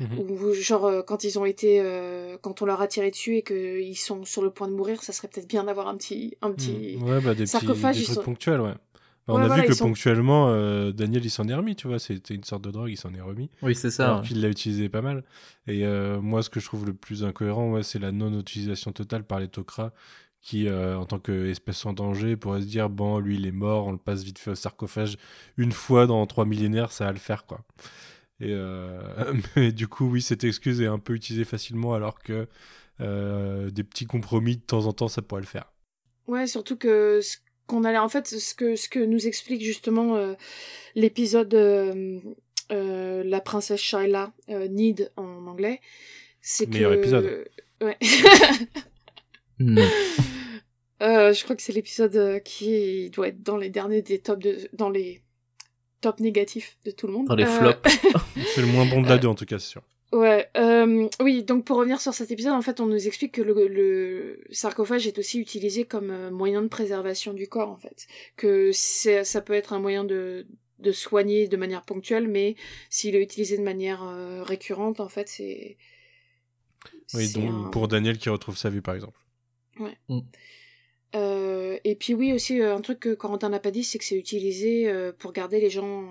Mhm. 0.00 0.18
Ou 0.18 0.54
genre 0.54 0.86
euh, 0.86 1.02
quand 1.02 1.24
ils 1.24 1.38
ont 1.38 1.44
été, 1.44 1.80
euh, 1.80 2.36
quand 2.40 2.62
on 2.62 2.66
leur 2.66 2.80
a 2.80 2.86
tiré 2.86 3.10
dessus 3.10 3.36
et 3.36 3.42
qu'ils 3.42 3.98
sont 3.98 4.24
sur 4.24 4.42
le 4.42 4.50
point 4.50 4.68
de 4.68 4.72
mourir, 4.72 5.02
ça 5.02 5.12
serait 5.12 5.28
peut-être 5.28 5.48
bien 5.48 5.64
d'avoir 5.64 5.88
un 5.88 5.96
petit, 5.96 6.36
un 6.42 6.52
petit 6.52 6.98
ouais, 7.02 7.20
bah, 7.20 7.34
des 7.34 7.46
sarcophage. 7.46 7.96
Petits, 7.96 8.06
des 8.06 8.14
trucs 8.14 8.24
ponctuels, 8.24 8.60
ouais. 8.60 8.74
Bah, 9.26 9.34
on 9.34 9.38
a 9.38 9.54
vu 9.56 9.64
que 9.64 9.76
ponctuellement, 9.76 10.48
euh, 10.48 10.90
Daniel 10.92 11.24
il 11.24 11.30
s'en 11.30 11.46
est 11.48 11.54
remis, 11.54 11.76
tu 11.76 11.86
vois, 11.86 11.98
c'était 11.98 12.34
une 12.34 12.44
sorte 12.44 12.62
de 12.62 12.70
drogue, 12.70 12.90
il 12.90 12.96
s'en 12.96 13.12
est 13.12 13.20
remis. 13.20 13.50
Oui, 13.62 13.74
c'est 13.74 13.90
ça. 13.90 14.06
Alors 14.06 14.22
qu'il 14.22 14.40
l'a 14.40 14.48
utilisé 14.48 14.88
pas 14.88 15.02
mal. 15.02 15.24
Et 15.66 15.84
moi, 16.22 16.42
ce 16.42 16.50
que 16.50 16.60
je 16.60 16.64
trouve 16.64 16.86
le 16.86 16.94
plus 16.94 17.24
incohérent, 17.24 17.72
ouais, 17.72 17.82
c'est 17.82 17.98
la 17.98 18.12
non-utilisation 18.12 18.92
totale 18.92 19.24
par 19.24 19.40
les 19.40 19.48
Tok'ra 19.48 19.92
qui, 20.40 20.70
en 20.70 21.04
tant 21.04 21.18
qu'espèce 21.18 21.84
en 21.84 21.92
danger, 21.92 22.36
pourrait 22.36 22.62
se 22.62 22.66
dire 22.66 22.88
bon, 22.88 23.18
lui 23.18 23.36
il 23.36 23.46
est 23.46 23.52
mort, 23.52 23.86
on 23.88 23.92
le 23.92 23.98
passe 23.98 24.22
vite 24.22 24.38
fait 24.38 24.52
au 24.52 24.54
sarcophage 24.54 25.18
une 25.58 25.72
fois 25.72 26.06
dans 26.06 26.24
trois 26.26 26.46
millénaires, 26.46 26.92
ça 26.92 27.04
va 27.04 27.12
le 27.12 27.18
faire, 27.18 27.44
quoi. 27.44 27.60
Et 28.40 28.52
euh, 28.52 29.00
mais 29.56 29.72
du 29.72 29.88
coup, 29.88 30.08
oui, 30.08 30.22
cette 30.22 30.44
excuse 30.44 30.80
est 30.80 30.86
un 30.86 30.98
peu 30.98 31.14
utilisée 31.14 31.44
facilement 31.44 31.94
alors 31.94 32.20
que 32.20 32.46
euh, 33.00 33.70
des 33.70 33.84
petits 33.84 34.06
compromis 34.06 34.56
de 34.56 34.62
temps 34.62 34.86
en 34.86 34.92
temps, 34.92 35.08
ça 35.08 35.22
pourrait 35.22 35.42
le 35.42 35.46
faire. 35.46 35.72
Ouais, 36.26 36.46
surtout 36.46 36.76
que 36.76 37.20
ce 37.22 37.38
qu'on 37.66 37.84
allait 37.84 37.98
en 37.98 38.08
fait, 38.08 38.26
ce 38.26 38.54
que, 38.54 38.76
ce 38.76 38.88
que 38.88 39.00
nous 39.00 39.26
explique 39.26 39.62
justement 39.62 40.16
euh, 40.16 40.34
l'épisode 40.94 41.54
La 42.70 43.40
princesse 43.40 43.80
Shaila, 43.80 44.32
Need 44.48 45.10
en 45.16 45.46
anglais, 45.46 45.80
c'est 46.40 46.66
que. 46.66 46.72
Meilleur 46.72 46.92
épisode. 46.92 47.48
Ouais. 47.80 47.96
je 51.00 51.44
crois 51.44 51.56
que 51.56 51.62
c'est 51.62 51.72
l'épisode 51.72 52.42
qui 52.42 53.10
doit 53.10 53.28
être 53.28 53.42
dans 53.42 53.56
les 53.56 53.70
derniers 53.70 54.02
des 54.02 54.18
tops 54.18 54.42
de, 54.42 54.68
dans 54.72 54.90
les 54.90 55.22
top 56.00 56.20
négatif 56.20 56.76
de 56.84 56.90
tout 56.90 57.06
le 57.06 57.12
monde. 57.12 57.26
Dans 57.26 57.34
les 57.34 57.44
euh, 57.44 57.46
flops. 57.46 58.00
c'est 58.54 58.60
le 58.60 58.66
moins 58.66 58.86
bon 58.86 59.02
de 59.02 59.08
la 59.08 59.18
deux 59.18 59.28
en 59.28 59.34
tout 59.34 59.44
cas, 59.44 59.58
c'est 59.58 59.68
sûr. 59.68 59.82
Ouais, 60.10 60.48
euh, 60.56 61.06
oui, 61.20 61.42
donc 61.42 61.66
pour 61.66 61.76
revenir 61.76 62.00
sur 62.00 62.14
cet 62.14 62.30
épisode, 62.30 62.54
en 62.54 62.62
fait, 62.62 62.80
on 62.80 62.86
nous 62.86 63.06
explique 63.06 63.32
que 63.32 63.42
le, 63.42 64.40
sarcophage 64.50 65.06
est 65.06 65.18
aussi 65.18 65.38
utilisé 65.38 65.84
comme 65.84 66.10
euh, 66.10 66.30
moyen 66.30 66.62
de 66.62 66.68
préservation 66.68 67.34
du 67.34 67.46
corps, 67.46 67.68
en 67.68 67.76
fait. 67.76 68.06
Que 68.36 68.70
ça 68.72 69.40
peut 69.42 69.52
être 69.52 69.74
un 69.74 69.80
moyen 69.80 70.04
de, 70.04 70.46
de 70.78 70.92
soigner 70.92 71.46
de 71.46 71.56
manière 71.58 71.82
ponctuelle, 71.82 72.26
mais 72.26 72.56
s'il 72.88 73.16
est 73.16 73.22
utilisé 73.22 73.58
de 73.58 73.62
manière 73.62 74.02
récurrente, 74.46 75.00
en 75.00 75.08
fait, 75.08 75.28
c'est. 75.28 75.76
Oui, 77.12 77.30
donc 77.32 77.72
pour 77.72 77.88
Daniel 77.88 78.16
qui 78.16 78.30
retrouve 78.30 78.56
sa 78.56 78.70
vue, 78.70 78.80
par 78.80 78.94
exemple. 78.94 79.18
Ouais. 79.78 79.96
Mm. 80.08 80.20
Euh, 81.14 81.78
et 81.84 81.94
puis 81.94 82.12
oui 82.12 82.32
aussi 82.32 82.60
euh, 82.60 82.76
un 82.76 82.80
truc 82.82 83.00
que 83.00 83.14
Corentin 83.14 83.48
n'a 83.48 83.60
pas 83.60 83.70
dit, 83.70 83.84
c'est 83.84 83.98
que 83.98 84.04
c'est 84.04 84.18
utilisé 84.18 84.88
euh, 84.88 85.12
pour 85.18 85.32
garder 85.32 85.60
les 85.60 85.70
gens 85.70 86.04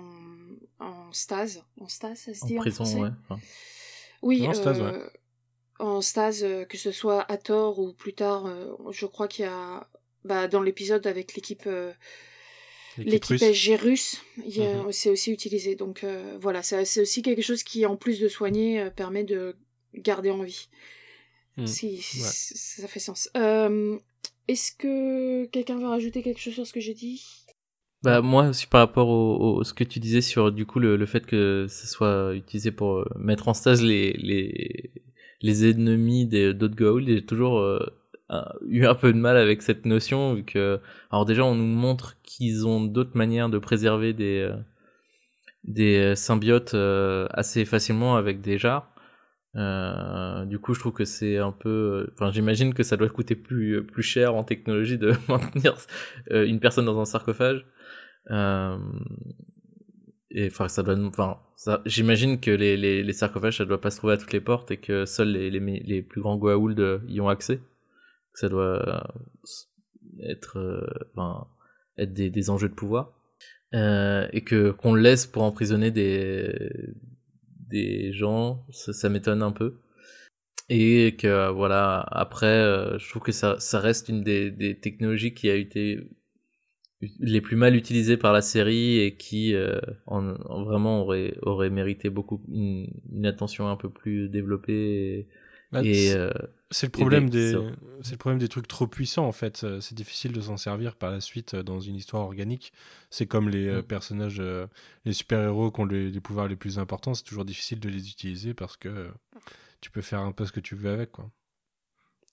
en, 0.80 1.12
stase. 1.12 1.62
En 1.80 1.88
stase, 1.88 2.18
ça 2.18 2.34
se 2.34 2.46
dit 2.46 2.58
en 2.58 2.62
prison, 2.62 3.02
ouais. 3.02 3.10
Oui, 4.22 4.46
en 4.46 4.54
stase, 4.54 4.80
ouais. 4.80 4.92
En 5.78 6.00
stase, 6.00 6.44
que 6.68 6.76
ce 6.76 6.90
soit 6.90 7.30
à 7.30 7.36
tort 7.36 7.78
ou 7.78 7.92
plus 7.92 8.12
tard, 8.12 8.52
je 8.90 9.06
crois 9.06 9.28
qu'il 9.28 9.44
y 9.44 9.48
a 9.48 9.88
bah, 10.24 10.48
dans 10.48 10.60
l'épisode 10.60 11.06
avec 11.06 11.34
l'équipe 11.34 11.68
l'équipe 12.98 13.40
SG 13.40 13.76
russe, 13.76 14.20
mhm. 14.38 14.90
c'est 14.90 15.10
aussi 15.10 15.30
utilisé. 15.30 15.76
Donc 15.76 16.04
voilà, 16.40 16.64
c'est 16.64 17.00
aussi 17.00 17.22
quelque 17.22 17.42
chose 17.42 17.62
qui, 17.62 17.86
en 17.86 17.96
plus 17.96 18.18
de 18.18 18.28
soigner, 18.28 18.90
permet 18.90 19.22
de 19.22 19.56
garder 19.94 20.30
en 20.30 20.42
vie. 20.42 20.68
Hmm. 21.58 21.66
Si, 21.66 22.00
ça 22.00 22.86
fait 22.86 23.00
sens. 23.00 23.28
Euh, 23.36 23.98
est-ce 24.48 24.72
que 24.72 25.44
quelqu'un 25.46 25.78
veut 25.78 25.86
rajouter 25.86 26.22
quelque 26.22 26.40
chose 26.40 26.54
sur 26.54 26.66
ce 26.66 26.72
que 26.72 26.80
j'ai 26.80 26.94
dit? 26.94 27.22
Bah 28.02 28.22
moi 28.22 28.48
aussi 28.48 28.66
par 28.66 28.80
rapport 28.80 29.08
au, 29.08 29.64
ce 29.64 29.74
que 29.74 29.84
tu 29.84 29.98
disais 29.98 30.20
sur 30.20 30.52
du 30.52 30.66
coup 30.66 30.78
le, 30.78 31.04
fait 31.04 31.26
que 31.26 31.66
ça 31.68 31.86
soit 31.86 32.34
utilisé 32.34 32.70
pour 32.70 32.98
euh, 32.98 33.04
mettre 33.16 33.48
en 33.48 33.54
stage 33.54 33.82
les 33.82 34.12
les, 34.12 34.92
les 35.42 35.68
ennemis 35.68 36.26
d'autres 36.26 36.76
Goa'uld, 36.76 37.08
j'ai 37.08 37.26
toujours 37.26 37.58
euh, 37.58 37.80
eu 38.68 38.86
un 38.86 38.94
peu 38.94 39.12
de 39.12 39.18
mal 39.18 39.36
avec 39.36 39.62
cette 39.62 39.84
notion 39.84 40.42
que 40.46 40.80
alors 41.10 41.26
déjà 41.26 41.44
on 41.44 41.56
nous 41.56 41.64
montre 41.64 42.16
qu'ils 42.22 42.68
ont 42.68 42.80
d'autres 42.80 43.16
manières 43.16 43.48
de 43.48 43.58
préserver 43.58 44.12
des 44.12 44.48
euh, 44.48 44.56
des 45.64 46.14
symbiotes 46.14 46.74
assez 47.30 47.64
facilement 47.64 48.16
avec 48.16 48.40
des 48.40 48.58
jars 48.58 48.88
euh, 49.58 50.44
du 50.44 50.58
coup, 50.58 50.74
je 50.74 50.80
trouve 50.80 50.92
que 50.92 51.04
c'est 51.04 51.38
un 51.38 51.52
peu. 51.52 52.08
Enfin, 52.12 52.30
j'imagine 52.30 52.74
que 52.74 52.82
ça 52.82 52.96
doit 52.96 53.08
coûter 53.08 53.34
plus 53.34 53.84
plus 53.84 54.02
cher 54.02 54.34
en 54.34 54.44
technologie 54.44 54.98
de 54.98 55.12
maintenir 55.28 55.76
euh, 56.30 56.46
une 56.46 56.60
personne 56.60 56.84
dans 56.84 57.00
un 57.00 57.04
sarcophage. 57.04 57.66
Euh, 58.30 58.78
et 60.30 60.46
enfin, 60.46 60.68
ça 60.68 60.82
doit. 60.82 60.96
Enfin, 60.98 61.38
j'imagine 61.86 62.38
que 62.40 62.50
les, 62.50 62.76
les, 62.76 63.02
les, 63.02 63.12
sarcophages, 63.12 63.58
ça 63.58 63.64
doit 63.64 63.80
pas 63.80 63.90
se 63.90 63.96
trouver 63.96 64.12
à 64.14 64.16
toutes 64.16 64.32
les 64.32 64.40
portes 64.40 64.70
et 64.70 64.76
que 64.76 65.06
seuls 65.06 65.32
les, 65.32 65.50
les, 65.50 65.60
les 65.60 66.02
plus 66.02 66.20
grands 66.20 66.36
Goa'uld 66.36 67.02
y 67.08 67.20
ont 67.20 67.28
accès. 67.28 67.60
Ça 68.34 68.48
doit 68.48 69.08
être, 70.22 70.86
enfin, 71.14 71.48
être 71.96 72.12
des, 72.12 72.30
des 72.30 72.50
enjeux 72.50 72.68
de 72.68 72.74
pouvoir. 72.74 73.12
et 73.72 74.44
que 74.46 74.70
qu'on 74.70 74.94
laisse 74.94 75.26
pour 75.26 75.42
emprisonner 75.42 75.90
des 75.90 76.70
des 77.70 78.12
gens, 78.12 78.64
ça, 78.70 79.08
m'étonne 79.08 79.42
un 79.42 79.52
peu. 79.52 79.78
Et 80.68 81.16
que 81.16 81.50
voilà, 81.50 82.06
après, 82.10 82.46
euh, 82.46 82.98
je 82.98 83.08
trouve 83.08 83.22
que 83.22 83.32
ça, 83.32 83.56
ça 83.58 83.80
reste 83.80 84.08
une 84.08 84.22
des, 84.22 84.50
des, 84.50 84.78
technologies 84.78 85.32
qui 85.32 85.48
a 85.48 85.54
été 85.54 86.10
les 87.20 87.40
plus 87.40 87.56
mal 87.56 87.76
utilisées 87.76 88.16
par 88.16 88.32
la 88.32 88.42
série 88.42 88.98
et 88.98 89.16
qui 89.16 89.54
euh, 89.54 89.80
en, 90.06 90.34
vraiment 90.64 91.02
aurait, 91.02 91.36
aurait 91.42 91.70
mérité 91.70 92.10
beaucoup 92.10 92.42
une, 92.48 92.88
une 93.12 93.26
attention 93.26 93.68
un 93.68 93.76
peu 93.76 93.88
plus 93.88 94.28
développée. 94.28 95.20
Et, 95.20 95.28
bah, 95.72 95.80
euh, 95.84 96.32
c'est 96.70 96.86
le 96.86 96.90
problème 96.90 97.30
des, 97.30 97.56
c'est 98.02 98.12
le 98.12 98.18
problème 98.18 98.38
des 98.38 98.48
trucs 98.48 98.68
trop 98.68 98.86
puissants 98.86 99.26
en 99.26 99.32
fait. 99.32 99.64
Euh, 99.64 99.80
c'est 99.80 99.94
difficile 99.94 100.32
de 100.32 100.40
s'en 100.40 100.58
servir 100.58 100.96
par 100.96 101.10
la 101.10 101.20
suite 101.20 101.54
euh, 101.54 101.62
dans 101.62 101.80
une 101.80 101.96
histoire 101.96 102.22
organique. 102.22 102.74
C'est 103.08 103.26
comme 103.26 103.48
les 103.48 103.70
mm. 103.70 103.82
personnages, 103.84 104.42
les 105.04 105.12
super 105.12 105.40
héros 105.40 105.70
qui 105.70 105.80
ont 105.80 105.86
les, 105.86 106.20
pouvoirs 106.20 106.46
les 106.46 106.56
plus 106.56 106.78
importants. 106.78 107.14
C'est 107.14 107.24
toujours 107.24 107.46
difficile 107.46 107.80
de 107.80 107.88
les 107.88 108.10
utiliser 108.10 108.52
parce 108.52 108.76
que 108.76 109.08
tu 109.80 109.90
peux 109.90 110.02
faire 110.02 110.20
un 110.20 110.32
peu 110.32 110.44
ce 110.44 110.52
que 110.52 110.60
tu 110.60 110.74
veux 110.74 110.90
avec 110.90 111.12
quoi. 111.12 111.30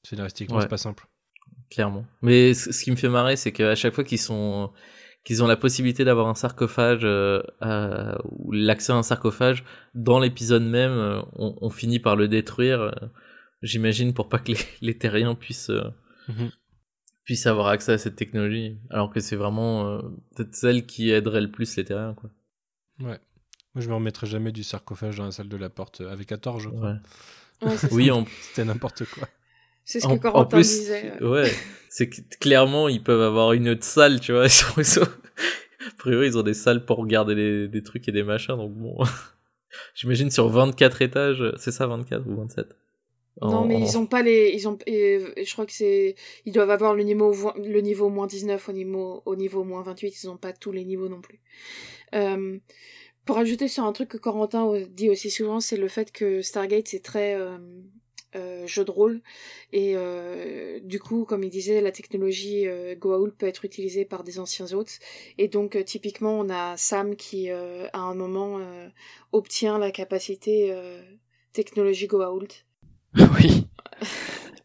Scénaristiquement, 0.04 0.60
c'est 0.60 0.68
pas 0.68 0.78
simple. 0.78 1.08
Clairement. 1.70 2.06
Mais 2.22 2.54
ce 2.54 2.84
qui 2.84 2.92
me 2.92 2.96
fait 2.96 3.10
marrer, 3.10 3.38
c'est 3.38 3.52
qu'à 3.52 3.76
chaque 3.76 3.94
fois 3.94 4.04
qu'ils 4.04 4.20
sont 4.20 4.72
qu'ils 5.24 5.42
ont 5.44 5.48
la 5.48 5.58
possibilité 5.58 6.06
d'avoir 6.06 6.28
un 6.28 6.36
sarcophage 6.36 7.04
ou 7.04 8.52
l'accès 8.52 8.92
à 8.92 8.96
un 8.96 9.02
sarcophage 9.02 9.64
dans 9.96 10.20
l'épisode 10.20 10.62
même, 10.62 11.24
on, 11.34 11.58
on, 11.60 11.70
finit 11.72 11.98
par 11.98 12.16
le 12.16 12.28
détruire 12.28 12.92
j'imagine, 13.62 14.14
pour 14.14 14.30
pas 14.30 14.40
que 14.40 14.52
les, 14.52 14.58
les 14.82 14.98
terriens 14.98 15.36
puissent, 15.36 15.70
euh, 15.70 15.90
mhm. 16.28 16.52
puissent 17.24 17.48
avoir 17.48 17.68
accès 17.68 17.94
à 17.94 17.98
cette 17.98 18.16
technologie. 18.16 18.78
Alors 18.90 19.12
que 19.12 19.20
c'est 19.20 19.36
vraiment 19.36 19.88
euh, 19.88 20.02
peut-être 20.36 20.56
celle 20.56 20.86
qui 20.86 21.12
aiderait 21.12 21.42
le 21.42 21.52
plus 21.52 21.76
les 21.76 21.86
terriens, 21.86 22.14
quoi. 22.14 22.30
Ouais. 23.00 23.20
Moi, 23.74 23.84
je 23.84 23.90
me 23.90 23.96
remettrai 23.96 24.26
jamais 24.26 24.54
du 24.54 24.64
sarcophage 24.64 25.18
dans 25.18 25.26
la 25.26 25.32
salle 25.32 25.50
de 25.50 25.58
la 25.58 25.70
porte 25.70 26.02
euh, 26.02 26.12
avec 26.12 26.28
14, 26.28 26.64
je 26.64 26.70
crois. 26.70 26.98
oui, 27.92 28.10
c'était 28.42 28.66
n'importe 28.66 29.06
quoi. 29.06 29.28
C'est 29.84 30.00
ce 30.00 30.08
que 30.08 30.16
Corentin 30.16 30.62
disait. 30.62 31.22
Ouais, 31.22 31.52
c'est 31.90 32.10
que 32.10 32.22
clairement, 32.40 32.88
ils 32.88 33.04
peuvent 33.04 33.22
avoir 33.22 33.54
une 33.54 33.70
autre 33.70 33.84
salle, 33.84 34.20
tu 34.20 34.32
vois. 34.32 34.46
A 34.46 35.92
priori, 36.00 36.28
ils 36.28 36.38
ont 36.40 36.44
des 36.44 36.56
salles 36.56 36.86
pour 36.86 36.98
regarder 36.98 37.36
des, 37.36 37.68
des 37.68 37.84
trucs 37.84 38.08
et 38.08 38.12
des 38.12 38.24
machins, 38.24 38.56
donc 38.56 38.74
bon. 38.74 38.98
J'imagine 39.94 40.32
sur 40.32 40.48
24 40.50 41.04
étages, 41.04 41.44
c'est 41.58 41.72
ça 41.72 41.86
24 41.86 42.26
ou 42.26 42.36
27 42.38 42.76
Non, 43.42 43.66
mais 43.66 43.80
ils 43.80 43.98
ont 43.98 44.06
pas 44.06 44.22
les, 44.22 44.52
ils 44.54 44.68
ont, 44.68 44.78
je 44.88 45.52
crois 45.52 45.66
que 45.66 45.74
c'est, 45.74 46.16
ils 46.46 46.54
doivent 46.54 46.70
avoir 46.70 46.96
le 46.96 47.04
niveau, 47.04 47.34
le 47.58 47.82
niveau 47.82 48.10
moins 48.10 48.28
19 48.28 48.70
au 48.70 48.72
niveau, 48.72 49.22
au 49.26 49.36
niveau 49.36 49.64
moins 49.64 49.82
28, 49.82 50.24
ils 50.24 50.30
ont 50.30 50.38
pas 50.38 50.54
tous 50.54 50.72
les 50.72 50.86
niveaux 50.86 51.10
non 51.10 51.20
plus. 51.20 51.42
Euh, 52.14 52.58
pour 53.26 53.38
ajouter 53.38 53.68
sur 53.68 53.84
un 53.84 53.92
truc 53.92 54.10
que 54.10 54.18
Corentin 54.18 54.72
dit 54.90 55.10
aussi 55.10 55.30
souvent, 55.30 55.60
c'est 55.60 55.78
le 55.78 55.90
fait 55.90 56.12
que 56.12 56.42
Stargate 56.42 56.88
c'est 56.88 57.04
très 57.04 57.36
euh, 57.36 57.58
euh, 58.36 58.68
jeu 58.68 58.84
de 58.84 58.92
rôle. 58.92 59.22
Et 59.72 59.94
euh, 59.96 60.80
du 60.84 61.00
coup, 61.00 61.24
comme 61.24 61.44
il 61.44 61.50
disait, 61.50 61.80
la 61.80 61.92
technologie 61.92 62.68
euh, 62.68 62.96
Goa'uld 62.96 63.34
peut 63.38 63.48
être 63.48 63.64
utilisée 63.64 64.04
par 64.04 64.24
des 64.24 64.40
anciens 64.40 64.74
hôtes. 64.74 65.00
Et 65.38 65.48
donc 65.48 65.82
typiquement 65.86 66.40
on 66.40 66.50
a 66.50 66.76
Sam 66.76 67.16
qui 67.16 67.50
à 67.50 67.90
un 67.94 68.14
moment 68.14 68.60
obtient 69.32 69.78
la 69.78 69.92
capacité 69.92 70.76
technologie 71.54 72.08
Goa'uld 72.08 72.52
Oui. 73.40 73.68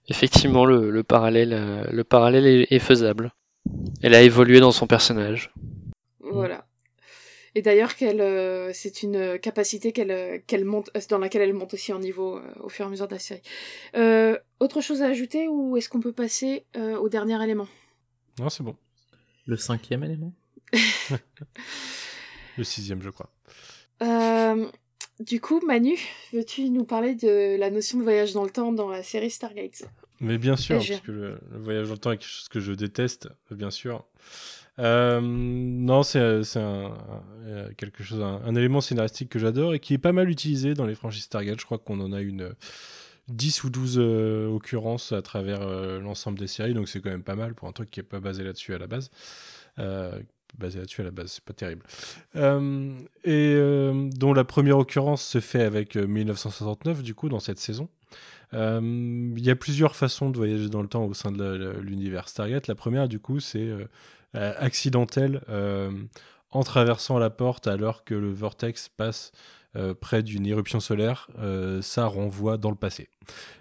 Effectivement, 0.08 0.64
le, 0.64 1.02
parallèle, 1.04 1.52
euh, 1.52 1.84
le 1.90 2.02
parallèle 2.02 2.66
est, 2.68 2.78
faisable. 2.80 3.32
Elle 4.02 4.14
a 4.14 4.22
évolué 4.22 4.58
dans 4.58 4.72
son 4.72 4.88
personnage. 4.88 5.52
Voilà. 6.18 6.66
Et 7.54 7.62
d'ailleurs, 7.62 7.94
qu'elle, 7.94 8.20
euh, 8.20 8.72
c'est 8.72 9.04
une 9.04 9.38
capacité 9.38 9.92
qu'elle, 9.92 10.10
euh, 10.10 10.38
qu'elle 10.46 10.64
monte, 10.64 10.90
dans 11.08 11.18
laquelle 11.18 11.42
elle 11.42 11.54
monte 11.54 11.74
aussi 11.74 11.92
en 11.92 12.00
niveau 12.00 12.40
au 12.60 12.68
fur 12.68 12.84
et 12.84 12.88
à 12.88 12.90
mesure 12.90 13.06
de 13.06 13.14
la 13.14 13.20
série. 13.20 13.42
autre 14.58 14.80
chose 14.80 15.02
à 15.02 15.06
ajouter 15.06 15.46
ou 15.48 15.76
est-ce 15.76 15.88
qu'on 15.88 16.00
peut 16.00 16.12
passer 16.12 16.64
au 16.76 17.08
dernier 17.08 17.42
élément? 17.42 17.68
Non, 18.40 18.48
c'est 18.48 18.64
bon. 18.64 18.76
Le 19.46 19.56
cinquième 19.56 20.02
élément? 20.02 20.32
Le 22.56 22.64
sixième, 22.64 23.00
je 23.00 23.10
crois. 23.10 23.30
Du 25.20 25.38
coup, 25.38 25.60
Manu, 25.66 25.98
veux-tu 26.32 26.70
nous 26.70 26.84
parler 26.84 27.14
de 27.14 27.58
la 27.58 27.70
notion 27.70 27.98
de 27.98 28.02
voyage 28.02 28.32
dans 28.32 28.42
le 28.42 28.48
temps 28.48 28.72
dans 28.72 28.88
la 28.88 29.02
série 29.02 29.30
Stargate? 29.30 29.84
Mais 30.18 30.38
bien 30.38 30.56
sûr, 30.56 30.76
parce 30.76 31.00
que 31.00 31.12
le, 31.12 31.38
voyage 31.52 31.88
dans 31.88 31.92
le 31.92 31.98
temps 31.98 32.12
est 32.12 32.16
quelque 32.16 32.30
chose 32.30 32.48
que 32.48 32.58
je 32.58 32.72
déteste, 32.72 33.28
bien 33.50 33.70
sûr. 33.70 34.06
Euh, 34.78 35.20
non, 35.20 36.02
c'est 36.02 36.20
un, 36.56 36.94
quelque 37.76 38.02
chose, 38.02 38.22
un, 38.22 38.54
élément 38.54 38.80
scénaristique 38.80 39.28
que 39.28 39.38
j'adore 39.38 39.74
et 39.74 39.78
qui 39.78 39.92
est 39.92 39.98
pas 39.98 40.12
mal 40.12 40.30
utilisé 40.30 40.72
dans 40.72 40.86
les 40.86 40.94
franchises 40.94 41.24
Stargate. 41.24 41.60
Je 41.60 41.66
crois 41.66 41.78
qu'on 41.78 42.00
en 42.00 42.12
a 42.12 42.20
une 42.22 42.54
10 43.28 43.64
ou 43.64 43.70
12 43.70 43.98
euh, 43.98 44.48
occurrences 44.48 45.12
à 45.12 45.20
travers 45.20 45.60
euh, 45.60 46.00
l'ensemble 46.00 46.38
des 46.38 46.46
séries, 46.46 46.72
donc 46.72 46.88
c'est 46.88 47.02
quand 47.02 47.10
même 47.10 47.22
pas 47.22 47.36
mal 47.36 47.54
pour 47.54 47.68
un 47.68 47.72
truc 47.72 47.90
qui 47.90 48.00
est 48.00 48.04
pas 48.04 48.20
basé 48.20 48.42
là-dessus 48.42 48.74
à 48.74 48.78
la 48.78 48.86
base 48.86 49.10
basé 50.58 50.78
là-dessus 50.78 51.00
à 51.00 51.04
la 51.04 51.10
base, 51.10 51.32
c'est 51.32 51.44
pas 51.44 51.52
terrible. 51.52 51.82
Euh, 52.36 52.98
et 53.24 53.54
euh, 53.56 54.08
dont 54.14 54.32
la 54.32 54.44
première 54.44 54.78
occurrence 54.78 55.24
se 55.24 55.40
fait 55.40 55.62
avec 55.62 55.96
1969, 55.96 56.98
euh, 56.98 57.02
du 57.02 57.14
coup, 57.14 57.28
dans 57.28 57.40
cette 57.40 57.58
saison. 57.58 57.88
Il 58.52 59.40
y 59.40 59.50
a 59.50 59.56
plusieurs 59.56 59.94
façons 59.94 60.28
de 60.28 60.36
voyager 60.36 60.68
dans 60.68 60.82
le 60.82 60.88
temps 60.88 61.04
au 61.04 61.14
sein 61.14 61.30
de 61.30 61.76
l'univers 61.80 62.28
Stargate. 62.28 62.66
La 62.66 62.74
première, 62.74 63.06
du 63.06 63.20
coup, 63.20 63.38
c'est 63.38 63.70
accidentel 64.34 65.40
en 66.50 66.62
traversant 66.64 67.20
la 67.20 67.30
porte 67.30 67.68
alors 67.68 68.02
que 68.02 68.14
le 68.14 68.32
vortex 68.32 68.88
passe 68.88 69.30
euh, 69.76 69.94
près 69.94 70.24
d'une 70.24 70.46
éruption 70.46 70.80
solaire, 70.80 71.28
euh, 71.38 71.80
ça 71.80 72.06
renvoie 72.06 72.56
dans 72.56 72.70
le 72.70 72.76
passé. 72.76 73.08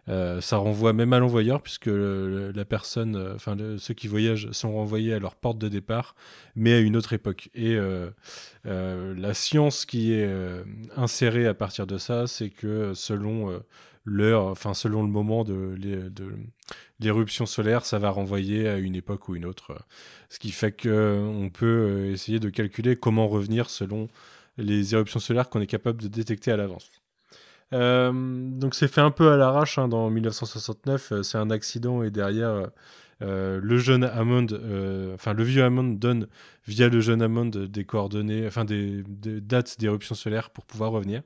Euh, 0.08 0.42
ça 0.42 0.58
renvoie 0.58 0.92
même 0.92 1.14
à 1.14 1.20
l'envoyeur, 1.20 1.62
puisque 1.62 1.86
la 1.86 2.66
personne, 2.66 3.34
enfin 3.36 3.56
ceux 3.78 3.94
qui 3.94 4.08
voyagent 4.08 4.50
sont 4.52 4.74
renvoyés 4.74 5.14
à 5.14 5.20
leur 5.20 5.36
porte 5.36 5.60
de 5.60 5.68
départ, 5.68 6.16
mais 6.56 6.74
à 6.74 6.80
une 6.80 6.98
autre 6.98 7.14
époque. 7.14 7.52
Et 7.54 7.78
la 8.64 9.34
science 9.36 9.86
qui 9.86 10.14
est 10.14 10.28
insérée 10.96 11.46
à 11.46 11.54
partir 11.54 11.86
de 11.86 12.00
ça, 12.00 12.26
c'est 12.26 12.50
que 12.50 12.96
selon 12.96 13.62
l'heure, 14.04 14.46
enfin 14.46 14.74
selon 14.74 15.04
le 15.04 15.10
moment 15.10 15.44
de, 15.44 15.78
l'éruption 17.00 17.46
solaire, 17.46 17.86
ça 17.86 18.00
va 18.00 18.10
renvoyer 18.10 18.68
à 18.68 18.78
une 18.78 18.96
époque 18.96 19.30
ou 19.30 19.36
une 19.36 19.46
autre. 19.46 19.78
Ce 20.30 20.40
qui 20.40 20.50
fait 20.50 20.72
qu'on 20.72 21.52
peut 21.54 22.08
essayer 22.08 22.40
de 22.40 22.50
calculer 22.50 22.96
comment 22.96 23.28
revenir 23.28 23.70
selon 23.70 24.08
les 24.60 24.94
éruptions 24.94 25.20
solaires 25.20 25.50
qu'on 25.50 25.62
est 25.62 25.68
capable 25.68 26.02
de 26.02 26.08
détecter 26.08 26.52
à 26.52 26.58
l'avance. 26.58 26.90
Euh, 27.74 28.12
donc 28.14 28.74
c'est 28.74 28.88
fait 28.88 29.02
un 29.02 29.12
peu 29.12 29.32
à 29.32 29.38
l'arrache 29.38 29.78
hein, 29.78 29.88
dans 29.88 30.10
1969, 30.10 31.12
euh, 31.12 31.24
c'est 31.24 31.38
un 31.38 31.52
accident 31.52 32.02
et 32.02 32.10
derrière 32.10 32.72
euh, 33.22 33.60
le 33.62 33.78
jeune 33.78 34.04
Hammond, 34.04 34.48
enfin 35.14 35.34
le 35.34 35.44
vieux 35.44 35.64
Hammond 35.64 35.84
donne 35.84 36.28
via 36.68 36.90
le 36.90 37.00
jeune 37.00 37.22
Hammond 37.22 37.46
des 37.46 37.84
coordonnées, 37.84 38.48
enfin 38.48 38.66
des, 38.66 39.04
dates 39.06 39.80
d'éruption 39.80 40.16
solaire 40.16 40.50
pour 40.50 40.66
pouvoir 40.66 40.92
revenir. 40.92 41.22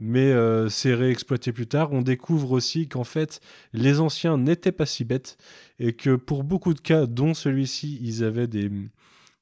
Mais 0.00 0.32
c'est 0.68 0.94
réexploité 0.94 1.52
plus 1.52 1.66
tard. 1.66 1.92
On 1.92 2.02
découvre 2.02 2.52
aussi 2.52 2.88
qu'en 2.88 3.04
fait 3.04 3.40
les 3.72 4.00
anciens 4.00 4.36
n'étaient 4.38 4.72
pas 4.72 4.86
si 4.86 5.04
bêtes 5.04 5.36
et 5.78 5.92
que 5.94 6.14
pour 6.16 6.44
beaucoup 6.44 6.74
de 6.74 6.80
cas, 6.80 7.06
dont 7.06 7.34
celui-ci, 7.34 7.98
ils 8.02 8.22
avaient 8.22 8.46
des 8.46 8.70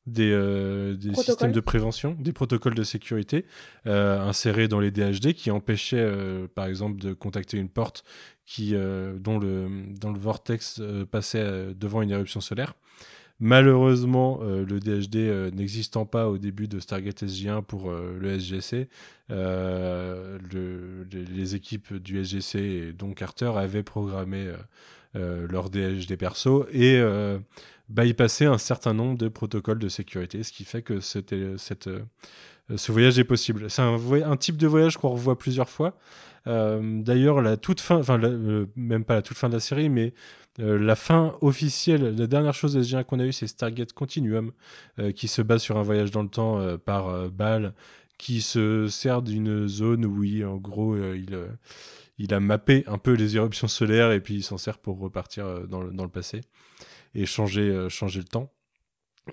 des, 0.07 0.33
euh, 0.33 0.97
systèmes 1.15 1.53
de 1.53 1.61
prévention, 1.61 2.17
des 2.19 2.33
protocoles 2.33 2.75
de 2.75 2.83
sécurité 2.83 3.45
euh, 3.87 4.21
insérés 4.21 4.67
dans 4.69 4.81
les 4.81 4.91
DHD 4.91 5.33
qui 5.33 5.51
empêchaient, 5.51 5.97
euh, 5.99 6.49
par 6.53 6.67
exemple, 6.67 7.01
de 7.01 7.13
contacter 7.13 7.57
une 7.57 7.69
porte 7.69 8.05
qui, 8.45 8.73
dont, 8.73 9.39
le, 9.39 9.69
le 9.69 10.19
vortex 10.19 10.83
passait 11.11 11.73
devant 11.75 12.03
une 12.03 12.11
éruption 12.11 12.41
solaire. 12.41 12.75
Malheureusement, 13.39 14.41
le 14.43 14.79
DHD 14.79 15.55
n'existant 15.55 16.05
pas 16.07 16.29
au 16.29 16.39
début 16.39 16.69
de 16.69 16.81
Stargate 16.81 17.23
SG1 17.23 17.63
pour 17.63 17.91
le 17.91 18.39
SGC, 18.39 18.89
les 21.31 21.55
équipes 21.55 21.95
du 21.95 22.23
SGC 22.23 22.59
et 22.59 22.93
dont 22.93 23.15
Carter 23.15 23.53
avaient 23.57 23.85
programmé 23.85 24.53
leur 25.15 25.71
DHD 25.71 26.17
perso 26.17 26.67
et 26.73 27.01
bypasser 27.93 28.47
un 28.47 28.59
certain 28.59 28.95
nombre 28.95 29.19
de 29.19 29.29
protocoles 29.29 29.79
de 29.79 29.89
sécurité, 29.89 30.43
ce 30.43 30.53
qui 30.53 30.65
fait 30.65 30.83
que 30.83 31.01
cette, 31.01 31.35
cette, 31.59 31.89
euh, 31.89 32.77
ce 32.77 32.91
voyage 32.91 33.19
est 33.19 33.25
possible. 33.25 33.69
C'est 33.71 33.83
un, 33.83 34.37
type 34.37 34.57
de 34.57 34.67
voyage 34.67 34.97
qu'on 34.97 35.11
revoit 35.11 35.39
plusieurs 35.39 35.69
fois. 35.69 35.97
Euh, 36.47 37.03
d'ailleurs, 37.03 37.43
la 37.43 37.57
toute 37.57 37.81
fin, 37.81 37.99
enfin 37.99 38.19
même 38.77 39.05
pas 39.05 39.15
la 39.15 39.23
toute 39.23 39.37
fin 39.37 39.49
de 39.49 39.55
la 39.55 39.61
série, 39.61 39.89
mais 39.89 40.15
euh, 40.59 40.79
la 40.79 40.97
fin 40.97 41.35
officielle, 41.41 42.17
la 42.17 42.27
dernière 42.27 42.55
chose 42.55 42.77
SG1 42.77 43.05
qu'on 43.05 43.21
a 43.21 43.27
eu, 43.27 43.33
c'est 43.33 43.47
Stargate 43.47 43.93
Continuum, 43.93 44.53
qui 45.15 45.29
se 45.29 45.43
base 45.43 45.63
sur 45.63 45.77
un 45.77 45.83
voyage 45.83 46.11
dans 46.11 46.23
le 46.23 46.29
temps 46.29 46.79
par 46.79 47.29
balle, 47.31 47.75
qui 48.19 48.41
se 48.41 48.89
sert 48.89 49.23
d'une 49.23 49.69
zone 49.69 50.07
où, 50.07 50.21
oui, 50.21 50.45
en 50.45 50.57
gros, 50.57 50.97
il, 50.97 51.39
il 52.19 52.35
a 52.35 52.41
mappé 52.41 52.85
un 52.87 52.99
peu 52.99 53.13
les 53.13 53.37
éruptions 53.37 53.69
solaires 53.69 54.13
et 54.13 54.21
puis 54.21 54.35
il 54.35 54.43
s'en 54.43 54.59
sert 54.59 54.79
pour 54.79 54.99
repartir 54.99 55.67
dans 55.69 55.85
dans 55.85 56.05
le 56.05 56.11
passé 56.11 56.43
et 57.15 57.27
changer, 57.27 57.63
euh, 57.63 57.89
changer 57.89 58.21
le 58.21 58.27
temps. 58.27 58.53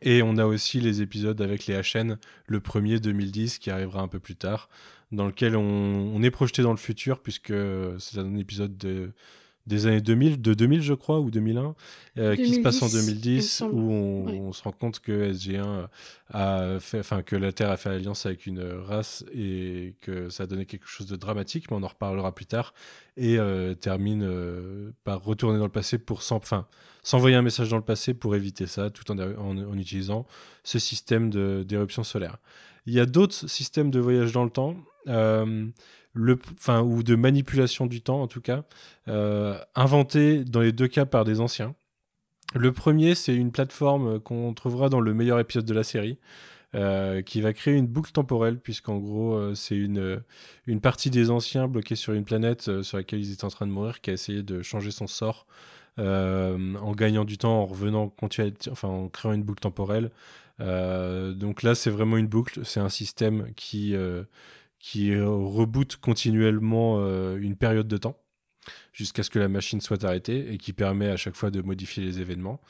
Et 0.02 0.22
on 0.22 0.38
a 0.38 0.46
aussi 0.46 0.80
les 0.80 1.02
épisodes 1.02 1.42
avec 1.42 1.66
les 1.66 1.76
HN, 1.76 2.18
le 2.46 2.60
premier 2.60 3.00
2010 3.00 3.58
qui 3.58 3.72
arrivera 3.72 4.02
un 4.02 4.08
peu 4.08 4.20
plus 4.20 4.36
tard, 4.36 4.70
dans 5.12 5.26
lequel 5.26 5.56
on, 5.56 5.64
on 5.64 6.22
est 6.22 6.30
projeté 6.30 6.62
dans 6.62 6.72
le 6.72 6.78
futur 6.78 7.22
puisque 7.22 7.54
c'est 7.98 8.20
un 8.20 8.36
épisode 8.36 8.78
de, 8.78 9.14
des 9.70 9.86
années 9.86 10.02
2000, 10.02 10.42
de 10.42 10.54
2000 10.54 10.82
je 10.82 10.94
crois, 10.94 11.20
ou 11.20 11.32
2001, 11.32 11.76
euh, 12.18 12.36
qui 12.36 12.56
se 12.56 12.60
passe 12.60 12.82
en 12.82 12.90
2010, 12.90 13.64
où 13.72 13.92
on, 13.92 14.52
se 14.52 14.64
rend 14.64 14.72
compte 14.72 15.00
que 15.00 15.32
SG1 15.32 15.88
a 16.34 16.80
fait, 16.80 17.00
enfin 17.00 17.22
que 17.22 17.36
la 17.36 17.54
Terre 17.54 17.70
a 17.70 17.78
fait 17.78 17.90
alliance 17.90 18.26
avec 18.26 18.46
une 18.48 18.62
race 18.62 19.24
et 19.34 19.96
que 20.02 20.30
ça 20.30 20.44
a 20.44 20.46
donné 20.48 20.66
quelque 20.66 20.88
chose 20.88 21.08
de 21.08 21.16
dramatique, 21.16 21.70
mais 21.70 21.78
on 21.78 21.84
en 21.84 21.88
reparlera 21.88 22.34
plus 22.34 22.48
tard, 22.48 22.74
et 23.16 23.38
euh, 23.38 23.76
termine 23.76 24.24
euh, 24.24 24.92
par 25.04 25.24
retourner 25.24 25.60
dans 25.60 25.66
le 25.66 25.72
passé 25.72 26.00
pour 26.00 26.24
s'envoyer 26.24 27.36
un 27.36 27.42
message 27.44 27.70
dans 27.70 27.78
le 27.78 27.84
passé 27.84 28.14
pour 28.14 28.36
éviter 28.36 28.66
ça, 28.66 28.90
tout 28.90 29.10
en, 29.12 29.20
en, 29.20 29.78
utilisant 29.78 30.26
ce 30.64 30.80
système 30.80 31.30
d'éruption 31.64 32.04
solaire. 32.04 32.38
Il 32.88 32.94
y 32.94 33.00
a 33.00 33.06
d'autres 33.06 33.48
systèmes 33.48 33.92
de 33.92 34.00
voyage 34.00 34.32
dans 34.32 34.44
le 34.44 34.50
temps 34.50 34.76
le, 36.20 36.38
enfin, 36.54 36.82
ou 36.82 37.02
de 37.02 37.16
manipulation 37.16 37.86
du 37.86 38.02
temps 38.02 38.22
en 38.22 38.28
tout 38.28 38.42
cas, 38.42 38.64
euh, 39.08 39.58
inventé 39.76 40.44
dans 40.44 40.60
les 40.60 40.72
deux 40.72 40.88
cas 40.88 41.06
par 41.06 41.24
des 41.24 41.40
anciens. 41.40 41.76
Le 42.56 42.74
premier, 42.74 43.16
c'est 43.16 43.36
une 43.36 43.52
plateforme 43.52 44.20
qu'on 44.20 44.54
trouvera 44.54 44.90
dans 44.90 45.00
le 45.00 45.14
meilleur 45.14 45.40
épisode 45.40 45.66
de 45.66 45.74
la 45.74 45.84
série, 45.84 46.18
euh, 46.76 47.22
qui 47.22 47.42
va 47.42 47.54
créer 47.54 47.76
une 47.76 47.88
boucle 47.88 48.12
temporelle, 48.12 48.60
puisqu'en 48.60 48.98
gros, 48.98 49.34
euh, 49.34 49.56
c'est 49.56 49.78
une, 49.78 50.22
une 50.68 50.82
partie 50.82 51.10
des 51.10 51.30
anciens 51.30 51.68
bloqués 51.68 51.96
sur 51.96 52.14
une 52.14 52.26
planète 52.26 52.82
sur 52.82 52.98
laquelle 52.98 53.20
ils 53.20 53.32
étaient 53.32 53.46
en 53.46 53.50
train 53.50 53.68
de 53.68 53.72
mourir, 53.72 54.02
qui 54.02 54.10
a 54.10 54.14
essayé 54.14 54.44
de 54.44 54.62
changer 54.62 54.92
son 54.92 55.08
sort 55.08 55.48
en 55.98 56.94
gagnant 56.94 57.26
du 57.26 57.38
temps, 57.38 57.62
en 57.62 57.66
revenant, 57.66 58.14
enfin, 58.72 58.88
en 58.88 59.10
créant 59.10 59.34
une 59.34 59.44
boucle 59.44 59.60
temporelle. 59.60 60.12
donc 60.60 61.62
là, 61.62 61.76
c'est 61.76 61.90
vraiment 61.90 62.16
une 62.16 62.28
boucle, 62.28 62.62
c'est 62.64 62.80
un 62.80 62.88
système 62.90 63.52
qui 63.58 63.94
qui 64.80 65.16
reboot 65.16 65.98
continuellement 65.98 66.98
euh, 67.00 67.38
une 67.38 67.56
période 67.56 67.88
de 67.88 67.98
temps. 67.98 68.18
jusqu'à 68.94 69.24
ce 69.24 69.30
que 69.30 69.40
la 69.40 69.48
machine 69.48 69.82
soit 69.82 70.04
arrêtée 70.04 70.52
et 70.54 70.58
qui 70.58 70.74
permet 70.74 71.10
à 71.10 71.18
chaque 71.18 71.36
fois 71.36 71.52
de 71.52 71.62
modifier 71.62 72.04
les 72.04 72.20
événements. 72.20 72.62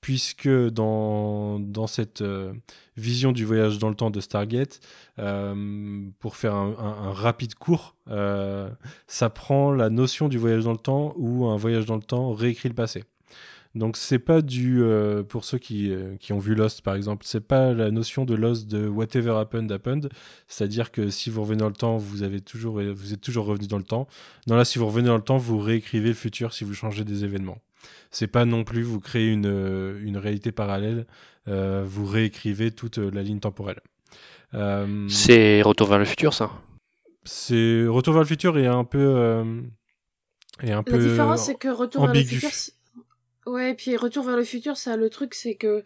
Puisque 0.00 0.48
dans, 0.48 1.58
dans 1.58 1.88
cette 1.88 2.22
euh, 2.22 2.54
vision 2.96 3.32
du 3.32 3.44
voyage 3.44 3.78
dans 3.78 3.88
le 3.88 3.96
temps 3.96 4.10
de 4.10 4.20
Stargate, 4.20 4.78
euh, 5.18 6.08
pour 6.20 6.36
faire 6.36 6.54
un, 6.54 7.12
rapide 7.12 7.56
cours, 7.56 7.96
euh, 8.08 8.70
ça 9.08 9.28
prend 9.28 9.72
la 9.72 9.90
notion 9.90 10.28
du 10.28 10.38
voyage 10.38 10.64
dans 10.64 10.72
le 10.72 10.78
temps 10.78 11.14
où 11.16 11.46
un 11.46 11.56
voyage 11.56 11.84
dans 11.84 11.96
le 11.96 12.02
temps 12.02 12.32
réécrit 12.32 12.68
le 12.68 12.76
passé. 12.76 13.02
Donc 13.74 13.96
c'est 13.96 14.18
pas 14.18 14.40
du 14.40 14.82
euh, 14.82 15.22
pour 15.22 15.44
ceux 15.44 15.58
qui, 15.58 15.92
euh, 15.92 16.16
qui 16.16 16.32
ont 16.32 16.38
vu 16.38 16.54
Lost 16.54 16.82
par 16.82 16.94
exemple, 16.94 17.24
c'est 17.26 17.46
pas 17.46 17.74
la 17.74 17.90
notion 17.90 18.24
de 18.24 18.34
Lost 18.34 18.66
de 18.66 18.88
whatever 18.88 19.32
happened 19.32 19.70
happened, 19.70 20.08
c'est-à-dire 20.46 20.90
que 20.90 21.10
si 21.10 21.30
vous 21.30 21.42
revenez 21.42 21.58
dans 21.58 21.68
le 21.68 21.74
temps, 21.74 21.96
vous 21.96 22.22
avez 22.22 22.40
toujours 22.40 22.80
vous 22.80 23.12
êtes 23.12 23.20
toujours 23.20 23.44
revenu 23.46 23.66
dans 23.66 23.78
le 23.78 23.84
temps. 23.84 24.08
Non 24.46 24.56
là 24.56 24.64
si 24.64 24.78
vous 24.78 24.86
revenez 24.86 25.08
dans 25.08 25.16
le 25.16 25.22
temps, 25.22 25.36
vous 25.36 25.58
réécrivez 25.58 26.08
le 26.08 26.14
futur 26.14 26.54
si 26.54 26.64
vous 26.64 26.74
changez 26.74 27.04
des 27.04 27.24
événements. 27.24 27.58
C'est 28.10 28.26
pas 28.26 28.44
non 28.44 28.64
plus 28.64 28.82
vous 28.82 29.00
créez 29.00 29.28
une 29.28 29.46
euh, 29.46 30.00
une 30.02 30.16
réalité 30.16 30.50
parallèle, 30.50 31.06
euh, 31.46 31.84
vous 31.86 32.06
réécrivez 32.06 32.70
toute 32.70 32.96
la 32.98 33.22
ligne 33.22 33.40
temporelle. 33.40 33.80
Euh, 34.54 35.06
c'est 35.08 35.60
Retour 35.60 35.88
vers 35.88 35.98
le 35.98 36.06
futur 36.06 36.32
ça? 36.32 36.50
C'est 37.24 37.86
Retour 37.86 38.14
vers 38.14 38.22
le 38.22 38.28
futur 38.28 38.56
est 38.58 38.66
un 38.66 38.84
peu 38.84 39.44
est 40.62 40.72
un 40.72 40.76
La 40.76 40.82
peu 40.82 40.98
différence, 40.98 41.44
c'est 41.44 41.54
que 41.54 41.68
Retour 41.68 42.06
vers 42.06 42.14
le 42.14 42.24
futur. 42.24 42.50
Ouais, 43.50 43.74
puis 43.74 43.96
Retour 43.96 44.24
vers 44.24 44.36
le 44.36 44.44
futur, 44.44 44.76
ça, 44.76 44.96
le 44.96 45.08
truc, 45.10 45.34
c'est 45.34 45.54
que 45.54 45.82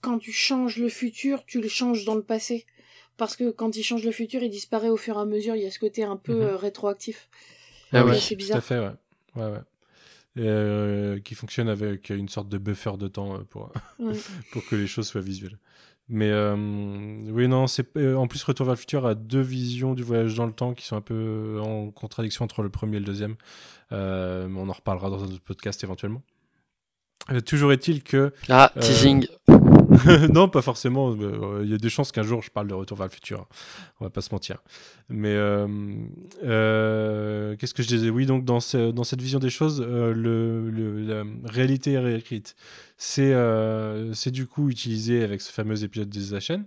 quand 0.00 0.18
tu 0.18 0.32
changes 0.32 0.76
le 0.78 0.88
futur, 0.88 1.44
tu 1.46 1.60
le 1.60 1.68
changes 1.68 2.04
dans 2.04 2.14
le 2.14 2.22
passé. 2.22 2.66
Parce 3.16 3.34
que 3.36 3.50
quand 3.50 3.74
il 3.76 3.82
change 3.82 4.04
le 4.04 4.12
futur, 4.12 4.42
il 4.42 4.50
disparaît 4.50 4.90
au 4.90 4.96
fur 4.96 5.16
et 5.16 5.20
à 5.20 5.24
mesure. 5.24 5.54
Il 5.56 5.62
y 5.62 5.66
a 5.66 5.70
ce 5.70 5.78
côté 5.78 6.04
un 6.04 6.16
peu 6.16 6.34
Mhm. 6.34 6.42
euh, 6.42 6.56
rétroactif. 6.56 7.28
Ah 7.92 8.04
Ouais, 8.04 8.12
oui. 8.12 8.20
c'est 8.20 8.34
Tout 8.34 8.38
bizarre. 8.38 8.58
à 8.58 8.60
fait, 8.60 8.78
ouais. 8.78 8.90
ouais, 9.36 9.50
ouais. 9.50 9.60
Euh, 10.38 11.18
qui 11.20 11.34
fonctionne 11.34 11.68
avec 11.70 12.10
une 12.10 12.28
sorte 12.28 12.48
de 12.50 12.58
buffer 12.58 12.98
de 12.98 13.08
temps 13.08 13.36
euh, 13.36 13.38
pour, 13.48 13.72
Ouais. 13.98 14.12
pour 14.52 14.66
que 14.66 14.76
les 14.76 14.86
choses 14.86 15.08
soient 15.08 15.22
visuelles. 15.22 15.58
Mais 16.08 16.30
euh, 16.30 16.54
oui, 17.30 17.48
non, 17.48 17.66
c'est 17.66 17.86
en 18.14 18.26
plus 18.28 18.42
Retour 18.44 18.66
vers 18.66 18.74
le 18.74 18.78
futur 18.78 19.06
a 19.06 19.14
deux 19.14 19.40
visions 19.40 19.94
du 19.94 20.02
voyage 20.04 20.34
dans 20.36 20.46
le 20.46 20.52
temps 20.52 20.74
qui 20.74 20.84
sont 20.84 20.94
un 20.96 21.00
peu 21.00 21.58
en 21.60 21.90
contradiction 21.90 22.44
entre 22.44 22.62
le 22.62 22.68
premier 22.68 22.98
et 22.98 23.00
le 23.00 23.06
deuxième. 23.06 23.36
Euh, 23.92 24.46
on 24.54 24.68
en 24.68 24.72
reparlera 24.72 25.08
dans 25.10 25.22
un 25.24 25.26
autre 25.26 25.40
podcast 25.42 25.82
éventuellement. 25.82 26.22
Euh, 27.32 27.40
toujours 27.40 27.72
est-il 27.72 28.02
que 28.02 28.32
Ah, 28.48 28.72
Euh, 28.76 28.80
teasing. 28.80 29.26
non, 30.32 30.48
pas 30.48 30.62
forcément. 30.62 31.12
euh, 31.18 31.60
Il 31.64 31.70
y 31.70 31.74
a 31.74 31.78
des 31.78 31.88
chances 31.88 32.12
qu'un 32.12 32.22
jour 32.22 32.42
je 32.42 32.50
parle 32.50 32.68
de 32.68 32.74
Retour 32.74 32.96
vers 32.98 33.06
le 33.06 33.12
futur. 33.12 33.46
On 34.00 34.04
va 34.04 34.10
pas 34.10 34.20
se 34.20 34.28
mentir. 34.32 34.58
Mais 35.08 35.34
euh, 35.34 35.66
euh, 36.44 37.56
qu'est-ce 37.56 37.74
que 37.74 37.82
je 37.82 37.88
disais? 37.88 38.10
Oui, 38.10 38.26
donc 38.26 38.44
dans, 38.44 38.60
ce- 38.60 38.90
dans 38.90 39.04
cette 39.04 39.20
vision 39.22 39.38
des 39.38 39.50
choses, 39.50 39.84
euh, 39.86 40.12
le, 40.12 40.70
le- 40.70 41.02
la 41.02 41.24
réalité 41.50 41.92
est 41.92 41.98
réécrite. 41.98 42.54
C'est 42.98 43.34
c'est 44.14 44.30
du 44.30 44.46
coup 44.46 44.70
utilisé 44.70 45.22
avec 45.22 45.40
ce 45.40 45.52
fameux 45.52 45.82
épisode 45.84 46.08
des 46.08 46.20
SGN 46.34 46.62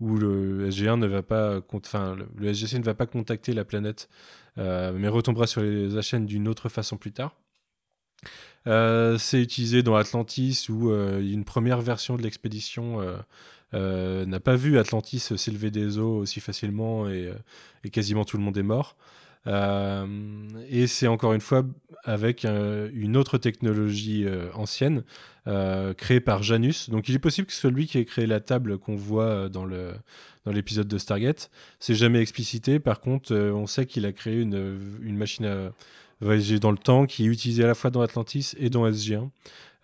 où 0.00 0.16
le 0.16 0.68
SG1 0.70 0.98
ne 0.98 1.06
va 1.06 1.22
pas, 1.22 1.60
enfin 1.72 2.16
le, 2.38 2.52
SGC 2.54 2.78
ne 2.78 2.84
va 2.84 2.94
pas 2.94 3.06
contacter 3.06 3.52
la 3.52 3.64
planète, 3.64 4.08
mais 4.56 5.08
retombera 5.08 5.46
sur 5.46 5.60
les 5.62 5.90
SGN 6.00 6.24
d'une 6.24 6.48
autre 6.48 6.68
façon 6.70 6.96
plus 6.96 7.12
tard. 7.12 7.36
Euh, 8.66 9.18
c'est 9.18 9.42
utilisé 9.42 9.82
dans 9.82 9.94
Atlantis 9.94 10.66
où 10.70 10.90
euh, 10.90 11.20
une 11.20 11.44
première 11.44 11.80
version 11.80 12.16
de 12.16 12.22
l'expédition 12.22 13.00
euh, 13.74 14.24
n'a 14.24 14.40
pas 14.40 14.56
vu 14.56 14.78
Atlantis 14.78 15.20
s'élever 15.36 15.70
des 15.70 15.98
eaux 15.98 16.16
aussi 16.16 16.40
facilement 16.40 17.08
et, 17.08 17.30
quasiment 17.92 18.24
tout 18.24 18.36
le 18.36 18.42
monde 18.42 18.56
est 18.56 18.62
mort. 18.62 18.96
Et 19.46 20.86
c'est 20.86 21.06
encore 21.06 21.34
une 21.34 21.42
fois 21.42 21.64
avec 22.04 22.44
une 22.44 23.16
autre 23.16 23.36
technologie 23.36 24.26
ancienne 24.54 25.04
créée 25.44 26.20
par 26.20 26.42
Janus. 26.42 26.88
Donc 26.88 27.10
il 27.10 27.14
est 27.14 27.18
possible 27.18 27.48
que 27.48 27.52
ce 27.52 27.60
soit 27.60 27.70
lui 27.70 27.86
qui 27.86 27.98
ait 27.98 28.06
créé 28.06 28.26
la 28.26 28.40
table 28.40 28.78
qu'on 28.78 28.96
voit 28.96 29.50
dans 29.50 29.66
le 29.66 29.92
dans 30.46 30.52
l'épisode 30.52 30.88
de 30.88 30.96
Stargate. 30.96 31.50
C'est 31.78 31.94
jamais 31.94 32.20
explicité. 32.20 32.78
Par 32.78 33.00
contre, 33.00 33.34
on 33.34 33.66
sait 33.66 33.84
qu'il 33.86 34.06
a 34.06 34.12
créé 34.12 34.40
une, 34.40 34.98
une 35.02 35.16
machine 35.16 35.46
à 35.46 35.72
voyager 36.20 36.58
dans 36.58 36.70
le 36.70 36.78
temps 36.78 37.06
qui 37.06 37.24
est 37.24 37.28
utilisée 37.28 37.64
à 37.64 37.66
la 37.66 37.74
fois 37.74 37.90
dans 37.90 38.00
Atlantis 38.00 38.54
et 38.58 38.70
dans 38.70 38.88
SG1. 38.88 39.28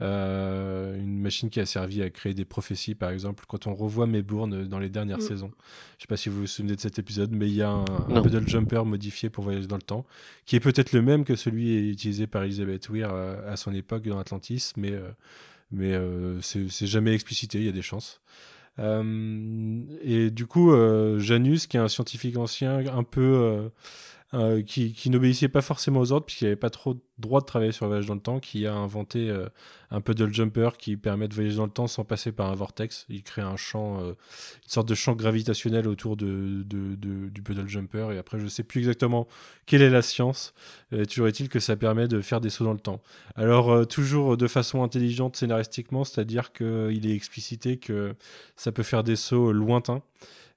Euh, 0.02 0.96
une 0.96 1.20
machine 1.20 1.50
qui 1.50 1.60
a 1.60 1.66
servi 1.66 2.00
à 2.00 2.08
créer 2.08 2.32
des 2.32 2.46
prophéties, 2.46 2.94
par 2.94 3.10
exemple, 3.10 3.44
quand 3.46 3.66
on 3.66 3.74
revoit 3.74 4.06
Maybourne 4.06 4.66
dans 4.66 4.78
les 4.78 4.88
dernières 4.88 5.18
Mm. 5.18 5.22
saisons. 5.22 5.50
Je 5.98 6.04
sais 6.04 6.06
pas 6.06 6.16
si 6.16 6.30
vous 6.30 6.40
vous 6.40 6.46
souvenez 6.46 6.74
de 6.74 6.80
cet 6.80 6.98
épisode, 6.98 7.32
mais 7.32 7.48
il 7.48 7.54
y 7.54 7.60
a 7.62 7.68
un, 7.68 7.84
un 8.08 8.22
pedal 8.22 8.48
jumper 8.48 8.86
modifié 8.86 9.28
pour 9.28 9.44
voyager 9.44 9.66
dans 9.66 9.76
le 9.76 9.82
temps, 9.82 10.06
qui 10.46 10.56
est 10.56 10.60
peut-être 10.60 10.92
le 10.92 11.02
même 11.02 11.24
que 11.24 11.36
celui 11.36 11.90
utilisé 11.90 12.26
par 12.26 12.44
Elizabeth 12.44 12.88
Weir 12.88 13.10
euh, 13.12 13.52
à 13.52 13.56
son 13.56 13.74
époque 13.74 14.08
dans 14.08 14.18
Atlantis, 14.18 14.72
mais, 14.78 14.92
euh, 14.92 15.10
mais 15.70 15.92
euh, 15.92 16.40
c'est 16.40 16.86
jamais 16.86 17.12
explicité, 17.12 17.58
il 17.58 17.66
y 17.66 17.68
a 17.68 17.72
des 17.72 17.82
chances. 17.82 18.22
Euh, 18.78 19.82
et 20.02 20.30
du 20.30 20.46
coup, 20.46 20.72
euh, 20.72 21.18
Janus, 21.18 21.66
qui 21.66 21.76
est 21.76 21.80
un 21.80 21.88
scientifique 21.88 22.38
ancien, 22.38 22.78
un 22.86 23.02
peu 23.02 23.70
euh, 24.32 24.62
qui, 24.62 24.92
qui 24.92 25.10
n'obéissait 25.10 25.48
pas 25.48 25.60
forcément 25.62 26.00
aux 26.00 26.12
ordres, 26.12 26.26
puisqu'il 26.26 26.44
n'avait 26.44 26.56
pas 26.56 26.70
trop 26.70 26.96
droit 27.18 27.40
de 27.40 27.46
travailler 27.46 27.72
sur 27.72 27.84
le 27.84 27.90
voyage 27.90 28.06
dans 28.06 28.14
le 28.14 28.20
temps, 28.20 28.40
qui 28.40 28.64
a 28.66 28.74
inventé 28.74 29.28
euh, 29.28 29.48
un 29.90 30.00
puddle 30.00 30.32
jumper 30.32 30.70
qui 30.78 30.96
permet 30.96 31.28
de 31.28 31.34
voyager 31.34 31.56
dans 31.56 31.66
le 31.66 31.70
temps 31.70 31.86
sans 31.88 32.04
passer 32.04 32.32
par 32.32 32.48
un 32.50 32.54
vortex. 32.54 33.06
Il 33.08 33.22
crée 33.22 33.42
un 33.42 33.56
champ, 33.56 34.00
euh, 34.00 34.10
une 34.12 34.68
sorte 34.68 34.88
de 34.88 34.94
champ 34.94 35.14
gravitationnel 35.14 35.88
autour 35.88 36.16
de, 36.16 36.62
de- 36.64 36.94
de- 36.94 37.28
du 37.28 37.42
puddle 37.42 37.68
jumper. 37.68 38.12
Et 38.12 38.18
après, 38.18 38.38
je 38.38 38.44
ne 38.44 38.48
sais 38.48 38.62
plus 38.62 38.78
exactement 38.78 39.26
quelle 39.66 39.82
est 39.82 39.90
la 39.90 40.02
science. 40.02 40.54
Toujours 41.08 41.26
est-il 41.28 41.48
que 41.48 41.60
ça 41.60 41.76
permet 41.76 42.08
de 42.08 42.20
faire 42.20 42.40
des 42.40 42.50
sauts 42.50 42.64
dans 42.64 42.72
le 42.72 42.80
temps. 42.80 43.00
Alors, 43.36 43.70
euh, 43.70 43.84
toujours 43.84 44.36
de 44.36 44.46
façon 44.46 44.82
intelligente 44.82 45.36
scénaristiquement, 45.36 46.04
c'est-à-dire 46.04 46.52
qu'il 46.52 47.06
est 47.06 47.14
explicité 47.14 47.76
que 47.78 48.14
ça 48.56 48.72
peut 48.72 48.82
faire 48.82 49.04
des 49.04 49.16
sauts 49.16 49.52
lointains 49.52 50.02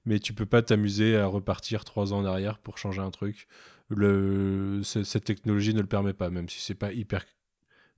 mais 0.06 0.18
tu 0.18 0.32
peux 0.34 0.46
pas 0.46 0.62
t'amuser 0.62 1.16
à 1.16 1.26
repartir 1.26 1.84
trois 1.84 2.12
ans 2.12 2.18
en 2.18 2.24
arrière 2.24 2.58
pour 2.58 2.78
changer 2.78 3.00
un 3.00 3.10
truc. 3.10 3.46
Le, 3.88 4.80
ce- 4.82 5.04
cette 5.04 5.24
technologie 5.24 5.74
ne 5.74 5.80
le 5.80 5.86
permet 5.86 6.12
pas, 6.14 6.30
même 6.30 6.48
si 6.48 6.60
c'est 6.60 6.74
pas 6.74 6.92
hyper 6.92 7.24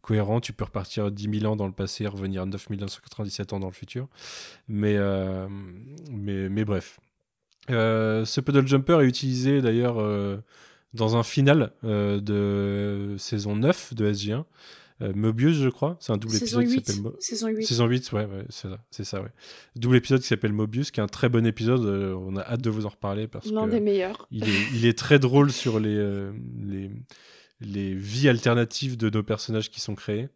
cohérent. 0.02 0.40
Tu 0.40 0.52
peux 0.52 0.64
repartir 0.64 1.10
10 1.10 1.40
000 1.40 1.52
ans 1.52 1.56
dans 1.56 1.66
le 1.66 1.72
passé 1.72 2.04
et 2.04 2.08
revenir 2.08 2.46
9 2.46 2.70
997 2.70 3.52
ans 3.52 3.60
dans 3.60 3.66
le 3.68 3.72
futur. 3.72 4.08
Mais, 4.68 4.96
euh, 4.96 5.48
mais, 6.10 6.64
bref. 6.64 7.00
Euh, 7.70 8.24
ce 8.24 8.40
puddle 8.40 8.66
jumper 8.66 9.00
est 9.02 9.06
utilisé 9.08 9.60
d'ailleurs 9.60 10.00
euh, 10.00 10.36
dans 10.94 11.16
un 11.16 11.24
final 11.24 11.72
euh, 11.84 12.20
de 12.20 13.16
saison 13.18 13.56
9 13.56 13.94
de 13.94 14.12
SG1. 14.12 14.44
Euh, 15.02 15.12
Mobius, 15.14 15.56
je 15.59 15.68
crois. 15.68 15.97
C'est 16.01 16.12
un 16.12 16.16
double 16.16 16.32
Saison 16.35 16.60
épisode 16.60 16.68
qui 16.68 16.74
8. 16.81 16.86
s'appelle 16.86 17.02
Mo- 17.02 17.16
Saison 17.20 17.48
8. 17.48 17.66
Saison 17.66 17.86
8, 17.86 18.12
ouais, 18.12 18.24
ouais 18.24 18.44
c'est 18.48 18.68
ça, 18.68 18.78
c'est 18.90 19.05
ça, 19.05 19.20
ouais. 19.23 19.28
Double 19.74 19.97
épisode 19.97 20.20
qui 20.23 20.27
s'appelle 20.27 20.52
Mobius, 20.55 20.90
qui 20.90 21.01
est 21.01 21.02
un 21.02 21.06
très 21.09 21.28
bon 21.28 21.44
épisode. 21.47 21.85
euh, 21.85 22.14
on 22.14 22.36
a 22.36 22.40
hâte 22.43 22.62
de 22.62 22.70
vous 22.70 22.86
en 22.86 22.89
reparler 22.90 23.27
parce 23.28 23.51
L'un 23.51 23.66
des 23.66 23.81
meilleurs. 23.81 24.27
il 24.31 24.48
est, 24.48 24.62
il 24.74 24.86
est 24.86 24.97
très 24.98 25.18
drôle 25.18 25.52
sur 25.52 25.81
les, 25.81 25.94
euh, 25.97 26.32
les, 26.62 26.90
les 27.60 27.94
vies 27.94 28.28
alternatives 28.28 28.97
de 28.97 29.10
nos 29.10 29.23
personnages 29.23 29.70
qui 29.70 29.81
sont 29.81 29.94
créés. 29.94 30.28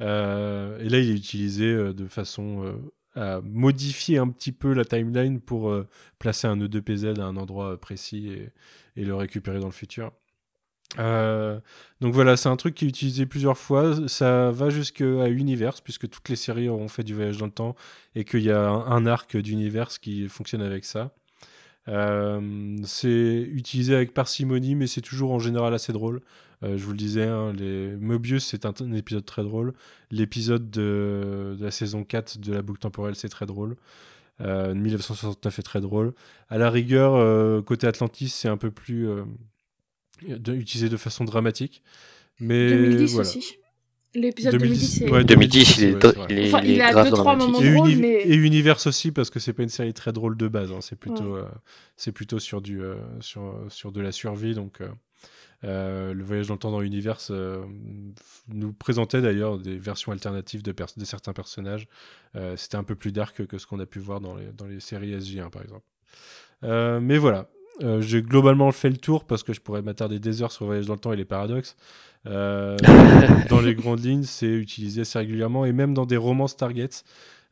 Et 0.00 0.04
là, 0.04 0.78
il 0.98 1.10
est 1.10 1.14
utilisé 1.16 1.72
de 1.94 2.06
façon 2.06 2.74
à 3.14 3.40
modifier 3.42 4.18
un 4.18 4.26
petit 4.28 4.50
peu 4.50 4.72
la 4.74 4.84
timeline 4.84 5.40
pour 5.40 5.72
placer 6.18 6.48
un 6.48 6.56
E2PZ 6.58 7.20
à 7.20 7.24
un 7.24 7.36
endroit 7.36 7.80
précis 7.80 8.28
et, 8.28 8.50
et 9.00 9.04
le 9.04 9.14
récupérer 9.14 9.60
dans 9.60 9.66
le 9.68 9.72
futur. 9.72 10.10
Euh, 10.98 11.58
donc 12.00 12.14
voilà, 12.14 12.36
c'est 12.36 12.48
un 12.48 12.56
truc 12.56 12.74
qui 12.74 12.84
est 12.84 12.88
utilisé 12.88 13.26
plusieurs 13.26 13.58
fois. 13.58 14.08
Ça 14.08 14.50
va 14.50 14.70
jusqu'à 14.70 15.28
Universe, 15.28 15.80
puisque 15.80 16.08
toutes 16.08 16.28
les 16.28 16.36
séries 16.36 16.68
auront 16.68 16.88
fait 16.88 17.02
du 17.02 17.14
voyage 17.14 17.38
dans 17.38 17.46
le 17.46 17.52
temps 17.52 17.74
et 18.14 18.24
qu'il 18.24 18.42
y 18.42 18.50
a 18.50 18.68
un, 18.68 19.06
arc 19.06 19.36
d'Universe 19.36 19.98
qui 19.98 20.28
fonctionne 20.28 20.62
avec 20.62 20.84
ça. 20.84 21.12
Euh, 21.88 22.78
c'est 22.84 23.48
utilisé 23.52 23.94
avec 23.94 24.14
parcimonie, 24.14 24.74
mais 24.74 24.86
c'est 24.86 25.02
toujours 25.02 25.32
en 25.32 25.38
général 25.38 25.74
assez 25.74 25.92
drôle. 25.92 26.22
Euh, 26.62 26.78
je 26.78 26.84
vous 26.84 26.92
le 26.92 26.96
disais, 26.96 27.26
hein, 27.26 27.52
les... 27.52 27.94
Mobius, 27.96 28.46
c'est 28.46 28.64
un, 28.64 28.72
épisode 28.92 29.24
très 29.24 29.42
drôle. 29.42 29.74
L'épisode 30.10 30.70
de... 30.70 31.56
la 31.60 31.70
saison 31.70 32.04
4 32.04 32.38
de 32.38 32.52
la 32.54 32.62
boucle 32.62 32.80
temporelle, 32.80 33.16
c'est 33.16 33.28
très 33.28 33.46
drôle. 33.46 33.76
Euh, 34.40 34.74
1969 34.74 35.58
est 35.58 35.62
très 35.62 35.80
drôle. 35.80 36.14
À 36.48 36.58
la 36.58 36.70
rigueur, 36.70 37.64
côté 37.64 37.86
Atlantis, 37.86 38.28
c'est 38.28 38.48
un 38.48 38.56
peu 38.56 38.70
plus 38.70 39.08
utilisé 40.28 40.88
de 40.88 40.96
façon 40.96 41.24
dramatique. 41.24 41.82
Mais 42.40 42.68
2010 42.70 43.12
voilà. 43.14 43.28
aussi. 43.28 43.56
L'épisode 44.16 44.52
2010, 44.58 44.98
c'est. 44.98 45.10
ouais, 45.10 45.24
2010, 45.24 45.76
il 45.78 45.84
est, 45.84 45.94
ouais, 46.04 46.12
est, 46.28 46.46
Enfin, 46.46 46.60
il 46.62 46.70
il 46.70 46.76
est 46.78 46.82
a 46.82 47.02
deux, 47.04 47.10
trois 47.10 47.34
moments 47.34 47.60
Et, 47.60 47.74
drôle, 47.74 47.90
Uni- 47.90 48.00
mais- 48.00 48.22
et 48.22 48.34
Universe 48.36 48.86
aussi 48.86 49.10
parce 49.10 49.28
que 49.28 49.40
c'est 49.40 49.52
pas 49.52 49.64
une 49.64 49.68
série 49.68 49.92
très 49.92 50.12
drôle 50.12 50.36
de 50.36 50.46
base. 50.46 50.70
hein. 50.70 50.78
C'est 50.80 50.94
plutôt, 50.98 51.34
euh, 51.36 51.48
c'est 51.96 52.12
plutôt 52.12 52.38
sur 52.38 52.60
du, 52.60 52.80
euh, 52.80 52.94
sur, 53.20 53.56
sur 53.70 53.90
de 53.90 54.00
la 54.00 54.12
survie. 54.12 54.54
Donc, 54.54 54.78
euh, 55.64 56.12
le 56.14 56.22
voyage 56.22 56.46
dans 56.46 56.54
le 56.54 56.58
temps 56.60 56.70
dans 56.70 56.80
Universe 56.82 57.28
euh, 57.32 57.64
nous 58.48 58.72
présentait 58.72 59.20
d'ailleurs 59.20 59.58
des 59.58 59.78
versions 59.78 60.12
alternatives 60.12 60.62
de, 60.62 60.70
pers- 60.70 60.86
de 60.96 61.04
certains 61.04 61.32
personnages. 61.32 61.88
Euh, 62.36 62.56
C'était 62.56 62.76
un 62.76 62.84
peu 62.84 62.94
plus 62.94 63.10
dark 63.10 63.44
que 63.46 63.58
ce 63.58 63.66
qu'on 63.66 63.80
a 63.80 63.86
pu 63.86 63.98
voir 63.98 64.20
dans 64.20 64.36
les, 64.36 64.46
dans 64.56 64.66
les 64.66 64.78
séries 64.78 65.12
SJ1 65.16 65.50
par 65.50 65.62
exemple. 65.62 65.82
Euh, 66.62 67.00
mais 67.00 67.18
voilà. 67.18 67.48
Euh, 67.82 68.00
j'ai 68.00 68.22
globalement 68.22 68.70
fait 68.70 68.90
le 68.90 68.96
tour 68.96 69.24
parce 69.24 69.42
que 69.42 69.52
je 69.52 69.60
pourrais 69.60 69.82
m'attarder 69.82 70.18
des 70.18 70.42
heures 70.42 70.52
sur 70.52 70.64
le 70.64 70.68
voyage 70.68 70.86
dans 70.86 70.94
le 70.94 71.00
temps 71.00 71.12
et 71.12 71.16
les 71.16 71.24
paradoxes. 71.24 71.76
Euh, 72.26 72.76
dans 73.50 73.60
les 73.60 73.74
grandes 73.74 74.04
lignes, 74.04 74.22
c'est 74.22 74.52
utilisé 74.52 75.02
assez 75.02 75.18
régulièrement 75.18 75.64
et 75.64 75.72
même 75.72 75.94
dans 75.94 76.06
des 76.06 76.16
romans 76.16 76.46
Stargate. 76.46 77.04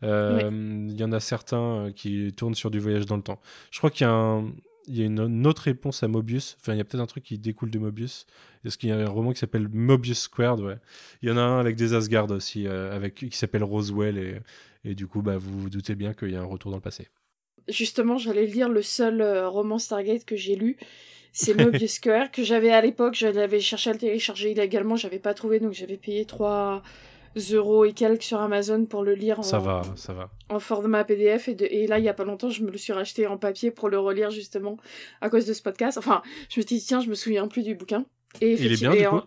Euh, 0.04 0.88
il 0.88 0.98
y 0.98 1.04
en 1.04 1.12
a 1.12 1.20
certains 1.20 1.92
qui 1.94 2.32
tournent 2.32 2.54
sur 2.54 2.70
du 2.70 2.80
voyage 2.80 3.06
dans 3.06 3.16
le 3.16 3.22
temps. 3.22 3.40
Je 3.70 3.78
crois 3.78 3.90
qu'il 3.90 4.06
y 4.06 4.10
a, 4.10 4.12
un, 4.12 4.52
il 4.88 4.98
y 4.98 5.02
a 5.02 5.06
une, 5.06 5.46
autre 5.46 5.62
réponse 5.62 6.02
à 6.02 6.08
Mobius. 6.08 6.56
Enfin, 6.60 6.74
il 6.74 6.78
y 6.78 6.80
a 6.80 6.84
peut-être 6.84 7.02
un 7.02 7.06
truc 7.06 7.24
qui 7.24 7.38
découle 7.38 7.70
de 7.70 7.78
Mobius. 7.78 8.26
Est-ce 8.64 8.78
qu'il 8.78 8.88
y 8.88 8.92
a 8.92 8.96
un 8.96 9.08
roman 9.08 9.32
qui 9.32 9.38
s'appelle 9.38 9.68
Mobius 9.72 10.22
Squared? 10.22 10.60
Ouais. 10.60 10.76
Il 11.22 11.28
y 11.28 11.32
en 11.32 11.36
a 11.36 11.42
un 11.42 11.58
avec 11.58 11.76
des 11.76 11.94
Asgard 11.94 12.30
aussi, 12.30 12.66
avec, 12.66 13.14
qui 13.14 13.36
s'appelle 13.36 13.64
Roswell. 13.64 14.18
Et, 14.18 14.40
et 14.84 14.94
du 14.94 15.06
coup, 15.06 15.22
bah, 15.22 15.36
vous 15.36 15.60
vous 15.60 15.70
doutez 15.70 15.94
bien 15.94 16.14
qu'il 16.14 16.30
y 16.30 16.36
a 16.36 16.40
un 16.40 16.46
retour 16.46 16.70
dans 16.70 16.78
le 16.78 16.82
passé 16.82 17.08
justement, 17.68 18.18
j'allais 18.18 18.46
lire 18.46 18.68
le 18.68 18.82
seul 18.82 19.20
euh, 19.20 19.48
roman 19.48 19.78
Stargate 19.78 20.24
que 20.24 20.36
j'ai 20.36 20.56
lu. 20.56 20.76
C'est 21.32 21.54
Mobius 21.58 21.94
Square, 21.94 22.30
que 22.30 22.42
j'avais 22.42 22.70
à 22.70 22.80
l'époque, 22.80 23.14
je 23.14 23.26
l'avais 23.26 23.60
cherché 23.60 23.90
à 23.90 23.92
le 23.92 23.98
télécharger 23.98 24.50
illégalement, 24.50 24.96
j'avais 24.96 25.18
pas 25.18 25.34
trouvé, 25.34 25.60
donc 25.60 25.72
j'avais 25.72 25.96
payé 25.96 26.24
3 26.24 26.82
euros 27.52 27.84
et 27.86 27.92
quelques 27.92 28.22
sur 28.22 28.40
Amazon 28.40 28.84
pour 28.84 29.02
le 29.02 29.14
lire 29.14 29.42
ça 29.42 29.58
en, 29.58 29.62
va, 29.62 29.82
ça 29.96 30.12
va. 30.12 30.30
en 30.50 30.58
format 30.58 31.04
PDF. 31.04 31.48
Et, 31.48 31.56
et 31.82 31.86
là, 31.86 31.98
il 31.98 32.04
y 32.04 32.08
a 32.08 32.14
pas 32.14 32.24
longtemps, 32.24 32.50
je 32.50 32.62
me 32.62 32.70
le 32.70 32.78
suis 32.78 32.92
racheté 32.92 33.26
en 33.26 33.38
papier 33.38 33.70
pour 33.70 33.88
le 33.88 33.98
relire 33.98 34.30
justement 34.30 34.76
à 35.20 35.30
cause 35.30 35.46
de 35.46 35.52
ce 35.52 35.62
podcast. 35.62 35.96
Enfin, 35.96 36.22
je 36.50 36.60
me 36.60 36.66
suis 36.66 36.76
dit, 36.76 36.84
tiens, 36.84 37.00
je 37.00 37.08
me 37.08 37.14
souviens 37.14 37.48
plus 37.48 37.62
du 37.62 37.74
bouquin. 37.74 38.04
Et 38.40 38.52
il 38.52 38.72
est 38.72 38.76
bien, 38.76 38.94
du 38.94 39.06
coup 39.06 39.26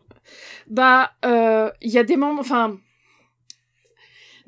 Bah, 0.67 1.11
euh, 1.25 1.71
il 1.81 1.91
y 1.91 1.97
a 1.97 2.03
des 2.03 2.17
moments, 2.17 2.39
enfin... 2.39 2.77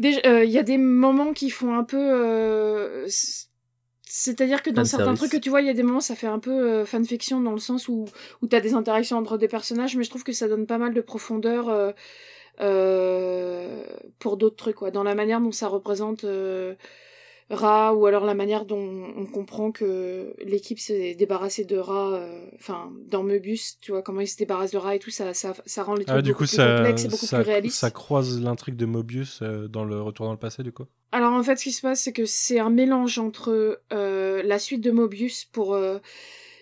Euh, 0.04 0.44
il 0.44 0.52
y 0.52 0.60
a 0.60 0.64
des 0.64 0.78
moments 0.78 1.34
qui 1.34 1.50
font 1.50 1.74
un 1.74 1.84
peu 1.84 3.06
c'est-à-dire 4.10 4.64
que 4.64 4.70
dans 4.70 4.86
certains 4.86 5.14
trucs 5.16 5.32
que 5.32 5.38
tu 5.38 5.50
vois, 5.50 5.62
il 5.62 5.68
y 5.68 5.70
a 5.70 5.74
des 5.74 5.84
moments, 5.84 6.00
ça 6.00 6.16
fait 6.16 6.28
un 6.28 6.40
peu 6.40 6.52
euh, 6.52 6.86
fanfiction 6.86 7.42
dans 7.42 7.52
le 7.52 7.60
sens 7.60 7.90
où, 7.90 8.06
où 8.42 8.48
tu 8.48 8.56
as 8.56 8.62
des 8.62 8.74
interactions 8.74 9.18
entre 9.18 9.38
des 9.38 9.50
personnages, 9.50 9.98
mais 9.98 10.04
je 10.04 10.10
trouve 10.10 10.24
que 10.24 10.32
ça 10.32 10.48
donne 10.48 10.66
pas 10.66 10.78
mal 10.78 10.94
de 10.94 11.02
profondeur 11.02 11.68
euh, 11.68 11.92
euh, 12.62 13.84
pour 14.20 14.38
d'autres 14.38 14.56
trucs, 14.56 14.78
quoi. 14.78 14.92
Dans 14.92 15.04
la 15.04 15.14
manière 15.14 15.42
dont 15.42 15.52
ça 15.52 15.68
représente 15.68 16.26
Ra 17.50 17.94
ou 17.94 18.06
alors 18.06 18.26
la 18.26 18.34
manière 18.34 18.66
dont 18.66 19.08
on 19.16 19.26
comprend 19.26 19.72
que 19.72 20.36
l'équipe 20.44 20.80
s'est 20.80 21.16
débarrassée 21.16 21.64
de 21.64 21.78
Ra, 21.78 22.16
euh, 22.16 22.46
enfin 22.56 22.92
dans 23.06 23.24
Meubus, 23.24 23.78
tu 23.80 23.92
vois 23.92 24.02
comment 24.02 24.20
il 24.20 24.28
se 24.28 24.36
débarrasse 24.36 24.72
de 24.72 24.78
Ra 24.78 24.96
et 24.96 25.00
tout, 25.00 25.12
ça, 25.12 25.34
ça, 25.34 25.54
ça 25.66 25.84
rend 25.84 25.96
les 25.96 26.04
trucs 26.04 26.18
ah, 26.18 26.22
beaucoup 26.22 26.44
plus 26.44 26.58
complexes 26.58 27.06
et 27.06 27.08
beaucoup 27.08 27.26
ça, 27.26 27.38
plus 27.38 27.48
réalistes. 27.50 27.78
Ça 27.78 27.90
croise 27.90 28.42
l'intrigue 28.42 28.76
de 28.76 28.86
Mobius 28.86 29.40
euh, 29.42 29.70
dans 29.70 29.86
le 29.86 30.02
Retour 30.02 30.26
dans 30.26 30.34
le 30.34 30.38
passé 30.38 30.62
du 30.62 30.74
coup. 30.74 30.86
Alors 31.14 31.32
en 31.32 31.42
fait, 31.42 31.56
ce 31.56 31.64
qui 31.64 31.72
se 31.72 31.82
passe, 31.82 32.02
c'est 32.02 32.12
que 32.12 32.26
c'est 32.26 32.60
un 32.60 32.70
mélange 32.70 33.18
entre 33.18 33.80
euh, 33.94 34.44
la 34.44 34.60
suite 34.60 34.82
de 34.82 34.92
Mobius 34.92 35.46
pour 35.46 35.80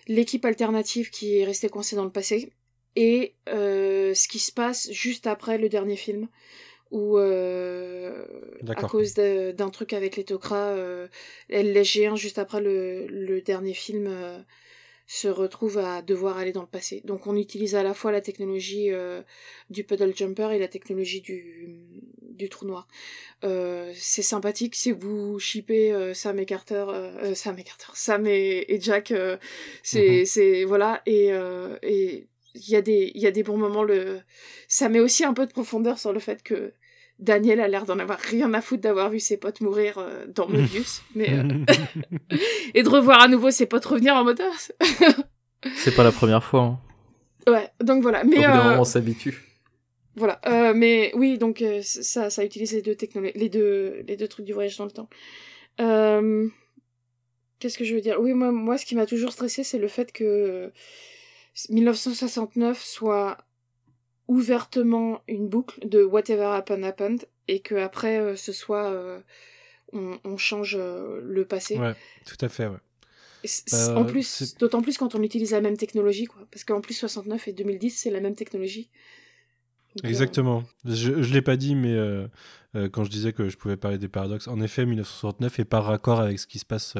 l'équipe 0.06 0.44
alternative 0.44 1.10
qui 1.10 1.38
est 1.38 1.44
restée 1.44 1.68
coincée 1.68 1.96
dans 1.96 2.04
le 2.04 2.12
passé 2.12 2.52
et 2.94 3.34
ce 3.48 4.28
qui 4.28 4.38
se 4.38 4.52
passe 4.52 4.88
juste 4.92 5.26
après 5.26 5.58
le 5.58 5.68
dernier 5.68 5.96
film 5.96 6.28
où 6.90 7.18
euh, 7.18 8.24
à 8.68 8.74
cause 8.74 9.14
d'un 9.14 9.70
truc 9.70 9.92
avec 9.92 10.16
les 10.16 10.24
Tok'ra, 10.24 10.68
euh, 10.68 11.08
elle 11.48 11.82
géant 11.84 12.16
juste 12.16 12.38
après 12.38 12.60
le, 12.60 13.06
le 13.06 13.40
dernier 13.40 13.74
film 13.74 14.06
euh, 14.08 14.38
se 15.06 15.28
retrouve 15.28 15.78
à 15.78 16.02
devoir 16.02 16.38
aller 16.38 16.52
dans 16.52 16.62
le 16.62 16.68
passé. 16.68 17.02
Donc 17.04 17.26
on 17.26 17.36
utilise 17.36 17.74
à 17.74 17.82
la 17.82 17.94
fois 17.94 18.12
la 18.12 18.20
technologie 18.20 18.92
euh, 18.92 19.22
du 19.70 19.84
puddle 19.84 20.16
jumper 20.16 20.52
et 20.52 20.58
la 20.58 20.68
technologie 20.68 21.20
du, 21.20 22.02
du 22.22 22.48
trou 22.48 22.66
noir. 22.66 22.86
Euh, 23.44 23.92
c'est 23.94 24.22
sympathique 24.22 24.74
si 24.74 24.92
vous 24.92 25.38
shippez 25.38 26.12
Sam 26.14 26.38
et 26.38 26.46
Carter, 26.46 26.86
Sam 27.34 27.58
et 27.58 27.64
Carter, 27.64 27.92
Sam 27.94 28.26
et, 28.26 28.64
et 28.68 28.80
Jack, 28.80 29.12
c'est 29.82 30.22
mm-hmm. 30.22 30.24
c'est 30.24 30.64
voilà 30.64 31.02
et 31.06 31.30
et 31.82 32.28
il 32.56 32.70
y 32.70 32.76
a 32.76 32.82
des 32.82 33.12
il 33.14 33.20
y 33.20 33.26
a 33.26 33.30
des 33.30 33.42
bons 33.42 33.56
moments 33.56 33.82
le 33.82 34.20
ça 34.68 34.88
met 34.88 35.00
aussi 35.00 35.24
un 35.24 35.34
peu 35.34 35.46
de 35.46 35.52
profondeur 35.52 35.98
sur 35.98 36.12
le 36.12 36.20
fait 36.20 36.42
que 36.42 36.72
Daniel 37.18 37.60
a 37.60 37.68
l'air 37.68 37.86
d'en 37.86 37.98
avoir 37.98 38.18
rien 38.18 38.52
à 38.52 38.60
foutre 38.60 38.82
d'avoir 38.82 39.08
vu 39.10 39.20
ses 39.20 39.38
potes 39.38 39.60
mourir 39.60 39.98
euh, 39.98 40.26
dans 40.28 40.48
Mobius 40.50 41.02
mais 41.14 41.30
euh, 41.30 41.42
et 42.74 42.82
de 42.82 42.88
revoir 42.88 43.22
à 43.22 43.28
nouveau 43.28 43.50
ses 43.50 43.66
potes 43.66 43.84
revenir 43.84 44.14
en 44.14 44.24
moteur 44.24 44.52
c'est 45.76 45.94
pas 45.94 46.04
la 46.04 46.12
première 46.12 46.44
fois 46.44 46.60
hein. 46.60 46.80
ouais 47.50 47.68
donc 47.80 48.02
voilà 48.02 48.24
mais 48.24 48.46
euh, 48.46 48.78
on 48.78 48.84
s'habitue. 48.84 49.42
voilà 50.14 50.40
mais 50.74 51.12
oui 51.14 51.38
donc 51.38 51.64
ça 51.82 52.30
ça 52.30 52.44
utilise 52.44 52.72
les 52.72 52.82
deux 52.82 52.94
technologies 52.94 53.32
les 53.36 53.48
deux 53.48 54.04
les 54.06 54.16
deux 54.16 54.28
trucs 54.28 54.46
du 54.46 54.52
voyage 54.52 54.76
dans 54.76 54.84
le 54.84 54.90
temps. 54.90 55.08
Qu'est-ce 57.58 57.78
que 57.78 57.84
je 57.84 57.94
veux 57.94 58.02
dire? 58.02 58.20
Oui 58.20 58.34
moi 58.34 58.52
moi 58.52 58.76
ce 58.76 58.84
qui 58.84 58.94
m'a 58.94 59.06
toujours 59.06 59.32
stressé 59.32 59.64
c'est 59.64 59.78
le 59.78 59.88
fait 59.88 60.12
que 60.12 60.70
1969 61.70 62.82
soit 62.82 63.38
ouvertement 64.28 65.22
une 65.28 65.48
boucle 65.48 65.86
de 65.86 66.02
whatever 66.02 66.44
happened 66.44 66.84
happened 66.84 67.26
et 67.48 67.60
que 67.60 67.74
après 67.76 68.18
euh, 68.18 68.36
ce 68.36 68.52
soit 68.52 68.90
euh, 68.90 69.20
on, 69.92 70.36
change 70.36 70.76
euh, 70.78 71.20
le 71.22 71.44
passé. 71.44 71.78
Ouais, 71.78 71.94
tout 72.26 72.36
à 72.44 72.48
fait, 72.48 72.66
ouais. 72.66 73.94
en 73.94 74.04
plus, 74.04 74.56
d'autant 74.58 74.82
plus 74.82 74.98
quand 74.98 75.14
on 75.14 75.22
utilise 75.22 75.52
la 75.52 75.60
même 75.60 75.76
technologie, 75.76 76.26
quoi. 76.26 76.46
Parce 76.50 76.64
qu'en 76.64 76.80
plus, 76.80 76.94
69 76.94 77.48
et 77.48 77.52
2010, 77.52 77.90
c'est 77.90 78.10
la 78.10 78.20
même 78.20 78.34
technologie. 78.34 78.90
Exactement. 80.02 80.64
Je 80.84 81.12
ne 81.12 81.32
l'ai 81.32 81.40
pas 81.40 81.56
dit, 81.56 81.74
mais 81.74 81.96
quand 82.90 83.04
je 83.04 83.10
disais 83.10 83.32
que 83.32 83.48
je 83.48 83.56
pouvais 83.56 83.78
parler 83.78 83.96
des 83.96 84.08
paradoxes, 84.08 84.48
en 84.48 84.60
effet, 84.60 84.84
1969 84.84 85.60
est 85.60 85.64
par 85.64 85.84
raccord 85.84 86.20
avec 86.20 86.38
ce 86.38 86.46
qui 86.46 86.58
se 86.58 86.66
passe 86.66 86.96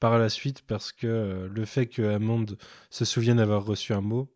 par 0.00 0.18
la 0.18 0.28
suite, 0.28 0.62
parce 0.66 0.92
que 0.92 1.48
le 1.52 1.64
fait 1.64 1.86
que 1.86 2.02
Hammond 2.02 2.46
se 2.90 3.04
souvienne 3.04 3.38
avoir 3.38 3.64
reçu 3.64 3.92
un 3.92 4.00
mot, 4.00 4.28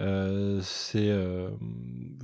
euh, 0.00 0.60
euh, 0.96 1.50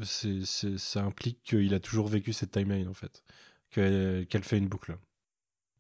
c'est, 0.03 0.45
ça 0.77 1.05
implique 1.05 1.39
qu'il 1.45 1.73
a 1.75 1.81
toujours 1.81 2.09
vécu 2.09 2.33
cette 2.33 2.51
timeline 2.51 2.89
en 2.89 2.95
fait, 2.95 3.23
qu'elle, 3.71 4.27
fait 4.43 4.59
une 4.59 4.69
boucle. 4.69 4.97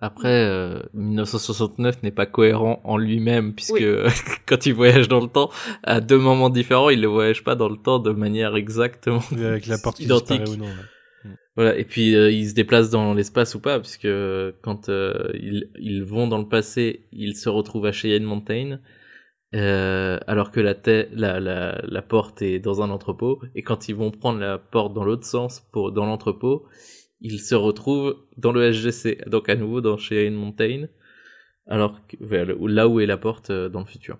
Après, 0.02 0.48
1969 0.94 1.94
euh, 1.94 1.98
n'est 2.02 2.10
pas 2.10 2.26
cohérent 2.26 2.80
en 2.84 2.96
lui-même, 2.96 3.54
puisque 3.54 3.84
quand 4.46 4.64
il 4.66 4.72
voyage 4.72 5.08
dans 5.08 5.20
le 5.20 5.28
temps, 5.28 5.50
à 5.82 6.00
deux 6.00 6.18
moments 6.18 6.48
différents, 6.48 6.90
il 6.90 7.00
ne 7.00 7.06
voyage 7.06 7.44
pas 7.44 7.54
dans 7.54 7.68
le 7.68 7.76
temps 7.76 7.98
de 7.98 8.10
manière 8.10 8.56
exactement 8.56 9.22
avec 9.32 9.66
la 9.66 9.78
porte 9.78 10.00
identique. 10.00 10.48
Ou 10.48 10.56
non. 10.56 10.68
Voilà, 11.56 11.76
et 11.76 11.84
puis 11.84 12.12
il 12.12 12.48
se 12.48 12.54
déplace 12.54 12.90
dans 12.90 13.12
l'espace 13.12 13.54
ou 13.54 13.60
pas, 13.60 13.78
puisque 13.78 14.08
quand 14.62 14.88
ils, 14.88 15.70
ils, 15.78 16.02
vont 16.02 16.26
dans 16.26 16.38
le 16.38 16.48
passé, 16.48 17.06
ils 17.12 17.36
se 17.36 17.48
retrouvent 17.48 17.86
à 17.86 17.92
Cheyenne 17.92 18.24
Mountain, 18.24 18.80
euh, 19.52 20.20
alors 20.28 20.52
que 20.52 20.60
la, 20.60 22.02
porte 22.02 22.40
est 22.40 22.60
dans 22.60 22.82
un 22.82 22.90
entrepôt, 22.90 23.42
et 23.56 23.62
quand 23.62 23.88
ils 23.88 23.96
vont 23.96 24.12
prendre 24.12 24.38
la 24.38 24.58
porte 24.58 24.94
dans 24.94 25.04
l'autre 25.04 25.24
sens 25.24 25.68
dans 25.72 26.06
l'entrepôt, 26.06 26.66
ils 27.20 27.40
se 27.40 27.56
retrouvent 27.56 28.16
dans 28.36 28.52
le 28.52 28.72
SGC, 28.72 29.24
donc 29.26 29.48
à 29.48 29.56
nouveau 29.56 29.80
dans 29.80 29.96
Cheyenne 29.96 30.34
Mountain, 30.34 30.86
alors 31.66 32.00
là 32.20 32.88
où 32.88 33.00
est 33.00 33.06
la 33.06 33.16
porte 33.16 33.50
euh, 33.50 33.68
dans 33.68 33.80
le 33.80 33.86
futur. 33.86 34.18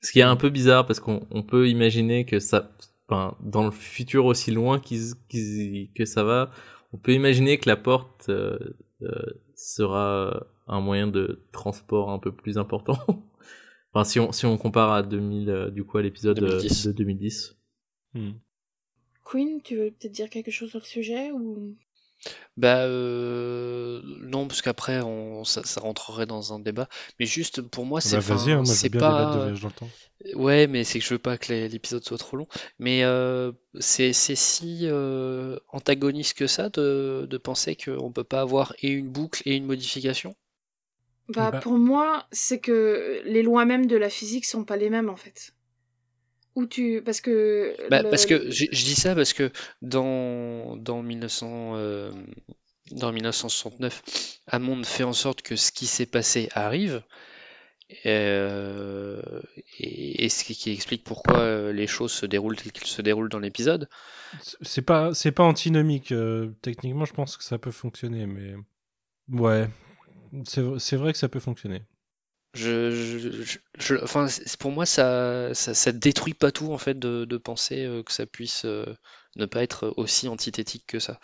Ce 0.00 0.12
qui 0.12 0.20
est 0.20 0.22
un 0.22 0.36
peu 0.36 0.48
bizarre 0.48 0.86
parce 0.86 1.00
qu'on 1.00 1.42
peut 1.42 1.68
imaginer 1.68 2.24
que 2.24 2.38
ça, 2.38 2.72
enfin, 3.08 3.36
dans 3.40 3.64
le 3.64 3.70
futur 3.70 4.26
aussi 4.26 4.50
loin 4.50 4.80
que 4.80 6.04
ça 6.04 6.24
va, 6.24 6.50
on 6.92 6.98
peut 6.98 7.12
imaginer 7.12 7.58
que 7.58 7.68
la 7.68 7.76
porte 7.76 8.28
euh, 8.28 8.58
euh 9.02 9.22
sera 9.54 10.46
un 10.68 10.80
moyen 10.80 11.08
de 11.08 11.44
transport 11.50 12.10
un 12.10 12.18
peu 12.18 12.32
plus 12.32 12.58
important. 12.58 12.98
Enfin, 13.94 14.04
si 14.04 14.20
on, 14.20 14.32
si 14.32 14.44
on 14.44 14.58
compare 14.58 14.92
à 14.92 15.02
2000, 15.02 15.48
euh, 15.48 15.70
du 15.70 15.82
coup, 15.82 15.96
à 15.96 16.02
l'épisode 16.02 16.42
euh, 16.42 16.60
de 16.60 16.92
2010. 16.92 17.56
Hmm. 18.12 18.32
Queen, 19.24 19.62
tu 19.62 19.76
veux 19.76 19.90
peut-être 19.90 20.12
dire 20.12 20.28
quelque 20.28 20.50
chose 20.50 20.68
sur 20.68 20.78
le 20.78 20.84
sujet 20.84 21.32
ou? 21.32 21.74
Bah 22.56 22.84
euh, 22.84 24.00
non, 24.22 24.48
parce 24.48 24.62
qu'après 24.62 25.00
on, 25.00 25.44
ça, 25.44 25.62
rentrerait 25.80 26.26
dans 26.26 26.52
un 26.52 26.58
débat. 26.58 26.88
Mais 27.20 27.26
juste 27.26 27.62
pour 27.62 27.86
moi, 27.86 28.00
c'est 28.00 28.18
bah, 28.28 28.34
hein, 28.34 28.64
c'est 28.64 28.90
pas. 28.90 29.52
Ouais, 30.34 30.66
mais 30.66 30.82
c'est 30.82 30.98
que 30.98 31.04
je 31.04 31.14
veux 31.14 31.18
pas 31.20 31.38
que 31.38 31.52
l'épisode 31.52 32.04
soit 32.04 32.18
trop 32.18 32.36
long. 32.36 32.48
Mais 32.78 33.02
c'est 33.78 34.12
si 34.12 34.88
antagoniste 35.68 36.36
que 36.36 36.46
ça 36.46 36.68
de, 36.70 37.26
de 37.28 37.38
penser 37.38 37.76
qu'on 37.76 38.10
peut 38.10 38.24
pas 38.24 38.40
avoir 38.40 38.74
et 38.82 38.88
une 38.88 39.08
boucle 39.08 39.42
et 39.44 39.54
une 39.54 39.66
modification? 39.66 40.34
Bah, 41.28 41.50
bah, 41.50 41.60
pour 41.60 41.74
moi, 41.74 42.26
c'est 42.32 42.58
que 42.58 43.20
les 43.24 43.42
lois 43.42 43.64
même 43.66 43.86
de 43.86 43.96
la 43.96 44.08
physique 44.08 44.46
sont 44.46 44.64
pas 44.64 44.76
les 44.76 44.88
mêmes 44.88 45.10
en 45.10 45.16
fait. 45.16 45.52
Où 46.58 46.66
tu 46.66 47.02
parce 47.04 47.20
que 47.20 47.72
bah, 47.88 48.02
parce 48.02 48.26
que 48.26 48.50
je, 48.50 48.66
dis 48.66 48.96
ça 48.96 49.14
parce 49.14 49.32
que 49.32 49.52
dans 49.80 50.76
dans 50.76 51.04
1900 51.04 51.74
euh, 51.76 52.10
dans 52.90 53.12
1969, 53.12 54.40
Hammond 54.48 54.82
fait 54.82 55.04
en 55.04 55.12
sorte 55.12 55.42
que 55.42 55.54
ce 55.54 55.70
qui 55.70 55.86
s'est 55.86 56.06
passé 56.06 56.48
arrive. 56.50 57.04
Euh, 58.06 59.22
et, 59.78 60.28
ce 60.28 60.42
qui, 60.42 60.72
explique 60.72 61.04
pourquoi 61.04 61.38
euh, 61.38 61.72
les 61.72 61.86
choses 61.86 62.10
se 62.10 62.26
déroulent 62.26 62.56
telles 62.56 62.72
qu'elles 62.72 62.88
se 62.88 63.02
déroulent 63.02 63.30
dans 63.30 63.38
l'épisode. 63.38 63.88
C'est 64.60 64.82
pas 64.82 65.14
c'est 65.14 65.30
pas 65.30 65.44
antinomique. 65.44 66.12
techniquement, 66.60 67.04
je 67.04 67.12
pense 67.12 67.36
que 67.36 67.44
ça 67.44 67.58
peut 67.58 67.70
fonctionner, 67.70 68.26
mais 68.26 68.56
ouais, 69.28 69.68
c'est 70.44 70.96
vrai 70.96 71.12
que 71.12 71.18
ça 71.18 71.28
peut 71.28 71.38
fonctionner. 71.38 71.82
Je, 72.54 72.90
je, 72.90 73.58
je- 73.78 73.94
enfin, 74.02 74.26
c'est- 74.28 74.56
pour 74.58 74.70
moi, 74.72 74.86
ça, 74.86 75.54
ça, 75.54 75.74
ça 75.74 75.92
détruit 75.92 76.34
pas 76.34 76.50
tout 76.50 76.72
en 76.72 76.78
fait 76.78 76.98
de, 76.98 77.24
de 77.24 77.36
penser 77.36 77.84
euh, 77.84 78.02
que 78.02 78.12
ça 78.12 78.26
puisse 78.26 78.64
euh, 78.64 78.86
ne 79.36 79.46
pas 79.46 79.62
être 79.62 79.94
aussi 79.96 80.28
antithétique 80.28 80.84
que 80.86 80.98
ça. 80.98 81.20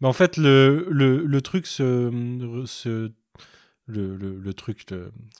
Mais 0.00 0.08
en 0.08 0.12
fait, 0.12 0.36
le, 0.36 0.86
le, 0.90 1.24
le 1.24 1.42
truc, 1.42 1.66
ce, 1.66 2.10
ce- 2.66 3.10
le, 3.86 4.52
truc, 4.52 4.86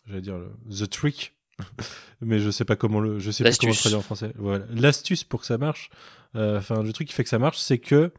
j'allais 0.06 0.20
dire 0.20 0.38
the 0.70 0.88
trick, 0.88 1.34
mais 2.20 2.38
je 2.40 2.50
sais 2.50 2.64
pas 2.64 2.76
comment 2.76 3.00
le, 3.00 3.18
je 3.18 3.30
sais 3.30 3.44
pas 3.44 3.50
comment 3.56 3.72
traduire 3.74 3.98
en 3.98 4.02
français. 4.02 4.32
Voilà, 4.36 4.64
l'astuce 4.70 5.24
pour 5.24 5.40
que 5.40 5.46
ça 5.46 5.58
marche. 5.58 5.90
euh, 6.36 6.58
Enfin, 6.58 6.82
le 6.82 6.92
truc 6.92 7.08
qui 7.08 7.14
fait 7.14 7.24
que 7.24 7.30
ça 7.30 7.38
marche, 7.38 7.58
c'est 7.58 7.78
que 7.78 8.12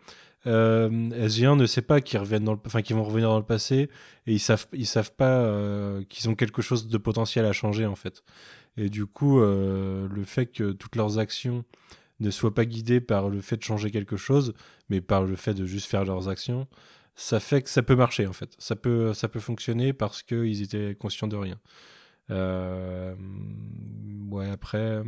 euh, 0.48 0.90
SG1 0.90 1.58
ne 1.58 1.66
sait 1.66 1.82
pas 1.82 2.00
qu'ils 2.02 2.20
reviennent 2.20 2.46
dans 2.46 2.54
le, 2.54 2.60
enfin 2.66 2.82
qu'ils 2.82 2.96
vont 2.96 3.04
revenir 3.04 3.30
dans 3.30 3.38
le 3.40 3.46
passé 3.46 3.90
et 4.28 4.34
ils 4.34 4.40
savent, 4.40 4.68
ils 4.74 4.86
savent 4.88 5.14
pas 5.14 5.42
euh, 5.42 6.04
qu'ils 6.08 6.30
ont 6.30 6.36
quelque 6.36 6.62
chose 6.62 6.88
de 6.88 6.98
potentiel 6.98 7.46
à 7.46 7.52
changer 7.54 7.86
en 7.86 7.96
fait. 7.96 8.24
Et 8.78 8.90
du 8.90 9.06
coup, 9.06 9.42
euh, 9.42 10.08
le 10.10 10.24
fait 10.24 10.46
que 10.46 10.72
toutes 10.72 10.96
leurs 10.96 11.20
actions 11.20 11.66
ne 12.22 12.30
soient 12.32 12.54
pas 12.54 12.66
guidées 12.66 13.02
par 13.02 13.28
le 13.30 13.42
fait 13.42 13.58
de 13.58 13.64
changer 13.64 13.92
quelque 13.92 14.16
chose, 14.18 14.54
mais 14.90 15.02
par 15.02 15.24
le 15.24 15.36
fait 15.36 15.54
de 15.54 15.66
juste 15.66 15.88
faire 15.90 16.06
leurs 16.06 16.30
actions, 16.30 16.68
ça 17.16 17.40
fait 17.42 17.62
que 17.62 17.70
ça 17.70 17.84
peut 17.84 17.96
marcher 17.98 18.26
en 18.28 18.34
fait. 18.34 18.52
Ça 18.60 18.76
peut, 18.78 19.14
ça 19.14 19.28
peut 19.28 19.40
fonctionner 19.42 19.92
parce 19.92 20.24
qu'ils 20.24 20.62
étaient 20.62 20.96
conscients 20.98 21.28
de 21.28 21.36
rien. 21.36 21.60
Euh, 22.32 23.16
ouais, 24.30 24.50
après. 24.50 25.02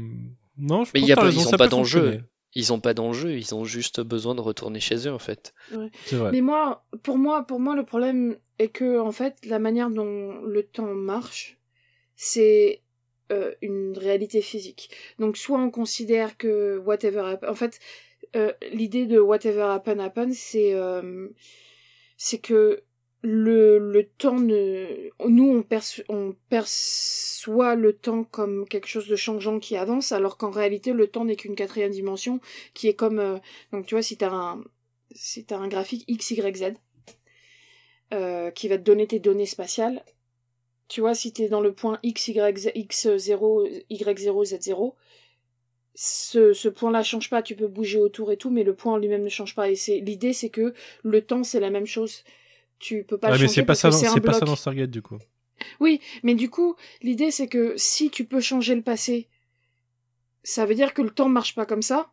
Non, 0.58 0.84
je 0.84 0.92
Mais 0.94 1.00
pense 1.02 1.10
y 1.10 1.14
a 1.14 1.16
pas- 1.16 1.24
raison, 1.24 1.42
ils 1.42 1.48
ont 1.48 1.50
ça 1.52 1.58
pas 1.58 1.68
d'enjeu. 1.68 2.00
fonctionner. 2.02 2.24
Ils 2.54 2.74
ont 2.74 2.80
pas 2.80 2.94
d'enjeu, 2.94 3.38
ils 3.38 3.56
ont 3.56 3.64
juste 3.64 4.02
besoin 4.02 4.36
de 4.36 4.42
retourner 4.42 4.80
chez 4.80 5.08
eux 5.08 5.14
en 5.14 5.20
fait. 5.20 5.54
Vrai. 5.72 6.32
Mais 6.32 6.42
moi, 6.42 6.86
pour 7.04 7.18
moi, 7.18 7.44
pour 7.44 7.60
moi, 7.60 7.76
le 7.76 7.86
problème 7.86 8.38
est 8.60 8.68
que 8.68 9.00
en 9.00 9.12
fait, 9.12 9.46
la 9.46 9.60
manière 9.60 9.90
dont 9.90 10.42
le 10.42 10.64
temps 10.64 10.94
marche, 10.94 11.58
c'est 12.16 12.82
euh, 13.32 13.54
une 13.62 13.98
réalité 13.98 14.42
physique. 14.42 14.90
Donc, 15.18 15.38
soit 15.38 15.60
on 15.60 15.72
considère 15.72 16.38
que 16.38 16.78
whatever 16.80 17.22
happen, 17.22 17.50
en 17.50 17.56
fait, 17.56 17.80
euh, 18.36 18.52
l'idée 18.74 19.06
de 19.06 19.20
whatever 19.20 19.62
happen 19.62 20.00
happen, 20.00 20.34
c'est 20.34 20.74
euh, 20.74 21.30
c'est 22.18 22.40
que 22.40 22.84
le, 23.22 23.78
le 23.78 24.08
temps 24.08 24.40
ne 24.40 25.10
nous 25.28 25.50
on, 25.50 25.62
perço- 25.62 26.04
on 26.10 26.36
perçoit 26.50 27.76
le 27.76 27.94
temps 27.94 28.24
comme 28.24 28.68
quelque 28.68 28.88
chose 28.88 29.08
de 29.08 29.16
changeant 29.16 29.60
qui 29.60 29.78
avance 29.78 30.12
alors 30.12 30.38
qu'en 30.38 30.50
réalité 30.50 30.92
le 30.94 31.08
temps 31.08 31.26
n'est 31.26 31.36
qu'une 31.36 31.56
quatrième 31.56 31.92
dimension 31.92 32.40
qui 32.74 32.88
est 32.88 32.96
comme 32.96 33.20
euh, 33.20 33.38
donc 33.72 33.86
tu 33.86 33.96
vois 33.96 34.02
si 34.02 34.18
t'as 34.18 34.32
un 34.32 34.64
si 35.14 35.46
un 35.52 35.68
graphique 35.68 36.04
x 36.08 36.32
y 36.32 36.56
z 36.58 36.74
euh, 38.14 38.50
qui 38.52 38.68
va 38.68 38.78
te 38.78 38.84
donner 38.84 39.06
tes 39.08 39.20
données 39.20 39.46
spatiales 39.46 40.04
tu 40.88 41.02
vois 41.02 41.14
si 41.14 41.32
t'es 41.32 41.48
dans 41.48 41.62
le 41.62 41.74
point 41.74 42.00
x 42.04 42.30
y 42.30 42.58
z 42.58 42.72
x0 42.76 43.86
y0 43.90 44.46
z0 44.46 44.94
ce, 45.94 46.54
ce 46.54 46.70
point-là 46.70 47.04
change 47.04 47.30
pas, 47.30 47.42
tu 47.42 47.56
peux 47.56 47.68
bouger 47.68 48.00
autour 48.00 48.32
et 48.32 48.38
tout, 48.38 48.50
mais 48.50 48.64
le 48.64 48.74
point 48.74 48.98
lui-même 48.98 49.24
ne 49.24 49.30
change 49.30 49.56
pas. 49.56 49.70
Et 49.70 49.76
c'est 49.76 50.00
l'idée, 50.00 50.34
c'est 50.34 50.50
que 50.50 50.74
le 51.04 51.22
temps, 51.22 51.44
c'est 51.44 51.60
la 51.60 51.70
même 51.70 51.86
chose. 51.86 52.24
Tu 52.82 53.04
peux 53.04 53.18
pas 53.18 53.28
Ouais, 53.28 53.34
le 53.38 53.42
mais 53.44 53.48
changer 53.48 53.62
c'est 53.62 53.66
pas 53.66 53.76
ça, 53.76 53.90
dans- 53.90 53.98
c'est 53.98 54.22
pas 54.22 54.34
ça 54.34 54.46
dans 54.46 54.56
Stargate 54.56 54.90
du 54.90 55.02
coup. 55.02 55.18
Oui, 55.80 56.02
mais 56.24 56.34
du 56.36 56.50
coup, 56.50 56.76
l'idée 57.02 57.30
c'est 57.32 57.48
que 57.48 57.76
si 57.78 58.10
tu 58.10 58.26
peux 58.26 58.42
changer 58.42 58.74
le 58.76 58.82
passé, 58.82 59.28
ça 60.44 60.66
veut 60.66 60.76
dire 60.76 60.94
que 60.94 61.02
le 61.02 61.12
temps 61.12 61.30
marche 61.30 61.56
pas 61.56 61.66
comme 61.66 61.82
ça. 61.82 62.12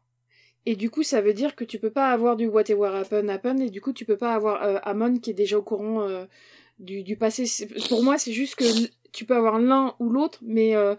Et 0.66 0.76
du 0.76 0.90
coup, 0.90 1.02
ça 1.02 1.22
veut 1.22 1.32
dire 1.32 1.56
que 1.56 1.64
tu 1.64 1.78
peux 1.78 1.90
pas 1.90 2.10
avoir 2.10 2.36
du 2.36 2.46
whatever 2.46 2.88
happen 2.94 3.28
happen, 3.28 3.58
et 3.60 3.70
du 3.70 3.80
coup, 3.80 3.92
tu 3.94 4.04
peux 4.04 4.18
pas 4.18 4.34
avoir 4.34 4.62
euh, 4.62 4.78
Amon 4.82 5.18
qui 5.18 5.30
est 5.30 5.34
déjà 5.34 5.56
au 5.58 5.62
courant 5.62 6.02
euh, 6.02 6.26
du, 6.78 7.02
du 7.02 7.16
passé. 7.16 7.44
Pour 7.88 8.02
moi, 8.02 8.18
c'est 8.18 8.32
juste 8.32 8.56
que 8.56 8.64
tu 9.12 9.24
peux 9.24 9.34
avoir 9.36 9.58
l'un 9.58 9.94
ou 9.98 10.10
l'autre, 10.10 10.40
mais 10.42 10.76
euh, 10.76 10.94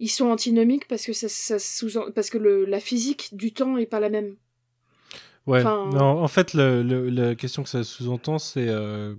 ils 0.00 0.08
sont 0.08 0.26
antinomiques 0.28 0.88
parce 0.88 1.06
que 1.06 1.12
ça, 1.12 1.28
ça 1.28 1.60
sous 1.60 1.90
parce 2.14 2.30
que 2.30 2.38
le, 2.38 2.64
la 2.64 2.80
physique 2.80 3.28
du 3.36 3.52
temps 3.52 3.76
est 3.76 3.86
pas 3.86 4.00
la 4.00 4.08
même. 4.08 4.34
Ouais. 5.46 5.60
Enfin- 5.60 5.90
Non, 5.92 6.22
en 6.22 6.28
fait, 6.28 6.54
le- 6.54 6.82
le- 6.82 7.08
la 7.10 7.34
question 7.34 7.62
que 7.62 7.68
ça 7.68 7.82
sous-entend, 7.84 8.38
c'est 8.38 8.68
euh, 8.68 9.14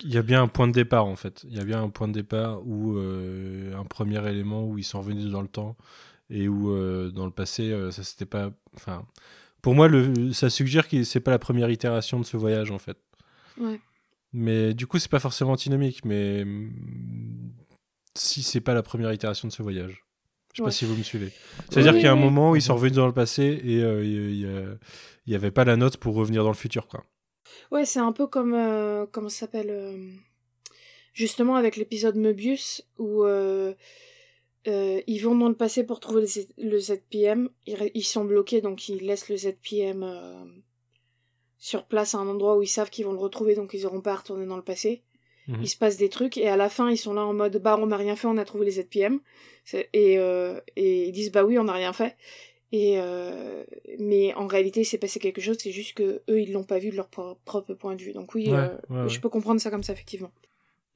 il 0.00 0.12
y 0.12 0.18
a 0.18 0.22
bien 0.22 0.42
un 0.42 0.48
point 0.48 0.66
de 0.68 0.72
départ 0.72 1.06
en 1.06 1.16
fait. 1.16 1.44
Il 1.48 1.56
y 1.56 1.60
a 1.60 1.64
bien 1.64 1.82
un 1.82 1.88
point 1.90 2.08
de 2.08 2.12
départ 2.12 2.66
où 2.66 2.96
euh, 2.96 3.74
un 3.76 3.84
premier 3.84 4.26
élément 4.28 4.64
où 4.64 4.78
ils 4.78 4.84
sont 4.84 4.98
revenus 5.00 5.26
dans 5.26 5.42
le 5.42 5.48
temps 5.48 5.76
et 6.30 6.48
où 6.48 6.70
euh, 6.72 7.10
dans 7.10 7.24
le 7.26 7.30
passé 7.32 7.70
euh, 7.72 7.90
ça 7.90 8.02
c'était 8.04 8.26
pas. 8.26 8.50
Enfin, 8.76 9.04
pour 9.62 9.74
moi, 9.74 9.88
le, 9.88 10.32
ça 10.32 10.50
suggère 10.50 10.88
que 10.88 11.02
c'est 11.04 11.20
pas 11.20 11.30
la 11.32 11.38
première 11.38 11.70
itération 11.70 12.20
de 12.20 12.24
ce 12.24 12.36
voyage 12.36 12.70
en 12.70 12.78
fait. 12.78 12.98
Ouais. 13.60 13.80
Mais 14.32 14.74
du 14.74 14.86
coup, 14.86 14.98
c'est 14.98 15.10
pas 15.10 15.20
forcément 15.20 15.52
antinomique, 15.52 16.04
mais 16.04 16.44
si 18.14 18.42
c'est 18.42 18.60
pas 18.60 18.74
la 18.74 18.82
première 18.82 19.12
itération 19.12 19.48
de 19.48 19.52
ce 19.52 19.62
voyage. 19.62 20.04
Je 20.52 20.58
sais 20.58 20.62
Ouais. 20.62 20.68
pas 20.68 20.72
si 20.72 20.84
vous 20.86 20.96
me 20.96 21.02
suivez. 21.02 21.30
C'est-à-dire 21.70 21.92
Oui, 21.92 21.98
qu'il 21.98 22.06
y 22.06 22.08
a 22.08 22.12
un 22.12 22.16
oui. 22.16 22.22
moment 22.22 22.50
où 22.52 22.56
ils 22.56 22.62
sont 22.62 22.74
revenus 22.74 22.94
dans 22.94 23.06
le 23.06 23.12
passé 23.12 23.60
et 23.64 23.82
euh, 23.82 24.04
il 24.04 24.40
y, 24.40 24.46
a- 24.46 24.76
il 25.26 25.32
y 25.32 25.36
avait 25.36 25.50
pas 25.50 25.64
la 25.64 25.76
note 25.76 25.96
pour 25.98 26.14
revenir 26.14 26.42
dans 26.42 26.50
le 26.50 26.54
futur, 26.56 26.88
quoi. 26.88 27.04
Ouais, 27.70 27.84
c'est 27.84 28.00
un 28.00 28.12
peu 28.12 28.26
comme 28.26 28.54
euh, 28.54 29.06
comment 29.10 29.28
ça 29.28 29.40
s'appelle 29.40 29.70
euh, 29.70 30.10
justement 31.14 31.56
avec 31.56 31.76
l'épisode 31.76 32.16
Möbius 32.16 32.82
où 32.98 33.24
ils 34.66 35.18
vont 35.22 35.34
dans 35.36 35.48
le 35.48 35.54
passé 35.54 35.84
pour 35.84 36.00
trouver 36.00 36.22
le, 36.22 36.26
Z- 36.26 36.48
le 36.58 36.78
ZPM, 36.78 37.48
ils, 37.66 38.04
sont 38.04 38.24
bloqués 38.24 38.60
donc 38.60 38.88
ils 38.88 38.98
laissent 39.04 39.28
le 39.30 39.36
ZPM 39.36 40.04
sur 41.58 41.84
place 41.86 42.14
à 42.14 42.18
un 42.18 42.28
endroit 42.28 42.56
où 42.56 42.62
ils 42.62 42.68
savent 42.68 42.90
qu'ils 42.90 43.04
vont 43.06 43.12
le 43.12 43.18
retrouver 43.18 43.54
donc 43.54 43.72
ils 43.74 43.86
auront 43.86 44.00
pas 44.02 44.12
à 44.12 44.16
retourner 44.16 44.46
dans 44.46 44.56
le 44.56 44.62
passé. 44.62 45.02
Mhm. 45.48 45.58
Il 45.62 45.68
se 45.68 45.76
passe 45.76 45.96
des 45.96 46.08
trucs 46.10 46.36
et 46.36 46.48
à 46.48 46.56
la 46.56 46.68
fin 46.68 46.90
ils 46.90 46.98
sont 46.98 47.14
là 47.14 47.24
en 47.24 47.32
mode 47.32 47.56
bah 47.56 47.76
on 47.80 47.86
n'a 47.86 47.96
rien 47.96 48.16
fait, 48.16 48.26
on 48.28 48.36
a 48.36 48.44
trouvé 48.44 48.66
les 48.66 48.72
ZPM 48.72 49.18
et 49.94 50.18
euh, 50.18 50.60
et 50.76 51.06
ils 51.08 51.12
disent 51.12 51.32
bah 51.32 51.44
oui 51.44 51.58
on 51.58 51.64
n'a 51.64 51.72
rien 51.72 51.92
fait. 51.92 52.16
Et 52.70 52.96
euh, 52.98 53.64
mais 53.98 54.34
en 54.34 54.46
réalité, 54.46 54.82
il 54.82 54.84
s'est 54.84 54.98
passé 54.98 55.18
quelque 55.18 55.40
chose. 55.40 55.56
C'est 55.58 55.72
juste 55.72 55.94
que 55.94 56.20
eux, 56.28 56.40
ils 56.42 56.52
l'ont 56.52 56.64
pas 56.64 56.78
vu 56.78 56.90
de 56.90 56.96
leur 56.96 57.08
pro- 57.08 57.38
propre 57.46 57.72
point 57.72 57.96
de 57.96 58.02
vue. 58.02 58.12
Donc 58.12 58.34
oui, 58.34 58.50
Ouais, 58.50 58.58
euh, 58.58 58.68
ouais, 58.90 59.02
ouais. 59.04 59.08
je 59.08 59.18
peux 59.20 59.30
comprendre 59.30 59.58
ça 59.58 59.70
comme 59.70 59.82
ça 59.82 59.94
effectivement. 59.94 60.30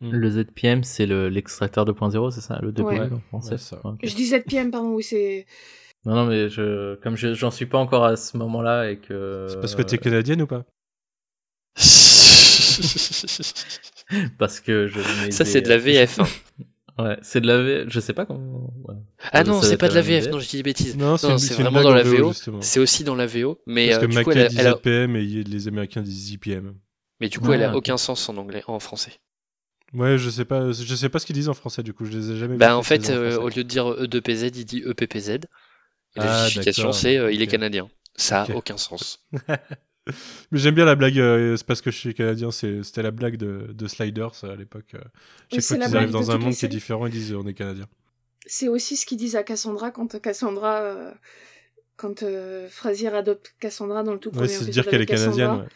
Le 0.02 0.28
ZPM, 0.28 0.82
c'est 0.84 1.06
le- 1.06 1.28
l'extracteur 1.30 1.86
2.0, 1.86 2.30
c'est 2.32 2.40
ça 2.42 2.58
Le 2.60 2.72
2.0 2.72 2.84
Ouais. 2.84 3.00
en 3.12 3.20
français 3.28 3.52
Ouais, 3.52 3.58
ça. 3.58 3.80
Ok. 3.84 4.00
Je 4.02 4.14
dis 4.14 4.26
ZPM, 4.26 4.70
pardon. 4.70 4.90
Oui, 4.94 5.02
c'est. 5.02 5.46
Non, 6.04 6.14
non, 6.16 6.24
mais 6.26 6.48
je, 6.50 6.96
comme 6.96 7.16
je- 7.16 7.32
j'en 7.34 7.50
suis 7.52 7.66
pas 7.66 7.78
encore 7.78 8.04
à 8.04 8.16
ce 8.16 8.36
moment-là 8.36 8.90
et 8.90 8.98
que. 8.98 9.46
C'est 9.48 9.60
parce 9.60 9.74
que 9.76 9.82
t'es 9.82 9.96
canadienne 9.98 10.42
ou 10.42 10.46
pas? 10.46 10.64
Parce 14.38 14.60
que 14.60 14.86
je. 14.88 15.00
Ça, 15.30 15.44
c'est 15.44 15.60
de 15.62 15.68
la 15.68 15.78
VF. 15.78 16.20
hein. 16.20 16.24
Ouais, 16.98 17.16
c'est 17.22 17.40
de 17.40 17.46
la 17.46 17.62
VF. 17.62 17.88
Je 17.88 18.00
sais 18.00 18.12
pas 18.12 18.26
comment. 18.26 18.70
ouais. 18.84 18.94
Ah 19.32 19.44
non, 19.44 19.62
c'est 19.62 19.78
pas 19.78 19.88
de 19.88 19.94
la 19.94 20.02
VF, 20.02 20.28
non, 20.28 20.38
je 20.38 20.46
dis 20.48 20.58
des 20.58 20.62
bêtises. 20.62 20.96
Non, 20.96 21.16
c'est 21.16 21.54
vraiment 21.54 21.82
dans 21.82 21.94
la 21.94 22.02
VO. 22.02 22.32
C'est 22.60 22.80
aussi 22.80 23.02
dans 23.02 23.14
la 23.14 23.26
VO, 23.26 23.58
mais 23.66 23.88
Parce 23.88 23.96
euh, 23.98 24.00
que 24.02 24.06
du 24.12 24.22
coup, 24.22 24.28
Mackay 24.30 24.48
elle 24.58 24.66
a- 24.66 24.72
ZPM 24.74 25.16
et 25.16 25.24
les 25.24 25.68
Américains 25.68 26.02
disent 26.02 26.32
ZPM. 26.34 26.74
mais 27.18 27.28
du 27.30 27.40
coup, 27.40 27.50
elle 27.54 27.62
a 27.62 27.70
Ah, 27.70 27.76
aucun 27.76 27.96
sens 27.96 28.28
en 28.28 28.36
anglais, 28.36 28.62
en 28.66 28.78
français. 28.78 29.12
Ouais, 29.94 30.18
je 30.18 30.28
sais 30.28 30.44
pas, 30.44 30.70
je 30.72 30.94
sais 30.94 31.08
pas 31.08 31.18
ce 31.18 31.24
qu'ils 31.26 31.34
disent 31.34 31.48
en 31.48 31.54
français 31.54 31.82
du 31.82 31.92
coup, 31.94 32.04
je 32.04 32.12
les 32.12 32.30
ai 32.32 32.36
jamais. 32.36 32.56
Bah 32.58 32.68
vus 32.68 32.72
en 32.74 32.82
fait, 32.82 33.08
en 33.08 33.12
euh, 33.14 33.38
au 33.38 33.48
lieu 33.48 33.64
de 33.64 33.68
dire 33.68 33.86
E2PZ, 33.86 34.52
il 34.54 34.64
dit 34.66 34.82
EPPZ. 34.86 35.28
Et 35.30 35.38
la 36.16 36.30
Ah, 36.34 36.44
justification, 36.44 36.92
c'est 36.92 37.16
euh, 37.16 37.32
il 37.32 37.40
est 37.40 37.46
canadien. 37.46 37.88
Ça 38.16 38.42
a 38.42 38.50
aucun 38.54 38.76
sens. 38.76 39.24
Mais 40.50 40.58
j'aime 40.58 40.74
bien 40.74 40.84
la 40.84 40.94
blague, 40.96 41.18
euh, 41.18 41.56
c'est 41.56 41.66
parce 41.66 41.80
que 41.80 41.90
je 41.90 41.96
suis 41.96 42.14
canadien, 42.14 42.50
c'est- 42.50 42.82
c'était 42.82 43.02
la 43.02 43.10
blague 43.12 43.36
de, 43.36 43.68
de 43.72 43.86
Sliders 43.86 44.32
euh, 44.44 44.52
à 44.52 44.56
l'époque. 44.56 44.94
euh. 44.94 44.98
Chaque 45.52 45.62
c'est 45.62 45.76
fois 45.76 45.86
qu'ils 45.86 45.96
arrivent 45.96 46.10
dans 46.10 46.30
un 46.30 46.38
monde 46.38 46.54
qui 46.54 46.64
est 46.64 46.68
différent, 46.68 47.06
ils 47.06 47.12
disent 47.12 47.32
on 47.34 47.46
est 47.46 47.54
canadien. 47.54 47.86
C'est 48.46 48.66
aussi 48.68 48.96
ce 48.96 49.06
qu'ils 49.06 49.18
disent 49.18 49.36
à 49.36 49.44
Cassandra 49.44 49.92
quand 49.92 50.20
Cassandra, 50.20 50.80
euh, 50.80 51.12
quand 51.96 52.24
euh, 52.24 52.68
Frasier 52.68 53.08
adopte 53.14 53.54
Cassandra 53.60 54.02
dans 54.02 54.12
le 54.12 54.18
tout 54.18 54.30
Ouais, 54.30 54.34
premier 54.38 54.48
c'est 54.48 54.64
épisode 54.64 54.72
dire 54.72 54.86
qu'elle 54.90 55.02
est 55.02 55.06
canadienne. 55.06 55.50
ouais. 55.60 55.66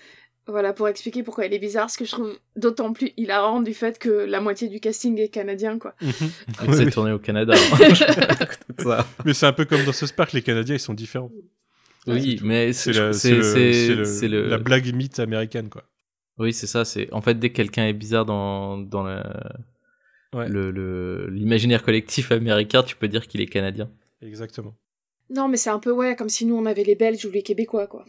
Voilà, 0.48 0.72
pour 0.72 0.86
expliquer 0.88 1.24
pourquoi 1.24 1.44
elle 1.46 1.54
est 1.54 1.58
bizarre, 1.58 1.90
ce 1.90 1.98
que 1.98 2.04
je 2.04 2.12
trouve 2.12 2.38
d'autant 2.54 2.92
plus 2.92 3.10
hilarant 3.16 3.60
du 3.60 3.74
fait 3.74 3.98
que 3.98 4.08
la 4.10 4.40
moitié 4.40 4.68
du 4.68 4.78
casting 4.78 5.18
est 5.18 5.28
canadien, 5.28 5.76
quoi. 5.78 5.94
Ouais, 6.00 6.12
c'est 6.72 6.84
oui. 6.84 6.90
tourné 6.90 7.10
au 7.12 7.18
Canada. 7.18 7.52
Tout 8.78 8.84
ça. 8.84 9.06
Mais 9.24 9.34
c'est 9.34 9.46
un 9.46 9.52
peu 9.52 9.64
comme 9.64 9.84
dans 9.84 9.92
ce 9.92 10.06
Spark, 10.06 10.32
les 10.32 10.42
Canadiens 10.42 10.76
ils 10.76 10.80
sont 10.80 10.94
différents. 10.94 11.30
Oui, 12.06 12.38
mais 12.42 12.72
C'est 12.72 12.92
la, 12.92 13.12
le- 13.12 14.56
blague 14.58 14.94
mythe 14.94 15.18
américaine 15.18 15.68
quoi. 15.68 15.84
Oui, 16.38 16.52
c'est 16.52 16.66
ça. 16.66 16.84
C'est 16.84 17.12
en 17.12 17.22
fait 17.22 17.38
dès 17.38 17.50
que 17.50 17.56
quelqu'un 17.56 17.86
est 17.86 17.92
bizarre 17.92 18.26
dans 18.26 18.78
dans 18.78 19.02
le 19.04 19.22
Ouais. 20.34 20.48
le- 20.48 20.70
le- 20.70 21.28
l'imaginaire 21.30 21.82
collectif 21.82 22.30
américain, 22.32 22.82
tu 22.82 22.96
peux 22.96 23.08
dire 23.08 23.26
qu'il 23.26 23.40
est 23.40 23.46
canadien. 23.46 23.90
Exactement. 24.20 24.74
Non, 25.30 25.48
mais 25.48 25.56
c'est 25.56 25.70
un 25.70 25.78
peu, 25.78 25.90
ouais, 25.90 26.14
comme 26.14 26.28
si 26.28 26.44
nous 26.46 26.56
on 26.56 26.66
avait 26.66 26.84
les 26.84 26.94
Belges 26.94 27.24
ou 27.24 27.30
les 27.30 27.42
Québécois, 27.42 27.86
quoi. 27.86 28.04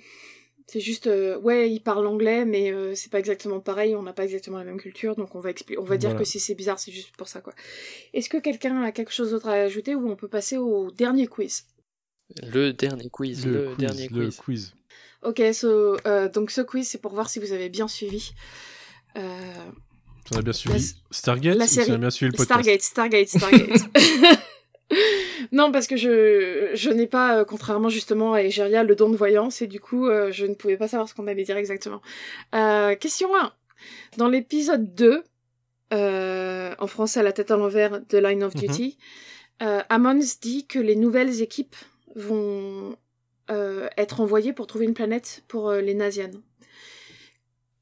C'est 0.67 0.81
juste, 0.81 1.07
euh, 1.07 1.39
ouais, 1.39 1.71
ils 1.71 1.79
parlent 1.79 2.05
anglais, 2.05 2.43
mais 2.43 2.71
euh, 2.73 2.93
c'est 2.95 3.11
pas 3.11 3.19
exactement 3.19 3.59
pareil, 3.61 3.95
on 3.95 4.03
n'a 4.03 4.11
pas 4.13 4.25
exactement 4.25 4.57
la 4.57 4.65
même 4.65 4.79
culture, 4.79 5.15
donc 5.15 5.33
on 5.35 5.39
va, 5.39 5.51
expli- 5.51 5.77
on 5.79 5.83
va 5.83 5.97
dire 5.97 6.09
Voilà. 6.09 6.19
que 6.19 6.25
si 6.29 6.39
c'est 6.41 6.55
bizarre, 6.55 6.77
c'est 6.79 6.91
juste 6.91 7.15
pour 7.15 7.29
ça, 7.29 7.39
quoi. 7.39 7.53
Est-ce 8.13 8.29
que 8.29 8.37
quelqu'un 8.37 8.81
a 8.83 8.91
quelque 8.91 9.13
chose 9.13 9.31
d'autre 9.31 9.47
à 9.49 9.53
ajouter 9.53 9.95
ou 9.95 10.09
on 10.09 10.15
peut 10.17 10.27
passer 10.27 10.57
au 10.57 10.91
dernier 10.91 11.27
quiz? 11.27 11.65
Le 12.51 12.71
dernier 12.73 13.09
quiz, 13.09 13.45
le, 13.45 13.67
quiz, 13.69 13.77
dernier 13.77 14.07
le 14.09 14.25
quiz. 14.27 14.37
quiz. 14.37 14.73
Ok, 15.23 15.41
so, 15.53 15.97
euh, 16.05 16.29
donc 16.29 16.51
ce 16.51 16.61
quiz, 16.61 16.87
c'est 16.87 16.97
pour 17.01 17.13
voir 17.13 17.29
si 17.29 17.39
vous 17.39 17.51
avez 17.53 17.69
bien 17.69 17.87
suivi. 17.87 18.31
Euh, 19.17 19.21
Tu 20.25 20.37
as 20.37 20.41
bien 20.41 20.53
suivi 20.53 20.75
La- 20.77 20.93
Stargate 21.11 21.57
la 21.57 21.65
ou 21.65 21.67
série- 21.67 21.85
tu 21.87 21.91
as 21.93 21.97
bien 21.97 22.09
suivi 22.09 22.31
le 22.31 22.37
podcast 22.37 22.81
Stargate, 22.83 23.27
Stargate, 23.29 23.29
Stargate. 23.29 24.39
non, 25.51 25.71
parce 25.71 25.87
que 25.87 25.95
je, 25.97 26.71
je 26.73 26.89
n'ai 26.89 27.07
pas, 27.07 27.39
euh, 27.39 27.45
contrairement 27.45 27.89
justement 27.89 28.33
à 28.33 28.43
Egeria, 28.43 28.83
le 28.83 28.95
don 28.95 29.09
de 29.09 29.17
voyance, 29.17 29.61
et 29.61 29.67
du 29.67 29.79
coup, 29.79 30.07
euh, 30.07 30.31
je 30.31 30.45
ne 30.45 30.53
pouvais 30.53 30.77
pas 30.77 30.87
savoir 30.87 31.07
ce 31.09 31.13
qu'on 31.15 31.27
allait 31.27 31.43
dire 31.43 31.57
exactement. 31.57 32.01
Euh, 32.55 32.95
question 32.95 33.29
1. 33.35 33.51
Dans 34.17 34.27
l'épisode 34.27 34.93
2, 34.95 35.23
euh, 35.93 36.75
en 36.79 36.87
français 36.87 37.21
à 37.21 37.23
la 37.23 37.31
tête 37.31 37.51
à 37.51 37.57
l'envers 37.57 38.01
de 38.01 38.17
Line 38.17 38.43
of 38.43 38.53
Mhm. 38.55 38.61
Duty, 38.61 38.97
euh, 39.61 39.81
Ammons 39.89 40.19
dit 40.41 40.67
que 40.67 40.79
les 40.79 40.95
nouvelles 40.95 41.41
équipes 41.41 41.75
vont 42.17 42.97
euh, 43.49 43.87
être 43.97 44.19
envoyées 44.19 44.51
pour 44.51 44.67
trouver 44.67 44.83
une 44.85 44.93
planète 44.93 45.43
pour 45.47 45.69
euh, 45.69 45.79
les 45.79 45.93
Nazianes. 45.93 46.41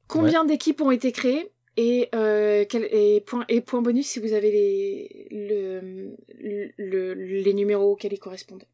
Combien 0.08 0.44
d'équipes 0.44 0.80
ont 0.82 0.92
été 0.92 1.10
créées 1.10 1.50
et, 1.76 2.08
euh, 2.14 2.64
quel- 2.68 2.88
et, 2.92 3.20
point, 3.20 3.44
et 3.48 3.60
point 3.60 3.82
bonus 3.82 4.06
si 4.06 4.20
vous 4.20 4.32
avez 4.32 4.50
les, 4.50 5.28
le, 5.30 6.16
le- 6.38 6.72
le- 6.78 7.14
les 7.14 7.54
numéros 7.54 7.92
auxquels 7.92 8.12
ils 8.12 8.18
correspondent. 8.20 8.64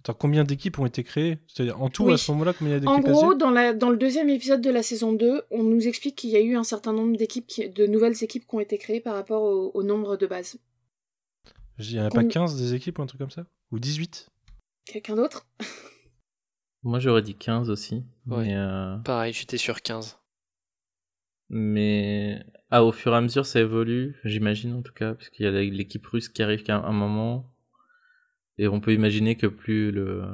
Attends, 0.00 0.14
combien 0.14 0.42
d'équipes 0.42 0.78
ont 0.80 0.86
été 0.86 1.04
créées? 1.04 1.38
C'est-à-dire 1.46 1.80
en 1.80 1.88
tout 1.90 2.06
Oui. 2.06 2.14
à 2.14 2.16
ce 2.16 2.32
moment-là, 2.32 2.54
combien 2.58 2.74
a 2.74 2.86
En 2.88 2.96
d'équipes 2.98 3.12
gros, 3.12 3.34
dans, 3.34 3.50
la, 3.50 3.72
dans 3.72 3.90
le 3.90 3.96
deuxième 3.96 4.28
épisode 4.30 4.60
de 4.60 4.70
la 4.70 4.82
saison 4.82 5.12
2, 5.12 5.42
on 5.50 5.62
nous 5.62 5.86
explique 5.86 6.16
qu'il 6.16 6.30
y 6.30 6.36
a 6.36 6.40
eu 6.40 6.56
un 6.56 6.64
certain 6.64 6.92
nombre 6.92 7.16
d'équipes, 7.16 7.46
qui- 7.46 7.68
de 7.68 7.86
nouvelles 7.86 8.24
équipes 8.24 8.46
qui 8.48 8.54
ont 8.56 8.60
été 8.60 8.78
créées 8.78 9.00
par 9.00 9.14
rapport 9.14 9.42
au, 9.42 9.70
au 9.74 9.82
nombre 9.84 10.16
de 10.16 10.26
bases. 10.26 10.56
Il 11.78 11.86
n'y 11.92 12.00
en 12.00 12.06
a 12.06 12.08
pas 12.08 12.16
Combien- 12.22 12.28
15 12.30 12.56
des 12.60 12.74
équipes 12.74 12.98
ou 12.98 13.02
un 13.02 13.06
truc 13.06 13.20
comme 13.20 13.30
ça? 13.30 13.44
Ou 13.70 13.78
18 13.78 14.28
Quelqu'un 14.84 15.16
d'autre? 15.16 15.46
Moi, 16.82 16.98
j'aurais 16.98 17.22
dit 17.22 17.36
15 17.36 17.70
aussi. 17.70 18.04
Ouais. 18.26 18.46
Mais, 18.46 18.56
euh, 18.56 18.96
Pareil, 18.98 19.32
j'étais 19.32 19.58
sur 19.58 19.82
15. 19.82 20.18
mais 21.48 22.42
ah, 22.70 22.82
au 22.84 22.92
fur 22.92 23.12
et 23.12 23.16
à 23.16 23.20
mesure, 23.20 23.44
ça 23.44 23.60
évolue, 23.60 24.16
j'imagine 24.24 24.72
en 24.74 24.82
tout 24.82 24.94
cas, 24.94 25.14
parce 25.14 25.28
qu'il 25.28 25.44
y 25.44 25.48
a 25.48 25.52
l'équipe 25.52 26.06
russe 26.06 26.28
qui 26.30 26.42
arrive 26.42 26.62
qu'à 26.62 26.78
un 26.78 26.92
moment. 26.92 27.52
Et 28.58 28.68
on 28.68 28.80
peut 28.80 28.92
imaginer 28.94 29.36
que 29.36 29.46
plus 29.46 29.90
le, 29.92 30.24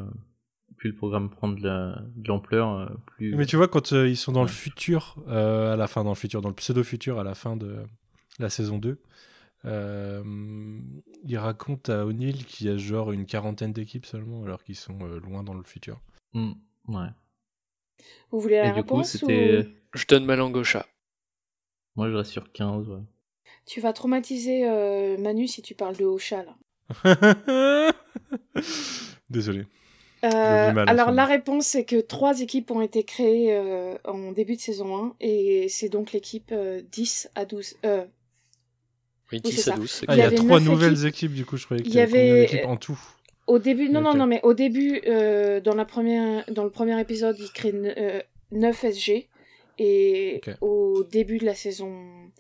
plus 0.77 0.91
le 0.91 0.95
programme 0.97 1.29
prend 1.31 1.49
de 1.49 1.63
la- 1.63 2.01
de 2.17 2.29
l'ampleur, 2.29 2.73
euh, 2.73 2.87
plus. 3.07 3.35
Mais 3.35 3.47
tu 3.47 3.57
vois, 3.57 3.67
quand 3.69 3.93
euh, 3.93 4.09
ils 4.09 4.17
sont 4.17 4.33
dans 4.33 4.43
le 4.43 4.49
futur, 4.49 5.17
euh, 5.29 5.73
à 5.73 5.77
la 5.77 5.87
fin, 5.89 6.05
dans 6.05 6.11
le 6.11 6.15
futur, 6.17 6.41
dans 6.41 6.49
le 6.49 6.55
pseudo-futur, 6.55 7.19
à 7.19 7.25
la 7.25 7.35
fin 7.35 7.57
de 7.57 7.79
la 8.39 8.49
saison 8.51 8.79
2, 8.79 9.01
euh, 9.65 10.23
ils 11.25 11.39
racontent 11.39 11.93
à 11.93 12.05
O'Neill 12.05 12.45
qu'il 12.45 12.67
y 12.67 12.71
a 12.71 12.77
genre 12.77 13.13
une 13.13 13.27
quarantaine 13.27 13.73
d'équipes 13.73 14.07
seulement, 14.07 14.45
alors 14.45 14.63
qu'ils 14.63 14.77
sont 14.77 14.99
euh, 15.03 15.21
loin 15.21 15.43
dans 15.43 15.55
le 15.55 15.63
futur. 15.63 16.01
Hmm, 16.33 16.53
ouais. 16.89 17.09
Vous 18.31 18.41
voulez 18.41 18.57
la 18.57 18.65
Et 18.65 18.69
du 18.69 18.73
coup, 18.85 18.97
réponse 18.97 19.11
c'était. 19.11 19.67
ou 19.67 19.99
Je 19.99 20.07
donne 20.07 20.25
ma 20.25 20.37
langue 20.37 20.57
au 20.57 20.65
chat. 20.65 20.87
Moi, 21.97 22.11
je 22.11 22.15
reste 22.15 22.31
sur 22.31 22.53
15, 22.53 22.89
ouais. 22.89 23.01
tu 23.67 23.81
vas 23.81 23.93
traumatiser 23.93 24.69
euh, 24.69 25.19
Manu 25.19 25.49
si 25.49 25.63
tu 25.63 25.75
parles 25.75 25.97
de 25.97 26.05
Ocha 26.05 26.45
là 26.45 26.57
Désolé. 29.31 29.67
Euh, 30.25 30.29
ce 30.73 30.91
alors 30.91 31.13
la 31.13 31.25
réponse 31.25 31.67
c'est 31.67 31.85
que 31.85 32.01
trois 32.01 32.41
équipes 32.41 32.73
ont 32.73 32.81
été 32.81 33.05
créées 33.05 33.55
euh, 33.55 33.97
en 34.05 34.33
début 34.33 34.57
de 34.57 34.61
saison 34.61 34.97
1 34.97 35.15
et 35.21 35.69
c'est 35.69 35.89
donc 35.89 36.11
l'équipe 36.11 36.51
euh, 36.51 36.81
10 36.91 37.31
à 37.37 37.45
12. 37.45 37.77
Oui, 39.33 39.41
Oui, 39.45 39.51
10 39.51 39.53
c'est 39.53 39.71
à 39.71 39.75
ça. 39.75 39.77
12, 39.81 39.91
c'est 39.91 40.07
Ah, 40.09 40.15
Il 40.15 40.19
y 40.19 40.21
y 40.21 40.25
a 40.25 40.31
trois 40.33 40.61
nouvelles 40.61 41.07
équipes. 41.07 41.35
du 41.35 41.45
coup, 41.45 41.57
je 41.57 41.65
croyais 41.65 41.83
qu'il 41.83 41.93
Il 41.93 41.97
y 41.97 41.99
y 41.99 42.03
avait 42.03 42.41
d'équipes 42.43 42.65
en 42.67 42.77
tout 42.77 42.99
au 43.47 43.59
début, 43.59 43.89
non, 43.89 44.03
non, 44.03 44.15
non, 44.15 44.27
mais 44.27 44.41
au 44.43 44.53
début, 44.53 45.01
euh, 45.07 45.61
dans, 45.63 45.75
la 45.75 45.87
première, 45.87 46.45
dans 46.51 46.65
le 46.65 46.71
premier 46.71 47.01
épisode, 47.01 47.35
ils 47.41 47.51
créent 47.51 47.73
euh, 47.75 48.21
9 48.53 48.85
SG 48.85 49.27
et 49.79 50.41
Ok. 50.47 50.55
au 50.61 51.03
début 51.11 51.39
de 51.39 51.47
la 51.47 51.55
saison 51.55 52.31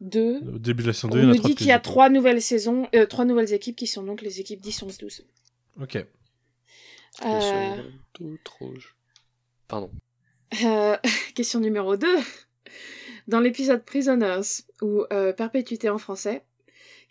2, 0.00 0.40
Au 0.54 0.58
début 0.58 0.82
de 0.82 0.88
la 0.88 0.92
saison 0.92 1.08
2, 1.08 1.18
on 1.18 1.22
il 1.22 1.26
nous 1.28 1.34
dit 1.48 1.54
qu'il 1.54 1.68
y 1.68 1.72
a 1.72 1.78
trois 1.78 2.08
nouvelles 2.10 2.42
saisons, 2.42 2.88
euh, 2.96 3.06
trois 3.06 3.24
nouvelles 3.24 3.52
équipes 3.52 3.76
qui 3.76 3.86
sont 3.86 4.02
donc 4.02 4.22
les 4.22 4.40
équipes 4.40 4.60
10, 4.60 4.82
11, 4.82 4.98
12. 4.98 5.24
Ok. 5.80 5.94
Le 5.94 6.04
Euh, 7.24 7.82
tout 8.12 8.36
rouge. 8.58 8.96
Pardon. 9.68 9.90
Euh, 10.64 10.96
question 11.36 11.60
numéro 11.60 11.96
2. 11.96 12.08
Dans 13.26 13.40
l'épisode 13.40 13.84
Prisoners, 13.84 14.62
ou 14.82 15.04
euh, 15.12 15.32
Perpétuité 15.32 15.90
en 15.90 15.98
français, 15.98 16.44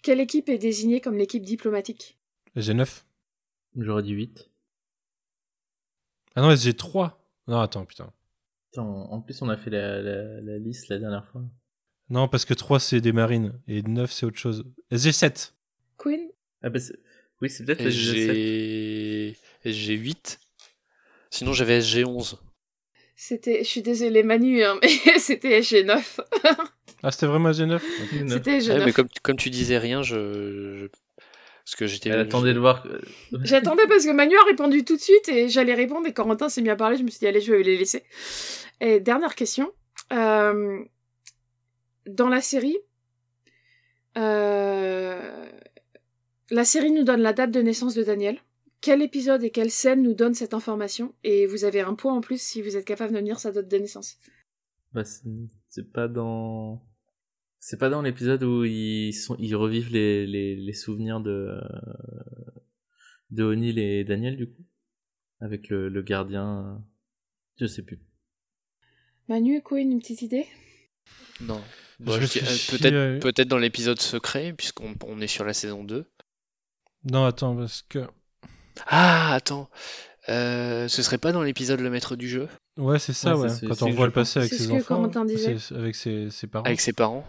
quelle 0.02 0.20
équipe 0.20 0.50
est 0.50 0.58
désignée 0.58 1.02
comme 1.02 1.18
l'équipe 1.18 1.44
diplomatique? 1.44 2.18
SG9 2.56 3.04
J'aurais 3.78 4.04
dit 4.04 4.14
8. 4.14 4.50
Ah 6.36 6.42
non, 6.42 6.52
SG3 6.54 7.12
Non, 7.48 7.60
attends, 7.60 7.86
putain. 7.86 8.14
Attends, 8.72 9.12
en 9.12 9.22
plus, 9.22 9.42
on 9.42 9.50
a 9.50 9.58
fait 9.58 9.70
la, 9.70 10.02
la, 10.02 10.42
la 10.42 10.58
liste 10.58 10.88
la 10.88 11.00
dernière 11.00 11.26
fois. 11.28 11.42
Non, 12.10 12.28
parce 12.28 12.46
que 12.46 12.54
3 12.54 12.80
c'est 12.80 13.02
des 13.02 13.12
marines 13.12 13.60
et 13.68 13.82
9 13.82 14.12
c'est 14.12 14.26
autre 14.26 14.38
chose. 14.38 14.64
SG7 14.92 15.54
Queen? 15.98 16.30
Ah 16.62 16.70
bah, 16.70 16.80
oui, 17.42 17.50
c'est 17.50 17.66
peut-être 17.66 17.84
la 17.84 17.90
G7. 17.90 19.36
SG... 19.66 19.66
SG8. 19.66 20.38
Sinon, 21.32 21.52
j'avais 21.54 21.80
SG11. 21.80 22.38
C'était, 23.16 23.60
je 23.64 23.70
suis 23.70 23.82
désolée 23.82 24.24
Manu, 24.24 24.64
hein, 24.64 24.78
mais 24.82 24.90
c'était 25.20 25.60
SG9. 25.62 26.20
Ah, 27.04 27.12
c'était 27.12 27.28
vraiment 27.28 27.50
SG9 27.52 27.76
Ok. 27.76 27.82
C'était 28.30 28.52
Ouais, 28.52 28.60
SG9. 28.60 28.86
mais 28.86 28.92
comme, 28.94 29.08
comme 29.24 29.38
tu 29.38 29.50
disais 29.50 29.78
rien, 29.78 30.02
je. 30.04 30.76
je- 30.78 30.88
Parce 31.64 31.76
que 31.78 31.88
j'étais. 31.88 32.10
Elle 32.10 32.20
attendait 32.20 32.54
de 32.54 32.60
voir. 32.60 32.86
J'attendais 33.44 33.88
parce 33.88 34.06
que 34.06 34.12
Manu 34.12 34.36
a 34.38 34.44
répondu 34.46 34.84
tout 34.84 34.96
de 34.98 35.02
suite 35.02 35.30
et 35.30 35.48
j'allais 35.50 35.74
répondre 35.76 36.06
et 36.08 36.14
Corentin 36.14 36.50
s'est 36.50 36.62
mis 36.62 36.70
à 36.70 36.76
parler, 36.76 36.98
je 36.98 37.04
me 37.04 37.10
suis 37.10 37.20
dit 37.20 37.28
allez 37.28 37.42
je 37.42 37.54
vais 37.54 37.64
les 37.64 37.78
laisser. 37.78 38.04
Et 38.82 39.00
dernière 39.00 39.36
question. 39.36 39.72
Euh, 40.14 40.80
dans 42.06 42.28
la 42.30 42.42
série, 42.42 42.78
euh, 44.18 45.46
la 46.52 46.66
série 46.66 46.92
nous 46.92 47.04
donne 47.04 47.22
la 47.22 47.34
date 47.34 47.52
de 47.52 47.62
naissance 47.62 47.96
de 47.96 48.04
Daniel. 48.04 48.40
Quel 48.82 49.02
épisode 49.02 49.44
et 49.44 49.50
quelle 49.50 49.72
scène 49.72 50.04
nous 50.04 50.14
donne 50.14 50.34
cette 50.36 50.54
information 50.54 51.14
Et 51.24 51.46
vous 51.48 51.64
avez 51.66 51.82
un 51.82 51.96
point 51.96 52.14
en 52.14 52.22
plus 52.22 52.42
si 52.42 52.62
vous 52.62 52.76
êtes 52.78 52.86
capable 52.86 53.14
de 53.14 53.20
me 53.20 53.24
dire 53.26 53.40
sa 53.40 53.52
date 53.52 53.68
de 53.68 53.78
naissance. 53.78 54.18
Bah, 54.94 55.04
c'est 55.04 55.92
pas 55.92 56.08
dans. 56.08 56.82
C'est 57.60 57.78
pas 57.80 57.90
dans 57.90 58.04
l'épisode 58.04 58.44
où 58.44 58.64
ils, 58.64 59.12
sont, 59.14 59.36
ils 59.40 59.56
revivent 59.56 59.92
les, 59.92 60.28
les, 60.28 60.56
les 60.56 60.74
souvenirs 60.74 61.20
de. 61.20 61.60
de 63.32 63.44
O'Neill 63.44 63.80
et 63.80 64.04
Daniel, 64.04 64.38
du 64.38 64.48
coup? 64.48 64.64
Avec 65.42 65.70
le, 65.70 65.90
le 65.90 66.02
gardien. 66.02 66.84
Je 67.60 67.66
sais 67.66 67.82
plus. 67.82 68.00
Manu, 69.28 69.62
Queen, 69.64 69.92
une 69.92 70.00
petite 70.00 70.22
idée? 70.22 70.46
Non. 71.42 71.62
Je 72.00 72.06
Bon, 72.06 72.20
je 72.22 72.28
dis- 72.28 72.40
euh, 72.40 72.78
Peut-être 72.78 72.94
euh, 72.94 73.20
peut-être 73.20 73.48
dans 73.48 73.58
l'épisode 73.58 74.00
secret, 74.00 74.54
puisqu'on 74.54 74.94
on 75.06 75.20
est 75.22 75.28
sur 75.28 75.44
la 75.46 75.54
saison 75.54 75.84
2. 75.84 76.06
Non, 77.12 77.26
attends, 77.26 77.56
parce 77.56 77.82
que. 77.82 78.00
Ah, 78.88 79.34
attends. 79.34 79.70
Euh, 80.30 80.88
ce 80.88 81.04
serait 81.04 81.18
pas 81.20 81.32
dans 81.32 81.44
l'épisode 81.44 81.80
Le 81.80 81.90
Maître 81.90 82.16
du 82.16 82.28
jeu? 82.28 82.48
Ouais, 82.78 83.00
c'est 83.00 83.14
ça, 83.14 83.38
Ouais, 83.38 83.50
ouais. 83.50 83.68
Quand 83.68 83.84
on 83.84 83.92
voit 83.92 84.08
le 84.08 84.12
passer 84.12 84.40
avec 84.40 84.54
ses 84.54 84.72
enfants. 84.72 85.04
Avec 85.76 85.96
ses, 85.96 86.30
ses 86.32 86.48
parents. 86.48 86.66
avec 86.66 86.82
ses 86.82 86.94
parents. 86.94 87.26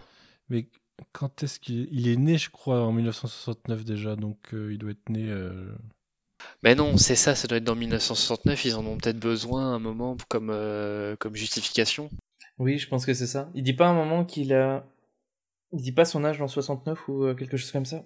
Mais 0.48 0.66
quand 1.12 1.42
est-ce 1.42 1.60
qu'il 1.60 1.88
il 1.92 2.08
est 2.08 2.16
né, 2.16 2.38
je 2.38 2.50
crois, 2.50 2.80
en 2.80 2.92
1969 2.92 3.84
déjà, 3.84 4.16
donc 4.16 4.38
euh, 4.54 4.72
il 4.72 4.78
doit 4.78 4.92
être 4.92 5.08
né. 5.08 5.26
euh, 5.28 5.74
Mais 6.62 6.74
non, 6.74 6.96
c'est 6.96 7.16
ça, 7.16 7.34
ça 7.34 7.48
doit 7.48 7.58
être 7.58 7.64
dans 7.64 7.74
1969. 7.74 8.64
Ils 8.64 8.76
en 8.76 8.86
ont 8.86 8.96
peut-être 8.96 9.18
besoin 9.18 9.72
à 9.72 9.74
un 9.74 9.78
moment 9.78 10.16
comme, 10.28 10.50
euh, 10.50 11.16
comme 11.16 11.36
justification. 11.36 12.08
Oui, 12.58 12.78
je 12.78 12.88
pense 12.88 13.04
que 13.04 13.12
c'est 13.12 13.26
ça. 13.26 13.50
Il 13.54 13.62
dit 13.62 13.74
pas 13.74 13.86
à 13.86 13.90
un 13.90 13.94
moment 13.94 14.24
qu'il 14.24 14.54
a. 14.54 14.86
Il 15.72 15.82
dit 15.82 15.92
pas 15.92 16.04
son 16.06 16.24
âge 16.24 16.38
dans 16.38 16.48
69 16.48 17.08
ou 17.08 17.34
quelque 17.34 17.56
chose 17.58 17.72
comme 17.72 17.84
ça? 17.84 18.02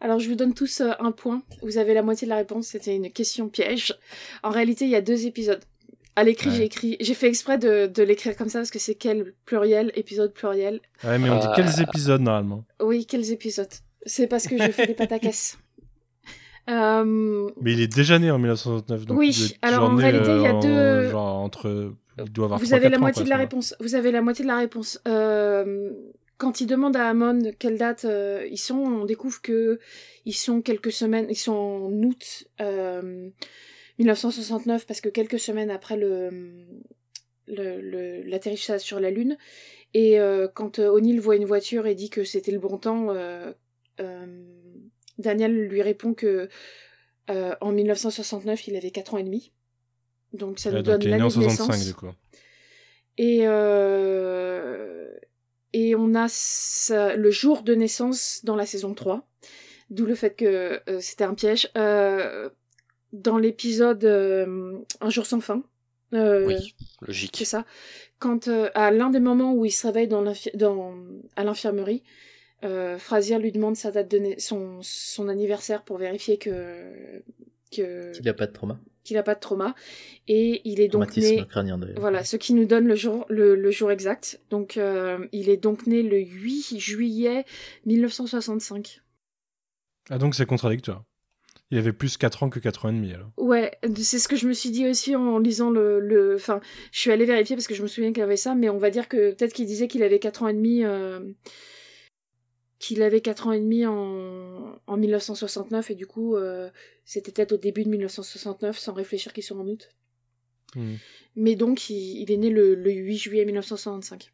Alors, 0.00 0.18
je 0.18 0.28
vous 0.28 0.34
donne 0.34 0.54
tous 0.54 0.80
euh, 0.80 0.90
un 0.98 1.12
point. 1.12 1.42
Vous 1.62 1.76
avez 1.78 1.92
la 1.94 2.02
moitié 2.02 2.26
de 2.26 2.30
la 2.30 2.36
réponse. 2.36 2.68
C'était 2.68 2.96
une 2.96 3.10
question 3.10 3.48
piège. 3.48 3.94
En 4.42 4.50
réalité, 4.50 4.84
il 4.86 4.90
y 4.90 4.96
a 4.96 5.00
deux 5.02 5.26
épisodes. 5.26 5.60
À 6.16 6.24
l'écrit, 6.24 6.50
Ouais. 6.50 6.56
j'ai 6.56 6.64
écrit. 6.64 6.96
J'ai 7.00 7.14
fait 7.14 7.28
exprès 7.28 7.58
de, 7.58 7.86
de 7.86 8.02
l'écrire 8.02 8.36
comme 8.36 8.48
ça 8.48 8.58
parce 8.58 8.70
que 8.70 8.78
c'est 8.78 8.94
quel 8.96 9.34
pluriel, 9.44 9.92
épisode 9.94 10.32
pluriel. 10.34 10.80
Ouais, 11.04 11.18
mais 11.18 11.30
on 11.30 11.38
dit 11.38 11.46
Euh, 11.46 11.52
quels 11.54 11.80
épisodes 11.82 12.20
normalement 12.20 12.64
Oui, 12.82 13.06
quels 13.06 13.30
épisodes 13.30 13.68
C'est 14.06 14.26
parce 14.26 14.46
que 14.48 14.56
je 14.58 14.70
fais 14.72 14.86
des 14.86 14.94
pataquès. 14.94 15.58
Euh, 16.68 17.48
Mais 17.60 17.72
il 17.72 17.80
est 17.80 17.92
déjà 17.92 18.18
né 18.18 18.30
en 18.30 18.38
1969. 18.38 19.06
Donc 19.06 19.18
Oui, 19.18 19.56
alors, 19.62 19.90
en 19.90 19.96
réalité, 19.96 20.30
il 20.36 20.42
y 20.42 20.46
a 20.46 20.54
en- 20.54 20.60
deux- 20.60 21.08
Genre 21.10 21.36
entre. 21.38 21.92
Il 22.18 22.24
doit 22.30 22.44
avoir 22.44 22.60
vous 22.60 22.66
3, 22.66 22.76
avez 22.76 22.84
la 22.84 22.90
4 22.90 22.98
ans, 22.98 23.00
moitié 23.00 23.22
quoi, 23.22 23.24
de 23.24 23.30
la 23.30 23.36
réponse. 23.38 23.74
Vous 23.80 23.94
avez 23.94 24.12
la 24.12 24.20
moitié 24.20 24.44
de 24.44 24.48
la 24.50 24.58
réponse. 24.58 25.00
Euh, 25.08 25.90
quand 26.40 26.62
il 26.62 26.66
demande 26.66 26.96
à 26.96 27.06
Amon 27.06 27.52
quelle 27.58 27.76
date 27.76 28.06
euh, 28.06 28.48
ils 28.50 28.58
sont, 28.58 28.78
on 28.78 29.04
découvre 29.04 29.42
que 29.42 29.78
ils 30.24 30.34
sont 30.34 30.62
quelques 30.62 30.90
semaines, 30.90 31.26
ils 31.28 31.36
sont 31.36 31.52
en 31.52 31.92
août 32.02 32.48
euh, 32.62 33.28
1969 33.98 34.86
parce 34.86 35.02
que 35.02 35.10
quelques 35.10 35.38
semaines 35.38 35.70
après 35.70 35.98
le 35.98 36.64
l'atterrissage 37.46 38.80
sur 38.80 39.00
la 39.00 39.10
Lune. 39.10 39.36
Et 39.92 40.18
euh, 40.18 40.48
quand 40.48 40.78
euh, 40.78 40.88
O'Neill 40.88 41.20
voit 41.20 41.36
une 41.36 41.44
voiture 41.44 41.86
et 41.86 41.94
dit 41.94 42.08
que 42.08 42.24
c'était 42.24 42.52
le 42.52 42.60
bon 42.60 42.78
temps, 42.78 43.10
euh, 43.10 43.52
euh, 44.00 44.26
Daniel 45.18 45.52
lui 45.68 45.82
répond 45.82 46.14
que 46.14 46.48
euh, 47.28 47.54
en 47.60 47.72
1969 47.72 48.68
il 48.68 48.76
avait 48.76 48.92
4 48.92 49.14
ans 49.14 49.18
et 49.18 49.24
demi. 49.24 49.52
Donc 50.32 50.58
ça 50.58 50.70
nous 50.70 50.80
donne 50.80 51.04
l'année 51.04 51.22
en 51.22 51.26
de 51.26 51.32
65 51.32 51.66
naissance. 51.66 51.86
du 51.86 51.94
coup. 51.94 52.06
Et, 53.18 53.40
euh, 53.42 55.10
et 55.72 55.94
on 55.94 56.14
a 56.14 56.26
le 57.16 57.30
jour 57.30 57.62
de 57.62 57.74
naissance 57.74 58.40
dans 58.44 58.56
la 58.56 58.66
saison 58.66 58.94
3. 58.94 59.26
D'où 59.90 60.06
le 60.06 60.14
fait 60.14 60.34
que 60.36 60.80
c'était 61.00 61.24
un 61.24 61.34
piège. 61.34 61.68
dans 61.74 63.38
l'épisode 63.38 64.04
Un 65.00 65.10
jour 65.10 65.26
sans 65.26 65.40
fin. 65.40 65.62
oui, 66.12 66.74
logique. 67.00 67.36
C'est 67.36 67.44
ça. 67.44 67.64
Quand 68.18 68.48
à 68.74 68.90
l'un 68.90 69.10
des 69.10 69.20
moments 69.20 69.54
où 69.54 69.64
il 69.64 69.70
se 69.70 69.86
réveille 69.86 70.08
dans, 70.08 70.32
dans 70.54 70.94
à 71.36 71.44
l'infirmerie, 71.44 72.02
euh, 72.62 72.98
Frazier 72.98 73.38
lui 73.38 73.52
demande 73.52 73.76
sa 73.76 73.90
date 73.90 74.10
de 74.10 74.34
son, 74.38 74.80
son 74.82 75.28
anniversaire 75.28 75.82
pour 75.82 75.96
vérifier 75.96 76.36
que 76.36 77.22
qu'il 77.70 78.10
n'a 78.24 78.34
pas 78.34 78.46
de 78.46 78.52
trauma. 78.52 78.78
Qu'il 79.02 79.16
n'a 79.16 79.22
pas 79.22 79.34
de 79.34 79.40
trauma 79.40 79.74
et 80.28 80.60
il 80.64 80.80
est 80.80 80.88
donc 80.88 81.16
né. 81.16 81.44
Crânien, 81.48 81.80
voilà, 81.96 82.22
ce 82.22 82.36
qui 82.36 82.52
nous 82.52 82.66
donne 82.66 82.86
le 82.86 82.94
jour 82.94 83.24
le, 83.28 83.54
le 83.56 83.70
jour 83.70 83.90
exact. 83.90 84.40
Donc 84.50 84.76
euh, 84.76 85.26
il 85.32 85.48
est 85.48 85.56
donc 85.56 85.86
né 85.86 86.02
le 86.02 86.18
8 86.18 86.78
juillet 86.78 87.44
1965. 87.86 89.00
Ah 90.10 90.18
donc 90.18 90.34
c'est 90.34 90.44
contradictoire. 90.44 91.04
Il 91.70 91.78
avait 91.78 91.92
plus 91.92 92.16
4 92.16 92.42
ans 92.42 92.50
que 92.50 92.58
4 92.58 92.86
ans 92.86 92.88
et 92.88 92.92
demi 92.92 93.12
alors. 93.12 93.30
Ouais, 93.36 93.72
c'est 93.96 94.18
ce 94.18 94.26
que 94.26 94.36
je 94.36 94.48
me 94.48 94.52
suis 94.52 94.70
dit 94.70 94.88
aussi 94.88 95.14
en 95.14 95.38
lisant 95.38 95.70
le, 95.70 96.00
le... 96.00 96.34
Enfin, 96.34 96.60
je 96.90 96.98
suis 96.98 97.12
allée 97.12 97.26
vérifier 97.26 97.54
parce 97.54 97.68
que 97.68 97.74
je 97.74 97.82
me 97.82 97.86
souviens 97.86 98.12
qu'il 98.12 98.24
avait 98.24 98.36
ça, 98.36 98.56
mais 98.56 98.68
on 98.68 98.78
va 98.78 98.90
dire 98.90 99.08
que 99.08 99.32
peut-être 99.32 99.52
qu'il 99.52 99.66
disait 99.66 99.86
qu'il 99.86 100.02
avait 100.02 100.18
4 100.18 100.42
ans 100.42 100.48
et 100.48 100.52
demi 100.52 100.84
euh, 100.84 101.20
qu'il 102.80 103.02
avait 103.02 103.20
4 103.20 103.46
ans 103.46 103.52
et 103.52 103.60
demi 103.60 103.86
en, 103.86 104.80
en 104.86 104.96
1969 104.96 105.90
et 105.90 105.94
du 105.94 106.06
coup 106.06 106.34
euh, 106.34 106.70
c'était 107.04 107.30
peut-être 107.30 107.52
au 107.52 107.56
début 107.58 107.84
de 107.84 107.90
1969 107.90 108.76
sans 108.76 108.94
réfléchir 108.94 109.32
qu'il 109.32 109.44
soit 109.44 109.56
en 109.56 109.66
août. 109.66 109.90
Hmm. 110.74 110.94
Mais 111.36 111.54
donc 111.56 111.90
il, 111.90 112.32
est 112.32 112.36
né 112.38 112.48
le, 112.48 112.74
le, 112.74 112.90
8 112.90 113.16
juillet 113.18 113.44
1965. 113.44 114.32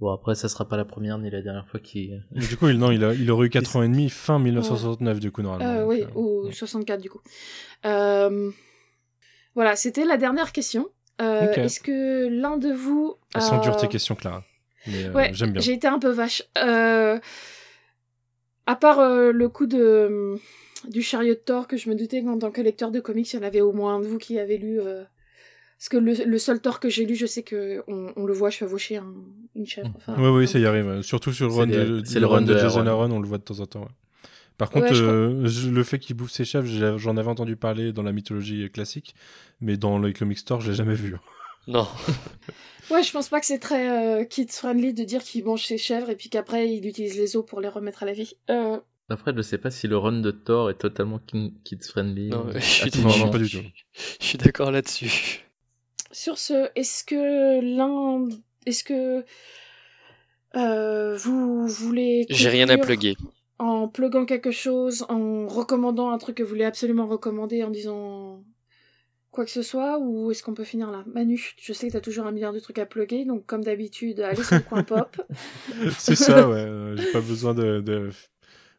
Bon 0.00 0.12
après 0.12 0.34
ça 0.34 0.50
sera 0.50 0.68
pas 0.68 0.76
la 0.76 0.84
première 0.84 1.16
ni 1.18 1.30
la 1.30 1.40
dernière 1.40 1.66
fois 1.66 1.80
qu'il... 1.80 2.22
Du 2.32 2.58
coup 2.58 2.68
il, 2.68 2.78
non, 2.78 2.90
il, 2.90 3.02
a, 3.04 3.14
il 3.14 3.30
aurait 3.30 3.46
eu 3.46 3.50
4 3.50 3.76
ans 3.76 3.82
et 3.82 3.88
demi 3.88 4.10
fin 4.10 4.38
1969 4.38 5.18
du 5.18 5.32
coup 5.32 5.40
normalement. 5.40 5.80
Euh, 5.80 5.86
oui, 5.86 6.04
ou 6.14 6.52
64 6.52 7.00
du 7.00 7.08
coup. 7.08 7.22
Euh, 7.86 8.50
voilà, 9.54 9.76
c'était 9.76 10.04
la 10.04 10.18
dernière 10.18 10.52
question. 10.52 10.90
Est-ce 11.18 11.80
que 11.80 12.28
l'un 12.28 12.58
de 12.58 12.70
vous... 12.70 13.16
Elles 13.34 13.42
sont 13.42 13.60
dures 13.60 13.76
tes 13.76 13.88
questions 13.88 14.14
Clara. 14.16 14.44
Mais, 14.88 15.08
ouais, 15.10 15.30
j'aime 15.32 15.52
bien. 15.52 15.62
J'ai 15.62 15.74
été 15.74 15.86
un 15.86 16.00
peu 16.00 16.10
vache. 16.10 16.42
À 18.72 18.74
part 18.74 19.00
euh, 19.00 19.32
le 19.32 19.50
coup 19.50 19.66
de 19.66 19.78
euh, 19.78 20.36
du 20.88 21.02
chariot 21.02 21.34
de 21.34 21.38
Thor 21.38 21.68
que 21.68 21.76
je 21.76 21.90
me 21.90 21.94
doutais 21.94 22.22
qu'en 22.22 22.38
tant 22.38 22.50
que 22.50 22.62
lecteur 22.62 22.90
de 22.90 23.00
comics, 23.00 23.30
il 23.30 23.36
y 23.36 23.38
en 23.38 23.42
avait 23.42 23.60
au 23.60 23.74
moins 23.74 23.96
un 23.96 24.00
de 24.00 24.06
vous 24.06 24.16
qui 24.16 24.38
avait 24.38 24.56
lu. 24.56 24.80
Euh, 24.80 25.02
parce 25.78 25.90
que 25.90 25.98
le, 25.98 26.38
seul 26.38 26.58
Thor 26.58 26.80
que 26.80 26.88
j'ai 26.88 27.04
lu, 27.04 27.14
je 27.14 27.26
sais 27.26 27.42
que 27.42 27.82
on, 27.86 28.24
le 28.24 28.32
voit 28.32 28.48
chevaucher 28.48 28.98
une 29.54 29.66
chèvre. 29.66 29.92
Enfin, 29.96 30.14
oui, 30.16 30.28
oui, 30.30 30.48
ça 30.48 30.58
y 30.58 30.64
arrive. 30.64 31.02
Surtout 31.02 31.34
sur 31.34 31.48
le 31.48 31.52
run 31.52 31.66
de, 31.66 32.02
le 32.18 32.26
run 32.26 32.40
de, 32.40 32.56
Jason 32.56 32.86
Aaron, 32.86 33.10
on 33.10 33.20
le 33.20 33.28
voit 33.28 33.36
de 33.36 33.42
temps 33.42 33.60
en 33.60 33.66
temps. 33.66 33.88
Par 34.56 34.70
contre, 34.70 34.94
le 34.94 35.82
fait 35.82 35.98
qu'il 35.98 36.16
bouffe 36.16 36.30
ses 36.30 36.46
chèvres, 36.46 36.96
j'en 36.96 37.16
avais 37.18 37.28
entendu 37.28 37.56
parler 37.56 37.92
dans 37.92 38.02
la 38.02 38.12
mythologie 38.12 38.70
classique, 38.70 39.14
mais 39.60 39.76
dans 39.76 39.98
le 39.98 40.14
comic 40.14 40.38
store, 40.38 40.62
je 40.62 40.70
l'ai 40.70 40.76
jamais 40.76 40.94
vu. 40.94 41.16
Non. 41.66 41.86
Ouais, 42.90 43.02
je 43.02 43.12
pense 43.12 43.28
pas 43.28 43.40
que 43.40 43.46
c'est 43.46 43.60
très 43.60 43.88
euh, 43.88 44.24
kid-friendly 44.24 44.92
de 44.92 45.04
dire 45.04 45.22
qu'il 45.22 45.44
mange 45.44 45.64
ses 45.64 45.78
chèvres 45.78 46.10
et 46.10 46.16
puis 46.16 46.28
qu'après 46.28 46.70
il 46.70 46.86
utilise 46.86 47.16
les 47.16 47.36
os 47.36 47.46
pour 47.46 47.60
les 47.60 47.68
remettre 47.68 48.02
à 48.02 48.06
la 48.06 48.12
vie. 48.12 48.34
Euh... 48.50 48.78
Après, 49.08 49.32
je 49.34 49.40
sais 49.42 49.56
pas 49.56 49.70
si 49.70 49.88
le 49.88 49.96
run 49.96 50.20
de 50.20 50.30
Thor 50.30 50.68
est 50.68 50.78
totalement 50.78 51.20
kid-friendly. 51.64 52.30
Non, 52.30 52.46
je 52.54 52.58
suis, 52.58 52.90
pas 52.90 53.38
du 53.38 53.48
tout. 53.48 53.62
Je 54.20 54.26
suis 54.26 54.38
d'accord 54.38 54.70
là-dessus. 54.70 55.44
Sur 56.10 56.38
ce, 56.38 56.70
est-ce 56.76 57.04
que 57.04 57.60
l'un. 57.76 58.28
Est-ce 58.66 58.84
que. 58.84 59.24
Euh, 60.54 61.16
vous 61.16 61.66
voulez. 61.66 62.26
J'ai 62.30 62.48
rien 62.48 62.68
à 62.68 62.78
plugger. 62.78 63.16
En 63.58 63.88
pluguant 63.88 64.24
quelque 64.24 64.50
chose, 64.50 65.04
en 65.08 65.46
recommandant 65.46 66.10
un 66.10 66.18
truc 66.18 66.36
que 66.36 66.42
vous 66.42 66.48
voulez 66.48 66.64
absolument 66.64 67.06
recommander, 67.06 67.64
en 67.64 67.70
disant 67.70 68.44
quoi 69.32 69.46
que 69.46 69.50
ce 69.50 69.62
soit 69.62 69.98
ou 69.98 70.30
est-ce 70.30 70.42
qu'on 70.42 70.54
peut 70.54 70.62
finir 70.62 70.90
là? 70.90 71.02
Manu, 71.12 71.54
je 71.60 71.72
sais 71.72 71.88
que 71.88 71.92
t'as 71.94 72.00
toujours 72.00 72.26
un 72.26 72.32
milliard 72.32 72.52
de 72.52 72.60
trucs 72.60 72.78
à 72.78 72.86
plugger, 72.86 73.24
donc 73.24 73.46
comme 73.46 73.64
d'habitude, 73.64 74.20
allez 74.20 74.44
sur 74.44 74.56
le 74.56 74.62
coin 74.62 74.84
pop. 74.84 75.20
C'est 75.98 76.14
ça, 76.14 76.48
ouais. 76.48 76.58
Euh, 76.58 76.96
j'ai 76.96 77.10
pas 77.10 77.22
besoin 77.22 77.54
de, 77.54 78.10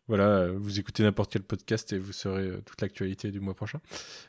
Voilà, 0.08 0.48
vous 0.52 0.80
écoutez 0.80 1.02
n'importe 1.02 1.34
quel 1.34 1.42
podcast 1.42 1.92
et 1.92 1.98
vous 1.98 2.14
saurez 2.14 2.44
euh, 2.44 2.62
toute 2.64 2.80
l'actualité 2.82 3.32
du 3.32 3.40
mois 3.40 3.56
prochain. 3.56 3.82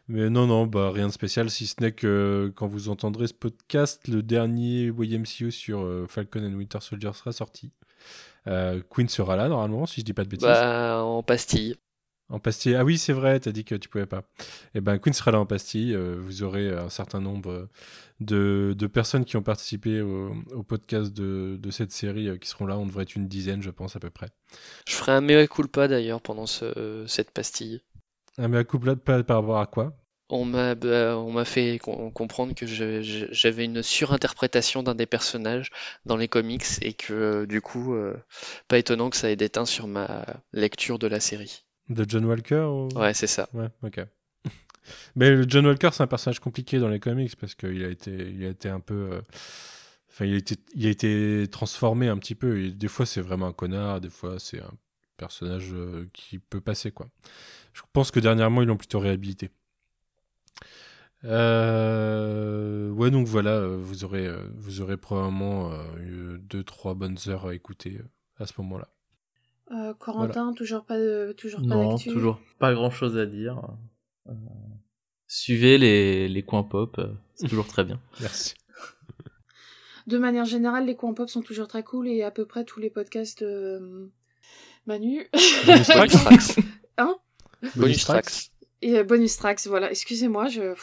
Mais 0.08 0.30
non, 0.30 0.46
non, 0.46 0.66
bah 0.66 0.90
rien 0.90 1.08
de 1.08 1.12
spécial, 1.12 1.50
si 1.50 1.66
ce 1.66 1.76
n'est 1.80 1.92
que 1.92 2.50
quand 2.56 2.66
vous 2.66 2.88
entendrez 2.88 3.26
ce 3.26 3.34
podcast, 3.34 4.08
le 4.08 4.22
dernier 4.22 4.86
YMCU 4.86 5.52
sur 5.52 5.82
euh, 5.82 6.06
Falcon 6.08 6.40
and 6.40 6.54
Winter 6.54 6.78
Soldier 6.80 7.12
sera 7.12 7.32
sorti. 7.32 7.70
Queen 8.90 9.08
sera 9.08 9.36
là 9.36 9.48
normalement, 9.48 9.86
si 9.86 10.00
je 10.00 10.06
dis 10.06 10.12
pas 10.12 10.24
de 10.24 10.28
bêtises. 10.28 10.46
Bah, 10.46 11.02
en 11.02 11.22
pastille. 11.22 11.76
En 12.30 12.38
pastille. 12.38 12.74
Ah 12.74 12.84
oui, 12.84 12.96
c'est 12.96 13.12
vrai, 13.12 13.38
t'as 13.38 13.52
dit 13.52 13.64
que 13.64 13.74
tu 13.74 13.88
pouvais 13.88 14.06
pas. 14.06 14.22
Eh 14.74 14.80
ben, 14.80 14.98
Queen 14.98 15.12
sera 15.12 15.30
là 15.30 15.40
en 15.40 15.46
pastille. 15.46 15.94
Euh, 15.94 16.16
vous 16.18 16.42
aurez 16.42 16.70
un 16.70 16.88
certain 16.88 17.20
nombre 17.20 17.68
de, 18.20 18.74
de 18.76 18.86
personnes 18.86 19.26
qui 19.26 19.36
ont 19.36 19.42
participé 19.42 20.00
au, 20.00 20.62
podcast 20.62 21.12
de, 21.12 21.58
de, 21.60 21.70
cette 21.70 21.92
série 21.92 22.28
euh, 22.28 22.38
qui 22.38 22.48
seront 22.48 22.66
là. 22.66 22.78
On 22.78 22.86
devrait 22.86 23.02
être 23.02 23.14
une 23.14 23.28
dizaine, 23.28 23.62
je 23.62 23.70
pense, 23.70 23.94
à 23.94 24.00
peu 24.00 24.08
près. 24.08 24.28
Je 24.88 24.94
ferai 24.94 25.12
un 25.12 25.20
mea 25.20 25.46
culpa 25.46 25.86
d'ailleurs 25.86 26.22
pendant 26.22 26.46
ce, 26.46 27.04
cette 27.06 27.30
pastille. 27.30 27.82
Un 28.38 28.48
mea 28.48 28.64
culpa 28.64 28.96
par 28.96 29.36
rapport 29.36 29.58
à 29.58 29.66
quoi? 29.66 29.94
On 30.30 30.46
m'a 30.46 30.74
bah, 30.74 31.18
on 31.18 31.30
m'a 31.30 31.44
fait 31.44 31.78
comprendre 31.78 32.54
que 32.54 32.64
j'avais 32.64 33.64
une 33.66 33.82
surinterprétation 33.82 34.82
d'un 34.82 34.94
des 34.94 35.04
personnages 35.04 35.70
dans 36.06 36.16
les 36.16 36.28
comics 36.28 36.64
et 36.80 36.94
que 36.94 37.12
euh, 37.12 37.46
du 37.46 37.60
coup 37.60 37.94
pas 38.66 38.78
étonnant 38.78 39.10
que 39.10 39.18
ça 39.18 39.30
ait 39.30 39.36
déteint 39.36 39.66
sur 39.66 39.86
ma 39.86 40.24
lecture 40.54 40.98
de 40.98 41.06
la 41.06 41.20
série. 41.20 41.66
De 41.88 42.04
John 42.08 42.24
Walker 42.24 42.66
Ouais, 42.94 43.12
c'est 43.12 43.26
ça. 43.26 43.48
Ouais, 43.52 43.68
ok. 43.82 44.00
Mais 45.16 45.48
John 45.48 45.66
Walker, 45.66 45.90
c'est 45.92 46.02
un 46.02 46.06
personnage 46.06 46.40
compliqué 46.40 46.78
dans 46.78 46.88
les 46.88 47.00
comics 47.00 47.36
parce 47.36 47.54
qu'il 47.54 47.84
a 47.84 47.88
été, 47.88 48.10
il 48.10 48.44
a 48.44 48.48
été 48.48 48.68
un 48.68 48.80
peu. 48.80 49.10
Euh, 49.12 49.20
enfin, 50.10 50.24
il, 50.24 50.34
a 50.34 50.36
été, 50.36 50.56
il 50.74 50.86
a 50.86 50.90
été 50.90 51.46
transformé 51.50 52.08
un 52.08 52.16
petit 52.16 52.34
peu. 52.34 52.58
Et 52.58 52.70
des 52.70 52.88
fois, 52.88 53.04
c'est 53.04 53.20
vraiment 53.20 53.46
un 53.46 53.52
connard, 53.52 54.00
des 54.00 54.10
fois, 54.10 54.38
c'est 54.38 54.60
un 54.60 54.72
personnage 55.18 55.72
euh, 55.72 56.08
qui 56.12 56.38
peut 56.38 56.60
passer, 56.60 56.90
quoi. 56.90 57.08
Je 57.74 57.82
pense 57.92 58.10
que 58.10 58.20
dernièrement, 58.20 58.62
ils 58.62 58.68
l'ont 58.68 58.76
plutôt 58.76 59.00
réhabilité. 59.00 59.50
Euh... 61.24 62.90
Ouais, 62.90 63.10
donc 63.10 63.26
voilà, 63.26 63.66
vous 63.66 64.04
aurez, 64.04 64.28
vous 64.56 64.80
aurez 64.80 64.96
probablement 64.96 65.72
deux, 66.38 66.62
trois 66.62 66.94
bonnes 66.94 67.16
heures 67.26 67.46
à 67.46 67.54
écouter 67.54 67.98
à 68.38 68.46
ce 68.46 68.52
moment-là. 68.58 68.88
Euh, 69.70 69.94
Corentin, 69.94 70.52
toujours 70.52 70.84
pas 70.84 70.98
de, 70.98 71.34
toujours 71.36 71.60
pas 71.60 71.66
Non, 71.66 71.96
toujours 71.98 72.38
pas 72.58 72.74
grand 72.74 72.90
chose 72.90 73.16
à 73.16 73.26
dire. 73.26 73.62
Euh, 74.28 74.32
suivez 75.26 75.78
les, 75.78 76.28
les 76.28 76.42
coins 76.42 76.62
pop, 76.64 76.98
euh, 76.98 77.08
c'est 77.34 77.48
toujours 77.48 77.66
très 77.66 77.84
bien. 77.84 78.00
Merci. 78.20 78.54
De 80.06 80.18
manière 80.18 80.44
générale, 80.44 80.84
les 80.84 80.96
coins 80.96 81.14
pop 81.14 81.30
sont 81.30 81.40
toujours 81.40 81.66
très 81.66 81.82
cool 81.82 82.08
et 82.08 82.22
à 82.22 82.30
peu 82.30 82.44
près 82.44 82.64
tous 82.64 82.78
les 82.78 82.90
podcasts 82.90 83.42
de 83.42 84.10
Manu. 84.86 85.26
Bonus 85.66 85.86
tracks. 85.86 86.58
hein? 86.98 87.16
Bonus 87.76 88.04
tracks. 88.04 88.50
Et 88.82 89.02
bonus 89.02 89.38
tracks, 89.38 89.66
voilà. 89.66 89.90
Excusez-moi, 89.90 90.48
je. 90.48 90.74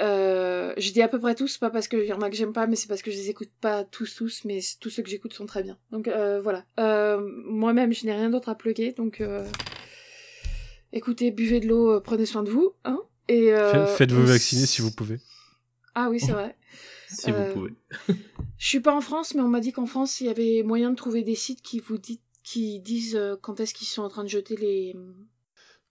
Euh, 0.00 0.72
je 0.78 0.92
dis 0.92 1.02
à 1.02 1.08
peu 1.08 1.20
près 1.20 1.34
tous, 1.34 1.58
pas 1.58 1.70
parce 1.70 1.86
qu'il 1.86 2.04
y 2.04 2.12
en 2.12 2.22
a 2.22 2.30
que 2.30 2.36
j'aime 2.36 2.52
pas, 2.52 2.66
mais 2.66 2.76
c'est 2.76 2.88
parce 2.88 3.02
que 3.02 3.10
je 3.10 3.16
les 3.16 3.28
écoute 3.30 3.50
pas 3.60 3.84
tous 3.84 4.14
tous, 4.14 4.44
mais 4.44 4.60
tous 4.80 4.88
ceux 4.88 5.02
que 5.02 5.10
j'écoute 5.10 5.34
sont 5.34 5.46
très 5.46 5.62
bien. 5.62 5.78
Donc 5.90 6.08
euh, 6.08 6.40
voilà. 6.40 6.64
Euh, 6.78 7.20
Moi-même, 7.44 7.92
je 7.92 8.06
n'ai 8.06 8.12
rien 8.12 8.30
d'autre 8.30 8.48
à 8.48 8.54
plugger, 8.54 8.92
donc 8.92 9.20
euh, 9.20 9.46
écoutez, 10.92 11.30
buvez 11.30 11.60
de 11.60 11.68
l'eau, 11.68 11.92
euh, 11.92 12.00
prenez 12.00 12.26
soin 12.26 12.42
de 12.42 12.50
vous, 12.50 12.74
hein. 12.84 13.00
Et 13.28 13.52
euh, 13.52 13.86
faites-vous 13.86 14.26
vacciner 14.26 14.66
si 14.66 14.82
vous 14.82 14.90
pouvez. 14.90 15.20
Ah 15.94 16.08
oui, 16.10 16.18
c'est 16.18 16.32
vrai. 16.32 16.56
si 17.08 17.30
vous 17.30 17.44
pouvez. 17.52 17.74
je 18.58 18.66
suis 18.66 18.80
pas 18.80 18.94
en 18.94 19.00
France, 19.00 19.34
mais 19.34 19.42
on 19.42 19.48
m'a 19.48 19.60
dit 19.60 19.72
qu'en 19.72 19.86
France, 19.86 20.20
il 20.20 20.26
y 20.26 20.30
avait 20.30 20.62
moyen 20.64 20.90
de 20.90 20.96
trouver 20.96 21.22
des 21.22 21.34
sites 21.36 21.62
qui 21.62 21.78
vous 21.78 21.98
disent, 21.98 22.18
qui 22.42 22.80
disent 22.80 23.20
quand 23.42 23.60
est-ce 23.60 23.74
qu'ils 23.74 23.86
sont 23.86 24.02
en 24.02 24.08
train 24.08 24.24
de 24.24 24.28
jeter 24.28 24.56
les. 24.56 24.96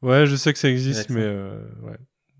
Ouais, 0.02 0.26
je 0.26 0.36
sais 0.36 0.52
que 0.52 0.60
ça 0.60 0.70
existe, 0.70 1.10
mais 1.10 1.28
ouais, 1.28 1.98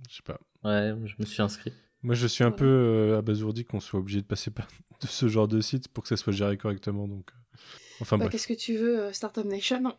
je 0.10 0.16
sais 0.16 0.24
pas. 0.26 0.40
Ouais, 0.64 0.94
je 1.06 1.16
me 1.18 1.26
suis 1.26 1.42
inscrit. 1.42 1.74
Moi, 2.02 2.16
je 2.16 2.28
suis 2.28 2.44
un 2.44 2.52
peu 2.52 2.66
euh, 2.66 3.18
abasourdi 3.18 3.66
qu'on 3.66 3.80
soit 3.80 4.00
obligé 4.00 4.22
de 4.22 4.26
passer 4.26 4.52
par 4.52 4.68
de 5.02 5.08
ce 5.08 5.28
genre 5.28 5.48
de 5.48 5.62
site 5.62 5.88
pour 5.88 6.04
que 6.04 6.10
ça 6.10 6.18
soit 6.18 6.34
géré 6.34 6.58
correctement. 6.58 7.08
Donc, 7.08 7.30
euh, 7.30 7.58
enfin 8.02 8.18
bah, 8.18 8.28
Qu'est-ce 8.30 8.48
que 8.48 8.54
tu 8.54 8.76
veux, 8.76 9.00
euh, 9.00 9.14
Startup 9.14 9.46
Nation 9.46 9.94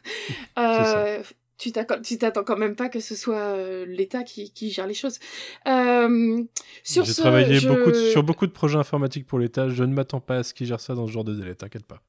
euh, 0.58 1.22
Tu 1.58 1.72
t'attends 1.72 2.44
quand 2.44 2.56
même 2.56 2.76
pas 2.76 2.88
que 2.88 3.00
ce 3.00 3.14
soit 3.14 3.84
l'État 3.86 4.22
qui, 4.22 4.52
qui, 4.52 4.70
gère 4.70 4.86
les 4.86 4.94
choses. 4.94 5.18
J'ai 5.64 7.14
travaillé 7.14 7.60
beaucoup 7.60 7.94
sur 7.94 8.22
beaucoup 8.22 8.46
de 8.46 8.52
projets 8.52 8.78
informatiques 8.78 9.26
pour 9.26 9.38
l'État. 9.38 9.68
Je 9.68 9.84
ne 9.84 9.94
m'attends 9.94 10.20
pas 10.20 10.38
à 10.38 10.42
ce 10.42 10.52
qu'ils 10.52 10.66
gèrent 10.66 10.80
ça 10.80 10.94
dans 10.94 11.06
ce 11.06 11.12
genre 11.12 11.24
de 11.24 11.34
délai. 11.34 11.54
T'inquiète 11.54 11.86
pas. 11.86 12.02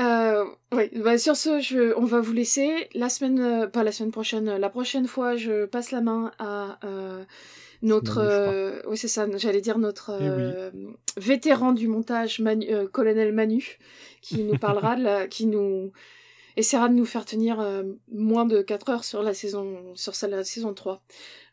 Euh, 0.00 0.44
oui, 0.72 0.90
bah, 0.96 1.18
sur 1.18 1.36
ce, 1.36 1.60
je, 1.60 1.94
on 1.96 2.04
va 2.04 2.20
vous 2.20 2.32
laisser. 2.32 2.88
La 2.94 3.08
semaine, 3.08 3.38
euh, 3.40 3.66
pas 3.68 3.84
la 3.84 3.92
semaine 3.92 4.10
prochaine, 4.10 4.56
la 4.56 4.68
prochaine 4.70 5.06
fois, 5.06 5.36
je 5.36 5.66
passe 5.66 5.92
la 5.92 6.00
main 6.00 6.32
à 6.38 6.78
euh, 6.84 7.24
notre, 7.82 8.18
euh, 8.18 8.80
oui 8.88 8.96
c'est 8.98 9.06
ça, 9.08 9.26
j'allais 9.36 9.60
dire 9.60 9.78
notre 9.78 10.10
Eh 10.20 10.24
oui. 10.24 10.28
euh, 10.30 10.70
vétéran 11.16 11.72
du 11.72 11.86
montage, 11.86 12.40
Manu- 12.40 12.68
euh, 12.72 12.88
colonel 12.88 13.32
Manu, 13.32 13.78
qui 14.20 14.42
nous 14.42 14.58
parlera, 14.58 14.96
de 14.96 15.02
la, 15.04 15.28
qui 15.28 15.46
nous 15.46 15.92
essaiera 16.56 16.88
de 16.88 16.94
nous 16.94 17.04
faire 17.04 17.24
tenir 17.24 17.60
euh, 17.60 17.84
moins 18.10 18.46
de 18.46 18.62
4 18.62 18.88
heures 18.90 19.04
sur 19.04 19.22
la 19.22 19.32
saison, 19.34 19.92
sur 19.94 20.14
sa- 20.16 20.26
la 20.28 20.42
saison 20.44 20.74
3. 20.74 21.02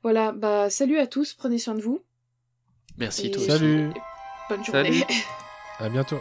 Voilà, 0.04 0.32
bah 0.32 0.70
salut 0.72 0.98
à 0.98 1.06
tous, 1.06 1.34
prenez 1.36 1.60
soin 1.60 1.76
de 1.76 1.82
vous. 1.82 2.02
Merci 2.98 3.28
et-. 3.28 3.38
Salut. 3.40 3.90
et 3.90 4.02
Bonne 4.50 4.66
journée. 4.66 4.94
Salut. 4.94 5.04
À 5.80 5.90
bientôt. 5.90 6.18